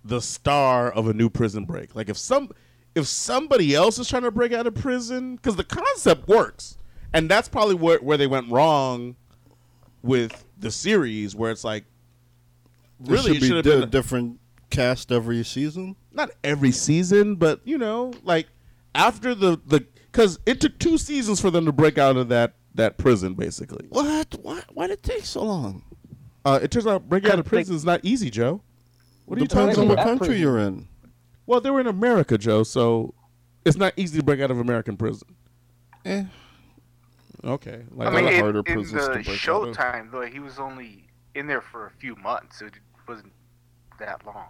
[0.04, 1.94] the star of a new Prison Break.
[1.94, 2.50] Like if some
[2.94, 6.76] if somebody else is trying to break out of prison, because the concept works,
[7.12, 9.16] and that's probably where where they went wrong
[10.02, 11.84] with the series, where it's like
[13.06, 15.96] really it should should be have di- been different cast every season.
[16.12, 18.48] not every season, but you know, like
[18.94, 22.54] after the the because it took two seasons for them to break out of that
[22.74, 23.86] that prison, basically.
[23.90, 24.34] What?
[24.42, 24.62] Why?
[24.72, 25.82] Why did it take so long?
[26.44, 28.62] Uh, it turns out breaking out of prison is not easy, Joe.
[29.26, 30.42] What are you Depends talking on what country prison.
[30.42, 30.88] you're in.
[31.46, 33.14] Well, they were in America, Joe, so
[33.64, 35.28] it's not easy to break out of American prison.
[36.04, 36.24] Eh.
[37.44, 39.76] Okay, like I mean, of in, harder in prisons to the break out of.
[39.76, 42.74] Showtime though, he was only in there for a few months, so it
[43.08, 43.32] wasn't
[43.98, 44.46] that long.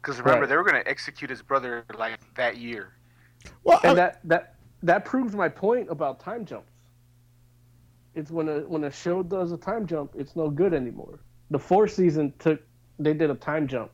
[0.00, 0.48] Because remember, Right.
[0.48, 2.92] they were going to execute his brother like that year.
[3.64, 6.72] well, and I- that that that proves my point about time jumps.
[8.14, 11.20] It's when a when a show does a time jump, it's no good anymore.
[11.50, 12.60] The fourth season took
[12.98, 13.90] they did a time jump.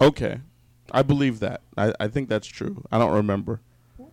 [0.00, 0.40] okay,
[0.92, 1.62] I believe that.
[1.76, 2.82] I, I think that's true.
[2.90, 3.60] I don't remember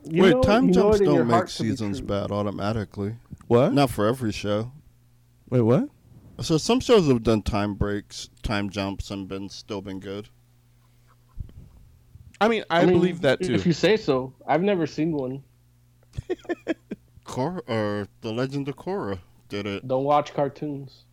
[0.06, 3.16] You Wait, know- time jumps it in your don't make seasons bad automatically.
[3.48, 3.74] what.
[3.74, 4.72] Not for every show.
[5.50, 5.90] Wait, what?
[6.40, 10.30] So some shows have done time breaks, time jumps, and been still been good.
[12.40, 13.54] I mean, I, mean, believe that too.
[13.56, 15.44] If you say so, I've never seen one.
[17.24, 19.20] Cor or the Legend of Korra
[19.50, 19.88] did it.
[19.88, 21.06] Don't watch cartoons.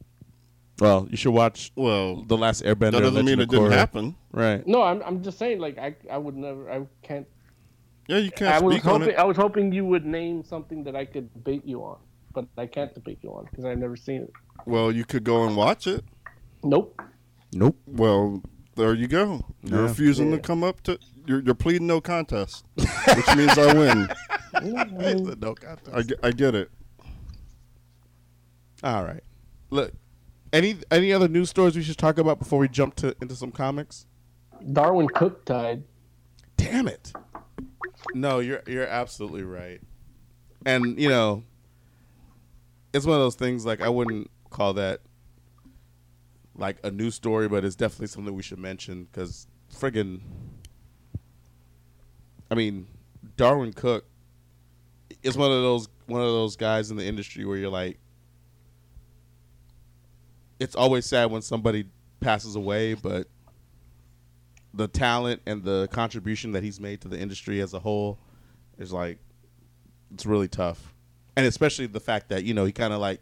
[0.80, 2.92] well, you should watch Well, the last Airbender.
[2.92, 4.16] that doesn't Legend mean of it didn't happen.
[4.32, 4.66] Right.
[4.66, 7.26] No, I'm I'm just saying like I I would never I can't.
[8.08, 9.18] Yeah, you can't was speak on hoping it.
[9.18, 11.98] I was hoping you would name something that I could bait you on,
[12.34, 14.32] but I can't debate you on because I've never seen it.
[14.66, 16.04] Well, you could go and watch it.
[16.62, 17.00] Nope.
[17.52, 17.76] Nope.
[17.86, 18.42] Well,
[18.76, 19.44] there you go.
[19.62, 19.88] You're Yeah.
[19.88, 20.36] refusing Yeah.
[20.36, 20.98] to come up to.
[21.26, 24.08] You're, you're pleading no contest, which means I win.
[25.40, 26.18] no contest.
[26.22, 26.70] I, I get it.
[28.82, 29.22] All right.
[29.70, 29.92] Look,
[30.52, 33.50] any any other news stories we should talk about before we jump to into some
[33.50, 34.06] comics?
[34.72, 35.84] Darwyn Cooke died.
[36.56, 37.12] Damn it.
[38.14, 39.80] No, you're you're absolutely right.
[40.66, 41.42] And you know,
[42.94, 45.00] it's one of those things like I wouldn't call that
[46.54, 50.20] like a news story, but it's definitely something we should mention because friggin'
[52.50, 52.86] I mean,
[53.36, 54.06] Darwyn Cooke
[55.24, 57.98] is one of those one of those guys in the industry where you're like,
[60.60, 61.86] it's always sad when somebody
[62.20, 63.26] passes away, but
[64.72, 68.20] the talent and the contribution that he's made to the industry as a whole
[68.78, 69.18] is like
[70.12, 70.93] it's really tough.
[71.36, 73.20] And especially the fact that, you know, he kind of like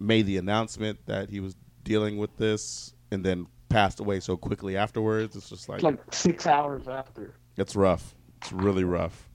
[0.00, 4.76] made the announcement that he was dealing with this and then passed away so quickly
[4.76, 5.36] afterwards.
[5.36, 7.34] It's just like, It's like six hours after.
[7.56, 8.14] it's rough.
[8.40, 9.28] It's really rough.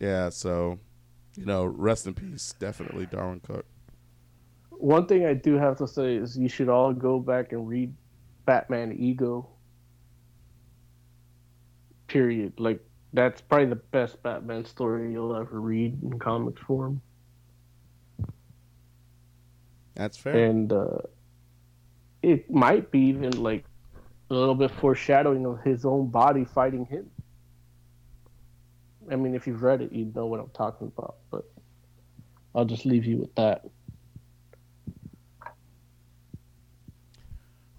[0.00, 0.78] Yeah, so
[1.36, 3.66] you know, rest in peace, definitely Darwyn Cooke.
[4.70, 7.94] One thing I do have to say is you should all go back and read
[8.44, 9.48] Batman Ego.
[12.06, 12.54] Period.
[12.58, 12.80] Like
[13.12, 17.00] that's probably the best Batman story you'll ever read in comics form.
[19.94, 20.36] That's fair.
[20.36, 20.98] and uh,
[22.22, 23.64] it might be even like
[24.30, 27.10] a little bit foreshadowing of his own body fighting him.
[29.10, 31.16] I mean, if you've read it, you know what I'm talking about.
[31.30, 31.50] But
[32.54, 33.64] I'll just leave you with that.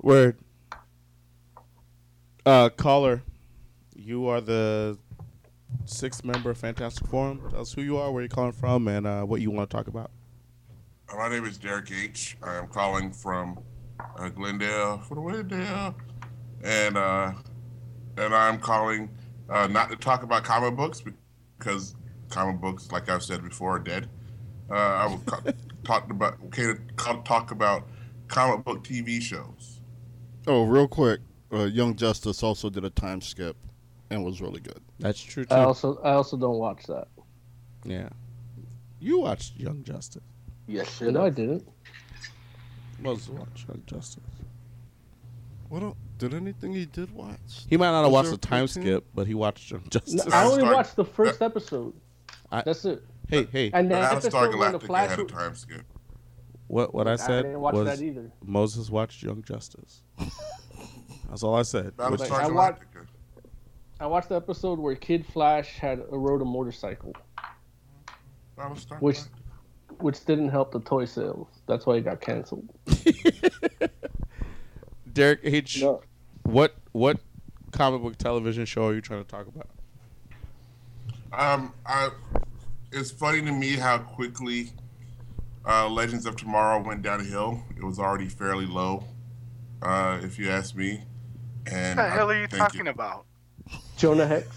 [0.02, 0.40] Word.
[2.46, 3.22] Uh, caller,
[3.96, 4.98] you are the
[5.90, 7.42] sixth member of Fantastic Forum.
[7.50, 9.76] Tell us who you are, where you're calling from, and uh, what you want to
[9.76, 10.12] talk about.
[11.12, 12.38] Uh, My name is Derek H.
[12.44, 13.60] I am calling from
[14.18, 15.96] uh, Glendale, for the Glendale,
[16.64, 17.34] and uh,
[18.18, 19.10] and I'm calling
[19.50, 21.02] uh, not to talk about comic books
[21.58, 21.96] because
[22.30, 24.10] comic books, like I've said before, are dead.
[24.70, 25.52] Uh, I will co-
[25.84, 27.88] talk about okay to co- talk about
[28.28, 29.82] comic book TV shows.
[30.48, 31.22] Oh, real quick,
[31.52, 33.58] uh, Young Justice also did a time skip
[34.10, 34.80] and was really good.
[35.00, 35.54] That's true too.
[35.54, 37.08] I also I also don't watch that.
[37.84, 38.10] yeah.
[39.00, 40.24] You watched Young Justice.
[40.68, 41.66] Yes, No, I didn't.
[43.00, 44.24] Moses watched Young Justice.
[45.70, 45.84] What?
[45.84, 47.66] el- Did anything he did watch?
[47.70, 48.84] He might not have Was watched the time 14?
[48.84, 50.26] skip, but he watched Young Justice.
[50.26, 51.94] No, I only Star- watched the first uh, episode.
[52.52, 53.04] I- That's it.
[53.30, 54.16] hey, hey, And that Battlestar
[54.48, 55.10] episode when the Galactica Flash.
[55.12, 55.86] had a time skip.
[56.68, 58.32] what what I said didn't watch was that either.
[58.44, 60.02] Moses watched Young Justice.
[61.30, 61.86] That's all I said.
[61.86, 62.89] Which- Battlestar I watched- Galactica.
[64.00, 67.14] I watched the episode where Kid Flash had rode a motorcycle,
[68.58, 70.02] Battlestar Which- Galactica.
[70.02, 71.48] which didn't help the toy sales.
[71.68, 72.70] That's why it got canceled.
[75.14, 75.82] Derek H.
[75.82, 76.02] No.
[76.44, 77.20] What what
[77.72, 79.68] comic book television show are you trying to talk about?
[81.32, 82.10] Um, I,
[82.92, 84.72] it's funny to me how quickly
[85.66, 87.62] uh, Legends of Tomorrow went downhill.
[87.78, 89.04] It was already fairly low,
[89.82, 91.04] uh, if you ask me.
[91.68, 93.26] And What the hell I are you talking it- about?
[94.00, 94.48] Jonah Hex.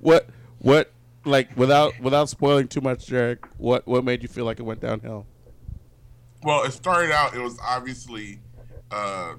[0.00, 0.28] What
[0.58, 0.90] what
[1.24, 3.46] like without without spoiling too much, Derek?
[3.58, 5.24] What what made you feel like it went downhill?
[6.42, 7.34] Well, it started out.
[7.34, 8.40] It was obviously
[8.90, 9.34] uh,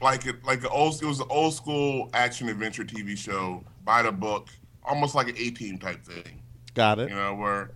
[0.00, 1.02] like it like an old.
[1.02, 4.48] It was an old school action adventure TV show by the book,
[4.84, 6.42] almost like an A Team type thing.
[6.74, 7.10] Got it.
[7.10, 7.72] You know, where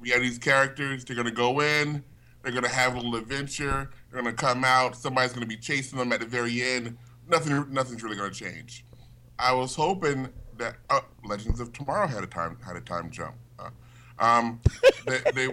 [0.00, 1.04] we have these characters.
[1.04, 2.02] They're gonna go in.
[2.42, 3.90] They're gonna have a little adventure.
[4.10, 4.96] They're gonna come out.
[4.96, 6.96] Somebody's gonna be chasing them at the very end.
[7.32, 7.66] Nothing.
[7.72, 8.84] Nothing's really gonna change.
[9.38, 10.28] I was hoping
[10.58, 13.34] that uh, Legends of Tomorrow had a time had a time jump.
[13.58, 13.70] Uh,
[14.18, 14.60] um,
[15.06, 15.48] they, they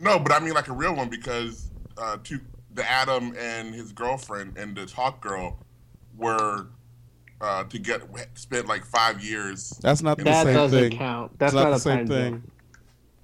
[0.00, 2.40] no, but I mean like a real one because uh, two,
[2.74, 5.58] the Atom and his girlfriend and the Hawk girl
[6.16, 6.66] were
[7.40, 8.02] uh, to get
[8.34, 9.70] spent like five years.
[9.82, 10.98] That's not the That same doesn't thing.
[10.98, 11.38] count.
[11.38, 12.32] That's not, not the a same time thing.
[12.34, 12.52] jump.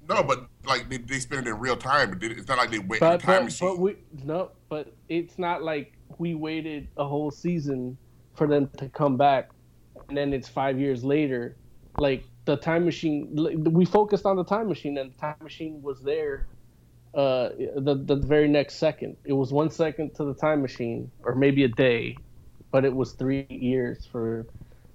[0.09, 2.19] No, but like they, they spent it in real time.
[2.23, 3.69] It's not like they wait in But the time but, machine.
[3.69, 7.97] but we no, but it's not like we waited a whole season
[8.35, 9.51] for them to come back,
[10.09, 11.57] and then it's five years later.
[11.99, 13.28] Like the time machine,
[13.73, 16.47] we focused on the time machine, and the time machine was there.
[17.15, 21.35] Uh, the the very next second, it was one second to the time machine, or
[21.36, 22.16] maybe a day,
[22.73, 24.47] but it was three years for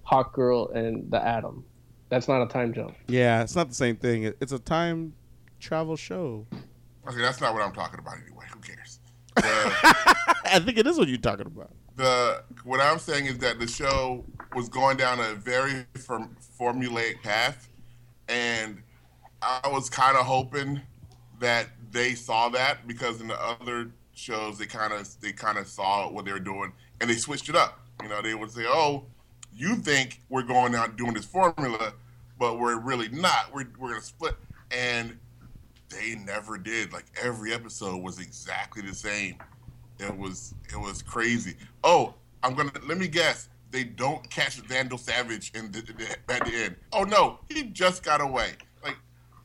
[0.03, 1.63] Hawk Girl and the Atom.
[2.09, 2.95] That's not a time jump.
[3.07, 4.33] Yeah, it's not the same thing.
[4.41, 5.13] It's a time
[5.59, 6.47] travel show.
[7.07, 8.45] okay, that's not what I'm talking about anyway.
[8.53, 8.99] Who cares?
[9.35, 11.71] The, I think it is what you're talking about.
[11.95, 17.21] the what I'm saying is that the show was going down a very form, formulaic
[17.21, 17.69] path,
[18.27, 18.81] and
[19.41, 20.81] I was kind of hoping
[21.39, 25.67] that they saw that because in the other shows they kind of they kind of
[25.67, 27.80] saw what they were doing and they switched it up.
[28.03, 29.05] You know, they would say, "Oh,
[29.53, 31.93] you think we're going out doing this formula,
[32.38, 33.53] but we're really not.
[33.53, 34.35] We're we're gonna split."
[34.71, 35.17] And
[35.89, 36.93] they never did.
[36.93, 39.35] Like every episode was exactly the same.
[39.99, 41.55] It was it was crazy.
[41.84, 43.49] Oh, I'm gonna let me guess.
[43.71, 46.76] They don't catch Vandal Savage in the, the, at the end.
[46.91, 48.53] Oh no, he just got away.
[48.84, 48.97] Like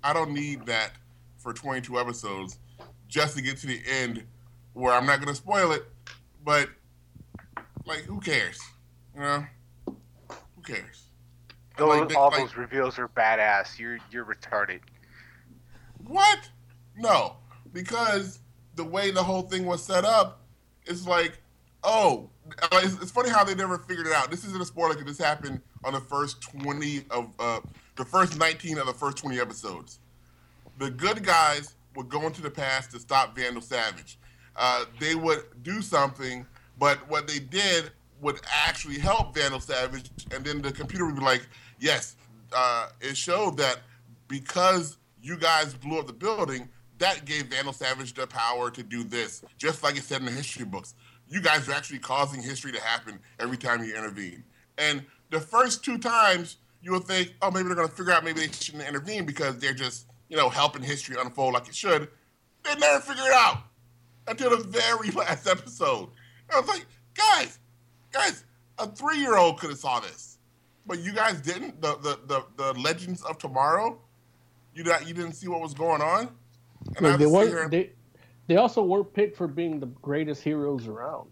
[0.03, 0.93] I don't need that
[1.39, 2.59] for 22 episodes
[3.09, 4.25] just to get to the end
[4.73, 5.85] where I'm not gonna spoil it,
[6.45, 6.69] but
[7.85, 8.61] like who cares?
[9.15, 9.47] You know,
[9.87, 11.09] who cares?
[11.77, 13.79] Those, like, all like- those reveals are badass.
[13.79, 14.81] You're you're retarded.
[16.07, 16.49] What?
[16.97, 17.37] No,
[17.73, 18.39] because
[18.77, 20.44] the way the whole thing was set up,
[20.87, 21.39] it's like,
[21.83, 22.31] oh,
[22.73, 24.31] it's, funny how they never figured it out.
[24.31, 27.61] This isn't a spoiler this happened on the first twenty of uh,
[27.97, 30.01] the first nineteen of the first twenty episodes.
[30.79, 34.19] The good guys would go into the past to stop Vandal Savage.
[34.57, 36.47] Uh, they would do something,
[36.79, 37.91] but what they did
[38.21, 41.47] would actually help Vandal Savage, and then the computer would be like,
[41.79, 42.17] yes,
[42.55, 43.81] uh, it showed that
[44.29, 49.05] because you guys blew up the building, that gave Vandal Savage the power to do
[49.05, 50.95] this, just like it said in the history books.
[51.29, 54.45] You guys are actually causing history to happen every time you intervene.
[54.79, 58.25] And the first two times, you will think, oh, maybe they're going to figure out
[58.25, 62.09] maybe they shouldn't intervene because they're just, you know, helping history unfold like it should.
[62.63, 63.59] They never figured it out
[64.29, 66.11] until the very last episode.
[66.53, 67.59] I was like, guys,
[68.13, 68.45] guys,
[68.79, 70.39] a three year old could have saw this,
[70.87, 71.81] but you guys didn't.
[71.81, 73.99] The the the, the Legends of Tomorrow,
[74.75, 76.29] you not, you didn't see what was going on.
[76.97, 77.49] And Like, they weren't.
[77.49, 77.93] here and- They,
[78.47, 81.31] they also weren't picked for being the greatest heroes around.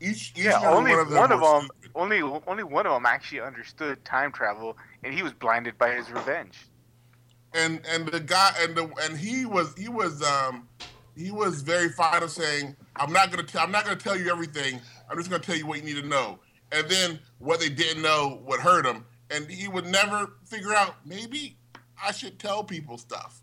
[0.00, 3.06] each, each Yeah, only one of them one of them, only only one of them
[3.06, 6.58] actually understood time travel, and he was blinded by his revenge.
[7.54, 10.68] and and the guy and the and he was he was um
[11.16, 14.30] he was very fond of saying I'm not gonna tell I'm not gonna tell you
[14.30, 16.38] everything I'm just gonna tell you what you need to know
[16.72, 20.96] and then what they didn't know would hurt him and he would never figure out
[21.06, 21.56] maybe
[22.04, 23.40] I should tell people stuff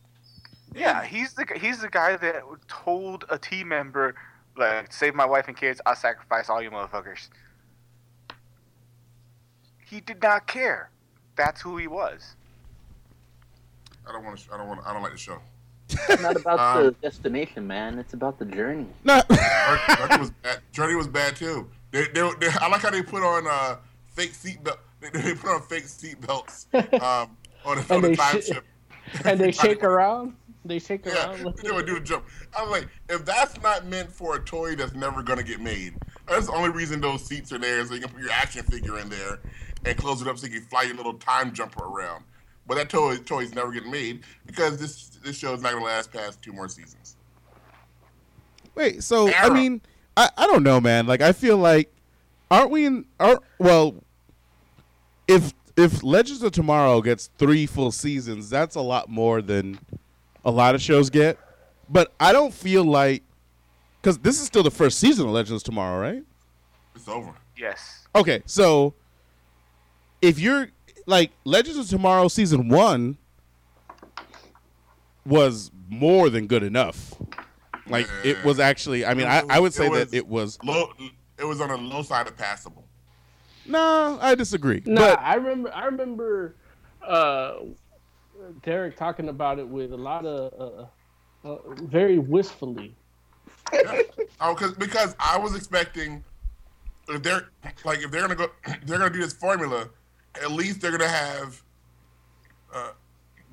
[0.75, 4.15] Yeah, he's the he's the guy that told a team member
[4.57, 7.29] like save my wife and kids, I'll sacrifice all you motherfuckers.
[9.85, 10.89] He did not care.
[11.35, 12.35] That's who he was.
[14.07, 15.39] I don't want to I don't want I don't like the show
[15.89, 17.99] It's not about Um, the destination, man.
[17.99, 18.87] It's about the journey.
[19.03, 23.01] No, Journey was bad Journey was bad too they, they, they, I like how they
[23.03, 23.77] put on uh
[24.07, 28.03] fake seat belt they, they put on fake seat belts um on, the- on And
[28.05, 28.65] the time sh- ship
[29.25, 30.35] And they shake around.
[30.65, 31.55] They shake Yeah, around.
[31.63, 32.25] they would do a jump.
[32.57, 35.95] I'm like, if that's not meant for a toy that's never gonna get made,
[36.27, 38.99] that's the only reason those seats are there, so you can put your action figure
[38.99, 39.39] in there
[39.85, 42.23] and close it up so you can fly your little time jumper around.
[42.65, 46.13] But that toy toy's never getting made because this this show is not gonna last
[46.13, 47.17] past two more seasons.
[48.75, 49.81] Wait, so I mean,
[50.15, 51.05] I, I don't know, man.
[51.05, 51.93] Like I feel like
[52.49, 53.95] aren't we in are well
[55.27, 59.79] if if Legends of Tomorrow gets three full seasons, that's a lot more than
[60.45, 61.37] a lot of shows get.
[61.89, 63.23] But I don't feel like
[64.01, 66.23] because this is still the first season of Legends Tomorrow, right?
[66.95, 67.33] It's over.
[67.57, 68.07] Yes.
[68.15, 68.93] Okay, so
[70.21, 70.69] if you're
[71.05, 73.17] like Legends of Tomorrow season one
[75.25, 77.13] was more than good enough.
[77.87, 79.05] Like it was actually.
[79.05, 80.57] I mean, I, I would say that it was.
[80.63, 80.91] low.
[81.37, 82.85] It was on the low side of passable.
[83.65, 84.81] No, I disagree.
[84.85, 85.73] Nah, I remember.
[85.73, 86.55] I remember
[87.05, 87.55] uh,
[88.63, 90.87] Derek talking about it with a lot of
[91.45, 92.95] uh, uh, very wistfully.
[94.41, 96.23] Oh, cause, because I was expecting
[97.07, 97.49] if they're
[97.85, 98.47] like if they're gonna go
[98.85, 99.89] they're gonna do this formula,
[100.41, 101.61] at least they're gonna have
[102.73, 102.91] uh,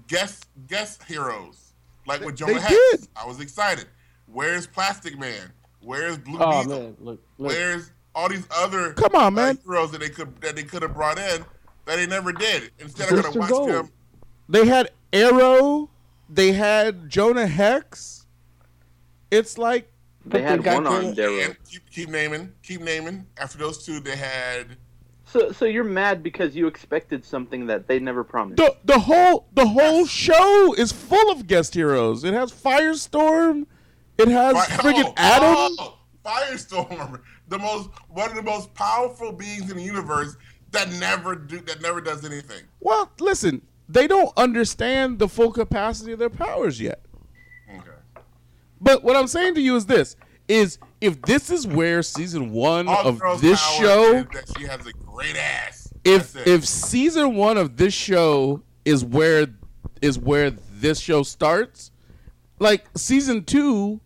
[0.09, 1.73] guest guest heroes
[2.07, 2.75] like with Jonah they Hex.
[2.93, 3.09] did.
[3.17, 3.87] I was excited.
[4.27, 5.53] Where's Plastic Man?
[5.83, 6.79] Where's Blue Oh Beetle?
[6.81, 7.49] man, look, look.
[7.53, 9.59] Where's all these other Come on, uh, man.
[9.65, 11.45] heroes that they could that they could have brought in
[11.87, 12.71] that they never did.
[12.79, 13.69] Instead, I'm gonna watch Gold.
[13.71, 13.91] them.
[14.51, 15.90] They had Arrow,
[16.28, 18.27] they had Jonah Hex.
[19.31, 19.90] It's like
[20.27, 21.39] They had they one on Jonah- Darrow.
[21.40, 23.27] And keep, keep naming, keep naming.
[23.39, 24.77] After those two, they had
[25.24, 28.56] So, so you're mad because you expected something that they never promised.
[28.59, 32.24] the the whole the whole show is full of guest heroes.
[32.24, 33.66] It has Firestorm.
[34.18, 35.77] It has Fi- friggin' oh, Adam.
[35.78, 40.36] oh, Firestorm, the most one of the most powerful beings in the universe
[40.72, 42.62] that never do that never does anything.
[42.81, 43.62] Well, listen,
[43.93, 47.01] they don't understand the full capacity of their powers yet.
[47.69, 47.91] Okay.
[48.81, 50.17] But what I'm saying to you is this:
[50.49, 54.93] is if this is where season one All of this show, that she has a
[54.93, 55.93] great ass.
[56.05, 59.47] if if season one of this show is where
[60.03, 61.91] is where this show starts,
[62.59, 64.01] like season two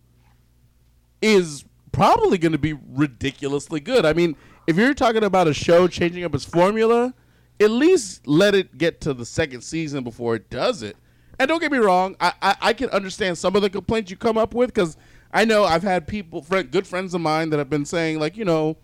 [1.23, 4.05] is probably going to be ridiculously good.
[4.05, 4.37] I mean,
[4.67, 7.15] if you're talking about a show changing up its formula,
[7.61, 10.97] at least let it get to the second season before it does it.
[11.39, 14.17] And don't get me wrong, I I, I can understand some of the complaints you
[14.17, 14.97] come up with because
[15.33, 18.37] I know I've had people, friend, good friends of mine, that have been saying like,
[18.37, 18.77] you know,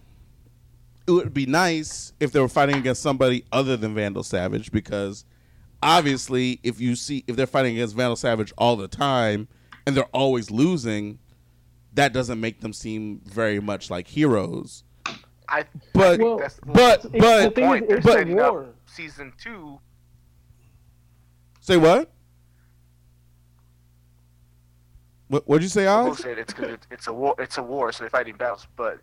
[1.06, 5.24] it would be nice if they were fighting against somebody other than Vandal Savage because
[5.82, 9.48] obviously if you see if they're fighting against Vandal Savage all the time
[9.86, 11.18] and they're always losing,
[11.94, 14.84] that doesn't make them seem very much like heroes.
[15.50, 15.64] I,
[15.94, 17.84] But- I Well, that's but- It's- but- the point.
[17.84, 18.62] is, They're setting war.
[18.64, 19.80] up season two.
[21.60, 22.10] Say what?
[25.28, 26.22] What what'd you say, People Alex?
[26.22, 27.34] said it's because it's a war.
[27.38, 28.66] It's a war, so they're fighting battles.
[28.76, 28.98] But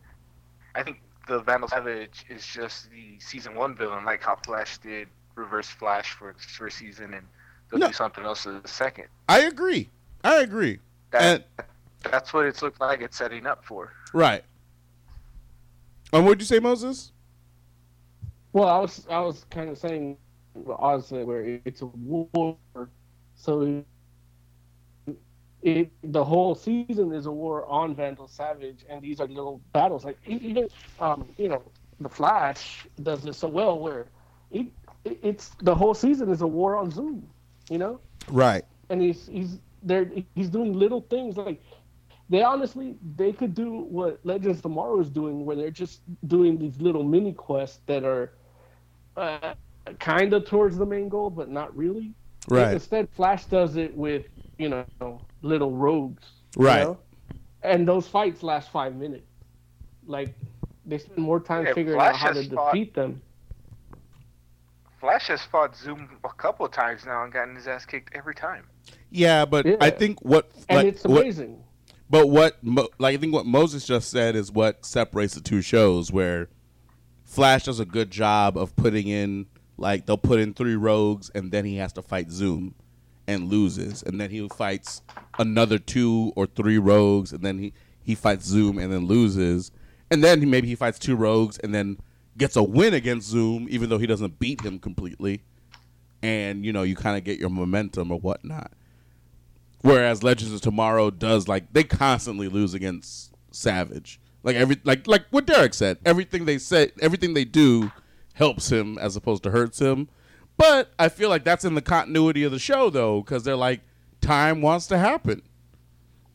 [0.76, 5.07] I think the Vandal Savage is just the season one villain, like how Flash did
[5.36, 7.26] Reverse Flash for the first season, and
[7.69, 7.88] they'll No.
[7.88, 9.07] do something else in the second.
[9.30, 9.90] I agree.
[10.24, 10.80] I agree.
[11.11, 11.68] That, And
[12.11, 13.02] that's what it's looked like.
[13.02, 13.94] It's setting up for.
[14.14, 14.44] right.
[16.13, 17.11] And what'd you say, Moses?
[18.53, 20.17] Well, I was I was kind of saying,
[20.77, 22.57] honestly, where it's a war,
[23.35, 23.84] so
[25.61, 30.05] it the whole season is a war on Vandal Savage, and these are little battles.
[30.05, 30.69] Like even
[30.99, 31.61] um, you know,
[31.99, 34.05] the Flash does this so well, where
[34.51, 34.67] it,
[35.03, 37.27] it it's the whole season is a war on Zoom,
[37.69, 38.63] you know, Right.
[38.89, 41.61] and he's he's they're he's doing little things like
[42.29, 46.79] they honestly they could do what Legends Tomorrow is doing, where they're just doing these
[46.81, 48.33] little mini quests that are
[49.15, 49.53] uh,
[49.99, 52.11] kind of towards the main goal, but not really.
[52.49, 52.73] Right.
[52.73, 54.25] Instead, Flash does it with
[54.57, 56.23] you know little rogues.
[56.57, 56.83] you Right.
[56.83, 56.97] know?
[57.63, 59.25] And those fights last five minutes.
[60.05, 60.33] Like
[60.85, 63.21] they spend more time Yeah, figuring Flash out how to fought- defeat them.
[64.99, 68.33] Flash has fought Zoom a couple of times now and gotten his ass kicked every
[68.33, 68.65] time.
[69.11, 69.75] Yeah, but Yeah.
[69.79, 71.63] I think what And like, it's what- amazing.
[72.09, 72.57] But what,
[72.99, 76.11] like I think what Moses just said is what separates the two shows.
[76.11, 76.49] Where
[77.23, 79.47] Flash does a good job of putting in,
[79.77, 82.75] like they'll put in three rogues, and then he has to fight Zoom,
[83.27, 85.01] and loses, and then he fights
[85.38, 89.71] another two or three rogues, and then he he fights Zoom and then loses,
[90.09, 91.97] and then maybe he fights two rogues and then
[92.38, 95.41] gets a win against Zoom, even though he doesn't beat him completely,
[96.23, 98.71] and you know you kind of get your momentum or whatnot.
[99.81, 104.19] Whereas Legends of Tomorrow does like they constantly lose against Savage.
[104.43, 107.91] Like every like like what Derek said, everything they say, everything they do
[108.33, 110.09] helps him as opposed to hurts him.
[110.57, 113.81] But I feel like that's in the continuity of the show though, because they're like
[114.21, 115.41] time wants to happen,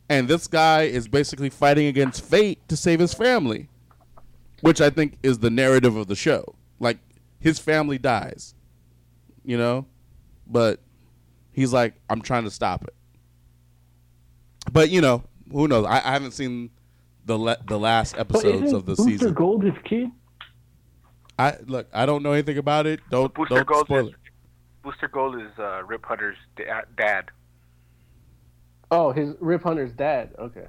[0.09, 3.67] and this guy is basically fighting against fate to save his family,
[4.61, 6.55] which I think is the narrative of the show.
[6.79, 6.99] Like
[7.39, 8.55] his family dies,
[9.43, 9.85] you know,
[10.47, 10.79] but
[11.51, 12.93] he's like, I'm trying to stop it.
[14.73, 15.85] But you know, who knows?
[15.85, 16.71] I, I haven't seen
[17.25, 19.05] the le- the last episodes isn't of the season.
[19.11, 19.33] Booster season.
[19.35, 20.09] Gold is kid?
[21.39, 22.99] I look, I don't know anything about it.
[23.09, 24.19] Don't Booster don't Gold spoil is it.
[24.83, 27.25] Booster Gold is uh, Rip Hunter's da- dad.
[28.91, 30.31] Oh, his Rip Hunter's dad.
[30.39, 30.65] Okay.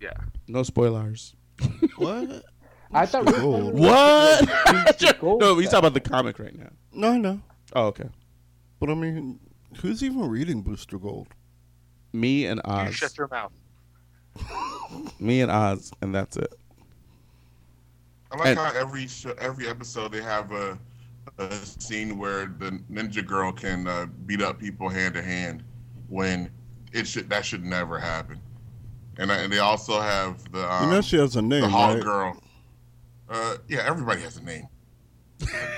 [0.00, 0.10] Yeah.
[0.48, 1.34] No spoilers.
[1.96, 2.44] What?
[2.92, 3.62] I thought Rip Gold.
[3.64, 5.16] Hunter What?
[5.20, 5.76] Gold no, he's dad.
[5.76, 6.70] talking about the comic right now.
[6.92, 7.40] No, I know.
[7.74, 8.08] Oh, okay.
[8.80, 9.40] But I mean,
[9.80, 11.28] who's even reading Booster Gold?
[12.16, 12.94] Me and You Oz.
[12.94, 13.52] shut your mouth.
[15.20, 16.52] Me and Oz, and that's it.
[18.32, 20.78] I like And- how every show, every episode they have a,
[21.38, 25.62] a scene where the ninja girl can uh, beat up people hand to hand
[26.08, 26.50] when
[26.92, 28.40] it should that should never happen.
[29.18, 31.68] And, I- and they also have the um, you know she has a name, the
[31.68, 32.02] hog right?
[32.02, 32.42] girl.
[33.28, 34.68] Uh, yeah, everybody has a name.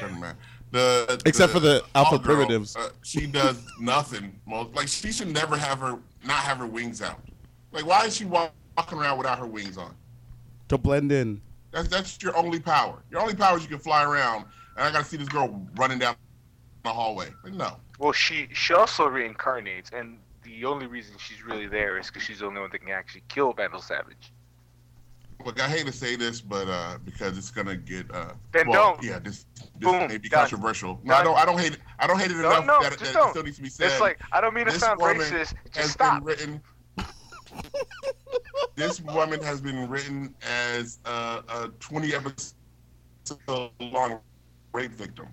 [0.01, 0.39] Doesn't matter.
[0.71, 2.77] The, Except for the alpha hog girl, primitives.
[2.77, 4.39] uh, she does nothing.
[4.47, 7.21] Most like she should never have her not have her wings out.
[7.73, 8.53] Like why is she walking
[8.93, 9.95] around without her wings on?
[10.69, 11.41] To blend in.
[11.71, 13.03] That's that's your only power.
[13.11, 14.47] Your only power is you can fly around,
[14.77, 16.17] and I gotta see this girl running down
[16.85, 17.29] the hallway.
[17.45, 17.77] Like, no.
[17.99, 22.39] Well, she she also reincarnates, and the only reason she's really there is because she's
[22.39, 24.33] the only one that can actually kill Vandal Savage.
[25.47, 28.95] Look, I hate to say this, but uh, because it's gonna get uh, Then well,
[28.95, 29.03] don't.
[29.05, 30.41] Yeah, this this Boom, may be done.
[30.41, 31.01] controversial.
[31.05, 31.37] No, I don't.
[31.39, 31.79] I don't hate it.
[32.01, 33.87] I don't hate it No, enough no, that, that it still needs to be said.
[33.93, 35.31] It's like I don't mean to This sound woman racist.
[35.31, 36.19] has Just stop.
[36.19, 36.61] been written.
[38.75, 42.53] this woman has been written as a, a 20 episode
[43.81, 44.19] long
[44.73, 45.29] rape victim.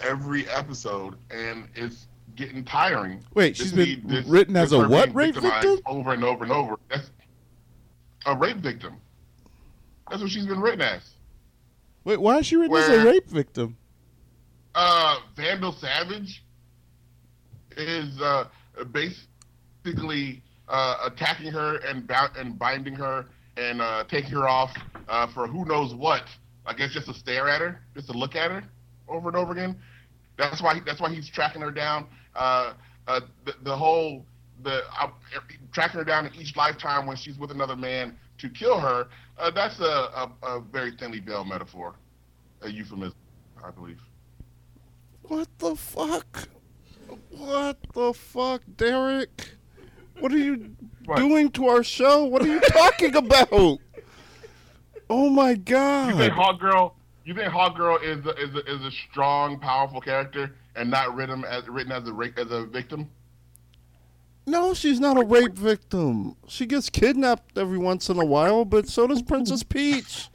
[0.00, 2.06] Every episode, and it's
[2.36, 3.24] getting tiring.
[3.34, 5.78] Wait, This she's been be- this- written as a what rape victim?
[5.86, 6.76] Over and over and over.
[6.88, 7.10] That's
[8.26, 8.96] a rape victim.
[10.10, 11.02] That's what she's been written as.
[12.04, 13.76] Wait, why is she written as a rape victim?
[14.74, 16.42] uh, Vandal Savage
[17.76, 18.44] is uh,
[18.92, 23.26] basically uh, attacking her and bou- and binding her
[23.56, 24.74] and uh, taking her off
[25.08, 26.24] uh, for who knows what.
[26.66, 28.62] I guess just to stare at her, just to look at her
[29.08, 29.76] over and over again.
[30.36, 32.06] That's why that's why he's tracking her down.
[32.36, 32.74] Uh,
[33.08, 34.24] uh, the, the whole
[34.62, 35.08] the uh,
[35.72, 39.08] tracking her down in each lifetime when she's with another man to kill her.
[39.38, 41.94] Uh, that's a, a, a very thinly veiled metaphor,
[42.62, 43.16] a euphemism,
[43.64, 44.00] I believe.
[45.22, 46.48] What the fuck?
[47.30, 49.50] What the fuck, Derek?
[50.20, 50.74] What are you
[51.04, 51.18] What?
[51.18, 52.24] doing to our show?
[52.24, 53.78] What are you talking about?
[55.10, 56.10] Oh my god!
[56.12, 56.60] You think god.
[56.60, 56.94] Girl?
[57.24, 61.14] You think Hawk Girl is a, is a, is a strong, powerful character and not
[61.14, 63.10] written as written as a as a victim?
[64.48, 66.34] No, she's not a rape victim.
[66.46, 70.28] She gets kidnapped every once in a while, but so does Princess Peach.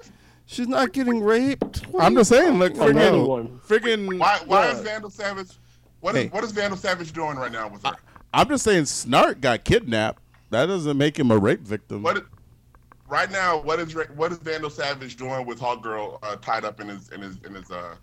[0.45, 1.85] She's not getting raped.
[1.87, 3.13] What I'm just saying, like, talking freaking, about?
[3.13, 3.59] anyone.
[3.67, 4.19] freaking.
[4.19, 4.71] Why why Yeah.
[4.73, 5.47] is Vandal Savage?
[6.01, 6.29] What is Hey.
[6.29, 7.95] what is Vandal Savage doing right now with her?
[8.33, 10.21] I'm just saying, Snart got kidnapped.
[10.51, 12.03] That doesn't make him a rape victim.
[12.03, 12.23] What is,
[13.07, 13.57] right now?
[13.61, 16.89] What is Ra- what is Vandal Savage doing with Hawk Girl uh, tied up in
[16.89, 17.95] his in his in his uh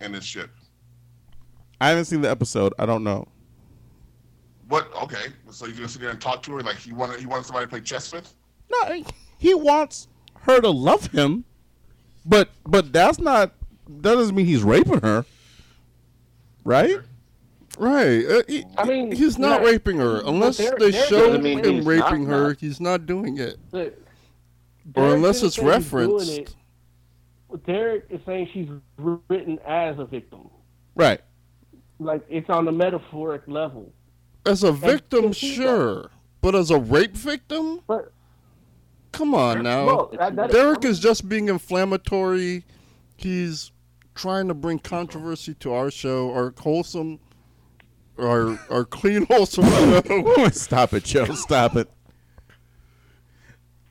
[0.00, 0.50] in his ship?
[1.80, 2.72] I haven't seen the episode.
[2.78, 3.26] I don't know.
[4.68, 4.90] What?
[5.02, 7.46] Okay, so you're gonna sit there and talk to her like he wanted he wanted
[7.46, 8.32] somebody to play chess with?
[8.70, 9.02] No,
[9.38, 10.08] he wants
[10.40, 11.44] her to love him,
[12.24, 13.52] but but that's not.
[13.88, 15.24] That doesn't mean he's raping her,
[16.64, 16.98] right?
[17.78, 18.24] Right.
[18.26, 21.42] Uh, he, I mean, he's not yeah, raping her unless they're- they they're show doesn't
[21.42, 22.48] mean him raping not her.
[22.48, 22.56] not.
[22.60, 23.94] He's not doing it, Look,
[24.96, 26.38] or unless it's say he's doing referenced.
[26.38, 26.54] it.
[27.66, 28.68] Derek is saying she's
[29.28, 30.48] written as a victim.
[30.96, 31.20] Right.
[32.00, 33.92] Like it's on a metaphoric level.
[34.46, 36.10] As a victim, can sure,
[36.40, 38.12] but as a rape victim, But
[39.12, 39.86] come on now.
[39.86, 42.64] well, that, that Derek is just being inflammatory.
[43.16, 43.72] He's
[44.14, 47.18] trying to bring controversy to our show, our wholesome,
[48.18, 50.48] our our clean, wholesome show.
[50.52, 51.26] Stop it, Joe.
[51.34, 51.90] Stop it.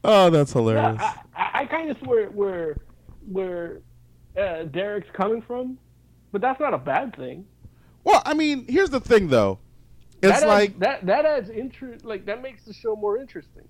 [0.03, 0.98] Oh, that's hilarious.
[0.99, 2.77] Yeah, I, I, I kind of see where where
[3.27, 3.82] where
[4.38, 5.77] uh, Derek's coming from,
[6.32, 7.45] but that's not a bad thing.
[8.03, 9.57] Well, I mean, here's the thing, though.
[10.21, 12.05] It's that like, adds, that that adds interest.
[12.05, 13.67] Like that makes the show more interesting.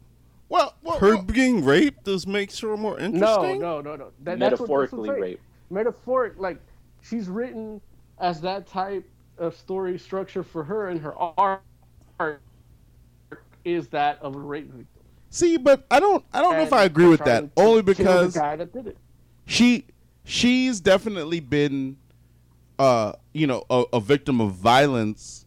[0.50, 3.60] well, well, Her well, being raped does make her more interesting.
[3.60, 4.12] no, no, no.
[4.24, 5.22] That, that's that's what I'm Metaphorically saying.
[5.22, 5.42] rape.
[5.70, 6.60] Metaphoric, like
[7.02, 7.82] she's written
[8.20, 9.04] as that type
[9.38, 11.62] of story structure for her, and her art
[13.66, 15.04] is that of a rape victim.
[15.30, 17.50] see, but I don't, I don't know if And I agree with that.
[17.58, 18.98] Only kill the because guy that did it.
[19.46, 19.86] she,
[20.24, 21.98] she's definitely been,
[22.80, 25.45] uh, you know, a, a victim of violence.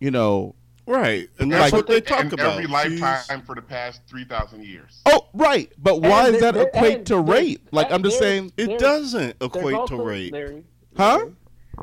[0.00, 0.54] You know,
[0.86, 2.54] Right, and that's Like- what they talk in about.
[2.54, 5.02] every She's- lifetime for the past three thousand years.
[5.06, 5.70] Oh, right.
[5.78, 7.68] But why And does that equate and to rape?
[7.70, 10.32] Like, I'm just there's- saying, It doesn't equate also, to rape.
[10.32, 10.64] Larry,
[10.96, 11.26] huh?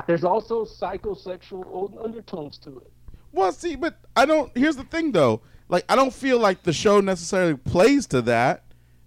[0.06, 2.92] There's also psychosexual undertones to it.
[3.32, 4.54] Well, see, but I don't.
[4.56, 5.40] Here's the thing, though.
[5.70, 8.64] Like, I don't feel like the show necessarily plays to that,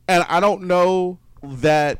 [0.07, 1.99] and I don't know that.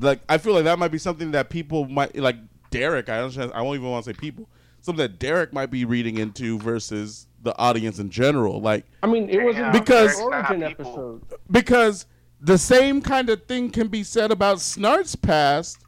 [0.00, 2.36] Like, I feel like that might be something that people might like.
[2.70, 3.36] Derek, I don't.
[3.54, 4.48] I won't even want to say people.
[4.82, 8.60] Something that Derek might be reading into versus the audience in general.
[8.60, 11.22] Like, I mean, it wasn't because origin episode.
[11.50, 12.06] because
[12.40, 15.78] the same kind of thing can be said about Snart's past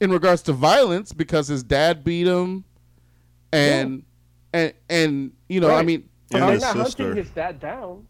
[0.00, 2.64] in regards to violence because his dad beat him
[3.52, 4.02] and
[4.52, 7.04] and and you know I mean And I'm his not sister.
[7.04, 8.06] hunting his dad down.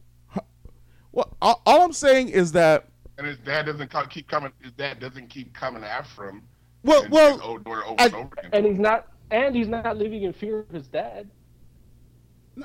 [1.13, 2.89] well all, all I'm saying is that
[3.19, 4.53] And his dad doesn't keep coming.
[4.63, 6.43] His dad doesn't keep coming after him.
[6.83, 8.37] well and- well and over, over, I- and over.
[8.53, 11.29] And he's not and he's not living in fear of his dad.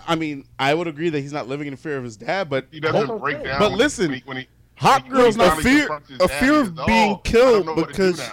[0.07, 2.67] I mean I would agree that he's not living in fear of his dad but
[2.71, 3.45] he doesn't break okay.
[3.47, 3.59] down.
[3.59, 6.61] But when- listen, when he, when he, hot when he girls a fear, a fear
[6.61, 8.31] of being "Oh, killed know what to do because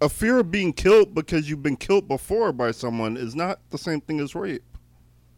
[0.00, 3.78] a fear of being killed because you've been killed before by someone is not the
[3.78, 4.62] same thing as rape.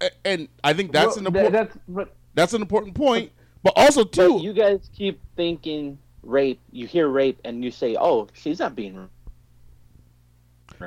[0.00, 3.30] a- and I think that's Well, an tha- important that's but that's an important point
[3.62, 6.60] but also too But you guys keep thinking rape.
[6.72, 9.10] You hear rape and you say, "Oh, she's not being." raped."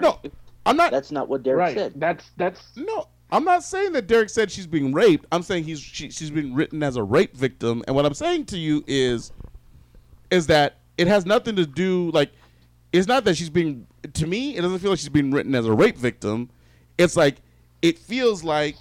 [0.02, 0.19] no
[0.66, 1.76] I'm not That's not what Derek right.
[1.76, 1.94] said.
[1.96, 5.26] That's that's No, I'm not saying that Derek said she's being raped.
[5.32, 7.84] I'm saying he's she, she's been written as a rape victim.
[7.88, 9.32] And what I'm saying to you is,
[10.30, 12.32] is that it has nothing to do like,
[12.94, 13.88] it's not that she's being.
[14.14, 16.50] To me, it doesn't feel like she's being written as a rape victim.
[16.98, 17.38] It's like
[17.82, 18.76] it feels like,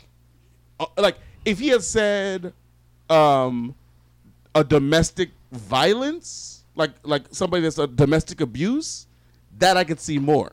[0.81, 2.53] uh, like if he had said,
[3.09, 3.75] um,
[4.55, 9.07] a domestic violence, like like somebody that's a domestic abuse,
[9.59, 10.53] that I could see more.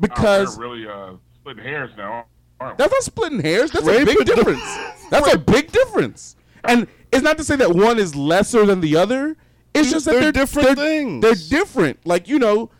[0.00, 2.26] Because Oh, really uh, splitting hairs now,
[2.60, 2.82] aren't we?
[2.82, 3.70] that's not splitting hairs.
[3.70, 4.62] That's a big and difference.
[5.10, 6.34] That's a big difference.
[6.64, 9.36] And it's not to say that one is lesser than the other.
[9.74, 11.22] It's just that They're they're, different they're- things.
[11.22, 12.04] They're different.
[12.06, 12.70] Like you know,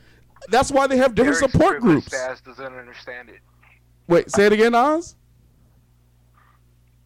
[0.49, 2.13] that's why they have different Derek's support groups.
[2.15, 3.41] ass doesn't understand it.
[4.09, 5.17] Wait, say it again, Oz.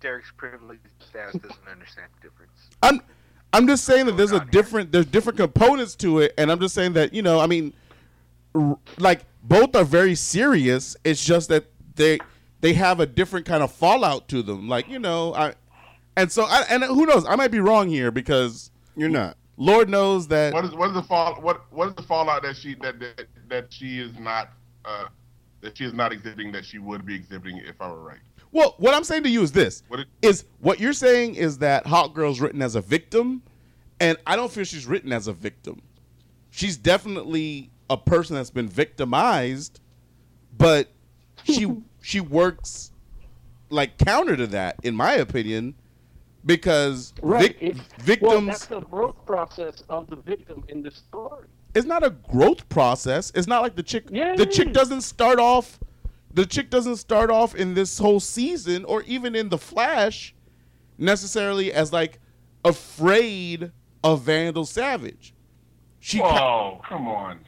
[0.00, 0.80] Derek's privileged
[1.18, 2.70] ass doesn't understand the difference.
[2.82, 3.00] I'm
[3.52, 6.74] I'm just saying that there's a different there's different components to it, and I'm just
[6.74, 7.74] saying that you know I mean,
[8.54, 10.96] r- like both are very serious.
[11.04, 11.64] It's just that
[11.96, 12.18] they
[12.60, 14.68] they have a different kind of fallout to them.
[14.68, 15.54] Like you know I,
[16.16, 19.36] and so I and who knows I might be wrong here because You're not.
[19.56, 21.34] Lord knows that What is what is the fall?
[21.40, 24.50] What what is the fallout that she that that, that she is not
[24.84, 25.06] uh,
[25.62, 28.18] that she is not exhibiting that she would be exhibiting if I were right?
[28.52, 31.58] Well, what I'm saying to you is this: What it- is what you're saying is
[31.58, 33.42] that Hawk Girl's written as a victim,
[34.00, 35.82] and I don't feel she's written as a victim.
[36.50, 39.80] She's definitely a person that's been victimized,
[40.56, 40.88] but
[41.44, 41.66] she
[42.02, 42.92] she works
[43.70, 45.74] like counter to that, in my opinion,
[46.44, 47.58] because right.
[47.58, 51.46] vic- It's- Well, victims that's the growth process of the victim in the story.
[51.74, 53.30] it's not a growth process.
[53.34, 54.04] It's not like the chick.
[54.10, 55.78] Yeah, the chick doesn't start off.
[56.34, 60.34] The chick doesn't start off in this whole season, or even in the Flash,
[60.98, 62.20] necessarily as like
[62.64, 63.72] afraid
[64.04, 65.34] of Vandal Savage.
[66.00, 67.40] She ca- come on.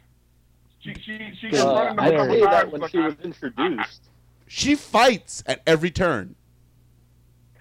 [0.82, 4.08] She she she Uh, running the I'd couple that when she was introduced.
[4.46, 6.36] she fights at every turn.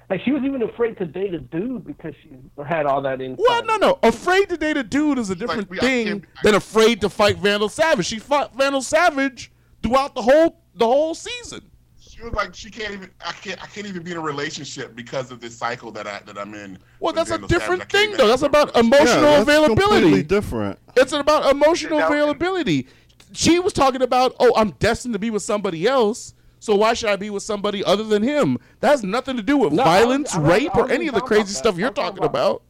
[0.09, 2.29] Like she was even afraid to date a dude because she
[2.67, 3.35] had all that in.
[3.37, 3.99] Well, no, no.
[4.01, 7.37] Afraid to date a dude is a different we- I thing than afraid to fight
[7.37, 8.07] Vandal Savage.
[8.07, 9.51] She fought Vandal Savage
[9.83, 11.61] throughout the whole the whole season.
[11.99, 13.11] She was like, she can't even.
[13.23, 13.61] I can't.
[13.63, 16.53] I can't even be in a relationship because of this cycle that I that I'm
[16.55, 16.79] in.
[16.99, 17.61] Well, that's a Vandal Savage.
[17.61, 18.27] I different can't thing, though.
[18.27, 20.23] That's about emotional Yeah, that's completely availability.
[20.23, 20.79] different.
[20.97, 22.87] It's about emotional Now- availability.
[23.31, 26.33] She was talking about, oh, I'm destined to be with somebody else.
[26.59, 28.57] So why should I be with somebody other than him?
[28.81, 31.07] That has nothing to do with No, I was- violence, I was- rape, or any
[31.07, 32.63] of the crazy stuff you're talking talking about- about.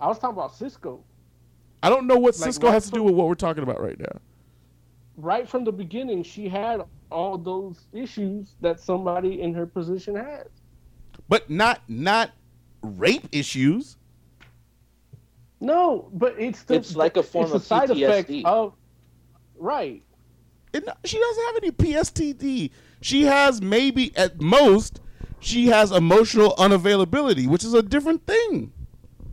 [0.00, 1.00] I was talking about Cisco.
[1.82, 3.80] I don't know what Like, Cisco right has to do with what we're talking about
[3.80, 4.18] right now.
[5.16, 10.46] Right from the beginning, she had all those issues that somebody in her position has.
[11.28, 12.30] But not not
[12.82, 13.96] rape issues.
[15.60, 18.44] No, but it's the, It's like a form it's of the side effect PTSD.
[18.44, 18.74] of
[19.60, 20.02] right.
[20.72, 22.70] It, she doesn't have any PSTD.
[23.00, 25.00] She has maybe at most
[25.40, 28.72] she has emotional unavailability, which is a different thing.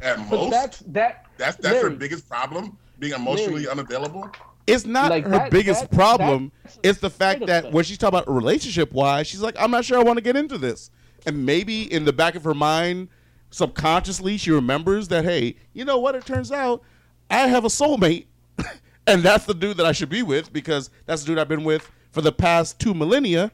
[0.02, 1.26] At But most, that's that.
[1.38, 3.70] that's that's her biggest problem, being emotionally Larry.
[3.72, 4.32] unavailable.
[4.66, 6.52] It's not Like her that- biggest that- problem.
[6.84, 7.74] It's the fact that effect.
[7.74, 10.36] when she's talking about relationship wise, she's like, I'm not sure I want to get
[10.36, 10.90] into this.
[11.26, 13.10] And maybe in the back of her mind,
[13.50, 16.16] subconsciously, she remembers that, hey, you know what?
[16.16, 16.82] It turns out
[17.30, 18.26] I have a soulmate,
[19.08, 21.64] and that's the dude that I should be with because that's the dude I've been
[21.64, 23.52] with for the past two millennia.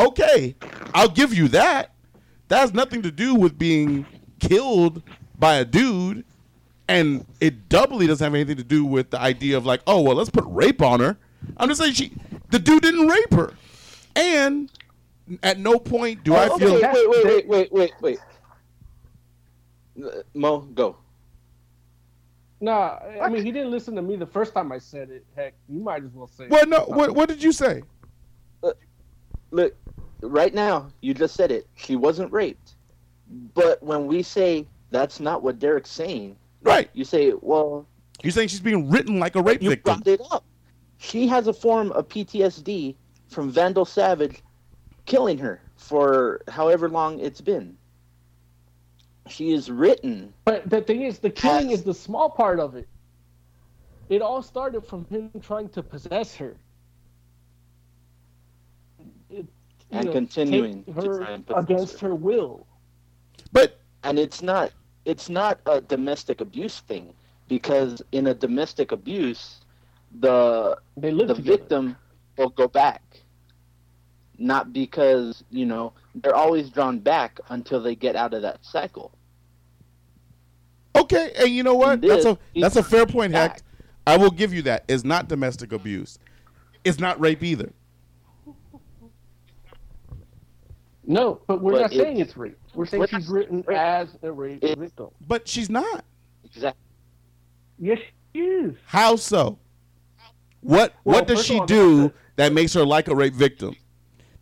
[0.00, 0.54] Okay,
[0.94, 1.92] I'll give you that.
[2.48, 4.06] That has nothing to do with being
[4.40, 5.02] killed
[5.38, 6.24] by a dude
[6.88, 10.16] and it doubly doesn't have anything to do with the idea of like, oh well,
[10.16, 11.18] let's put rape on her.
[11.58, 12.12] I'm just saying she,
[12.50, 13.52] the dude didn't rape her,
[14.16, 14.70] and
[15.42, 16.76] at no point do I Oh, feel.
[16.76, 18.18] okay, wait, wait, wait, wait, wait, wait.
[20.02, 20.96] Uh, Mo, go.
[22.60, 25.24] Nah, I mean he didn't listen to me the first time I said it.
[25.36, 26.44] Heck, you might as well say.
[26.44, 26.50] it.
[26.50, 27.82] Well, no, what what did you say?
[28.62, 28.72] Uh,
[29.52, 29.76] look,
[30.22, 31.68] right now, you just said it.
[31.76, 32.74] She wasn't raped.
[33.54, 37.86] But when we say that's not what Derek's saying, Right, you say, well,
[38.22, 40.00] you're saying she's being written like a rape you victim.
[40.00, 40.44] brought it up.
[40.96, 42.96] She has a form of PTSD
[43.28, 44.42] from Vandal Savage
[45.06, 47.76] killing her for however long it's been.
[49.28, 50.32] She is written.
[50.44, 51.80] But the thing is, the killing Yes.
[51.80, 52.88] is the small part of it.
[54.08, 56.56] It all started from him trying to possess her.
[59.30, 59.46] It,
[59.90, 62.66] And know, continuing take to her try and possess against her will.
[63.52, 64.72] But and it's not
[65.04, 67.12] it's not a domestic abuse thing
[67.48, 69.60] because in a domestic abuse
[70.20, 71.58] the They live the together.
[71.58, 71.96] victim
[72.36, 73.02] will go back
[74.38, 79.12] not because you know they're always drawn back until they get out of that cycle
[81.00, 81.94] okay, and you know what?
[81.94, 83.52] And That's this a that's a fair point, back.
[83.54, 83.62] Heck.
[84.06, 84.84] I will give you that.
[84.88, 86.18] It's not domestic abuse.
[86.84, 87.72] It's not rape either.
[91.06, 92.58] No, but we're But not saying it's- it's rape.
[92.74, 93.78] We're saying we're she's written rape.
[93.78, 95.08] as a rape It- victim.
[95.26, 96.04] But she's not.
[96.44, 96.80] exactly
[97.78, 97.98] Yes,
[98.34, 98.74] she is.
[98.86, 99.58] How so?
[100.60, 103.74] What Well, what does she of all, do that makes her like a rape victim?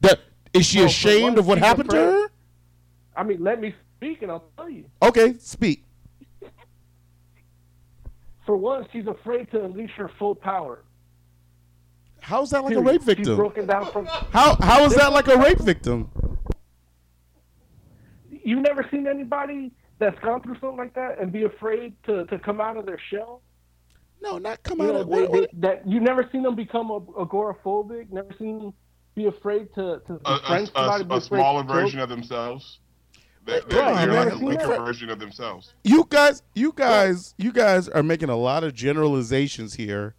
[0.00, 0.20] That
[0.52, 2.26] is she Well, ashamed one, of what she's happened to her?
[3.14, 4.84] I mean, let me speak and I'll tell you.
[5.02, 5.84] Okay, speak.
[8.46, 10.84] For once, she's afraid to unleash her full power.
[12.20, 12.86] How's that like a Period.
[12.92, 13.36] rape She's victim?
[13.36, 14.06] broken down from.
[14.06, 16.10] How how is that like a rape victim?
[18.30, 22.38] You've never seen anybody that's gone through something like that and be afraid to, to
[22.38, 23.42] come out of their shell.
[24.22, 26.54] No, not come You out know, of they, what, they, that you've never seen them
[26.54, 28.10] become agoraphobic.
[28.10, 28.74] Never seen them
[29.14, 32.80] be afraid to to A, a, a, be a smaller to version of themselves.
[33.46, 34.80] They're, they're, I've they're like a weaker that.
[34.84, 35.72] version of themselves.
[35.84, 40.14] you guys you guys you guys are making a lot of generalizations here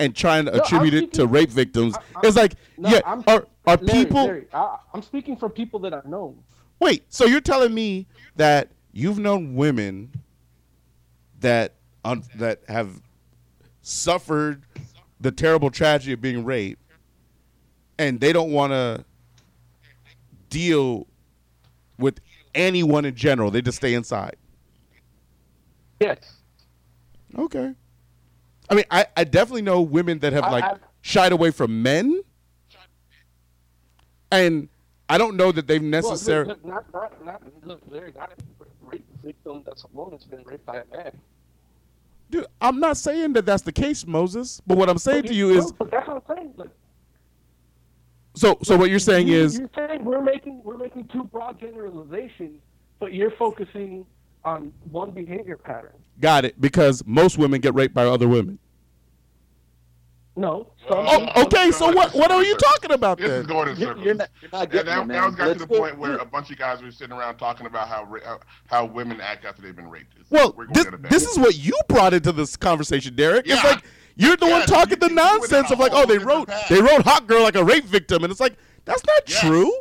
[0.00, 1.94] and trying to No, I'm attribute it to rape victims.
[1.96, 5.36] I- I- it's like No, yeah, I'm- are are Larry, people Larry, I, I'm speaking
[5.36, 6.36] for people that I've known.
[6.80, 8.06] Wait, so you're telling me
[8.36, 10.10] that you've known women
[11.40, 11.74] that
[12.04, 13.00] un, that have
[13.82, 14.64] suffered
[15.20, 16.82] the terrible tragedy of being raped,
[17.98, 19.04] and they don't want to
[20.50, 21.06] deal
[21.98, 22.18] with
[22.54, 23.50] anyone in general.
[23.50, 24.36] They just stay inside.
[26.00, 26.18] Yes.
[27.36, 27.72] Okay.
[28.70, 31.82] I mean, I, I definitely know women that have I- like I- shied away from
[31.82, 32.22] men,
[34.30, 34.68] and
[35.08, 36.48] I don't know that they've Well, necessarily.
[36.48, 40.42] look, look, not, not, not, look, Larry, not every rape victim that's a woman's been
[40.44, 41.12] raped by a man.
[42.30, 44.60] Dude, I'm not saying that that's the case, Moses.
[44.66, 46.54] But what I'm saying to you is, No, but that's what I'm saying.
[48.34, 52.60] So so what you're saying is, you're saying we're making we're making two broad generalizations,
[53.00, 54.04] but you're focusing
[54.44, 55.92] on one behavior pattern.
[56.20, 58.58] got it, because most women get raped by other women.
[60.36, 60.72] No.
[60.88, 61.70] Some, oh, oh, okay.
[61.70, 63.56] So what what are you talking about This is then?
[63.56, 64.04] going in circles.
[64.04, 65.28] you're not, you're not Yeah, getting now, it, now man.
[65.28, 67.36] it's got to Let's the go- point where a bunch of guys were sitting around
[67.36, 70.14] talking about how how, uh, how women act after they've been raped.
[70.14, 72.56] It's- Well, we're going this down a bad this is what you brought into this
[72.56, 73.46] conversation, Derek.
[73.46, 73.70] It's Yeah.
[73.70, 73.84] like
[74.16, 76.48] You're the Yeah, one talking the you- you went nonsense of like, oh, they wrote
[76.48, 76.68] path.
[76.68, 79.40] they wrote Hawk Girl like a rape victim, and it's like that's not Yes.
[79.40, 79.72] true.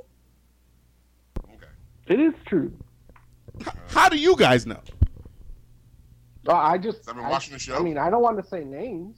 [1.50, 1.68] Okay.
[2.08, 2.72] It is true.
[3.90, 4.80] How do you guys know?
[6.48, 7.08] Uh, I just.
[7.08, 7.76] I've been I- watching the show.
[7.76, 9.18] I mean, I don't want to say names.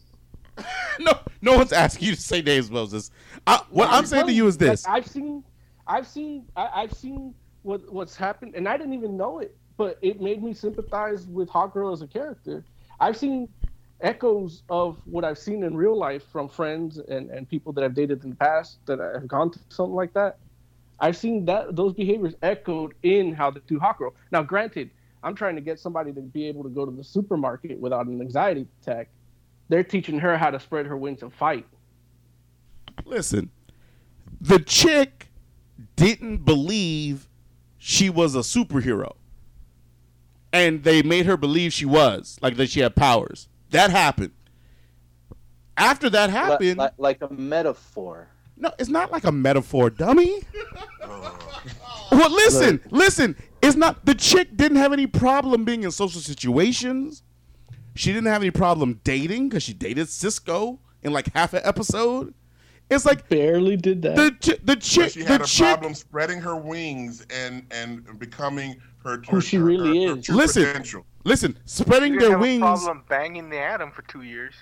[0.97, 1.11] No,
[1.41, 3.11] no one's asking you to say names, Moses.
[3.45, 5.43] I, what I'm saying to you is this: I've seen,
[5.87, 9.97] I've seen, I, I've seen what what's happened, and I didn't even know it, but
[10.01, 12.63] it made me sympathize with Hawk Girl as a character.
[13.01, 13.49] I've seen
[14.01, 17.93] echoes of what I've seen in real life from friends and, and people that I've
[17.93, 20.37] dated in the past that have gone through something like that.
[20.99, 24.13] I've seen that those behaviors echoed in how they do Hawk Girl.
[24.31, 24.91] Now, granted,
[25.23, 28.21] I'm trying to get somebody to be able to go to the supermarket without an
[28.21, 29.09] anxiety attack.
[29.67, 31.65] They're teaching her how to spread her wings and fight.
[33.05, 33.49] listen,
[34.39, 35.27] the chick
[35.95, 37.27] didn't believe
[37.77, 39.15] she was a superhero.
[40.53, 43.49] And they made her believe she was, like that she had powers.
[43.75, 44.31] That happened.
[45.77, 48.27] After that happened, li- like a metaphor.
[48.57, 50.41] no, it's not like a metaphor, dummy.
[52.11, 53.35] well, listen, listen.
[53.61, 57.23] It's not the chick didn't have any problem being in social situations.
[57.95, 62.33] She didn't have any problem dating because she dated Cisco in like half an episode.
[62.89, 64.15] It's like Barely did that.
[64.15, 67.65] the chi- the But chick she had the a chick problem spreading her wings and
[67.71, 70.25] and becoming her Who she really her, her is.
[70.25, 70.65] true Listen.
[70.65, 71.05] potential.
[71.25, 72.61] Listen spreading You their didn't have wings.
[72.61, 74.53] a problem banging the atom for two years.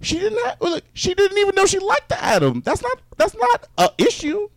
[0.00, 2.60] She didn't have, look, she didn't even know she liked the atom.
[2.64, 4.48] That's not that's not a issue.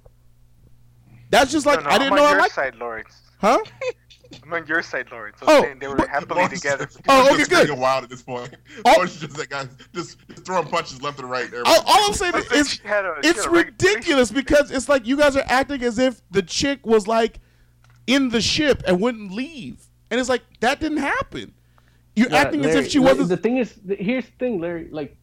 [1.29, 2.53] That's just like no, no, I didn't I'm know on I your liked.
[2.55, 3.21] side, Lawrence.
[3.39, 3.57] Huh?
[4.43, 5.37] I'm on your side, Lawrence.
[5.41, 6.87] I'm Oh, they were but- happily Lawrence- together.
[6.87, 7.67] For two Oh, Lawrence okay, is good.
[7.67, 8.55] getting wild at this point.
[8.85, 8.93] Oh.
[8.95, 11.49] Lawrence is just that guy, just, just throwing punches left and right.
[11.65, 14.31] All, all I'm saying I think is she had a- she it's had a ridiculous
[14.31, 17.39] because it's like you guys are acting as if the chick was like
[18.07, 21.53] in the ship and wouldn't leave, and it's like that didn't happen.
[22.15, 23.29] You're Yeah, acting as if she Larry, wasn't.
[23.29, 24.89] The thing is, here's the thing, Larry.
[24.91, 25.17] Like,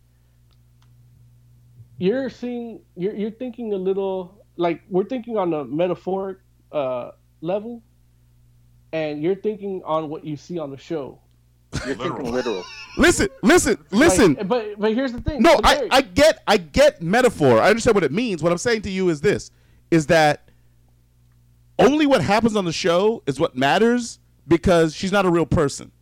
[1.98, 6.38] you're seeing, you're you're thinking a little like we're thinking on a metaphoric
[6.72, 7.12] uh,
[7.42, 7.82] level,
[8.92, 11.20] and you're thinking on what you see on the show.
[11.86, 12.64] You're thinking literal.
[12.96, 14.34] listen, listen, listen.
[14.34, 15.42] Like, but but here's the thing.
[15.42, 17.60] No, So, I, Larry, I get I get metaphor.
[17.60, 18.42] I understand what it means.
[18.42, 19.50] What I'm saying to you is this
[19.90, 20.50] is that
[21.78, 25.92] only what happens on the show is what matters because she's not a real person.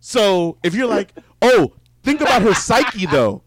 [0.00, 1.12] So if you're like,
[1.42, 3.42] oh, think about her psyche though.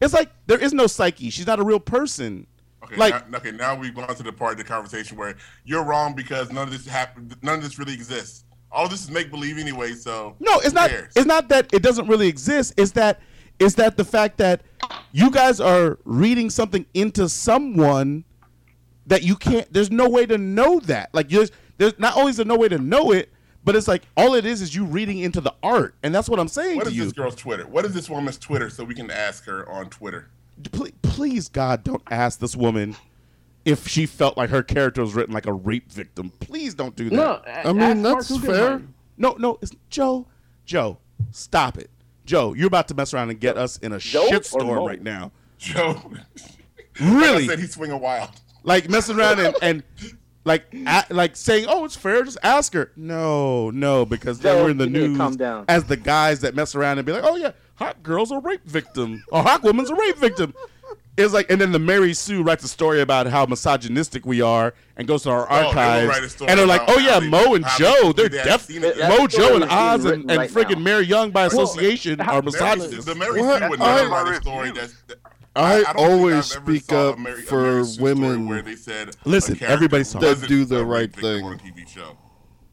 [0.00, 1.30] It's like there is no psyche.
[1.30, 2.46] She's not a real person.
[2.84, 5.84] Okay, Like- now, okay, now we've gone to the part of the conversation where you're
[5.84, 7.36] wrong because none of this happened.
[7.42, 8.44] None of this really exists.
[8.72, 9.92] All this is make believe anyway.
[9.92, 10.90] So No, it's not.
[10.90, 12.72] It's not that it doesn't really exist.
[12.76, 13.20] It's that
[13.58, 14.62] it's that the fact that
[15.12, 18.24] you guys are reading something into someone
[19.06, 19.70] that you can't.
[19.72, 21.12] There's no way to know that.
[21.12, 21.50] Like there's
[21.80, 23.30] there's not only is there no way to know it,
[23.64, 26.38] but it's like all it is is you reading into the art, and that's what
[26.38, 27.04] I'm saying What to is you.
[27.04, 27.66] this girl's Twitter?
[27.66, 30.28] What is this woman's Twitter so we can ask her on Twitter?
[30.72, 32.96] Please, please, God, don't ask this woman
[33.64, 36.30] if she felt like her character was written like a rape victim.
[36.40, 37.16] Please don't do that.
[37.16, 37.42] no.
[37.46, 38.82] I mean, that's fair.
[39.16, 40.26] No, no, it's Joe.
[40.66, 40.98] Joe,
[41.30, 41.90] stop it.
[42.26, 45.02] Joe, you're about to mess around and get us in a Joe or shitstorm right
[45.02, 45.32] now.
[45.58, 46.12] Joe,
[47.00, 47.44] Really?
[47.44, 48.30] I said he's swinging wild.
[48.62, 49.82] Like messing around and, and
[50.44, 54.64] like a, like saying, "Oh, it's fair, just ask her." No, no, because then Joe,
[54.64, 55.64] we're in the you need to news calm down.
[55.68, 58.64] as the guys that mess around and be like, "Oh yeah, Hawk Girl's a rape
[58.64, 60.54] victim, or Hawk Woman's a rape victim."
[61.16, 64.72] It's like, and then the Mary Sue writes a story about how misogynistic we are,
[64.96, 67.66] and goes to our Oh, archives, write and they're like, "Oh yeah, they- Mo and
[67.76, 68.96] Joe, they- they're they have def seen it.
[68.96, 70.82] That Mo, Joe, and Oz, and, and right friggin' now.
[70.82, 73.04] Mary Young by association how- are Mary, misogynists.
[73.04, 73.60] the Mary What?
[73.62, 74.94] Sue would never write a story that's.
[75.08, 75.18] that-
[75.60, 79.72] I don't always speak up Mary- a for Mary women where they said Listen, character
[79.74, 81.44] everybody's wasn't That do the uh, right thing.
[81.44, 82.16] on a TV show.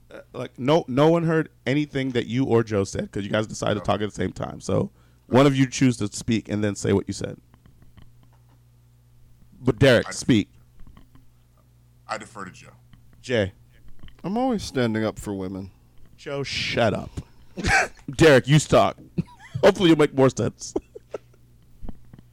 [0.09, 3.45] Uh, like no no one heard anything that you or Joe said because you guys
[3.47, 4.61] decided to talk at the same time.
[4.61, 4.91] So
[5.27, 7.37] one of you choose to speak and then say what you said.
[9.59, 10.49] But Derek, speak.
[12.07, 12.69] I defer to Joe.
[13.21, 13.51] Jay,
[14.23, 15.71] I'm always standing up for women.
[16.15, 17.09] Joe, shut up.
[18.15, 18.97] Derek, you talk.
[19.63, 20.73] Hopefully, you'll make more sense.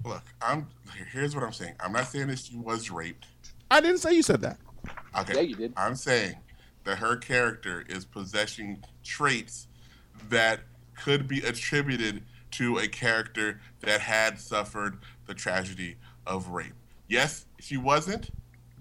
[0.04, 0.68] Look, I'm.
[1.12, 1.74] Here's what I'm saying.
[1.80, 3.26] I'm not saying that she was raped.
[3.70, 4.58] I didn't say you said that.
[5.18, 5.34] Okay.
[5.34, 5.72] Yeah, you did.
[5.76, 6.36] I'm saying
[6.84, 9.68] that her character is possessing traits
[10.28, 10.60] that
[10.94, 12.22] could be attributed
[12.52, 16.74] to a character that had suffered the tragedy of rape.
[17.08, 18.30] Yes, she wasn't,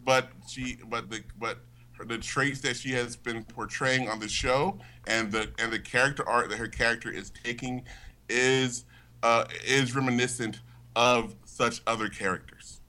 [0.03, 1.59] but she but the but
[1.93, 4.77] her, the traits that she has been portraying on the show
[5.07, 7.83] and the and the character art that her character is taking
[8.29, 8.85] is
[9.23, 10.59] uh, is reminiscent
[10.95, 12.81] of such other characters.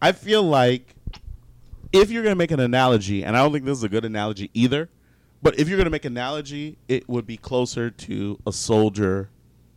[0.00, 0.94] I feel like
[1.92, 4.04] if you're going to make an analogy, and I don't think this is a good
[4.04, 4.88] analogy either,
[5.42, 9.30] but if you're going to make an analogy, it would be closer to a soldier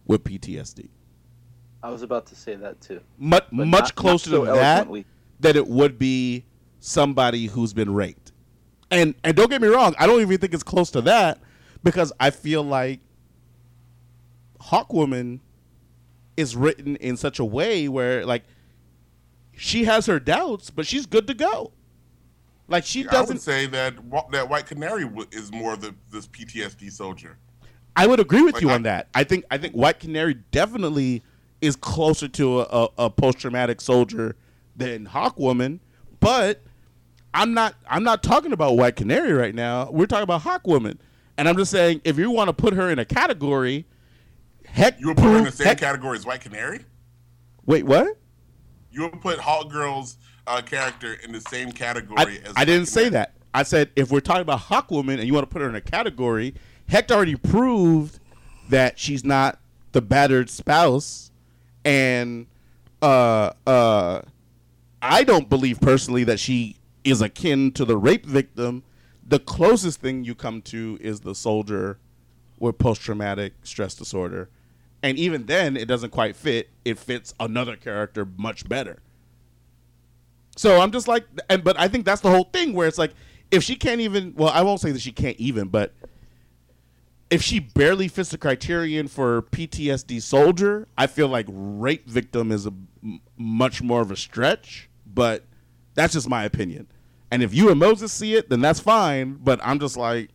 [0.05, 0.89] with PTSD.
[1.83, 3.01] I was about to say that too.
[3.17, 5.05] much much not- closer not so to that eloquently.
[5.39, 6.45] than it would be
[6.79, 8.31] somebody who's been raped.
[8.91, 11.39] And and don't get me wrong, I don't even think it's close to that
[11.83, 12.99] because I feel like
[14.59, 15.39] Hawkwoman
[16.37, 18.43] is written in such a way where like
[19.55, 21.71] she has her doubts, but she's good to go.
[22.67, 23.39] Like she I would doesn't.
[23.39, 23.95] say that
[24.31, 27.37] that White Canary is more the this PTSD soldier.
[27.95, 29.09] I would agree with Like, you I- on that.
[29.13, 31.23] I think I think White Canary definitely
[31.59, 34.35] is closer to a, a, a post traumatic soldier
[34.75, 35.79] than Hawk Woman,
[36.21, 36.61] but
[37.33, 39.89] I'm not I'm not talking about White Canary right now.
[39.91, 40.97] We're talking about Hawk Woman,
[41.37, 43.85] and I'm just saying if you want to put her in a category,
[44.71, 46.85] heck, You would put her in the same heck- category as White Canary.
[47.65, 48.17] Wait, what?
[48.91, 50.17] You would put Hawk Girl's
[50.47, 52.53] uh, character in the same category I, as.
[52.55, 53.33] I White didn't say that.
[53.53, 55.81] I said if we're talking about Hawkwoman and you want to put her in a
[55.81, 56.55] category,
[56.87, 58.19] Hecht already proved
[58.69, 59.59] that she's not
[59.91, 61.31] the battered spouse,
[61.83, 62.47] and
[63.01, 64.21] uh, uh,
[65.01, 68.83] I don't believe personally that she is akin to the rape victim.
[69.27, 71.99] The closest thing you come to is the soldier
[72.59, 74.49] with post traumatic stress disorder,
[75.03, 76.69] and even then, it doesn't quite fit.
[76.85, 78.99] It fits another character much better.
[80.55, 83.13] So I'm just like, and but I think that's the whole thing where it's like,
[83.49, 85.93] if she can't even, well, I won't say that she can't even, but
[87.29, 92.65] if she barely fits the criterion for PTSD soldier, I feel like rape victim is
[92.65, 92.73] a
[93.03, 94.89] m- much more of a stretch.
[95.05, 95.45] But
[95.95, 96.87] that's just my opinion.
[97.31, 99.39] And if you and Moses see it, then that's fine.
[99.41, 100.29] But I'm just like,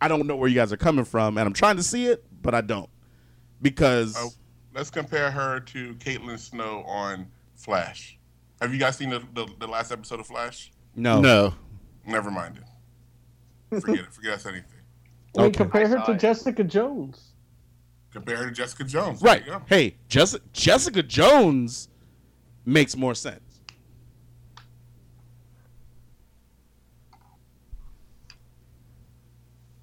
[0.00, 2.24] I don't know where you guys are coming from, and I'm trying to see it,
[2.40, 2.88] but I don't
[3.62, 4.30] because Oh,
[4.74, 7.26] let's compare her to Caitlin Snow on
[7.56, 8.18] Flash.
[8.60, 10.72] Have you guys seen the, the, the last episode of Flash?
[10.94, 11.54] no, No.
[12.06, 13.80] Never mind it.
[13.80, 14.12] Forget it.
[14.12, 14.80] Forget I said anything.
[15.36, 15.56] I mean, Okay.
[15.58, 16.18] compare her to it.
[16.20, 17.34] Jessica Jones.
[18.10, 19.22] Compare her to Jessica Jones.
[19.22, 19.44] Right?
[19.66, 21.88] Hey, Jessica, Jessica Jones
[22.64, 23.60] makes more sense.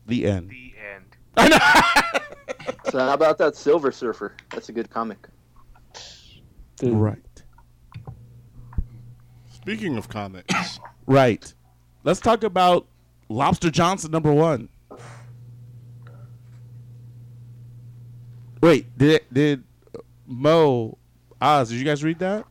[0.05, 0.49] The end.
[0.49, 1.05] The end.
[1.37, 2.19] I know.
[2.91, 4.35] So how about that Silver Surfer?
[4.51, 5.27] That's a good comic.
[6.77, 6.93] Dude.
[6.93, 7.17] right.
[9.51, 11.53] Speaking of comics, Right.
[12.03, 12.87] Let's talk about
[13.29, 14.69] Lobster Johnson number one.
[18.61, 19.63] Wait, did did
[20.25, 20.97] Mo
[21.41, 21.69] Oz?
[21.69, 22.45] Did you guys read that?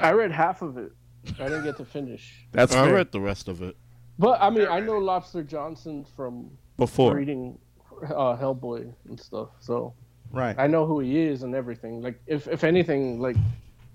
[0.00, 0.92] I read half of it.
[1.38, 2.46] I didn't get to finish.
[2.52, 2.94] That's I fair.
[2.94, 3.76] read the rest of it.
[4.18, 7.14] But I mean, I know Lobster Johnson from before.
[7.14, 7.58] reading
[8.04, 9.94] uh, Hellboy and stuff, so
[10.30, 10.56] Right.
[10.58, 12.00] I know who he is and everything.
[12.00, 13.36] Like, if if anything, like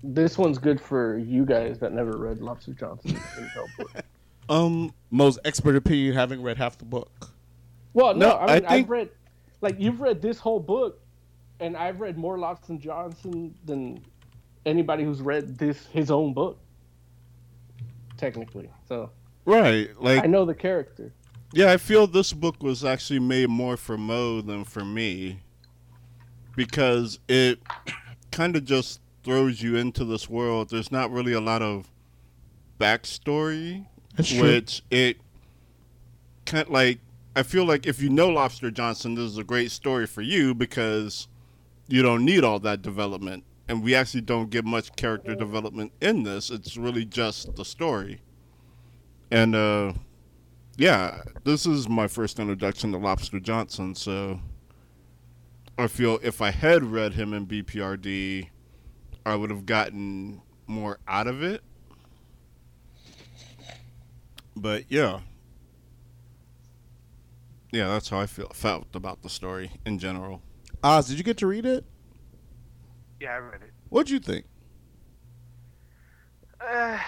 [0.04, 3.46] this one's good for you guys that never read Lobster Johnson and
[3.78, 4.02] Hellboy.
[4.48, 7.30] Um, most expert opinion, having read half the book.
[7.92, 9.08] Well, no, No, I I mean, think- I've read,
[9.60, 11.00] like, you've read this whole book,
[11.60, 14.00] and I've read more Lobster Johnson than
[14.64, 16.58] anybody who's read this his own book.
[18.16, 19.10] Technically, so
[19.44, 19.90] right.
[20.00, 21.12] Like, I know the character.
[21.52, 25.40] Yeah, I feel this book was actually made more for Mo than for me
[26.56, 27.60] because it
[28.32, 30.70] kind of just throws you into this world.
[30.70, 31.90] There's not really a lot of
[32.78, 34.42] backstory, That's true.
[34.42, 35.18] which it
[36.44, 37.00] kind of like.
[37.36, 40.54] I feel like if you know Lobster Johnson, this is a great story for you
[40.54, 41.28] because
[41.86, 43.44] you don't need all that development.
[43.68, 46.50] And we actually don't get much character development in this.
[46.50, 48.20] It's really just the story.
[49.30, 49.92] And uh
[50.78, 54.38] yeah, this is my first introduction to Lobster Johnson, so
[55.76, 58.48] I feel if I had read him in BPRD,
[59.26, 61.62] I would have gotten more out of it.
[64.54, 65.20] But yeah.
[67.72, 70.42] Yeah, that's how I feel felt about the story in general.
[70.84, 71.84] Oz, did you get to read it?
[73.20, 73.72] Yeah, I read it.
[73.88, 74.46] What'd you think?
[76.60, 76.98] Uh,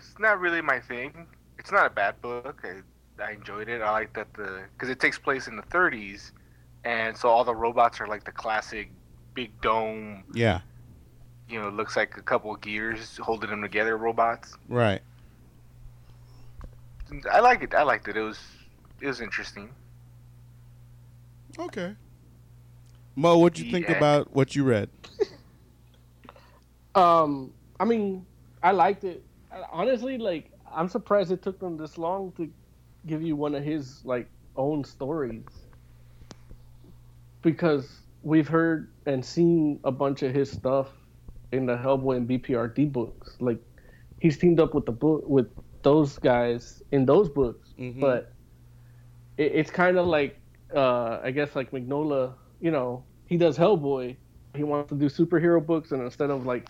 [0.00, 1.28] it's not really my thing.
[1.58, 2.62] It's not a bad book.
[2.64, 2.80] I,
[3.20, 3.82] I enjoyed it.
[3.82, 6.32] I like that the because it takes place in the 30s,
[6.84, 8.90] and so all the robots are like the classic
[9.34, 10.24] big dome.
[10.34, 10.60] Yeah.
[11.48, 13.96] You know, looks like a couple of gears holding them together.
[13.96, 14.56] Robots.
[14.68, 15.02] Right.
[17.30, 17.74] I like it.
[17.74, 18.16] I liked it.
[18.16, 18.38] It was
[19.00, 19.70] it was interesting.
[21.58, 21.96] Okay.
[23.16, 24.88] Mo, what'd you think about what you read?
[26.94, 28.26] Um, I mean,
[28.62, 29.22] I liked it.
[29.70, 32.50] Honestly, like, I'm surprised it took them this long to
[33.06, 35.44] give you one of his like own stories
[37.42, 40.88] because we've heard and seen a bunch of his stuff
[41.52, 43.36] in the Hellboy and BPRD books.
[43.40, 43.58] Like,
[44.20, 45.48] he's teamed up with the book with
[45.82, 48.00] those guys in those books, Mhm.
[48.00, 48.32] but
[49.38, 50.36] it, it's kind of like
[50.74, 52.34] uh, I guess like Mignola.
[52.60, 54.16] You know, he does Hellboy,
[54.54, 56.68] he wants to do superhero books, and instead of like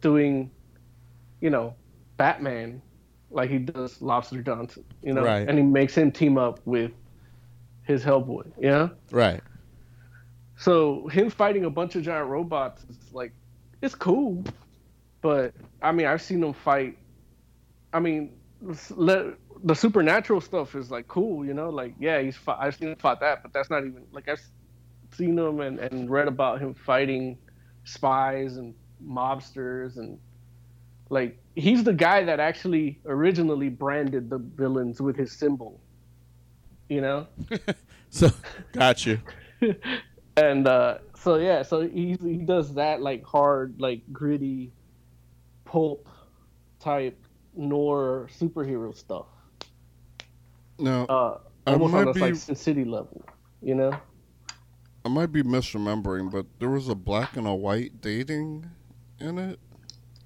[0.00, 0.50] doing,
[1.40, 1.74] you know,
[2.16, 2.82] Batman,
[3.32, 5.48] like he does Lobster Johnson, you know, Right.
[5.48, 6.92] and he makes him team up with
[7.84, 8.90] his Hellboy, you know.
[9.10, 9.40] Right.
[10.56, 13.32] So him fighting a bunch of giant robots is like,
[13.80, 14.44] it's cool,
[15.20, 16.98] but I mean, I've seen him fight.
[17.92, 18.32] I mean,
[18.90, 19.34] let,
[19.64, 21.70] the supernatural stuff is like cool, you know.
[21.70, 24.40] Like, yeah, he's fought, I've seen him fight that, but that's not even like I've
[25.16, 27.38] seen him and, and read about him fighting
[27.84, 30.18] spies and mobsters and
[31.10, 35.80] like he's the guy that actually originally branded the villains with his symbol,
[36.88, 37.26] you know.
[38.14, 38.28] So
[38.72, 39.20] got you.
[40.36, 44.70] and uh, so yeah, so he he does that like hard, like gritty,
[45.64, 46.06] pulp
[46.78, 47.18] type
[47.56, 49.26] noir superhero stuff.
[50.78, 53.22] No, Uh, I almost on this like be- Sin City level,
[53.62, 53.92] you know.
[55.04, 58.70] I might be misremembering, but there was a black and a white dating
[59.18, 59.58] in it.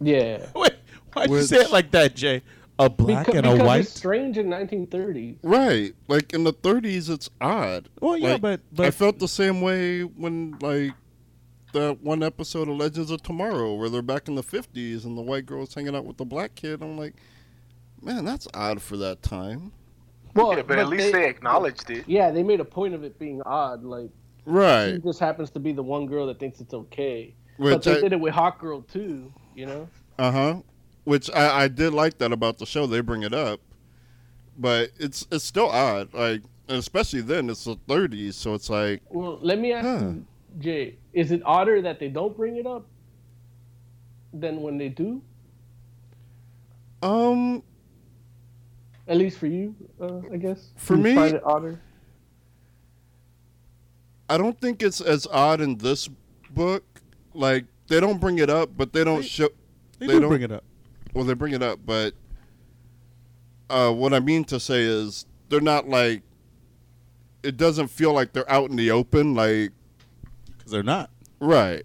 [0.01, 0.47] Yeah.
[0.55, 0.75] Wait,
[1.17, 2.43] why'd you say it like that, Jay?
[2.79, 3.81] A black Because, and a because white.
[3.81, 5.39] it's strange in 1930s.
[5.43, 7.89] Right, like in the 30s, it's odd.
[8.01, 10.93] Well, yeah, Like, but I felt the same way when like
[11.73, 15.23] that one episode of Legends of Tomorrow where they're back in the 50s and the
[15.23, 16.83] white girl's hanging out with the black kid.
[16.83, 17.15] I'm like,
[18.03, 19.73] man, that's odd for that time.
[20.35, 22.05] Well, Yeah, but, at least they, acknowledged it.
[22.07, 23.85] Yeah, they made a point of it being odd.
[23.85, 24.11] Like,
[24.45, 25.03] right, she Right.
[25.05, 27.35] just happens to be the one girl that thinks it's okay.
[27.59, 29.89] but they I- did it with Hawk Girl too, you know.
[30.19, 30.57] Uh huh.
[31.07, 32.87] Which I, I did like that about the show.
[32.89, 33.61] They bring it up,
[34.59, 36.13] but it's it's still odd.
[36.13, 39.99] Like, and especially then, it's the 30s, so it's like, Well, let me ask Huh.
[40.09, 40.27] you,
[40.59, 42.87] Jay, is it odder that they don't bring it up
[44.33, 45.23] than when they do?
[47.03, 47.63] um,
[49.07, 50.73] At least for you, uh, I guess.
[50.77, 51.81] For You me- find it odder.
[54.29, 56.09] I don't think it's as odd in this
[56.51, 56.83] book.
[57.33, 59.51] Like, they don't bring it up, but they don't show.
[60.01, 60.65] they, they do don't- bring it up.
[61.17, 62.13] Well, they bring it up, but
[63.71, 66.23] uh, what I mean to say is they're not like.
[67.43, 69.71] It doesn't feel like they're out in the open, like
[70.59, 71.09] because they're not.
[71.41, 71.85] right,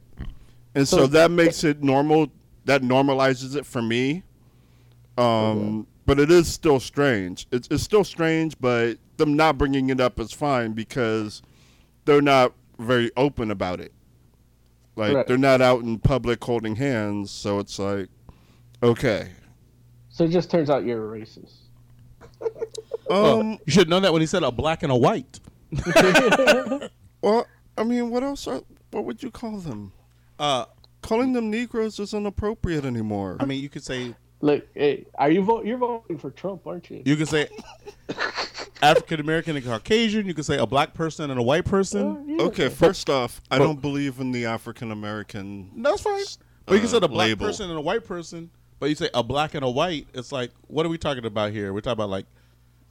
[0.75, 2.27] and so, So- that makes it normal.
[2.65, 4.23] That normalizes it for me.
[5.17, 7.47] Um, but it is still strange.
[7.51, 11.41] It's it's still strange, but them not bringing it up is fine because
[12.05, 13.93] they're not very open about it.
[14.97, 15.27] Like Right.
[15.27, 18.09] they're not out in public holding hands, so it's like,
[18.83, 19.29] okay.
[20.09, 21.53] So it just turns out you're a racist.
[23.09, 25.39] Um, You should know that when he said a black and a white.
[27.21, 27.45] Well,
[27.77, 28.47] I mean, what else?
[28.47, 28.61] Are,
[28.91, 29.91] what would you call them?
[30.39, 30.65] Uh,
[31.01, 33.37] Calling them Negroes isn't appropriate anymore.
[33.39, 35.65] I mean, you could say Look, hey, are you vote?
[35.65, 37.03] You're voting for Trump, aren't you?
[37.05, 37.47] you could say
[38.81, 40.25] African American and Caucasian.
[40.25, 42.25] You could say a black person and a white person.
[42.27, 42.45] Yeah.
[42.45, 45.71] okay, first off, I but- don't believe in the African American.
[45.83, 46.23] That's fine.
[46.65, 47.47] But you can uh, say a black label.
[47.47, 48.49] person and a white person.
[48.81, 50.07] But you say a black and a white.
[50.15, 51.71] It's like, what are we talking about here?
[51.71, 52.25] We're talking about like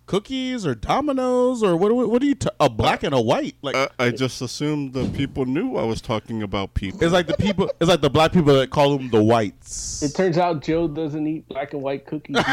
[0.06, 1.92] cookies or dominoes or what?
[1.92, 2.36] What are you?
[2.36, 3.56] Ta- a black and a white?
[3.60, 7.02] Like I, I just assumed the people knew I was talking about people.
[7.02, 7.72] it's like the people.
[7.80, 10.00] It's like the black people that call them the whites.
[10.00, 12.36] It turns out Joe doesn't eat black and white cookies.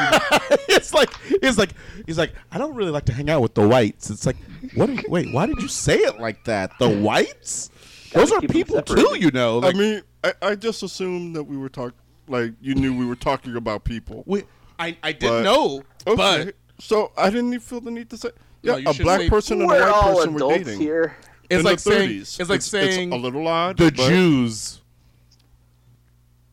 [0.67, 1.73] it's like it's like
[2.07, 4.09] he's like I don't really like to hang out with the whites.
[4.09, 4.37] It's like
[4.73, 4.89] what?
[4.89, 6.71] Are you, wait, why did you say it like that?
[6.79, 7.69] The whites?
[8.13, 9.59] Those are people too, you know.
[9.59, 13.05] Like, I mean, I, I just assumed that we were talking, like you knew we
[13.05, 14.23] were talking about people.
[14.25, 14.43] we,
[14.79, 18.17] I I didn't But- know, Okay, but so I didn't even feel the need to
[18.17, 18.29] say.
[18.61, 20.79] Yeah, you a black say- person and a white person were adults dating.
[20.79, 21.15] here.
[21.49, 22.39] it's in like the saying 30s.
[22.39, 23.77] it's like saying a little odd.
[23.77, 24.81] the but Jews.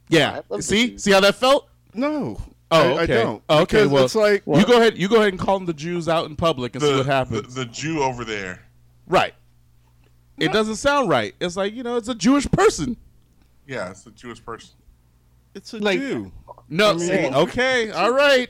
[0.08, 1.02] Yeah, I love see, Jews.
[1.04, 1.68] see how that felt?
[1.94, 2.40] No.
[2.70, 3.20] Oh, I, okay.
[3.20, 3.42] I don't.
[3.48, 4.98] Oh, okay, Because well, it's like you go ahead.
[4.98, 7.54] You go ahead and call them the Jews out in public and see what happens.
[7.54, 8.62] the Jew over there.
[9.06, 9.34] right.
[10.36, 11.32] It doesn't sound right.
[11.40, 12.96] It's like you know, it's a Jewish person.
[13.68, 14.74] Yeah, it's a Jewish person.
[15.55, 16.33] It's a Like- Jew.
[16.68, 18.49] No, see, okay, all right.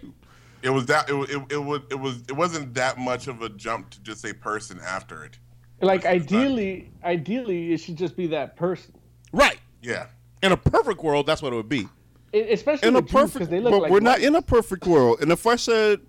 [0.62, 1.10] It was that.
[1.10, 1.80] It, it, it was.
[1.90, 2.22] It was.
[2.28, 5.38] It wasn't that much of a jump to just say person after it.
[5.80, 8.94] like ideally, ideally, it should just be that person.
[9.32, 9.58] Right.
[9.82, 10.06] Yeah.
[10.42, 11.88] In a perfect world, that's what it would be.
[12.32, 14.86] I- especially in a with perfect, they look but like we're not in a perfect
[14.86, 15.20] world.
[15.20, 16.00] And if I said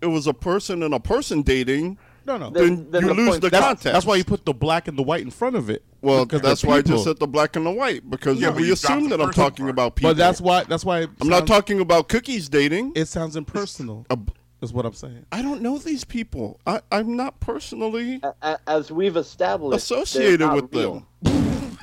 [0.00, 2.50] it was a person and a person dating, No, no.
[2.50, 3.84] then, then you the lose point- the that's, context.
[3.84, 5.84] that's why you put the black and the white in front of it.
[6.02, 8.58] Well, Because that's why I just said the black and the white because Yeah, but
[8.60, 9.70] we you assume that I'm talking part.
[9.70, 10.10] about people.
[10.10, 10.64] But that's why.
[10.64, 11.00] That's why.
[11.02, 12.92] it I'm not talking about cookies dating.
[12.96, 14.06] It sounds impersonal.
[14.10, 15.24] A b- is what I'm saying.
[15.32, 16.58] I don't know these people.
[16.66, 21.06] I, I'm not personally A- a- As we've established, associated with real.
[21.22, 21.78] them.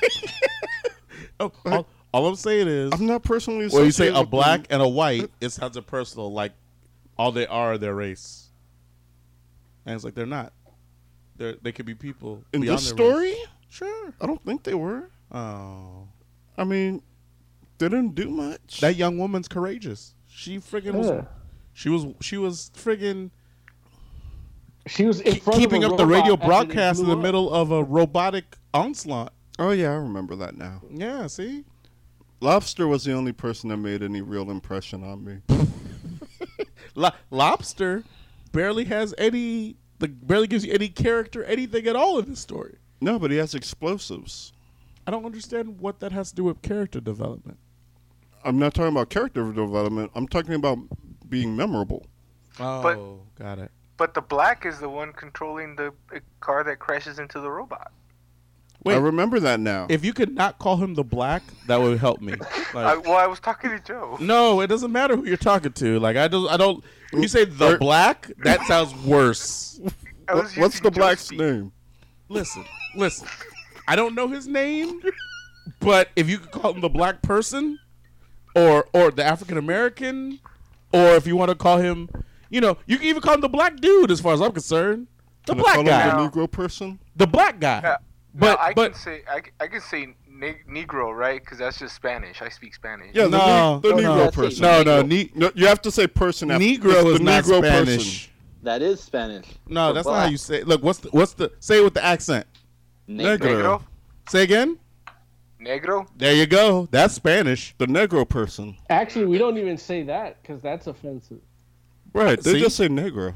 [1.40, 3.66] Oh, all, all I'm saying is, I'm not personally.
[3.68, 4.80] when you say a black them.
[4.80, 6.32] and a white, it sounds impersonal.
[6.32, 6.52] Like
[7.18, 8.43] all they are their race,
[9.86, 10.52] and it's like they're not.
[11.36, 13.10] They they could be people in this their race.
[13.12, 13.34] story,
[13.68, 14.14] Sure.
[14.20, 15.10] I don't think they were.
[15.32, 16.06] Oh,
[16.56, 17.02] I mean,
[17.78, 18.80] they didn't do much.
[18.80, 20.14] that young woman's courageous.
[20.28, 21.24] She friggin' was.
[21.72, 22.06] She was.
[22.20, 23.30] She was friggin'
[24.86, 27.70] She was in front keeping of a up the radio broadcast in the middle of
[27.70, 29.32] a robotic onslaught.
[29.58, 30.82] oh yeah, I remember that now.
[30.90, 31.26] Yeah.
[31.26, 31.64] See.
[32.40, 35.38] Lobster was the only person that made any real impression on me.
[36.94, 38.04] Lo- Lobster
[38.54, 39.76] barely has any.
[39.98, 42.78] The barely gives you any character, anything at all in this story.
[43.00, 44.52] No, but he has explosives.
[45.06, 47.58] I don't understand what that has to do with character development.
[48.44, 50.10] I'm not talking about character development.
[50.14, 50.78] I'm talking about
[51.28, 52.06] being memorable.
[52.58, 53.70] Oh, got it.
[53.96, 57.92] But the black is the one controlling the uh, car that crashes into the robot.
[58.84, 58.94] Wait.
[58.94, 59.86] I remember that now.
[59.88, 62.34] If you could not call him the black, that would help me.
[62.74, 64.18] I, well, I was talking to Joe.
[64.20, 65.98] no, it doesn't matter who you're talking to.
[66.00, 66.48] Like, I don't.
[66.50, 66.84] I don't.
[67.10, 69.80] When you say the Er- black, that sounds worse.
[70.28, 71.38] I What- was what's the Joe's black's speak.
[71.40, 71.72] name?
[72.28, 72.64] Listen,
[72.96, 73.28] listen.
[73.88, 75.00] I don't know his name,
[75.80, 77.78] but if you could call him the black person,
[78.54, 80.40] or or the African American,
[80.92, 82.08] or if you want to call him,
[82.50, 84.10] you know, you can even call him the black dude.
[84.10, 85.06] As far as I'm concerned,
[85.46, 86.98] the Can I black call him guy, the Negro person?
[87.16, 87.80] the black guy.
[87.82, 87.96] Yeah.
[88.34, 91.40] But now, I but can say I, I can say ne- Negro, right?
[91.40, 92.42] Because that's just Spanish.
[92.42, 93.10] I speak Spanish.
[93.14, 94.30] Yeah, the, No, ne- the no, Negro no.
[94.30, 94.62] person.
[94.62, 96.50] no, no, ne- No, you have to say person.
[96.50, 97.96] after- Negro is the not Negro Spanish.
[97.96, 98.30] person.
[98.64, 99.46] That is Spanish.
[99.68, 100.62] No, For that's not how you say.
[100.64, 102.46] Look, what's the, what's the say it with the accent?
[103.08, 103.38] Negro.
[103.38, 103.82] Negro.
[104.28, 104.78] Say again.
[105.60, 106.06] Negro.
[106.16, 106.88] There you go.
[106.90, 107.74] That's Spanish.
[107.78, 108.76] The Negro person.
[108.90, 111.40] Actually, we don't even say that because that's offensive.
[112.12, 112.40] Right.
[112.40, 112.60] They See?
[112.60, 113.34] just say Negro.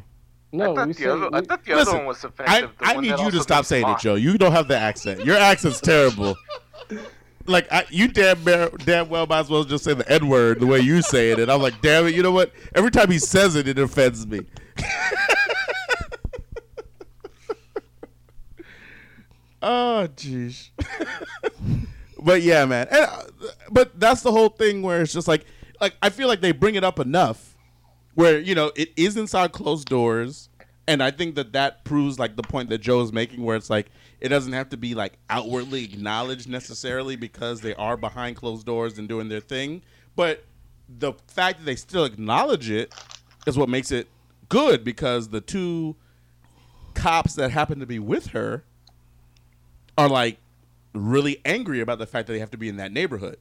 [0.53, 1.07] No, I thought we the say.
[1.07, 1.29] other.
[1.33, 2.71] I thought the Listen, other one was I, offensive.
[2.79, 3.99] the I one need you to stop means saying it.
[3.99, 4.15] Joe.
[4.15, 5.25] You don't have the accent.
[5.25, 6.37] Your accent's terrible.
[7.47, 10.61] Like I, you damn mar- damn well might as well just say the N word
[10.61, 12.53] the way you say it, and I'm like, damn it, you know what?
[12.75, 14.41] Every time he says it, it offends me.
[19.63, 20.71] oh, jeez.
[22.23, 22.87] but yeah, man.
[22.91, 23.23] And, uh,
[23.71, 25.45] but that's the whole thing where it's just like,
[25.81, 27.48] like I feel like they bring it up enough
[28.19, 30.49] where you know it is inside closed doors,
[30.89, 33.71] and I think that that proves like the point that Joe is making, where it's
[33.71, 33.87] like
[34.21, 38.99] it doesn't have to be like outwardly acknowledged necessarily because they are behind closed doors
[38.99, 39.83] and doing their thing,
[40.17, 40.45] but
[40.89, 42.93] the fact that they still acknowledge it
[43.47, 44.09] is what makes it
[44.49, 45.95] good because the two
[46.95, 48.65] cops that happen to be with her
[49.97, 50.39] are like
[50.93, 53.37] really angry about the fact that they have to be in that neighborhood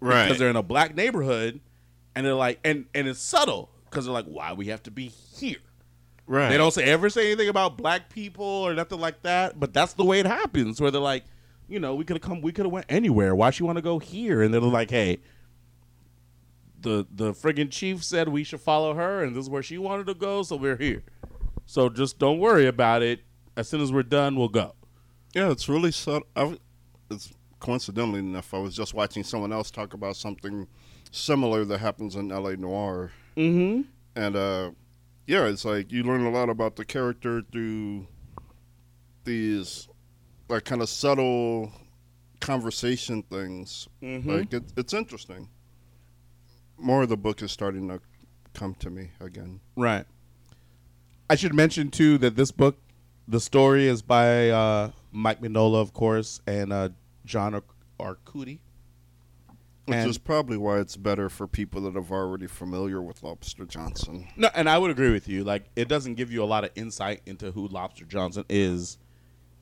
[0.00, 0.24] Right.
[0.24, 1.60] because they're in a black neighborhood
[2.14, 5.08] and they're like and and it's subtle because they're like why we have to be
[5.08, 5.56] here
[6.26, 6.48] Right.
[6.48, 9.94] they don't say ever say anything about black people or nothing like that but that's
[9.94, 11.24] the way it happens where they're like
[11.68, 13.82] you know we could have come we could have went anywhere why she want to
[13.82, 15.18] go here and they're like hey
[16.80, 20.06] the the friggin' chief said we should follow her and this is where she wanted
[20.06, 21.02] to go so we're here
[21.66, 23.20] so just don't worry about it
[23.56, 24.74] as soon as we're done we'll go
[25.34, 26.26] Yeah, it's really subtle.
[26.34, 26.58] I w-
[27.10, 30.66] it's coincidentally enough, I was just watching someone else talk about something
[31.10, 32.56] similar that happens in L.A.
[32.56, 33.10] Noire,
[33.40, 33.80] mm-hmm
[34.16, 34.70] and uh,
[35.26, 38.06] yeah, it's like you learn a lot about the character through
[39.24, 39.88] these
[40.48, 41.70] like kind of subtle
[42.40, 43.88] conversation things.
[44.02, 44.26] Mhm.
[44.26, 45.48] Like it, it's interesting.
[46.76, 48.00] More of the book is starting to
[48.54, 49.60] come to me again.
[49.76, 50.04] Right.
[51.28, 52.76] I should mention too that this book,
[53.28, 56.88] the story is by uh, Mike Mignola, of course, and uh,
[57.24, 57.62] John Ar-
[58.16, 58.58] Arcudi.
[59.86, 63.64] Which And- is probably why it's better for people that are already familiar with Lobster
[63.64, 64.28] Johnson.
[64.36, 65.42] No, and I would agree with you.
[65.42, 68.98] Like, it doesn't give you a lot of insight into who Lobster Johnson is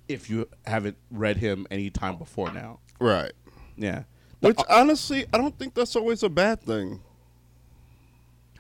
[0.09, 2.81] if you haven't read him any time before now.
[3.01, 3.33] Right.
[3.77, 4.05] Yeah.
[4.41, 7.01] Which honestly, I don't think that's always a bad thing.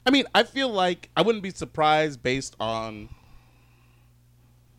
[0.06, 3.08] I mean, I feel like I wouldn't be surprised based on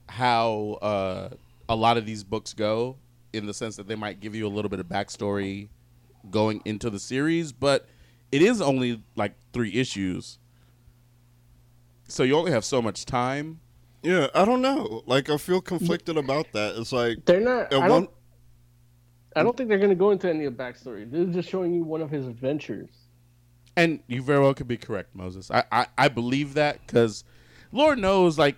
[0.07, 1.29] how uh,
[1.67, 2.97] a lot of these books go,
[3.31, 5.69] in the sense that they might give you a little bit of backstory
[6.29, 7.87] going into the series, but
[8.31, 10.37] it is only like three issues.
[12.07, 13.59] So you only have so much time.
[14.01, 15.03] Yeah, I don't know.
[15.05, 16.75] Like I feel conflicted about that.
[16.77, 17.73] It's like They're not.
[17.73, 18.09] I one don't.
[19.35, 21.09] I don't think they're going to go into any of the backstory.
[21.09, 22.89] They're just showing you one of his adventures.
[23.77, 25.51] And you very well could be correct, Moses.
[25.51, 27.23] I I, I believe that because
[27.71, 28.57] Lord knows, like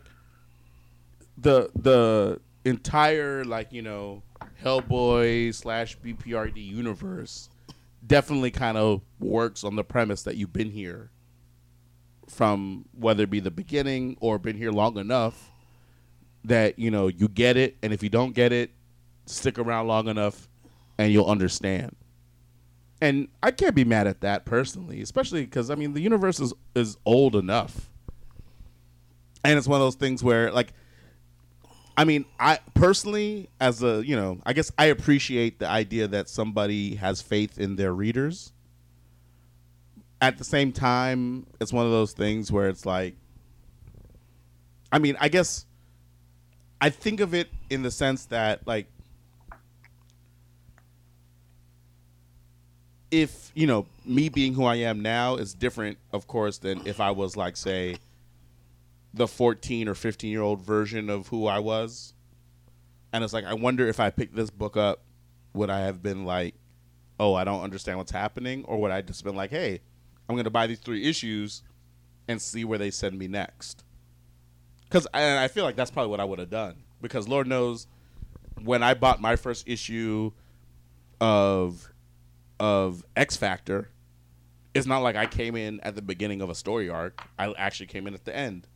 [1.38, 4.24] the the entire like you know
[4.64, 7.50] Hellboy slash BPRD universe
[8.06, 11.12] definitely kind of works on the premise that you've been here
[12.28, 15.52] from whether it be the beginning or been here long enough
[16.46, 18.72] that you know you get it, and if you don't get it,
[19.26, 20.48] stick around long enough
[20.98, 21.96] and you'll understand.
[23.02, 26.54] And I can't be mad at that personally, especially because I mean the universe is
[26.76, 27.90] is old enough,
[29.44, 30.74] and it's one of those things where like
[32.02, 36.30] I mean, I personally, as a you know, I guess I appreciate the idea that
[36.30, 38.54] somebody has faith in their readers.
[40.20, 43.14] At the same time, it's one of those things where it's like,
[44.92, 45.68] I mean, I guess
[46.82, 48.88] I think of it in the sense that like
[53.12, 57.00] if you know me being who I am now is different, of course, than if
[57.00, 57.98] I was like say
[59.14, 62.14] the 14 or 15 year old version of who I was.
[63.14, 65.04] And it's like I wonder if I picked this book up,
[65.54, 66.56] would I have been like,
[67.20, 69.82] oh, I don't understand what's happening, or would I just been like, hey,
[70.30, 71.62] I'm gonna buy these three issues
[72.28, 73.84] and see where they send me next?
[74.86, 76.84] Because and I feel like that's probably what I would have done.
[77.02, 77.88] Because Lord knows,
[78.64, 80.32] when I bought my first issue
[81.20, 81.92] of
[82.60, 83.90] of X Factor,
[84.74, 87.22] it's not like I came in at the beginning of a story arc.
[87.38, 88.68] I actually came in at the end.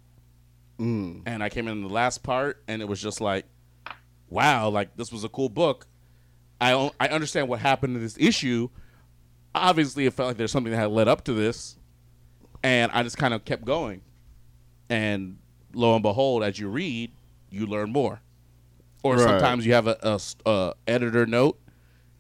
[0.79, 1.23] Mm.
[1.25, 3.45] And I came in the last part, and it was just like,
[4.29, 5.87] wow, like this was a cool book.
[6.59, 8.69] I I understand what happened in this issue.
[9.53, 11.77] Obviously, it felt like there's something that had led up to this,
[12.63, 14.01] and I just kind of kept going.
[14.89, 15.37] And
[15.73, 17.11] lo and behold, as you read,
[17.49, 18.21] you learn more.
[19.03, 19.23] Or Right.
[19.23, 21.59] sometimes you have a editor note,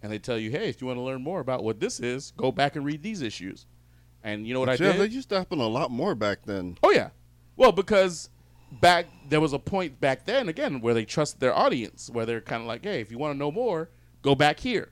[0.01, 2.31] and they tell you, hey, if you want to learn more about what this is,
[2.37, 3.65] go back and read these issues.
[4.23, 5.01] And you know what I yeah, did?
[5.01, 6.77] that used to happen a lot more back then.
[6.83, 7.09] Oh yeah.
[7.57, 8.29] Well, because
[8.71, 12.41] back there was a point back then again where they trust their audience, where they're
[12.41, 13.89] kind of like, hey, if you want to know more,
[14.21, 14.91] go back here.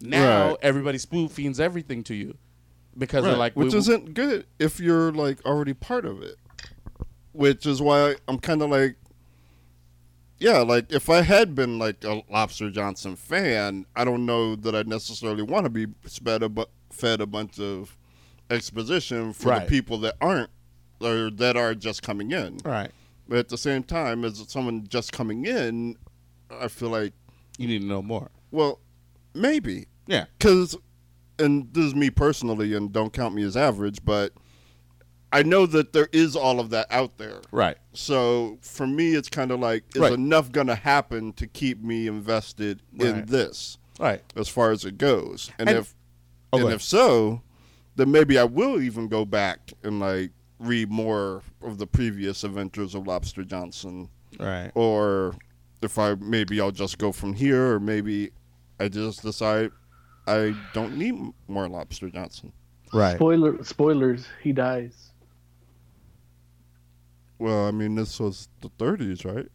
[0.00, 0.56] Now Right.
[0.62, 2.36] everybody spoon feeds everything to you
[2.98, 6.36] because they're like, which isn't good if you're like already part of it.
[7.32, 8.96] Which is why I'm kind of like,
[10.38, 14.74] yeah, like if I had been like a Lobster Johnson fan, I don't know that
[14.74, 17.96] I necessarily want to be fed a, bu- fed a bunch of
[18.50, 19.60] exposition for Right.
[19.64, 20.50] the people that aren't
[21.00, 22.58] or that are just coming in.
[22.64, 22.90] Right.
[23.32, 25.96] But at the same time, as someone just coming in,
[26.50, 27.14] I feel like
[27.56, 28.30] you need to know more.
[28.50, 28.78] Well,
[29.32, 29.86] maybe.
[30.06, 30.26] Yeah.
[30.38, 30.76] Because,
[31.38, 34.34] and this is me personally, and don't count me as average, but
[35.32, 37.40] I know that there is all of that out there.
[37.50, 37.78] Right.
[37.94, 40.12] So for me, it's kind of like, is Right.
[40.12, 43.78] enough going to happen to keep me invested in this?
[43.98, 44.20] Right.
[44.36, 45.94] As far as it goes, and, And- if
[46.52, 47.40] Oh, and if so,
[47.96, 50.32] then maybe I will even go back and like
[50.62, 54.08] read more of the previous adventures of Lobster Johnson.
[54.38, 54.70] Right.
[54.74, 55.34] Or
[55.82, 58.30] if I maybe I'll just go from here, or maybe
[58.80, 59.70] I just decide
[60.26, 61.14] I don't need
[61.48, 62.52] more Lobster Johnson.
[62.92, 63.16] Right.
[63.16, 64.26] Spoiler spoilers.
[64.42, 65.10] He dies.
[67.38, 69.48] Well, I mean, this was the 30s, right?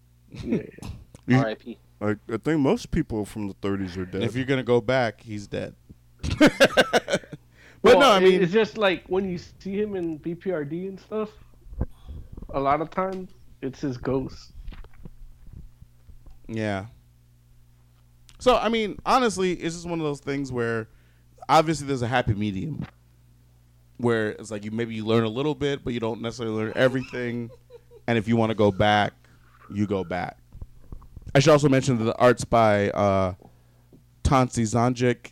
[0.43, 1.39] Yeah.
[1.39, 1.77] R.I.P.
[2.01, 4.23] Like, I think most people from the 30s are dead.
[4.23, 5.73] If you're gonna go back, he's dead.
[7.93, 11.29] But no, I mean- it's just like when you see him in BPRD and stuff.
[12.53, 14.53] A lot of times, it's his ghost.
[16.47, 16.85] Yeah.
[18.39, 20.87] So I mean, honestly, it's just one of those things where
[21.49, 22.85] obviously there's a happy medium
[23.97, 26.73] where it's like you maybe you learn a little bit, but you don't necessarily learn
[26.75, 27.49] everything.
[28.07, 29.13] And if you want to go back,
[29.73, 30.37] you go back.
[31.35, 33.33] I should also mention that the art's by uh,
[34.23, 35.31] Tonci Zonjic.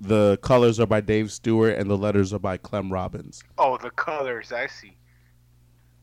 [0.00, 3.42] The colors are by Dave Stewart, and the letters are by Clem Robins.
[3.56, 4.96] Oh, the colors I see.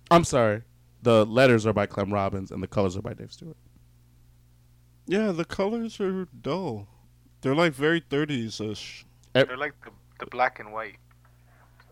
[0.10, 0.64] I'm sorry,
[1.02, 3.58] the letters are by Clem Robins, and the colors are by Dave Stewart.
[5.06, 6.88] yeah, the colors are dull.
[7.42, 9.06] They're like very 30s ish.
[9.34, 10.96] They're like the, the black and white.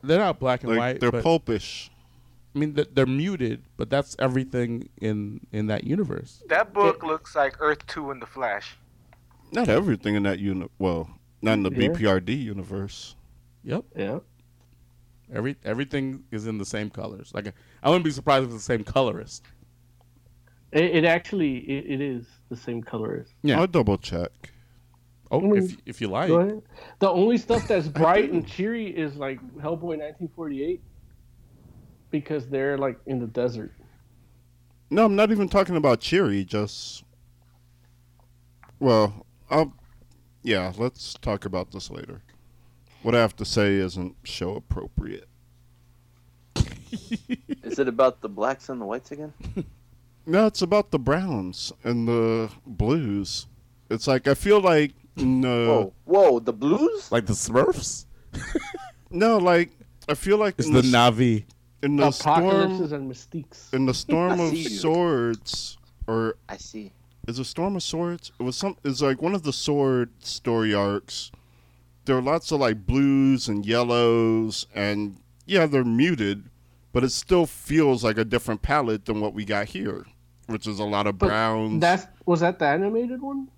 [0.04, 1.00] They're not black and Like, white.
[1.00, 1.90] they're but- pulpish.
[2.56, 6.44] I mean, th- they're muted, but that's everything in in that universe.
[6.50, 8.76] That book looks like Earth Two in the Flash.
[9.54, 10.70] Not everything in that unit.
[10.78, 11.10] Well,
[11.42, 11.90] not in the Yeah.
[11.90, 13.16] BPRD universe.
[13.64, 13.86] Yep.
[13.96, 14.24] Yep.
[15.34, 17.32] Every everything is in the same colors.
[17.34, 19.46] Like I wouldn't be surprised if it's the same colorist.
[20.72, 23.34] It, it actually it, it is the same color as.
[23.44, 23.60] Yeah.
[23.60, 24.32] I'll double check.
[25.32, 25.58] Oh, mm-hmm.
[25.58, 26.30] if if you like.
[27.00, 30.82] The only stuff that's bright and cheery is like Hellboy 1948,
[32.10, 33.72] because they're like in the desert.
[34.90, 36.44] No, I'm not even talking about cheery.
[36.44, 37.06] Just
[38.80, 39.74] well, I'll
[40.44, 40.72] yeah.
[40.78, 42.22] Let's talk about this later.
[43.04, 45.28] What I have to say isn't show appropriate.
[47.64, 49.34] Is it about the blacks and the whites again?
[50.24, 53.48] No, it's about the browns and the blues.
[53.90, 57.12] It's like I feel like no, uh, Whoa, whoa, the blues?
[57.12, 58.06] Like the Smurfs?
[59.10, 59.72] no, like
[60.08, 61.46] I feel like It's in the Navi.
[61.82, 63.74] in the storm and Mystiques.
[63.74, 66.92] in the storm of swords or I see.
[67.28, 70.74] Is a storm of swords it was some it's like one of the sword story
[70.74, 71.32] arcs
[72.06, 76.50] there are lots of like blues and yellows and yeah they're muted
[76.94, 80.06] but it still feels like a different palette than what we got here
[80.52, 81.82] which is a lot of But browns.
[81.82, 83.50] That's was that the animated one?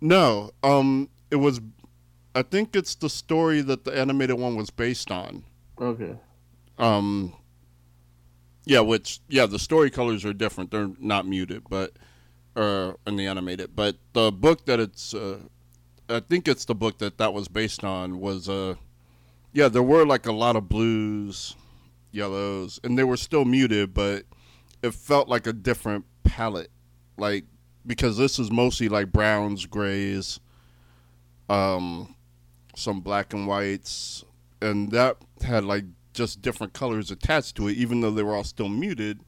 [0.00, 1.60] No, um, it was.
[2.34, 5.44] I think it's the story that the animated one was based on.
[5.80, 6.16] Okay.
[6.78, 7.34] Um.
[8.66, 10.70] Yeah, which yeah, the story colors are different.
[10.70, 11.92] They're not muted, but
[12.56, 13.74] uh, in the animated.
[13.74, 15.40] But the book that it's, uh,
[16.08, 18.74] I think it's the book that that was based on was uh,
[19.54, 21.54] yeah, there were like a lot of blues,
[22.10, 24.24] yellows, and they were still muted, but
[24.82, 26.70] it felt like a different palette,
[27.16, 27.44] like
[27.86, 30.40] because this is mostly like browns, grays,
[31.48, 32.14] um,
[32.74, 34.24] some black and whites,
[34.60, 38.44] and that had like just different colors attached to it, even though they were all
[38.44, 39.20] still muted.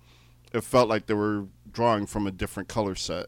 [0.52, 1.46] It felt like they were
[1.76, 3.26] drawing from a different color set.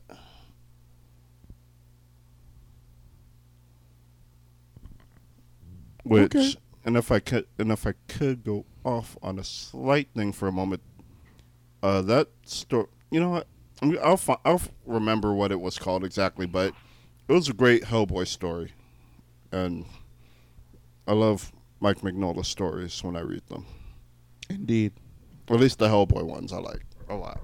[6.03, 6.55] Which, Okay.
[6.87, 10.49] and if I could, and if I could go off on a slight thing for
[10.49, 10.81] a moment,
[11.83, 13.47] uh, that story, you know what?
[13.83, 16.73] I mean, I'll fi- I'll remember what it was called exactly, but
[17.29, 18.73] it was a great Hellboy story,
[19.53, 19.85] and
[21.07, 23.67] I love Mike Mignola stories when I read them.
[24.49, 24.95] Indeed.
[25.49, 27.43] Or at least the Hellboy ones I like a lot.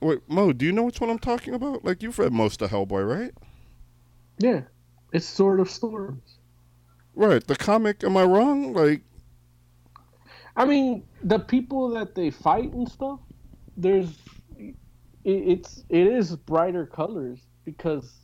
[0.00, 1.84] Wait, Mo, do you know which one I'm talking about?
[1.84, 3.32] Like you've read most of Hellboy, right?
[4.38, 4.62] Yeah,
[5.12, 6.38] it's Sword of Storms.
[7.14, 7.46] Right.
[7.46, 8.02] The comic.
[8.04, 8.72] Am I wrong?
[8.72, 9.02] Like,
[10.56, 13.20] I mean, the people that they fight and stuff.
[13.76, 14.18] There's,
[14.58, 14.74] it,
[15.24, 18.20] it's it is brighter colors because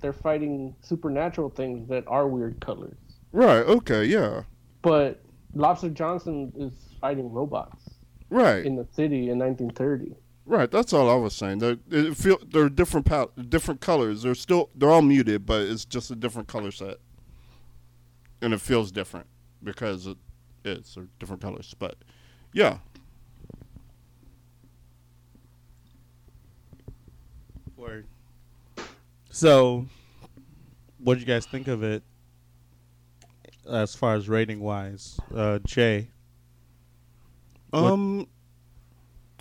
[0.00, 2.98] they're fighting supernatural things that are weird colors.
[3.32, 3.60] right?
[3.66, 4.42] Okay, yeah,
[4.82, 5.22] But
[5.54, 7.84] Lobster Johnson is fighting robots
[8.30, 10.16] right, in the city in 1930.
[10.46, 10.70] Right.
[10.70, 11.58] That's all I was saying.
[11.58, 14.22] They're it feel they're different pal- different colors.
[14.22, 16.98] They're still they're all muted, but it's just a different color set,
[18.40, 19.26] and it feels different
[19.62, 20.18] because it
[20.64, 21.74] is they're different colors.
[21.78, 21.96] But
[22.52, 22.78] yeah,
[27.76, 28.06] Word.
[29.30, 29.86] So,
[30.98, 32.02] what do you guys think of it
[33.68, 35.18] as far as rating wise?
[35.34, 36.10] Uh, Jay.
[37.70, 38.28] What- um,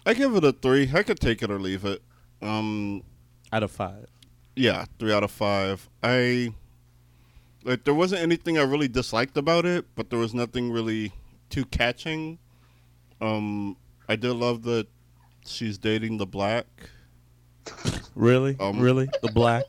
[0.05, 0.89] I give it a three.
[0.93, 2.01] I could take it or leave it.
[2.41, 3.03] Um,
[3.51, 4.07] out of five.
[4.55, 5.87] Yeah, three out of five.
[6.01, 6.53] I
[7.63, 11.13] like there wasn't anything I really disliked about it, but there was nothing really
[11.49, 12.39] too catching.
[13.19, 13.77] Um,
[14.09, 14.87] I did love that
[15.45, 16.65] she's dating the black.
[18.15, 18.57] Really?
[18.59, 19.09] Um, really?
[19.21, 19.65] The black?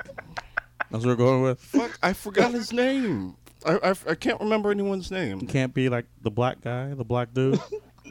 [0.90, 1.60] That's what we're going with?
[1.60, 3.36] Fuck, I forgot his name.
[3.64, 5.40] I, I, I can't remember anyone's name.
[5.40, 7.60] It can't be like the black guy, the black dude.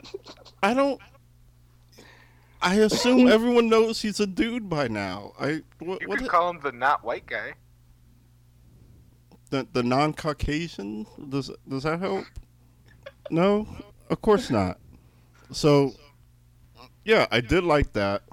[0.64, 1.00] I don't.
[2.62, 5.34] I assume everyone knows he's a dude by now.
[5.40, 7.54] I what, You what could it- call him the not white guy.
[9.50, 12.26] the the non Caucasian does does that help?
[13.30, 13.68] No,
[14.10, 14.80] of course not.
[15.52, 15.94] So,
[17.04, 18.24] yeah, I did like that.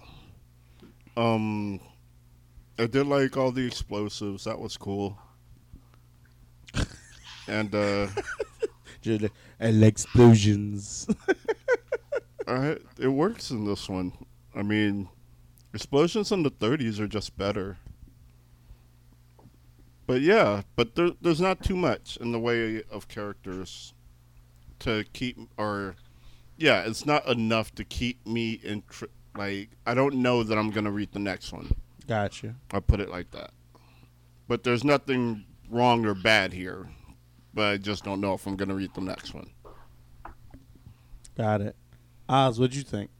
[1.16, 1.80] Um,
[2.78, 4.44] I did like all the explosives.
[4.44, 5.18] That was cool.
[7.48, 8.08] And uh,
[9.00, 11.08] Just like- and explosions.
[12.48, 14.12] I, it works in this one.
[14.54, 15.08] I mean,
[15.74, 17.76] explosions in the 30s are just better.
[20.06, 23.92] But yeah, but there, there's not too much in the way of characters
[24.80, 25.96] to keep, or
[26.56, 28.82] yeah, it's not enough to keep me in.
[29.36, 31.70] Like, I don't know that I'm gonna read the next one.
[32.06, 32.54] Gotcha.
[32.72, 33.50] I put it like that.
[34.48, 36.88] But there's nothing wrong or bad here.
[37.52, 39.50] But I just don't know if I'm gonna read the next one.
[41.36, 41.76] Got it.
[42.28, 43.10] Oz, what'd you think?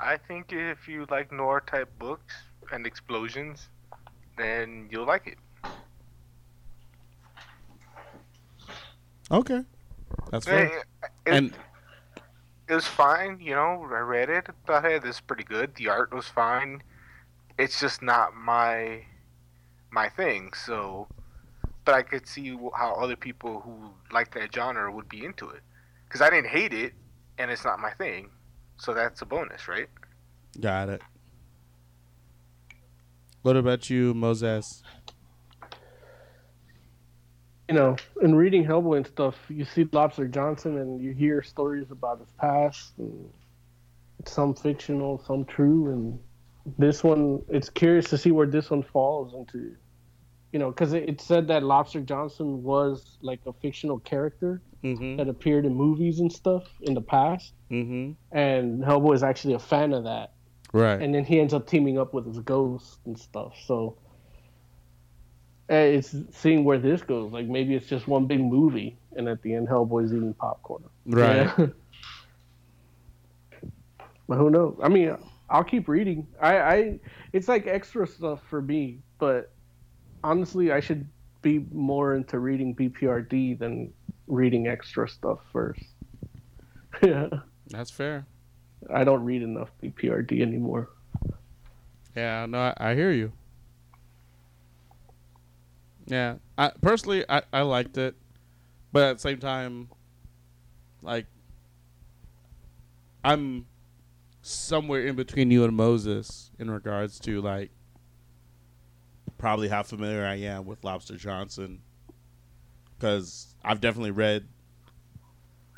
[0.00, 2.34] I think if you like noir type books
[2.72, 3.68] and explosions,
[4.36, 5.38] then you'll like it.
[9.30, 9.62] Okay.
[10.30, 10.46] That's.
[10.48, 10.72] It,
[11.26, 11.54] And
[12.68, 13.88] it was fine, you know.
[13.92, 15.74] I read it, thought, hey, this is pretty good.
[15.76, 16.82] The art was fine.
[17.58, 19.04] It's just not my
[19.92, 20.52] my thing.
[20.52, 21.06] So,
[21.84, 25.62] but I could see how other people who like that genre would be into it.
[26.12, 26.92] Because I didn't hate it,
[27.38, 28.28] and it's not my thing.
[28.76, 29.88] So that's a bonus, right?
[30.60, 31.00] got it.
[33.40, 34.82] What about you, Moses?
[37.72, 41.90] you know, in reading Hellboy and stuff, you see Lobster Johnson and you hear stories
[41.90, 43.30] about his past, and
[44.26, 45.90] some fictional, some true.
[45.90, 46.18] And
[46.76, 49.74] this one, it's curious to see where this one falls into,
[50.52, 55.16] you know, because it, it said that Lobster Johnson was like a fictional character Mm-hmm.
[55.16, 58.12] that appeared in movies and stuff in the past, Mm-hmm.
[58.36, 60.32] and Hellboy is actually a fan of that.
[60.72, 61.00] Right.
[61.00, 63.54] And then he ends up teaming up with his ghost and stuff.
[63.66, 63.96] So
[65.68, 67.30] eh, it's seeing where this goes.
[67.32, 70.82] Like maybe it's just one big movie, and at the end, Hellboy's eating popcorn.
[71.06, 71.48] Right.
[71.58, 71.66] Yeah.
[74.28, 74.78] But who knows?
[74.82, 75.16] I mean,
[75.50, 76.26] I'll keep reading.
[76.40, 77.00] I, I
[77.32, 79.52] it's like extra stuff for me, but
[80.24, 81.06] honestly, I should
[81.42, 83.92] be more into reading BPRD than
[84.26, 85.84] reading extra stuff first.
[87.02, 87.28] yeah,
[87.68, 88.26] That's fair.
[88.92, 90.90] I don't read enough BPRD anymore.
[92.16, 93.32] Yeah, no, I, I hear you.
[96.06, 98.16] Yeah, I personally I, I liked it,
[98.92, 99.88] but at the same time,
[101.00, 101.26] like
[103.24, 103.66] I'm
[104.42, 107.70] somewhere in between you and Moses in regards to like
[109.38, 111.80] probably how familiar I am with Lobster Johnson,
[112.98, 114.46] because I've definitely read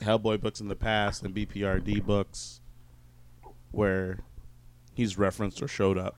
[0.00, 2.60] Hellboy books in the past and BPRD books
[3.70, 4.20] where
[4.94, 6.16] he's referenced or showed up.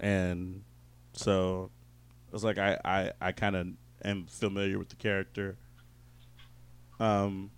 [0.00, 0.62] And
[1.12, 1.70] so
[2.32, 3.68] it's like I, I, I kind of
[4.04, 5.56] am familiar with the character.
[6.98, 7.50] Um,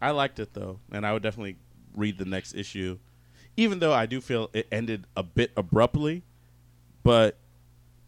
[0.00, 1.56] I liked it though, and I would definitely
[1.96, 2.98] read the next issue,
[3.56, 6.22] even though I do feel it ended a bit abruptly,
[7.02, 7.38] but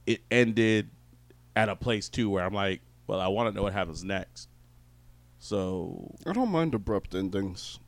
[0.07, 0.91] it ended
[1.57, 4.49] at a place too where I'm like, well, I want to know what happens next.
[5.39, 7.79] So I don't mind abrupt endings.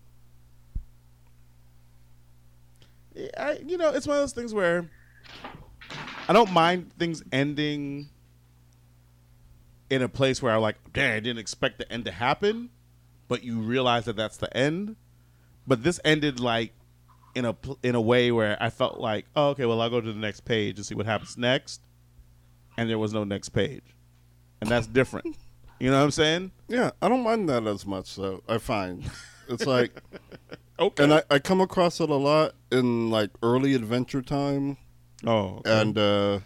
[3.36, 4.88] I, you know, it's one of those things where
[6.28, 8.08] I don't mind things ending
[9.90, 12.70] in a place where I'm like, dang, I didn't expect the end to happen,
[13.26, 14.96] but you realize that that's the end.
[15.66, 16.72] But this ended like
[17.34, 20.12] in a in a way where I felt like, oh, okay, well, I'll go to
[20.12, 21.80] the next page and see what happens next,
[22.78, 23.82] and there was no next page,
[24.62, 25.36] and that's different.
[25.80, 26.50] You know what I'm saying?
[26.66, 28.42] Yeah, I don't mind that as much though.
[28.48, 29.08] I find
[29.48, 29.92] it's like
[30.80, 31.04] Okay.
[31.04, 34.76] and I, I come across it a lot in like early adventure time
[35.24, 35.80] oh, okay.
[35.80, 36.40] and uh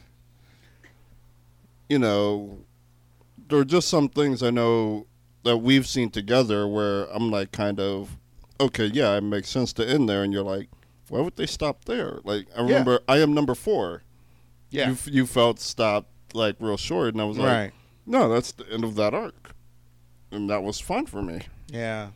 [1.89, 2.59] you know
[3.49, 5.07] there are just some things I know
[5.45, 8.19] that we've seen together where I'm like kind of
[8.61, 10.69] okay, yeah, it makes sense to end there and you're like,
[11.09, 12.21] why would they stop there?
[12.23, 14.03] Like I remember I am number 4.
[14.71, 17.73] yeah, You you felt stopped like real short and I was like, right,
[18.07, 19.55] no, that's the end of that arc.
[20.31, 21.43] And that was fun for me.
[21.69, 22.09] yeah.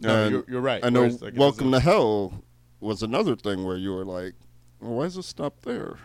[0.00, 0.84] No, you're, you're right.
[0.84, 2.44] I know Welcome to Hell
[2.78, 4.34] was another thing where you were like,
[4.80, 5.96] well, why does it stop there?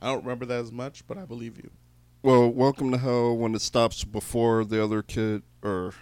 [0.00, 1.70] I don't remember that as much, but I believe you.
[2.22, 5.92] Well, Welcome to Hell when it stops before the other kid or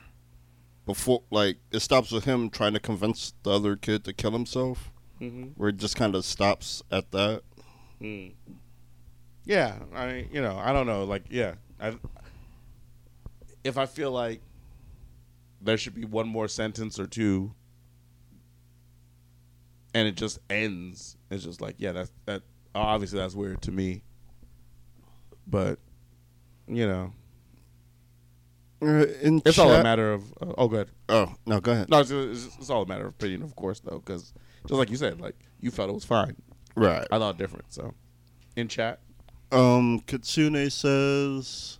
[0.87, 4.91] before like it stops with him trying to convince the other kid to kill himself
[5.21, 5.47] Mm-hmm.
[5.57, 7.43] where it just kind of stops at that.
[8.01, 8.35] Mm.
[9.49, 11.97] Yeah, I you know I don't know like yeah I
[13.65, 14.43] if I feel like
[15.63, 17.55] there should be one more sentence or two
[19.95, 22.43] and it just ends it's just like yeah that's that
[22.75, 24.03] obviously that's weird to me.
[25.47, 25.79] But
[26.67, 27.13] you know.
[28.83, 31.89] Uh, in it's all a matter of uh, oh good Oh, no, go ahead.
[31.89, 34.35] no it's, it's, it's all a matter of opinion of course though because
[34.69, 36.37] just like you said like you felt it was fine.
[36.77, 37.09] Right.
[37.11, 37.95] I thought different so.
[38.55, 39.01] In chat
[39.51, 41.79] Um, Kitsune says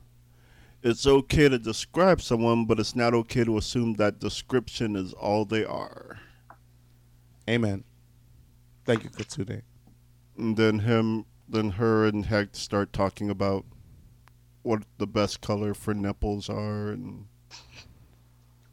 [0.83, 5.45] it's okay to describe someone, but it's not okay to assume that description is all
[5.45, 6.19] they are.
[7.49, 7.85] amen
[8.89, 9.63] thank you Kitsune
[10.39, 13.67] And then him, then her and Heck start talking about
[14.63, 17.27] what the best color for nipples are, and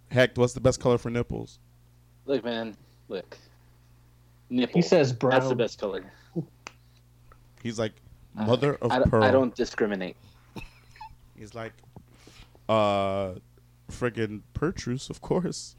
[0.10, 1.60] Heck, what's the best color for nipples?
[2.26, 2.78] Look, man,
[3.10, 3.38] look.
[4.50, 4.74] Nipple.
[4.74, 5.32] He says brown.
[5.32, 6.06] That's the best color.
[7.62, 7.94] He's like
[8.36, 9.24] mother of I, don't- pearl.
[9.24, 10.16] I don't discriminate.
[11.38, 11.74] He's like,
[12.70, 13.34] uh,
[13.92, 15.76] friggin' Pertruse, of course.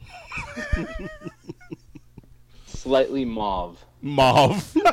[2.65, 3.83] Slightly mauve.
[4.01, 4.75] Mauve.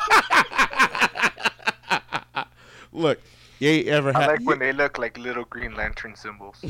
[2.93, 3.20] Look,
[3.59, 6.65] you ain't ever I like when they look like little Green Lantern symbols.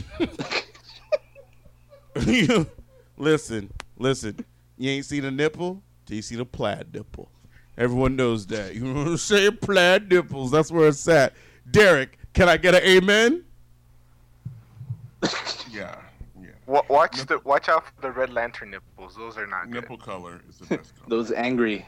[2.26, 2.66] you,
[3.16, 4.44] listen, listen.
[4.78, 7.31] You ain't seen a nipple till you see the plaid nipple.
[7.77, 8.75] Everyone knows that.
[8.75, 9.59] You know what I'm saying?
[9.61, 10.51] Plaid nipples.
[10.51, 11.33] That's where it's at.
[11.70, 13.44] Derek, can I get an amen?
[15.70, 15.97] Yeah,
[16.41, 16.51] yeah.
[16.67, 19.17] Wa- watch the watch out for the Red Lantern nipples.
[19.17, 19.83] Those are not good.
[19.83, 21.09] Nipple color is the best color.
[21.09, 21.85] Those angry.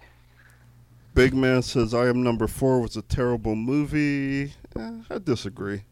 [1.14, 4.52] Big Man says I Am Number Four was a terrible movie.
[4.76, 5.76] Eh, I disagree.
[5.76, 5.84] It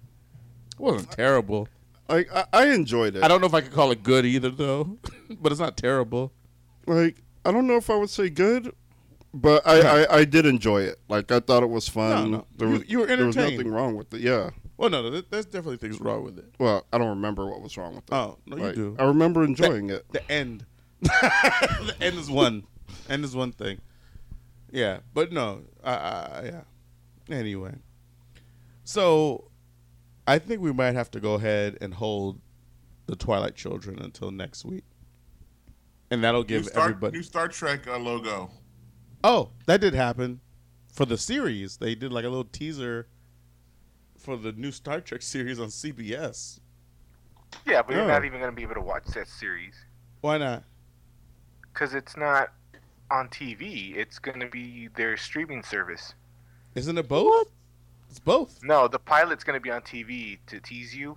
[0.78, 1.68] wasn't terrible.
[2.08, 3.22] Like I, I enjoyed it.
[3.22, 4.98] I don't know if I could call it good either, though.
[5.40, 6.32] but it's not terrible.
[6.86, 8.74] like I don't know if I would say good,
[9.34, 10.98] but I, I, I did enjoy it.
[11.08, 12.30] Like I thought it was fun.
[12.30, 12.46] No, no.
[12.56, 14.20] There You- was you were there was nothing wrong with it.
[14.20, 14.50] Yeah.
[14.76, 16.52] Well, no, no, there's definitely things wrong with it.
[16.58, 18.12] Well, I don't remember what was wrong with it.
[18.12, 18.96] Oh, no, you do.
[18.98, 20.04] I remember enjoying it.
[20.12, 20.66] The end.
[21.00, 22.64] the end is one.
[23.08, 23.80] End is one thing.
[24.72, 27.34] Yeah, but no, I, I, yeah.
[27.36, 27.74] Anyway,
[28.82, 29.50] so
[30.26, 32.40] I think we might have to go ahead and hold
[33.06, 34.84] the Twilight Children until next week.
[36.10, 37.16] and that'll New give Star, everybody.
[37.18, 38.50] new Star Trek uh, logo.
[39.26, 40.40] Oh, that did happen
[40.92, 41.78] for the series.
[41.78, 43.08] They did like a little teaser
[44.18, 46.60] for the new Star Trek series on CBS.
[47.64, 47.98] Yeah, but Oh.
[48.00, 49.74] you're not even going to be able to watch that series
[50.20, 50.64] Why not?
[51.72, 52.52] because it's not
[53.10, 53.96] on TV.
[53.96, 56.12] It's going to be their streaming service.
[56.74, 57.48] Isn't it both?
[58.10, 58.60] It's both.
[58.62, 61.16] No, the pilot's going to be on TV to tease you,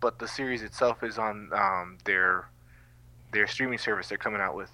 [0.00, 2.48] but the series itself is on um, their
[3.32, 4.70] their streaming service they're coming out with.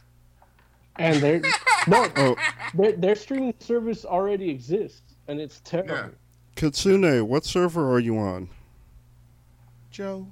[0.96, 1.40] And their
[1.86, 2.36] no, oh.
[2.74, 6.10] their, their streaming service already exists, and it's terrible.
[6.56, 8.48] Kitsune, what server are you on?
[9.90, 10.26] Joe,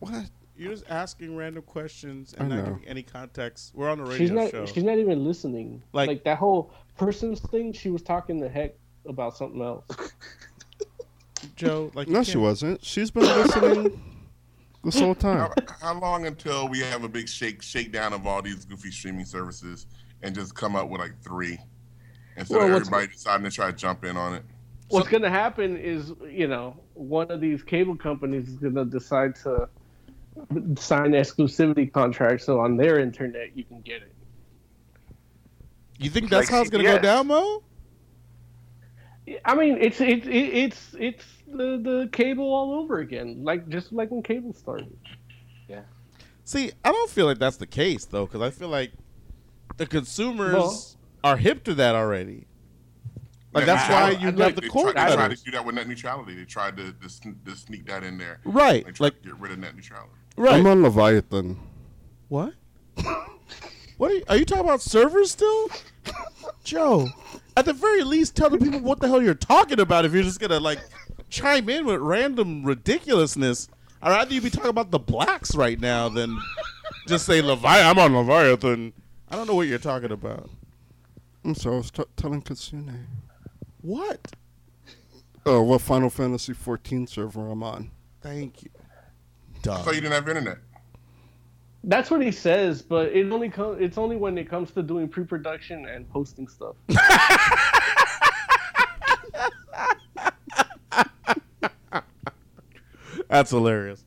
[0.00, 0.26] what?
[0.56, 3.72] You're just asking random questions and not giving any context.
[3.74, 4.50] We're on a radio She's not.
[4.50, 4.66] show.
[4.66, 5.82] She's not even listening.
[5.92, 7.72] Like- Like, that whole persons thing.
[7.72, 8.74] She was talking the heck
[9.06, 9.84] about something else.
[11.56, 12.84] Joe, like No, she wasn't.
[12.84, 14.00] She's been listening
[14.84, 15.38] this whole time.
[15.38, 19.24] How, how long until we have a big shake shakedown of all these goofy streaming
[19.24, 19.86] services
[20.22, 21.58] and just come up with like three
[22.36, 24.42] instead Well, of everybody deciding to try to jump in on it?
[24.88, 29.68] What's gonna happen is, you know, one of these cable companies is gonna decide to
[30.76, 34.12] sign exclusivity contracts, so on their internet you can get it.
[35.98, 37.62] You think that's Like how it's gonna go down, Mo?
[39.44, 44.10] I mean, it's it's it's it's the the cable all over again, like just like
[44.10, 44.96] when cable started.
[45.68, 45.82] Yeah.
[46.44, 48.92] See, I don't feel like that's the case though, because I feel like
[49.76, 50.84] the consumers Well-
[51.24, 52.46] are hip to that already.
[53.54, 55.36] Like Yeah, that's they why tried- you they- have the they cord tried, they tried
[55.36, 56.34] to do that with net neutrality.
[56.34, 58.40] They tried to, to, to sneak that in there.
[58.44, 60.12] Right, They tried like- to get rid of net neutrality.
[60.36, 60.54] Right.
[60.54, 61.58] I'm on Leviathan.
[62.28, 62.54] What?
[63.98, 65.68] what are you, are you talking about servers still?
[66.64, 67.08] Joe,
[67.56, 70.04] at the very least, tell the people what the hell you're talking about.
[70.06, 70.78] If you're just gonna like
[71.32, 73.68] chime in with random ridiculousness,
[74.00, 76.38] I'd rather you be talking about the blacks right now than
[77.08, 77.86] just say Leviathan.
[77.86, 78.92] I'm on Leviathan.
[79.30, 80.50] I don't know what you're talking about.
[81.44, 83.06] I'm sorry, I was t- telling Kitsune.
[83.80, 84.32] What?
[85.44, 87.90] Oh, what Final Fantasy 14 server I'm on.
[88.20, 88.70] Thank you.
[89.70, 90.58] I thought you didn't have internet.
[91.84, 95.08] That's what he says, but it only co- it's only when it comes to doing
[95.08, 96.76] pre-production and posting stuff.
[103.32, 104.04] That's hilarious.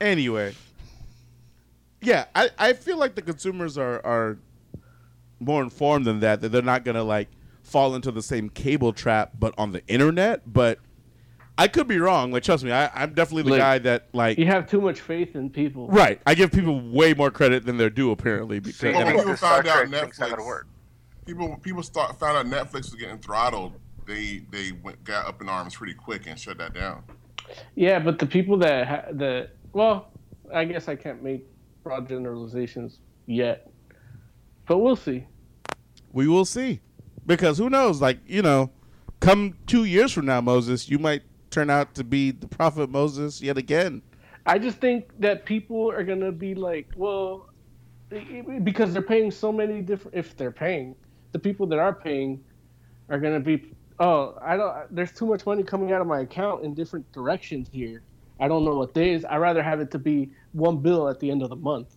[0.00, 0.54] Anyway,
[2.00, 4.38] yeah, I, I feel like the consumers are are
[5.40, 6.40] more informed than that.
[6.40, 7.28] That they're not gonna like
[7.64, 10.52] fall into the same cable trap, but on the internet.
[10.52, 10.78] But
[11.58, 12.30] I could be wrong.
[12.30, 15.00] Like, trust me, I, I'm definitely the Look, guy that like You have too much
[15.00, 15.88] faith in people.
[15.88, 16.20] right.
[16.24, 18.60] I give people way more credit than they're due apparently.
[18.60, 20.62] Because Well, when people found out Netflix,
[21.26, 23.72] people people start found out Netflix was getting throttled.
[24.06, 27.02] They they went got up in arms pretty quick and shut that down.
[27.74, 30.10] Yeah, but the people that ha- that well,
[30.52, 31.44] I guess I can't make
[31.82, 33.70] broad generalizations yet,
[34.66, 35.26] but we'll see.
[36.12, 36.80] we will see,
[37.26, 38.00] because who knows?
[38.00, 38.70] Like you know,
[39.20, 43.40] come two years from now, Moses, you might turn out to be the prophet Moses
[43.40, 44.02] yet again.
[44.46, 47.50] I just think that people are gonna be like, well,
[48.62, 50.16] because they're paying so many different.
[50.16, 50.94] If they're paying,
[51.32, 52.42] the people that are paying
[53.10, 54.94] are gonna be, oh, I don't.
[54.94, 58.02] There's too much money coming out of my account in different directions here.
[58.40, 59.24] I don't know what days.
[59.24, 61.96] I'd rather have it to be one bill at the end of the month.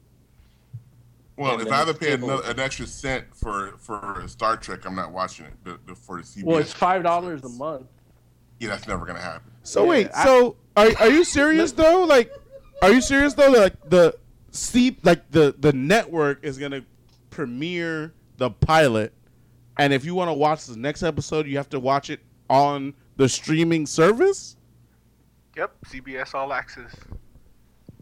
[1.37, 4.85] Well, And if I have to pay another, an extra cent for for Star Trek,
[4.85, 5.53] I'm not watching it.
[5.63, 6.43] The, the, for the CBS.
[6.43, 7.87] Well, it's five dollars a month.
[8.59, 9.51] yeah, that's never gonna happen.
[9.63, 12.03] So wait, so are are you serious though?
[12.03, 12.31] Like,
[12.81, 13.49] are you serious though?
[13.51, 14.17] Like the
[14.51, 16.83] see, like the the network is gonna
[17.29, 19.13] premiere the pilot,
[19.81, 22.19] and if you want to watch the next episode, you have to watch it
[22.51, 24.55] on the streaming service.
[25.57, 26.95] Yep, CBS All Access.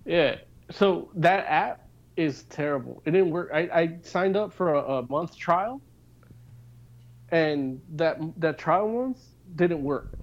[0.04, 0.36] Yeah.
[0.70, 3.02] So that app is terrible.
[3.06, 3.52] It didn't work.
[3.54, 5.82] I, I signed up for a, a month trial,
[7.30, 9.22] and that that trial month
[9.56, 10.20] didn't work.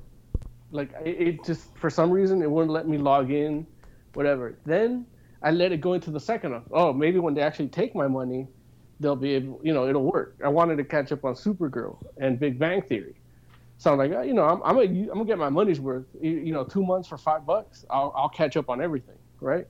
[0.72, 3.66] Like it, it just for some reason it wouldn't let me log in,
[4.12, 4.58] whatever.
[4.66, 5.06] Then
[5.42, 6.64] I let it go into the second one.
[6.70, 8.46] Oh, maybe when they actually take my money,
[9.00, 10.36] they'll be able, you know, it'll work.
[10.44, 13.16] I wanted to catch up on Supergirl and Big Bang Theory.
[13.78, 16.06] So I'm like, oh, you know, I'm, I'm gonna I'm gonna get my money's worth.
[16.20, 19.66] You, you know, two months for five bucks, I'll I'll catch up on everything, right?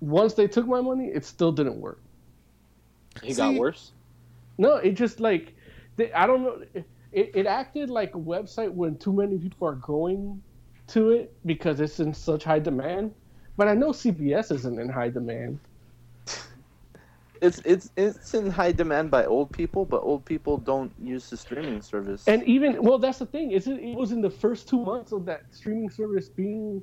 [0.00, 2.00] Once they took my money, it still didn't work.
[3.22, 3.92] It got worse.
[4.58, 5.54] No, it just like
[5.96, 6.62] they, I don't know.
[7.12, 10.42] It, it acted like a website when too many people are going
[10.88, 13.14] to it because it's in such high demand.
[13.56, 15.58] But I know CBS isn't in high demand.
[17.40, 21.36] It's it's it's in high demand by old people, but old people don't use the
[21.36, 22.26] streaming service.
[22.26, 23.52] And even well, that's the thing.
[23.52, 26.82] Is it, it was in the first two months of that streaming service being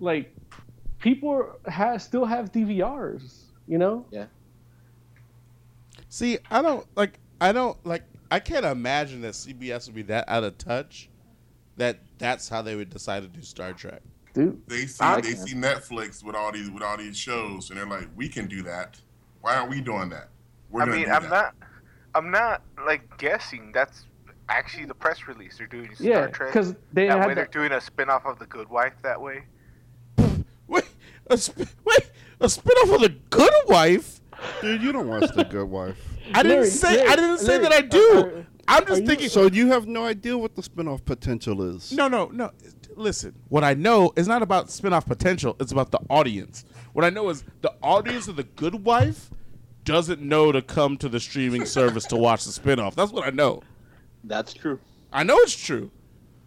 [0.00, 0.34] like
[0.98, 3.44] people have still have DVRs.
[3.68, 4.04] You know?
[4.10, 4.26] Yeah.
[6.08, 7.18] See, I don't like.
[7.40, 8.02] I don't like.
[8.30, 11.08] I can't imagine that CBS would be that out of touch.
[11.76, 14.02] That that's how they would decide to do Star Trek.
[14.34, 17.78] Dude, They see I- they see Netflix with all these with all these shows, and
[17.78, 19.00] they're like, we can do that.
[19.42, 20.28] Why aren't we doing that?
[20.70, 21.30] We're I mean, I'm that.
[21.30, 21.54] not,
[22.14, 23.72] I'm not like guessing.
[23.72, 24.06] That's
[24.48, 25.58] actually the press release.
[25.58, 26.52] They're doing Star Yeah, Trek.
[26.52, 29.44] 'cause they that had way they're doing a spin-off of the Good Wife that way.
[30.68, 30.84] Wait,
[31.28, 34.20] a sp- wait, a spinoff of the Good Wife.
[34.62, 35.98] Dude, you don't watch The Good Wife.
[36.34, 36.96] I didn't Larry, say.
[36.96, 38.18] Larry, I didn't say Larry, that I are- do.
[38.38, 39.28] Uh, are- I'm just you- thinking.
[39.28, 41.92] So you have no idea what the spin-off potential is.
[41.92, 42.50] No, no, no.
[42.94, 45.56] Listen, what I know is not about spin-off potential.
[45.60, 46.64] It's about the audience.
[46.92, 49.30] What I know is the audience of The Good Wife
[49.84, 52.94] doesn't know to come to the streaming service to watch the spin-off.
[52.94, 53.62] That's what I know.
[54.24, 54.78] That's true.
[55.12, 55.90] I know it's true.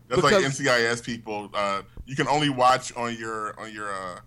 [0.08, 1.50] That's like NCIS people.
[1.54, 4.20] Uh, you can only watch on your on your uh,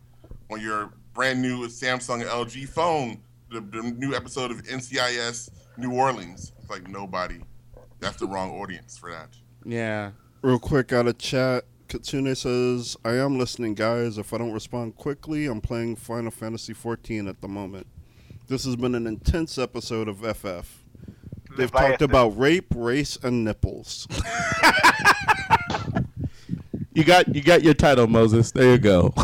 [0.51, 6.53] on your brand new Samsung LG phone the, the new episode of NCIS New Orleans.
[6.61, 7.41] It's like nobody.
[8.01, 9.31] That's the wrong audience for that.
[9.65, 10.13] Yeah.
[10.43, 14.19] Real quick out of chat, Kitsune says, I am listening, guys.
[14.19, 17.87] If I don't respond quickly, I'm playing Final Fantasy XIV at the moment.
[18.47, 20.85] This has been an intense episode of FF.
[21.57, 24.07] They've talked about rape, race, and nipples.
[26.99, 28.51] You got you got your title, Moses.
[28.51, 29.15] There you go.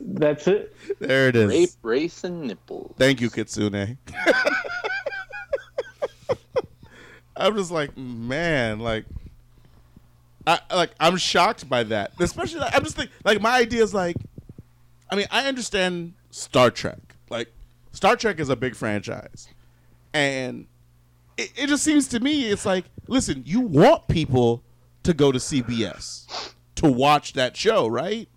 [0.00, 0.72] That's it.
[1.00, 1.48] there it is.
[1.48, 2.94] Rape, race, and nipples.
[2.96, 3.98] Thank you, Kitsune.
[7.36, 9.04] I'm just like, man, like,
[10.46, 12.12] I like I'm shocked by that.
[12.18, 14.16] Especially, like, I'm just thinking, like, my idea is like,
[15.10, 16.98] I mean, I understand Star Trek.
[17.30, 17.52] Like,
[17.92, 19.48] Star Trek is a big franchise,
[20.12, 20.66] and
[21.36, 24.62] it, it just seems to me it's like, listen, you want people
[25.02, 28.28] to go to CBS to watch that show, right?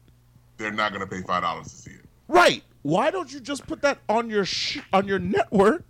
[0.57, 2.05] They're not gonna pay five dollars to see it.
[2.27, 2.63] Right.
[2.81, 5.83] Why don't you just put that on your sh- on your network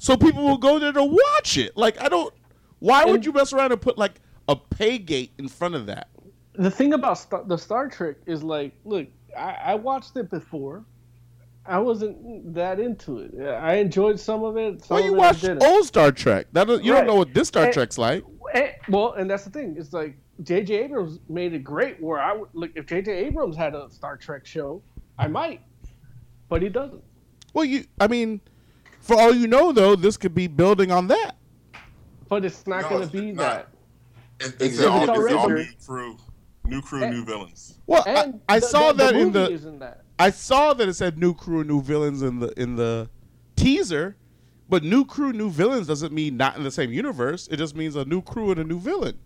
[0.00, 1.76] so people will go there to watch it?
[1.76, 2.32] Like I don't.
[2.80, 5.86] Why would And- you mess around and put like a pay gate in front of
[5.86, 6.08] that?
[6.54, 10.84] The thing about Star- the Star Trek is like, look, I, I watched it before.
[11.66, 13.38] I wasn't that into it.
[13.46, 14.84] I enjoyed some of it.
[14.84, 16.46] Some Well, you of it I watched old Star Trek.
[16.52, 16.84] That you Right.
[17.00, 18.24] don't know what this Star And- Trek's like.
[18.54, 19.76] Eh, well, and that's the thing.
[19.78, 20.74] It's like J.J.
[20.84, 22.00] Abrams made it great.
[22.02, 23.12] Where I would look if J.J.
[23.12, 24.80] Abrams had a Star Trek show,
[25.18, 25.60] I might,
[26.48, 27.02] but he doesn't.
[27.52, 27.84] Well, you.
[28.00, 28.40] I mean,
[29.08, 31.34] for all you know, though, this could be building on that.
[32.28, 33.42] But it's not No, going to be not.
[33.42, 33.68] that.
[34.38, 36.16] It's, it's, Exhibit all, it's all new crew,
[36.66, 37.78] new crew, And- new villains.
[37.86, 39.78] Well, And I, I the- saw the- the that in the.
[39.80, 40.04] That?
[40.18, 43.08] I saw that it said new crew, new villains in the in the
[43.56, 44.16] teaser,
[44.68, 47.48] but new crew, new villains doesn't mean not in the same universe.
[47.50, 49.16] It just means a new crew and a new villain.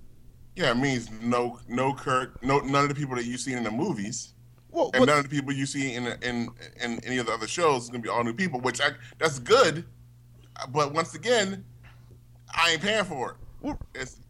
[0.55, 3.65] Yeah, it means no, no Kirk, no none of the people that you've seen in
[3.65, 4.35] the movies,
[4.73, 6.49] Well, and none of the people you see in in
[6.83, 8.61] in any of the other shows is gonna be all new people.
[8.61, 9.85] Which I that's good,
[10.71, 11.65] but once again,
[12.55, 13.37] I ain't paying for it.
[13.61, 13.79] Well,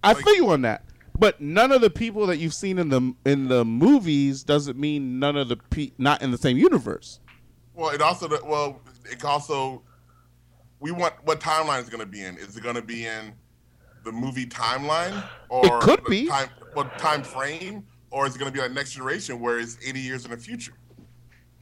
[0.03, 0.85] I like- feel you on that.
[1.19, 5.19] But none of the people that you've seen in the in the movies doesn't mean
[5.21, 7.21] none of the pe- not in the same universe.
[7.75, 8.81] Well, it also well,
[9.11, 9.83] it also
[10.81, 12.37] we want what timeline is going to be in.
[12.39, 13.35] Is it going to be in
[14.05, 16.27] the movie timeline or It could be.
[16.27, 19.77] time what time frame, or is it going to be like next generation where it's
[19.85, 20.75] eighty years in the future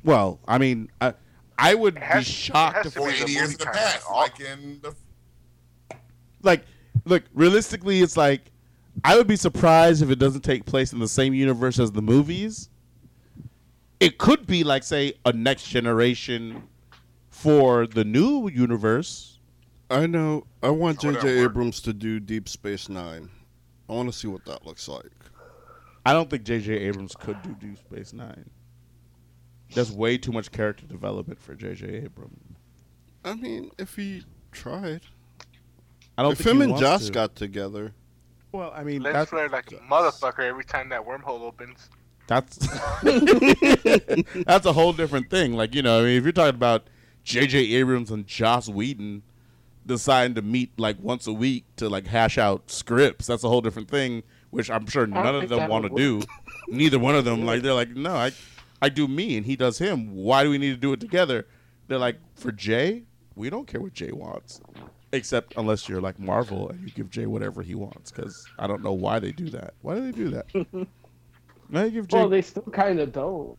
[0.05, 1.15] Well, I mean, I
[1.59, 3.67] I would has- be shocked has if to or be the eighty years in the
[3.67, 4.95] past, All- like in the
[6.43, 6.65] like
[7.05, 8.51] look realistically, it's like
[9.05, 12.03] I would be surprised if it doesn't take place in the same universe as the
[12.03, 12.69] movies.
[14.01, 16.63] It could be like say a next generation
[17.29, 19.39] for the new universe.
[19.91, 20.47] I know.
[20.63, 21.41] I want J.J.
[21.41, 23.29] Abrams to do Deep Space Nine.
[23.89, 25.11] I want to see what that looks like.
[26.05, 26.73] I don't think J.J.
[26.75, 28.49] Abrams could do Deep Space Nine.
[29.75, 31.87] There's way too much character development for J.J.
[32.05, 32.57] Abrams.
[33.25, 35.03] I mean, if he tried.
[36.19, 37.13] I don't if think him he and wants Joss to.
[37.13, 37.93] got together,
[38.53, 41.89] Well, I mean, Lens that's flare like a motherfucker every time that wormhole opens.
[42.27, 42.57] that's
[44.45, 45.55] that's a whole different thing.
[45.55, 46.89] Like you know, I mean, if you're talking about
[47.25, 47.59] J.J.
[47.75, 49.23] Abrams and Joss Whedon
[49.87, 53.61] deciding to meet like once a week to like hash out scripts, that's a whole
[53.61, 54.23] different thing.
[54.51, 56.23] Which I'm sure none of them want to do.
[56.69, 58.33] Neither one of them like they're like, no, I
[58.83, 60.15] I do me and he does him.
[60.15, 61.47] Why do we need to do it together?
[61.89, 63.05] They're like, for Jay,
[63.35, 64.61] we don't care what Jay wants.
[65.13, 68.83] Except unless you're like Marvel and you give Jay whatever he wants, because I don't
[68.83, 69.75] know why they do that.
[69.83, 70.47] Why do they do that?
[70.53, 70.87] Why
[71.83, 73.59] they give Jay Well, they still kind of don't.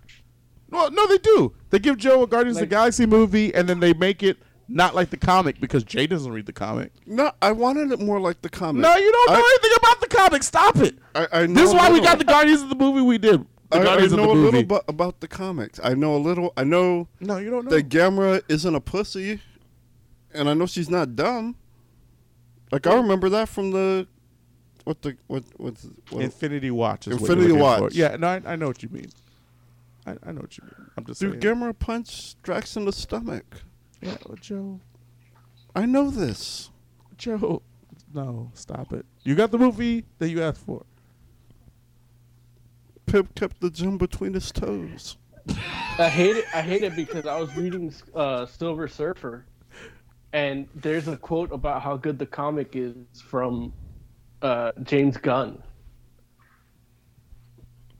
[0.70, 1.54] well, no, they do.
[1.70, 4.38] They give Joe a Guardians of the Galaxy movie, and then they make it
[4.74, 6.92] not like the comic because Jay doesn't read the comic.
[7.06, 8.82] no, I wanted it more like the comic.
[8.82, 10.44] No, you don't know I, anything about the comic.
[10.44, 10.98] Stop it.
[11.16, 13.46] I, I know, this is why we got the Guardians of the movie we did.
[13.70, 15.80] the I, I know of the a little bit about the comics.
[15.84, 16.54] I know a little.
[16.58, 17.72] I know no, you don't know.
[17.72, 19.42] that Gamora isn't a pussy,
[20.34, 21.56] and I know she's not dumb.
[22.72, 24.08] Like I remember that from the
[24.86, 25.76] what the what what,
[26.10, 27.08] what Infinity Watch.
[27.08, 27.80] Is Infinity Watch.
[27.80, 27.98] For.
[27.98, 29.10] Yeah, no, I, I know what you mean.
[30.06, 30.90] I, I know what you mean.
[30.98, 31.58] I'm just Dude, saying.
[31.58, 33.62] Gamora punched Drax in the stomach.
[34.02, 34.80] Yeah, well, Joe.
[35.76, 36.70] I know this.
[37.18, 37.62] Joe,
[38.14, 39.06] no, stop it.
[39.24, 40.86] You got the movie that you asked for.
[43.06, 45.18] Pip kept the gem between his toes.
[45.98, 46.46] I hate it.
[46.54, 49.46] I hate it because I was reading uh, Silver Surfer,
[50.34, 53.74] and there's a quote about how good the comic is from
[54.42, 55.62] uh, James Gunn.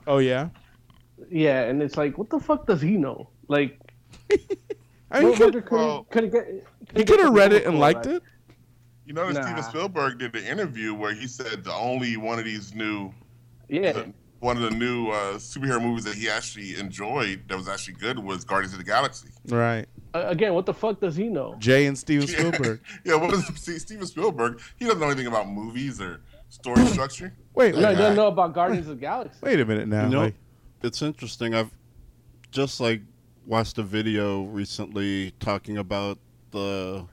[0.06, 0.48] Oh yeah.
[1.30, 3.28] Yeah, and it's like, what the fuck does he know?
[3.48, 3.78] Like,
[5.12, 6.46] I mean, he could, could, well, could get,
[6.96, 8.22] he could have read it and liked it.
[9.04, 9.44] You notice Nah.
[9.44, 13.12] Steven Spielberg did the interview where he said the only one of these new,
[13.68, 14.04] Yeah,
[14.40, 18.18] one of the new uh, superhero movies that he actually enjoyed that was actually good
[18.18, 19.28] was Guardians of the Galaxy.
[19.48, 19.86] Right.
[20.14, 21.56] Uh, again, what the fuck does he know?
[21.58, 22.80] Jay and Steven Spielberg.
[23.04, 24.60] yeah, what was see, Steven Spielberg?
[24.76, 27.34] He doesn't know anything about movies or story structure.
[27.54, 29.38] Wait, No, wait, he doesn't know about Guardians of the Galaxy.
[29.42, 30.04] wait a minute now.
[30.04, 30.34] You know, like,
[30.82, 31.54] it's interesting.
[31.54, 31.70] I've
[32.50, 33.02] just like
[33.46, 36.18] watched a video recently talking about
[36.50, 37.04] the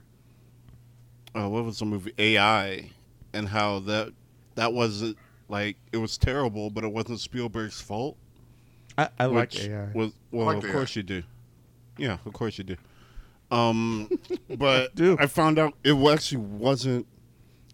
[1.34, 2.90] uh, what was the movie AI
[3.32, 4.12] and how that
[4.56, 5.16] that wasn't
[5.48, 8.16] like it was terrible, but it wasn't Spielberg's fault.
[8.98, 9.88] I, I like AI.
[9.94, 10.72] Was well, like of AI.
[10.72, 11.22] course you do.
[11.96, 12.76] Yeah, of course you do.
[13.50, 14.10] Um,
[14.58, 15.16] but do.
[15.18, 17.06] I found out it actually wasn't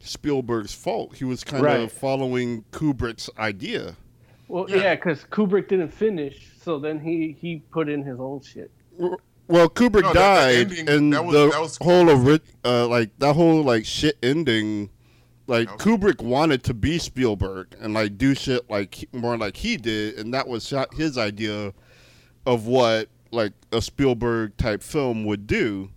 [0.01, 1.17] Spielberg's fault.
[1.17, 1.81] He was kind Right.
[1.81, 3.97] of following Kubrick's idea.
[4.49, 4.77] Well, Yeah.
[4.77, 8.71] yeah, because Kubrick didn't finish, so then he he put in his own shit.
[8.99, 12.41] Well, Kubrick No, that- that died, ending, and that was- the that was whole ori-
[12.65, 14.91] uh, like that whole like shit ending.
[15.47, 19.57] Like That was- Kubrick wanted to be Spielberg and like do shit like more like
[19.59, 21.73] he did, and that was his idea
[22.45, 25.91] of what like a Spielberg type film would do.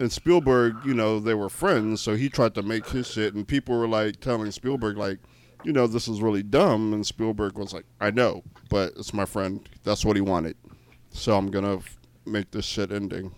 [0.00, 3.46] And Spielberg, you know, they were friends, so he tried to make his shit, and
[3.46, 5.18] people were like telling Spielberg like,
[5.64, 9.24] you know, this is really dumb, and Spielberg was like, I know, but it's my
[9.24, 9.66] friend.
[9.82, 10.56] That's what he wanted,
[11.10, 13.32] so I'm gonna f- make this shit ending.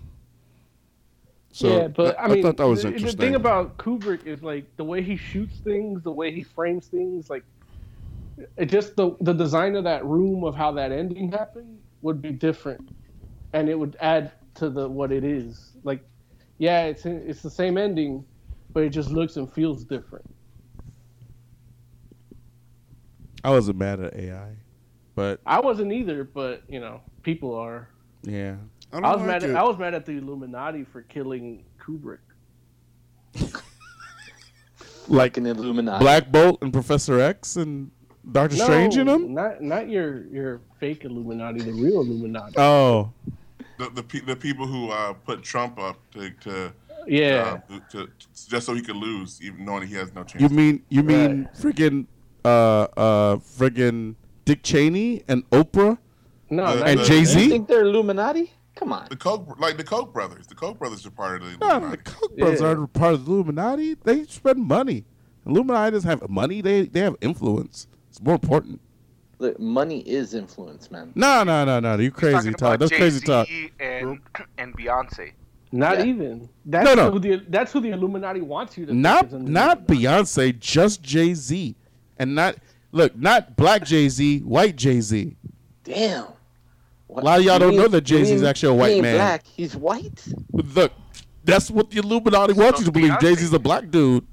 [1.53, 3.17] So yeah, but th- I mean, I thought that was the, interesting.
[3.17, 6.89] the thing about Kubrick is like the way he shoots things, the way he frames
[6.89, 7.45] things, like
[8.57, 12.31] it just the the design of that room of how that ending happened would be
[12.31, 12.91] different,
[13.53, 15.73] and it would add to the what it is.
[15.83, 16.05] Like,
[16.59, 18.25] yeah, it's it's the same ending,
[18.73, 20.35] but it just looks and feels different.
[23.47, 24.57] I wasn't mad at AI,
[25.15, 27.89] but I wasn't either, but you know, people are.
[28.25, 28.57] yeah.
[28.92, 29.44] I, don't I was like mad.
[29.44, 29.57] At, it.
[29.57, 32.18] I was mad at the Illuminati for killing Kubrick.
[35.08, 36.02] Like an Illuminati.
[36.02, 37.92] Black Bolt and Professor X and
[38.33, 39.33] Doctor Strange in them.
[39.34, 42.55] Not not your your fake Illuminati, the real Illuminati.
[42.58, 43.12] Oh,
[43.78, 46.73] The the, pe- the people who uh, put Trump up to to,
[47.07, 47.60] yeah.
[47.70, 48.12] uh, to, to
[48.49, 50.42] just so he could lose, even knowing he has no chance.
[50.42, 52.07] you mean you mean freaking
[52.47, 55.99] uh uh freaking Dick Cheney and Oprah
[56.49, 58.52] no, Uh, and Jay You think they're Illuminati?
[58.76, 59.07] Come on.
[59.10, 60.47] the Koch, like the Koch brothers.
[60.47, 61.66] The Koch brothers are part of the Illuminati.
[61.66, 62.10] No, the Illuminati.
[62.10, 62.66] Koch brothers Yeah.
[62.68, 63.94] aren't part of the Illuminati.
[64.05, 65.05] They spend money.
[65.47, 66.60] Illuminati doesn't have money.
[66.60, 67.89] They they have influence.
[68.10, 68.81] It's more important.
[69.39, 71.12] Look, money is influence, man.
[71.15, 71.97] No, no, no, no.
[71.99, 72.76] You crazy talk.
[72.76, 73.49] about That's crazy Jay-Z talk.
[73.81, 74.20] And
[74.58, 75.33] and Beyonce.
[75.73, 76.05] Not Yeah.
[76.05, 76.49] even.
[76.65, 77.10] That's No, no.
[77.10, 78.92] Who the, that's who the Illuminati wants you to.
[78.92, 81.75] think Not is not Beyonce, just Jay Z,
[82.19, 82.57] and not
[82.93, 85.36] look not black Jay Z, white Jay Z.
[85.85, 86.27] Damn.
[87.07, 87.23] What?
[87.23, 88.78] A lot of y'all You don't mean- know that Jay Z is actually a he
[88.81, 89.15] white ain't man.
[89.17, 89.45] Black.
[89.47, 90.25] He's white.
[90.53, 90.93] Look,
[91.45, 93.12] that's what the Illuminati wants you to believe.
[93.12, 93.20] Beyonce.
[93.20, 94.27] Jay Z's a black dude.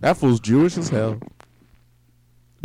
[0.00, 1.18] That fool's Jewish as hell.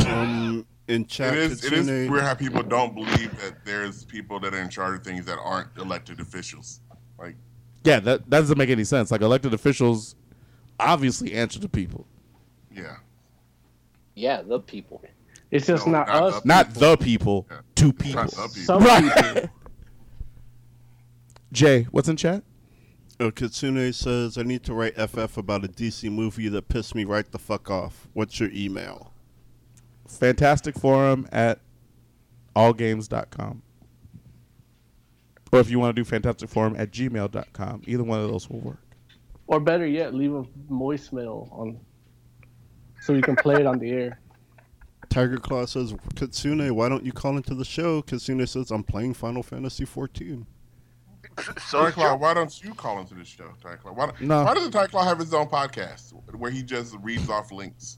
[0.06, 4.40] um, in chat, It is it is weird how people don't believe that there's people
[4.42, 6.82] that are in charge of things that aren't elected officials.
[7.18, 7.36] Like
[7.84, 9.12] Yeah, that, that doesn't make any sense.
[9.12, 10.16] Like elected officials
[10.80, 12.06] obviously answer to people.
[12.76, 12.98] yeah,
[14.22, 15.02] Yeah, the people.
[15.50, 16.42] It's just No, not, not us.
[16.44, 17.62] the Not the people, Yeah.
[17.74, 18.24] two people.
[18.24, 18.48] the people.
[18.48, 19.34] Some Right.
[19.34, 19.50] people.
[21.52, 22.44] Jay, what's in chat?
[23.20, 26.94] Uh, oh, Kitsune says, I need to write FF about a DC movie that pissed
[26.94, 28.08] me right the fuck off.
[28.14, 29.12] What's your email?
[30.08, 31.60] Fantastic Forum at
[32.56, 33.64] allgames.com.
[35.52, 37.82] Or if you want to do Fantastic Forum at gmail.com.
[37.88, 38.80] Either one of those will work.
[39.48, 41.80] Or better yet, leave a voicemail on,
[43.02, 44.20] so we can play it on the air.
[45.10, 48.02] Tiger Claw says, Kitsune, why don't you call into the show?
[48.02, 50.46] Kitsune says, I'm playing Final Fantasy 14.
[51.70, 53.92] So Ty Claw, why don't you call into the show, Tiger Claw?
[53.94, 54.44] Why, No.
[54.46, 57.98] why doesn't Ty Claw have his own podcast where he just reads off links?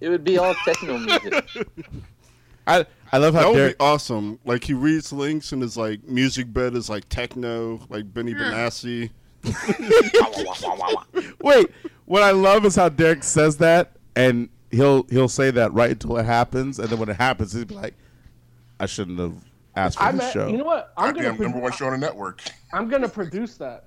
[0.00, 1.44] It would be all techno music.
[2.66, 3.78] I I love how That how would Derek.
[3.78, 4.38] be awesome.
[4.44, 9.10] Like he reads links and his like music bed is like techno, like Benny Benassi.
[11.42, 11.66] Wait,
[12.04, 16.16] what I love is how Derek says that, and he'll he'll say that right until
[16.18, 17.94] it happens, and then when it happens, he'll be like,
[18.80, 19.34] "I shouldn't have
[19.76, 20.92] asked for I'm this at, show." you know what?
[20.96, 22.42] I'm gonna Goddamn, number produ- one show on the network.
[22.72, 23.84] I'm gonna produce that.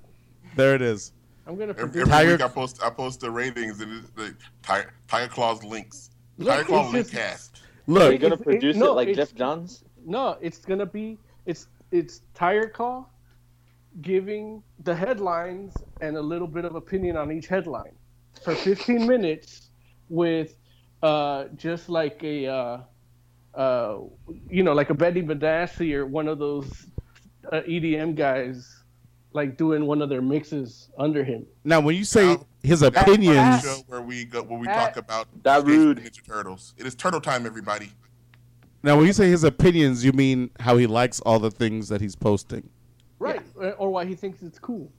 [0.56, 1.12] there it is.
[1.46, 2.02] I'm gonna produce.
[2.02, 5.62] every Tiger- week I post I post the ratings and it's the Tiger, Tiger Claw's
[5.64, 6.10] links.
[6.38, 7.60] Look, Tiger Claw it's link just- cast.
[7.88, 9.84] Are you gonna It's- it- produce it, no, like Geoff Johns?
[10.04, 13.06] No, it's gonna be it's it's Tire Claw
[14.02, 17.94] giving the headlines and a little bit of opinion on each headline
[18.42, 19.65] for 15 minutes
[20.08, 20.56] with
[21.02, 22.78] uh just like a uh
[23.54, 23.98] uh
[24.48, 26.86] you know like a Benny Benassi or one of those
[27.52, 28.82] uh, EDM guys
[29.32, 31.46] like doing one of their mixes under him.
[31.64, 34.96] now when you say Now, his opinions, show where we go where we At- talk
[34.96, 35.98] about That rude.
[35.98, 36.74] Ninja Turtles.
[36.78, 37.90] It is turtle time, everybody.
[38.82, 42.00] now when you say his opinions, you mean how he likes all the things that
[42.00, 42.68] he's posting.
[43.18, 43.42] Right.
[43.60, 44.90] uh, Or why he thinks it's cool.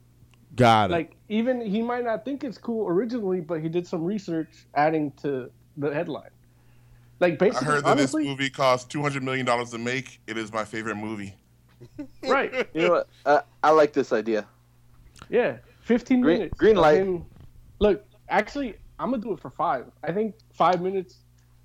[0.58, 0.92] Got it.
[0.92, 5.12] Like even he might not think it's cool originally, but he did some research adding
[5.22, 6.30] to the headline.
[7.20, 10.20] Like basically, I heard that honestly, this movie cost two hundred million dollars to make.
[10.26, 11.34] It is my favorite movie.
[12.28, 12.68] right?
[12.74, 13.08] You know what?
[13.24, 14.46] Uh, I like this idea.
[15.30, 16.58] Yeah, fifteen Green- minutes.
[16.58, 16.98] green light.
[16.98, 17.24] him-
[17.80, 19.86] Look, actually, I'm gonna do it for five.
[20.02, 21.18] I think five minutes.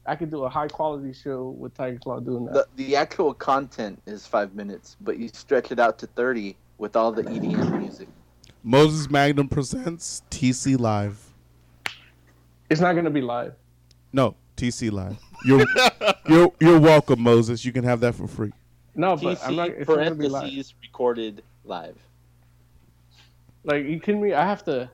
[0.05, 2.53] I could do a high quality show with Tiger Claw doing that.
[2.75, 6.95] The the actual content is five minutes, but you stretch it out to thirty with
[6.95, 8.07] all the EDM music.
[8.63, 11.19] Moses Magnum presents TC Live.
[12.69, 13.53] it's not gonna be live.
[14.13, 15.17] No, TC Live.
[15.45, 15.65] You're
[16.27, 17.65] you're you're welcome, Moses.
[17.65, 18.53] You can have that for free.
[18.95, 19.69] No, but I'm not.
[19.69, 20.65] TC It's not gonna be live.
[20.81, 21.97] recorded live.
[23.65, 24.33] Like you kidding me?
[24.33, 24.89] I have to.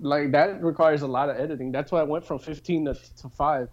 [0.00, 1.70] Like that requires a lot of editing.
[1.70, 3.68] That's why I went from 15 to, to five.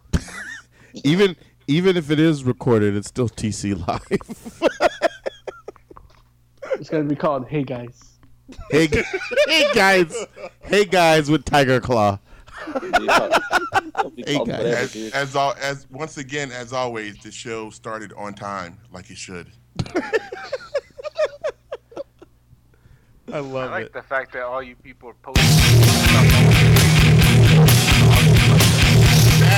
[1.04, 1.36] Even
[1.68, 4.60] even if it is recorded, it's still TC Live.
[6.80, 8.09] It's gonna be called "Hey Guys."
[8.72, 8.88] Hey,
[9.48, 10.26] hey guys,
[10.62, 12.20] hey guys with Tiger Claw.
[12.68, 13.34] It'll be called-
[13.98, 14.96] it'll be Hey, guys.
[14.96, 19.18] As as all as once again as always, the show started on time like it
[19.18, 19.48] should.
[23.32, 23.94] I love I love like it.
[23.94, 26.76] the fact that all you people are posting.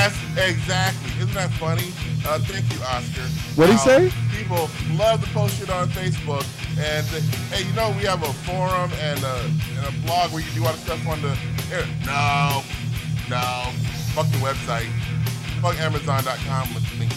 [0.02, 0.18] That's
[0.50, 1.12] exactly.
[1.22, 1.94] Isn't that funny?
[2.26, 3.22] Uh, thank you, Oscar.
[3.56, 4.12] What'd he say?
[4.36, 6.46] People love to post shit on Facebook,
[6.80, 7.20] and uh,
[7.56, 9.36] hey, you know we have a forum and a,
[9.78, 11.34] and a blog where you do all the stuff on the.
[11.70, 12.64] Here, no,
[13.30, 13.70] no,
[14.14, 14.90] fuck the website.
[15.62, 17.16] Fuck Amazon.com with links.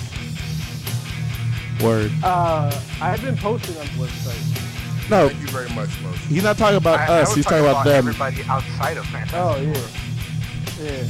[1.82, 2.12] Word.
[2.22, 5.10] Uh, I've been posting on the website.
[5.10, 6.20] No, Thank you very much, Moses.
[6.26, 7.28] he's not talking about I, I us.
[7.28, 7.94] was He's talking about them.
[7.96, 10.84] everybody outside of Fantastic Oh yeah, Four.
[10.86, 11.04] yeah.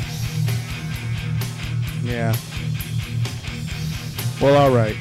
[2.04, 2.34] Yeah.
[4.40, 4.96] Well, all right.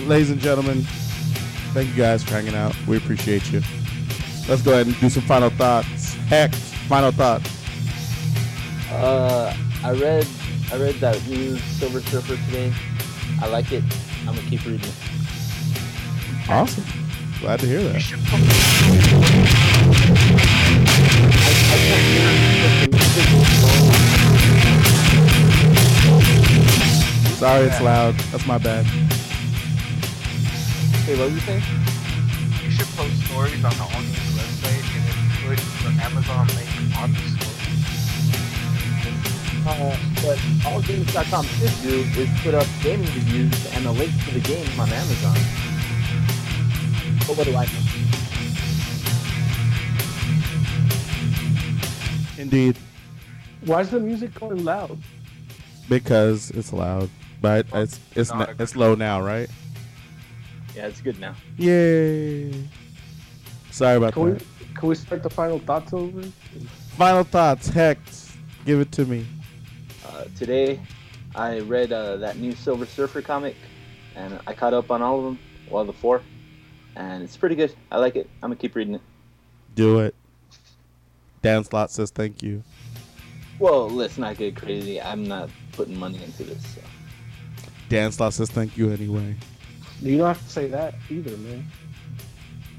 [0.00, 0.82] Ladies and gentlemen,
[1.74, 2.74] thank you guys for hanging out.
[2.86, 3.60] We appreciate you.
[4.48, 6.14] Let's go ahead and do some final thoughts.
[6.28, 7.48] Heck, final thoughts.
[8.90, 10.26] Uh, I read
[10.72, 12.72] I read that new Silver Surfer today.
[13.40, 13.84] I like it.
[14.20, 14.94] I'm gonna keep reading it.
[16.48, 16.84] Awesome.
[17.40, 18.00] Glad to hear You that.
[18.00, 19.82] should post
[27.42, 28.14] Sorry it's loud.
[28.30, 28.84] That's my bad.
[31.02, 31.64] Hey, what were you saying?
[32.62, 36.70] you should post stories on the All Games website and then put the Amazon link
[37.02, 37.50] on the story.
[39.66, 39.90] Uh,
[40.22, 44.78] what allgames.com should do is put up gaming reviews and a link to the game
[44.78, 45.34] on Amazon.
[47.26, 47.82] But what do I know?
[52.40, 52.78] Indeed.
[53.64, 54.96] Why is the music going loud?
[55.88, 57.10] Because it's loud.
[57.42, 59.50] But it's it's not na- it's low now, right?
[60.74, 61.34] Yeah, it's good now.
[61.58, 62.52] Yay.
[63.70, 64.44] Sorry about Can we that.
[64.76, 66.22] can we start the final thoughts over?
[66.96, 67.68] Final thoughts.
[67.68, 68.34] Hex.
[68.64, 69.26] Give it to me.
[70.06, 70.80] Uh, today,
[71.34, 73.56] I read uh, that new Silver Surfer comic,
[74.14, 75.38] and I caught up on all of them,
[75.68, 76.22] well, the four,
[76.94, 77.74] and it's pretty good.
[77.90, 78.30] I like it.
[78.42, 79.00] I'm gonna keep reading it.
[79.74, 80.14] Do it.
[81.42, 82.62] Dan Slott says thank you.
[83.58, 85.00] Well, let's not get crazy.
[85.02, 86.64] I'm not putting money into this.
[86.74, 86.80] So.
[87.92, 89.36] Dan Slott says thank you anyway.
[90.00, 91.66] You don't have to say that either, man.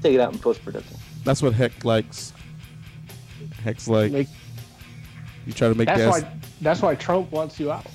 [0.02, 0.96] Take it out in post production.
[1.22, 2.32] That's what Heck likes.
[3.62, 4.26] Heck's like Make,
[5.46, 6.22] you try to make that's gas.
[6.22, 7.86] why that's why Trump wants you out.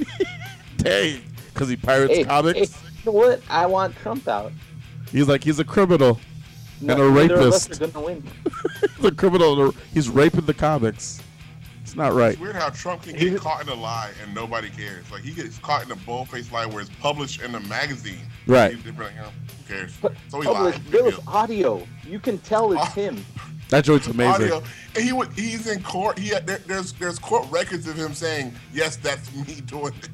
[0.78, 1.20] Dang,
[1.52, 2.58] because he pirates Hey, comics.
[2.58, 3.42] hey, you know what?
[3.50, 4.50] I want Trump out.
[5.12, 6.18] He's like he's a criminal.
[6.80, 7.70] No, And a neither of rapist.
[7.72, 8.22] us are gonna win.
[8.96, 9.62] He's a criminal.
[9.66, 11.20] and a- He's raping the comics.
[11.90, 12.34] It's not right.
[12.34, 15.10] It's weird how Trump can get caught in a lie and nobody cares.
[15.10, 18.20] Like he gets caught in a bold-faced lie where it's published in a magazine.
[18.46, 18.76] Right.
[18.76, 19.98] He's like, you know, who cares?
[20.28, 20.84] So he public, lied.
[20.84, 21.84] there was audio.
[22.06, 22.92] You can tell it's ah.
[22.92, 23.24] him.
[23.70, 24.52] That joint's amazing.
[24.52, 24.62] Audio.
[24.94, 26.16] And he would, he's in court.
[26.16, 30.08] He had, there, there's there's court records of him saying, "Yes, that's me doing it."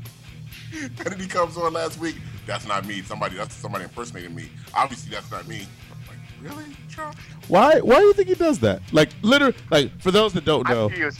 [0.82, 2.16] and then he comes on last week.
[2.46, 3.02] That's not me.
[3.02, 4.48] Somebody that's somebody impersonating me.
[4.74, 5.66] Obviously, that's not me.
[6.08, 7.18] Like, really, Trump?
[7.48, 7.80] Why?
[7.80, 8.80] Why do you think he does that?
[8.92, 11.18] Like, literally, like for those that don't I know, think he was-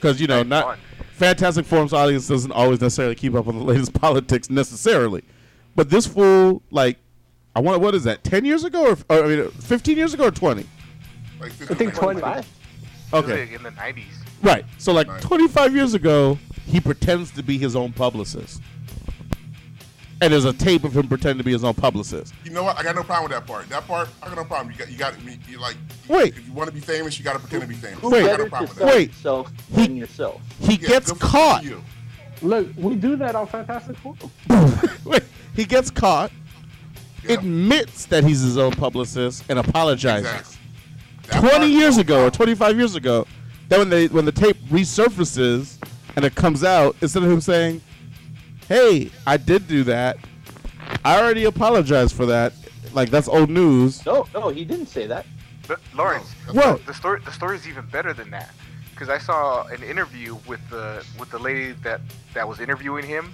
[0.00, 0.78] because you know, not fun.
[1.14, 5.22] Fantastic Forums audience doesn't always necessarily keep up on the latest politics necessarily,
[5.76, 6.96] but this fool, like,
[7.54, 8.24] I want what is that?
[8.24, 10.66] Ten years ago, or, or I mean, fifteen years ago, or twenty?
[11.40, 12.46] Like, I think twenty-five.
[13.12, 14.04] Okay, Like in the 90s.
[14.42, 14.64] right.
[14.78, 15.20] So like Right.
[15.20, 18.60] twenty-five years ago, he pretends to be his own publicist,
[20.20, 22.34] and there's a tape of him pretending to be his own publicist.
[22.44, 22.78] You know what?
[22.78, 23.68] I got no problem with that part.
[23.68, 24.70] That part, I got no problem.
[24.72, 25.14] You got, you got,
[25.48, 25.76] you like.
[26.08, 26.36] Wait.
[26.36, 28.00] If you want to be famous, you got to pretend to be famous.
[28.00, 28.24] Who Wait.
[28.24, 28.86] I got better no to problem with that.
[28.94, 29.08] Wait.
[29.10, 30.40] yourself He- than yourself?
[30.60, 31.64] He Yeah, gets caught.
[31.64, 31.82] You.
[32.42, 34.14] Look, we do that on Fantastic Four.
[35.04, 35.22] Wait,
[35.54, 36.30] he gets caught,
[37.22, 37.34] Yeah.
[37.34, 40.26] admits that he's his own publicist, and apologizes.
[40.30, 40.56] Exactly.
[41.48, 43.26] 20 part, years no ago or 25 years ago,
[43.68, 45.76] then when they when the tape resurfaces
[46.16, 47.80] and it comes out, instead of him saying,
[48.70, 50.16] "Hey, I did do that.
[51.04, 52.52] I already apologized for that."
[52.92, 54.04] Like that's old news.
[54.06, 55.26] No, no, he didn't say that.
[55.68, 56.52] But Lawrence, oh.
[56.52, 56.86] No, What?
[56.86, 58.50] the story the story is even better than that
[58.92, 62.00] because I saw an interview with the with the lady that
[62.34, 63.32] that was interviewing him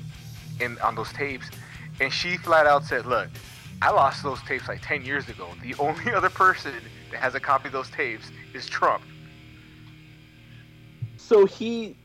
[0.60, 1.47] in on those tapes,
[2.00, 3.28] and she flat out said, "Look,
[3.82, 5.48] I lost those tapes like 10 years ago.
[5.62, 6.73] The only other person
[7.10, 9.02] that has a copy of those tapes is Trump."
[11.16, 11.97] So he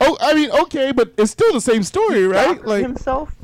[0.00, 2.64] Oh, I mean, okay, but it's still the same story, right?
[2.64, 3.34] Like, himself.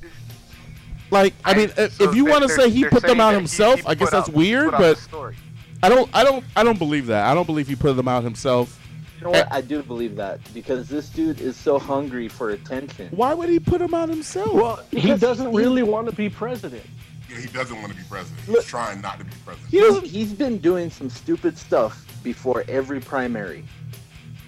[1.10, 3.32] like I mean, if, so if you want to say he put them out that
[3.32, 5.36] he- himself, he I guess that's out- weird, but story.
[5.82, 7.26] I don't, I don't, I don't believe that.
[7.26, 8.80] I don't believe he put them out himself.
[9.18, 9.46] You know what?
[9.46, 9.48] Eh.
[9.50, 13.08] I do believe that because this dude is so hungry for attention.
[13.10, 14.52] Why would he put them out himself?
[14.52, 16.84] Well, he doesn't he- really want to be president.
[17.30, 18.48] Yeah, he doesn't want to be president.
[18.48, 19.70] Look- He's trying not to be president.
[19.70, 20.06] he doesn't.
[20.06, 23.64] He's been doing some stupid stuff before every primary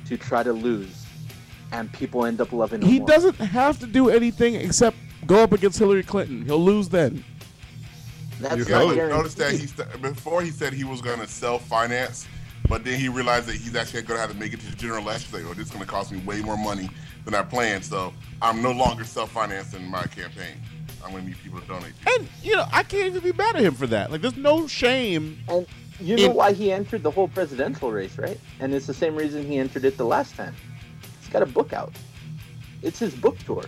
[0.07, 1.05] to try to lose,
[1.73, 2.89] and people end up loving him.
[2.89, 3.09] He more.
[3.09, 6.45] doesn't have to do anything except go up against Hillary Clinton.
[6.45, 7.25] He'll lose then.
[8.41, 9.09] That's You not guaranteed.
[9.17, 12.27] notice that he st- before he said he was going to self-finance,
[12.69, 14.77] but then he realized that he's actually going to have to make it to the
[14.77, 15.29] general election.
[15.33, 16.89] He's like, oh, this is going to cost me way more money
[17.25, 20.55] than I planned, so I'm no longer self-financing my campaign.
[21.05, 21.93] I'm going to need people to donate.
[22.05, 22.11] To.
[22.13, 24.13] And you know, I can't even be mad at him for that.
[24.13, 25.39] Like, there's no shame.
[25.49, 25.67] And
[26.01, 28.39] you know In- why he entered the whole presidential race, right?
[28.61, 30.55] And it's the same reason he entered it the last time.
[31.29, 31.93] He's got a book out.
[32.81, 33.63] It's his book tour.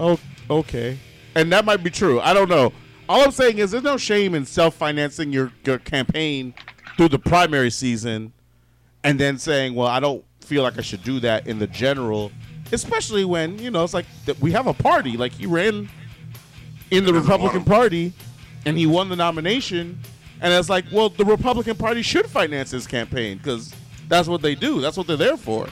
[0.00, 0.18] Oh,
[0.50, 0.98] okay.
[1.36, 2.18] And that might be true.
[2.20, 2.72] I don't know.
[3.08, 6.54] All I'm saying is, there's no shame in self-financing your, your campaign
[6.96, 8.32] through the primary season,
[9.04, 12.32] and then saying, "Well, I don't feel like I should do that in the general."
[12.72, 15.16] Especially when you know it's like that we have a party.
[15.16, 15.88] Like he ran
[16.90, 17.64] in the Republican.
[17.64, 18.12] Party,
[18.66, 20.00] and he won the nomination.
[20.40, 23.72] And it's like, well, the Republican Party should finance his campaign because
[24.08, 24.80] that's what they do.
[24.80, 25.68] That's what they're there for.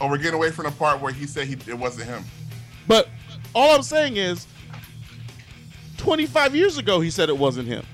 [0.00, 2.24] Oh, we're getting away from the part where he said he, it wasn't him.
[2.88, 3.08] But
[3.54, 4.46] all I'm saying is,
[5.98, 7.84] 25 years ago, he said it wasn't him.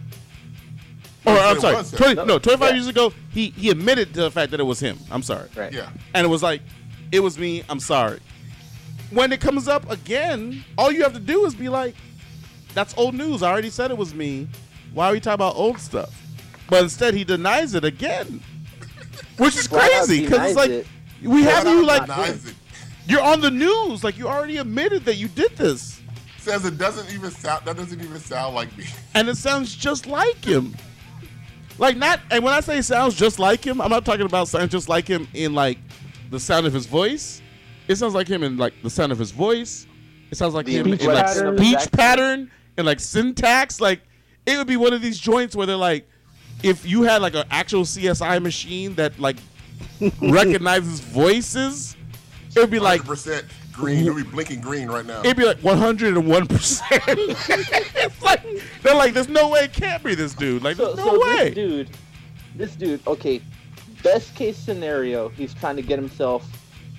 [1.25, 2.75] Or He I'm sorry, 20, No, no, 25 yeah.
[2.75, 4.97] years ago, he he admitted to the fact that it was him.
[5.11, 5.73] I'm sorry, Right.
[5.73, 5.91] Yeah.
[6.15, 6.63] and it was like,
[7.11, 7.65] it was me.
[7.69, 8.21] I'm sorry.
[9.11, 11.95] When it comes up again, all you have to do is be like,
[12.75, 13.43] that's old news.
[13.43, 14.49] I already said it was me.
[14.95, 16.15] Why are we talking about old stuff?
[16.69, 18.41] But instead, he denies it again,
[19.39, 20.87] which is crazy because it's like it.
[21.27, 22.55] We have you like denies
[23.09, 26.01] you're on the news, like you already admitted that you did this.
[26.39, 27.65] Says it doesn't even sound.
[27.65, 28.85] That doesn't even sound like me.
[29.15, 30.75] and it sounds just like him.
[31.79, 34.71] Like not, and when I say sounds just like him, I'm not talking about sounds
[34.73, 35.79] just like him in like
[36.31, 37.43] the sound of his voice.
[37.87, 39.87] It sounds like him in like the sound of his voice.
[40.31, 41.93] It sounds like The him in like of speech accent.
[41.93, 43.81] pattern and like syntax.
[43.81, 44.01] Like
[44.47, 46.09] it would be one of these joints where they're like,
[46.63, 49.37] if you had like an actual CSI machine that like
[50.23, 51.97] recognizes voices,
[52.55, 54.05] it would be like 100% green.
[54.05, 55.21] You'll be blinking green right now.
[55.21, 57.03] it'd be like 101 percent.
[57.09, 58.43] It's like
[58.83, 60.63] they're like, there's no way it can't be this dude.
[60.63, 61.45] Like, So, there's no so way.
[61.51, 61.91] this dude,
[62.55, 63.41] this dude, okay,
[64.03, 66.47] best case scenario, he's trying to get himself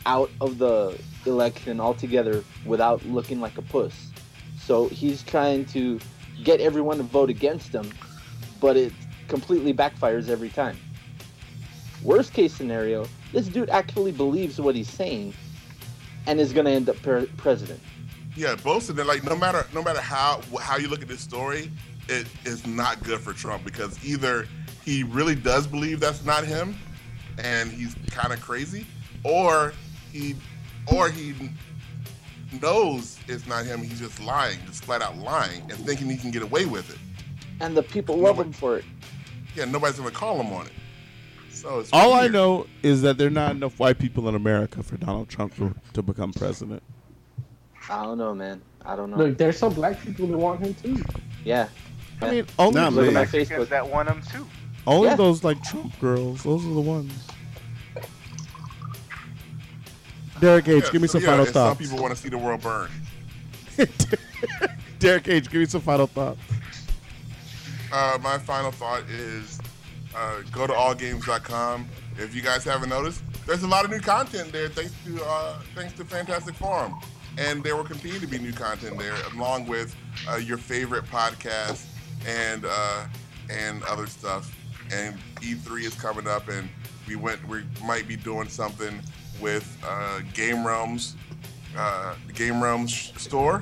[0.06, 4.12] out of the election altogether without looking like a puss.
[4.60, 6.00] So he's trying to
[6.44, 7.92] get everyone to vote against him,
[8.62, 8.94] but it
[9.28, 10.78] completely backfires every time.
[12.04, 15.34] Worst case scenario, this dude actually believes what he's saying
[16.26, 17.80] and is going to end up per- president.
[18.36, 19.08] Yeah, both of them.
[19.08, 21.72] Like no matter no matter how how you look at this story,
[22.08, 24.48] it is not good for Trump because either
[24.86, 26.76] he really does believe that's not him,
[27.40, 28.86] and he's kind of crazy,
[29.24, 29.74] or
[30.14, 30.36] he,
[30.94, 31.34] or he
[32.62, 33.82] knows it's not him.
[33.82, 37.00] He's just lying, just flat out lying, and thinking he can get away with it.
[37.60, 38.86] And the people love him for it.
[39.56, 40.74] Yeah, nobody's gonna call him on it.
[41.62, 44.84] So it's All I know is that there are not enough white people in America
[44.84, 46.84] for Donald Trump to, to become president.
[47.90, 48.62] I don't know, man.
[48.86, 49.18] I don't know.
[49.18, 51.04] Look, there's some black people that want him too.
[51.44, 51.68] Yeah.
[52.22, 53.08] I mean, only Not Look me.
[53.10, 53.70] at my Mexicans Facebook.
[53.70, 54.48] that want him too.
[54.86, 55.16] only Yeah.
[55.16, 56.44] those like Trump girls.
[56.44, 57.14] Those are the ones.
[60.40, 61.80] Derek H, Yeah, give me some yeah, final and thoughts.
[61.80, 62.90] Some people want to see the world burn.
[65.00, 66.40] Derek H, give me some final thoughts.
[67.92, 69.60] Uh, my final thought is
[70.18, 71.88] uh, go to allgames.com.
[72.18, 75.60] If you guys haven't noticed, there's a lot of new content there thanks to uh,
[75.76, 76.96] thanks to Fantastic Forum,
[77.38, 79.96] and there will continue to be new content there, along with
[80.30, 81.86] uh, your favorite podcast
[82.26, 83.06] and uh,
[83.50, 84.54] and other stuff.
[84.92, 86.68] And E3 is coming up, and
[87.08, 89.00] we went we might be doing something
[89.40, 91.16] with uh, Game Realms,
[91.78, 93.62] uh, Game Realms store.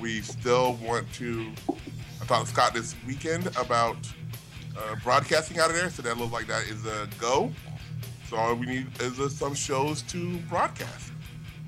[0.00, 1.50] We still want to
[2.20, 3.96] I to Scott this weekend about
[4.76, 7.52] uh, broadcasting out of there, so that looks like that is a go.
[8.28, 11.12] So all we need is uh, some shows to broadcast.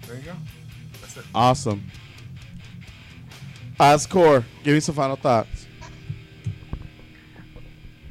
[0.07, 0.35] There you go.
[1.01, 1.25] That's it.
[1.35, 1.85] Awesome.
[3.79, 5.67] Oscore, give me some final thoughts.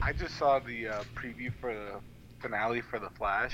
[0.01, 1.99] I just saw the uh, preview for the
[2.39, 3.53] finale for The Flash.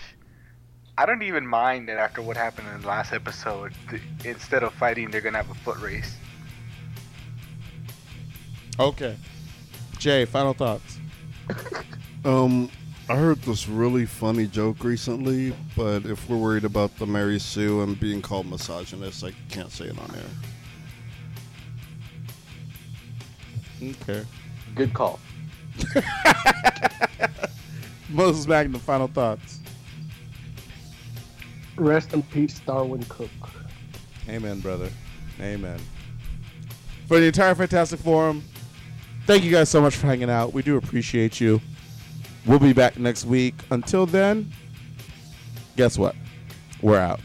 [0.97, 4.73] I don't even mind that after what happened in the last episode, th- instead of
[4.73, 6.15] fighting, they're gonna have a foot race.
[8.77, 9.15] Okay.
[9.97, 10.99] Jay, final thoughts.
[12.23, 12.69] Um,
[13.09, 17.81] I heard this really funny joke recently, but if we're worried about the Mary Sue
[17.81, 20.23] and being called misogynist, I can't say it on air.
[24.01, 24.25] Okay.
[24.75, 25.19] Good call.
[28.09, 29.59] Moses Magnum, final thoughts.
[31.75, 33.29] Rest in peace, Darwyn Cooke.
[34.29, 34.89] Amen, brother.
[35.39, 35.79] Amen.
[37.07, 38.43] For the entire Fantastic Forum,
[39.31, 40.51] thank you guys so much for hanging out.
[40.51, 41.61] We do appreciate you.
[42.45, 43.55] We'll be back next week.
[43.71, 44.51] Until then,
[45.77, 46.15] guess what?
[46.81, 47.21] We're out.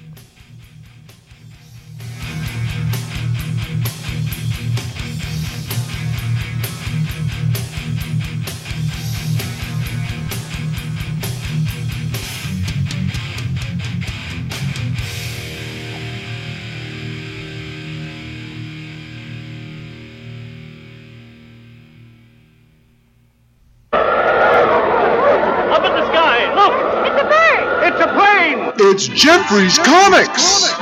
[29.08, 30.72] Jeffrey's Comics!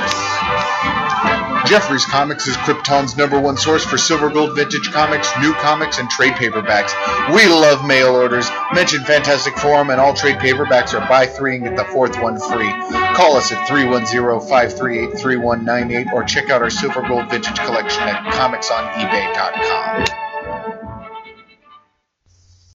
[1.65, 6.07] Jeffrey's Comics is Krypton's number one source for silver gold vintage comics, new comics, and
[6.09, 6.93] trade paperbacks.
[7.33, 8.47] We love mail orders.
[8.73, 12.39] Mention Fantastic Forum, and all trade paperbacks are buy three and get the fourth one
[12.39, 12.69] free.
[13.15, 20.24] Call us at 310-538-3198 or check out our silver gold vintage collection at comicsonebay.com.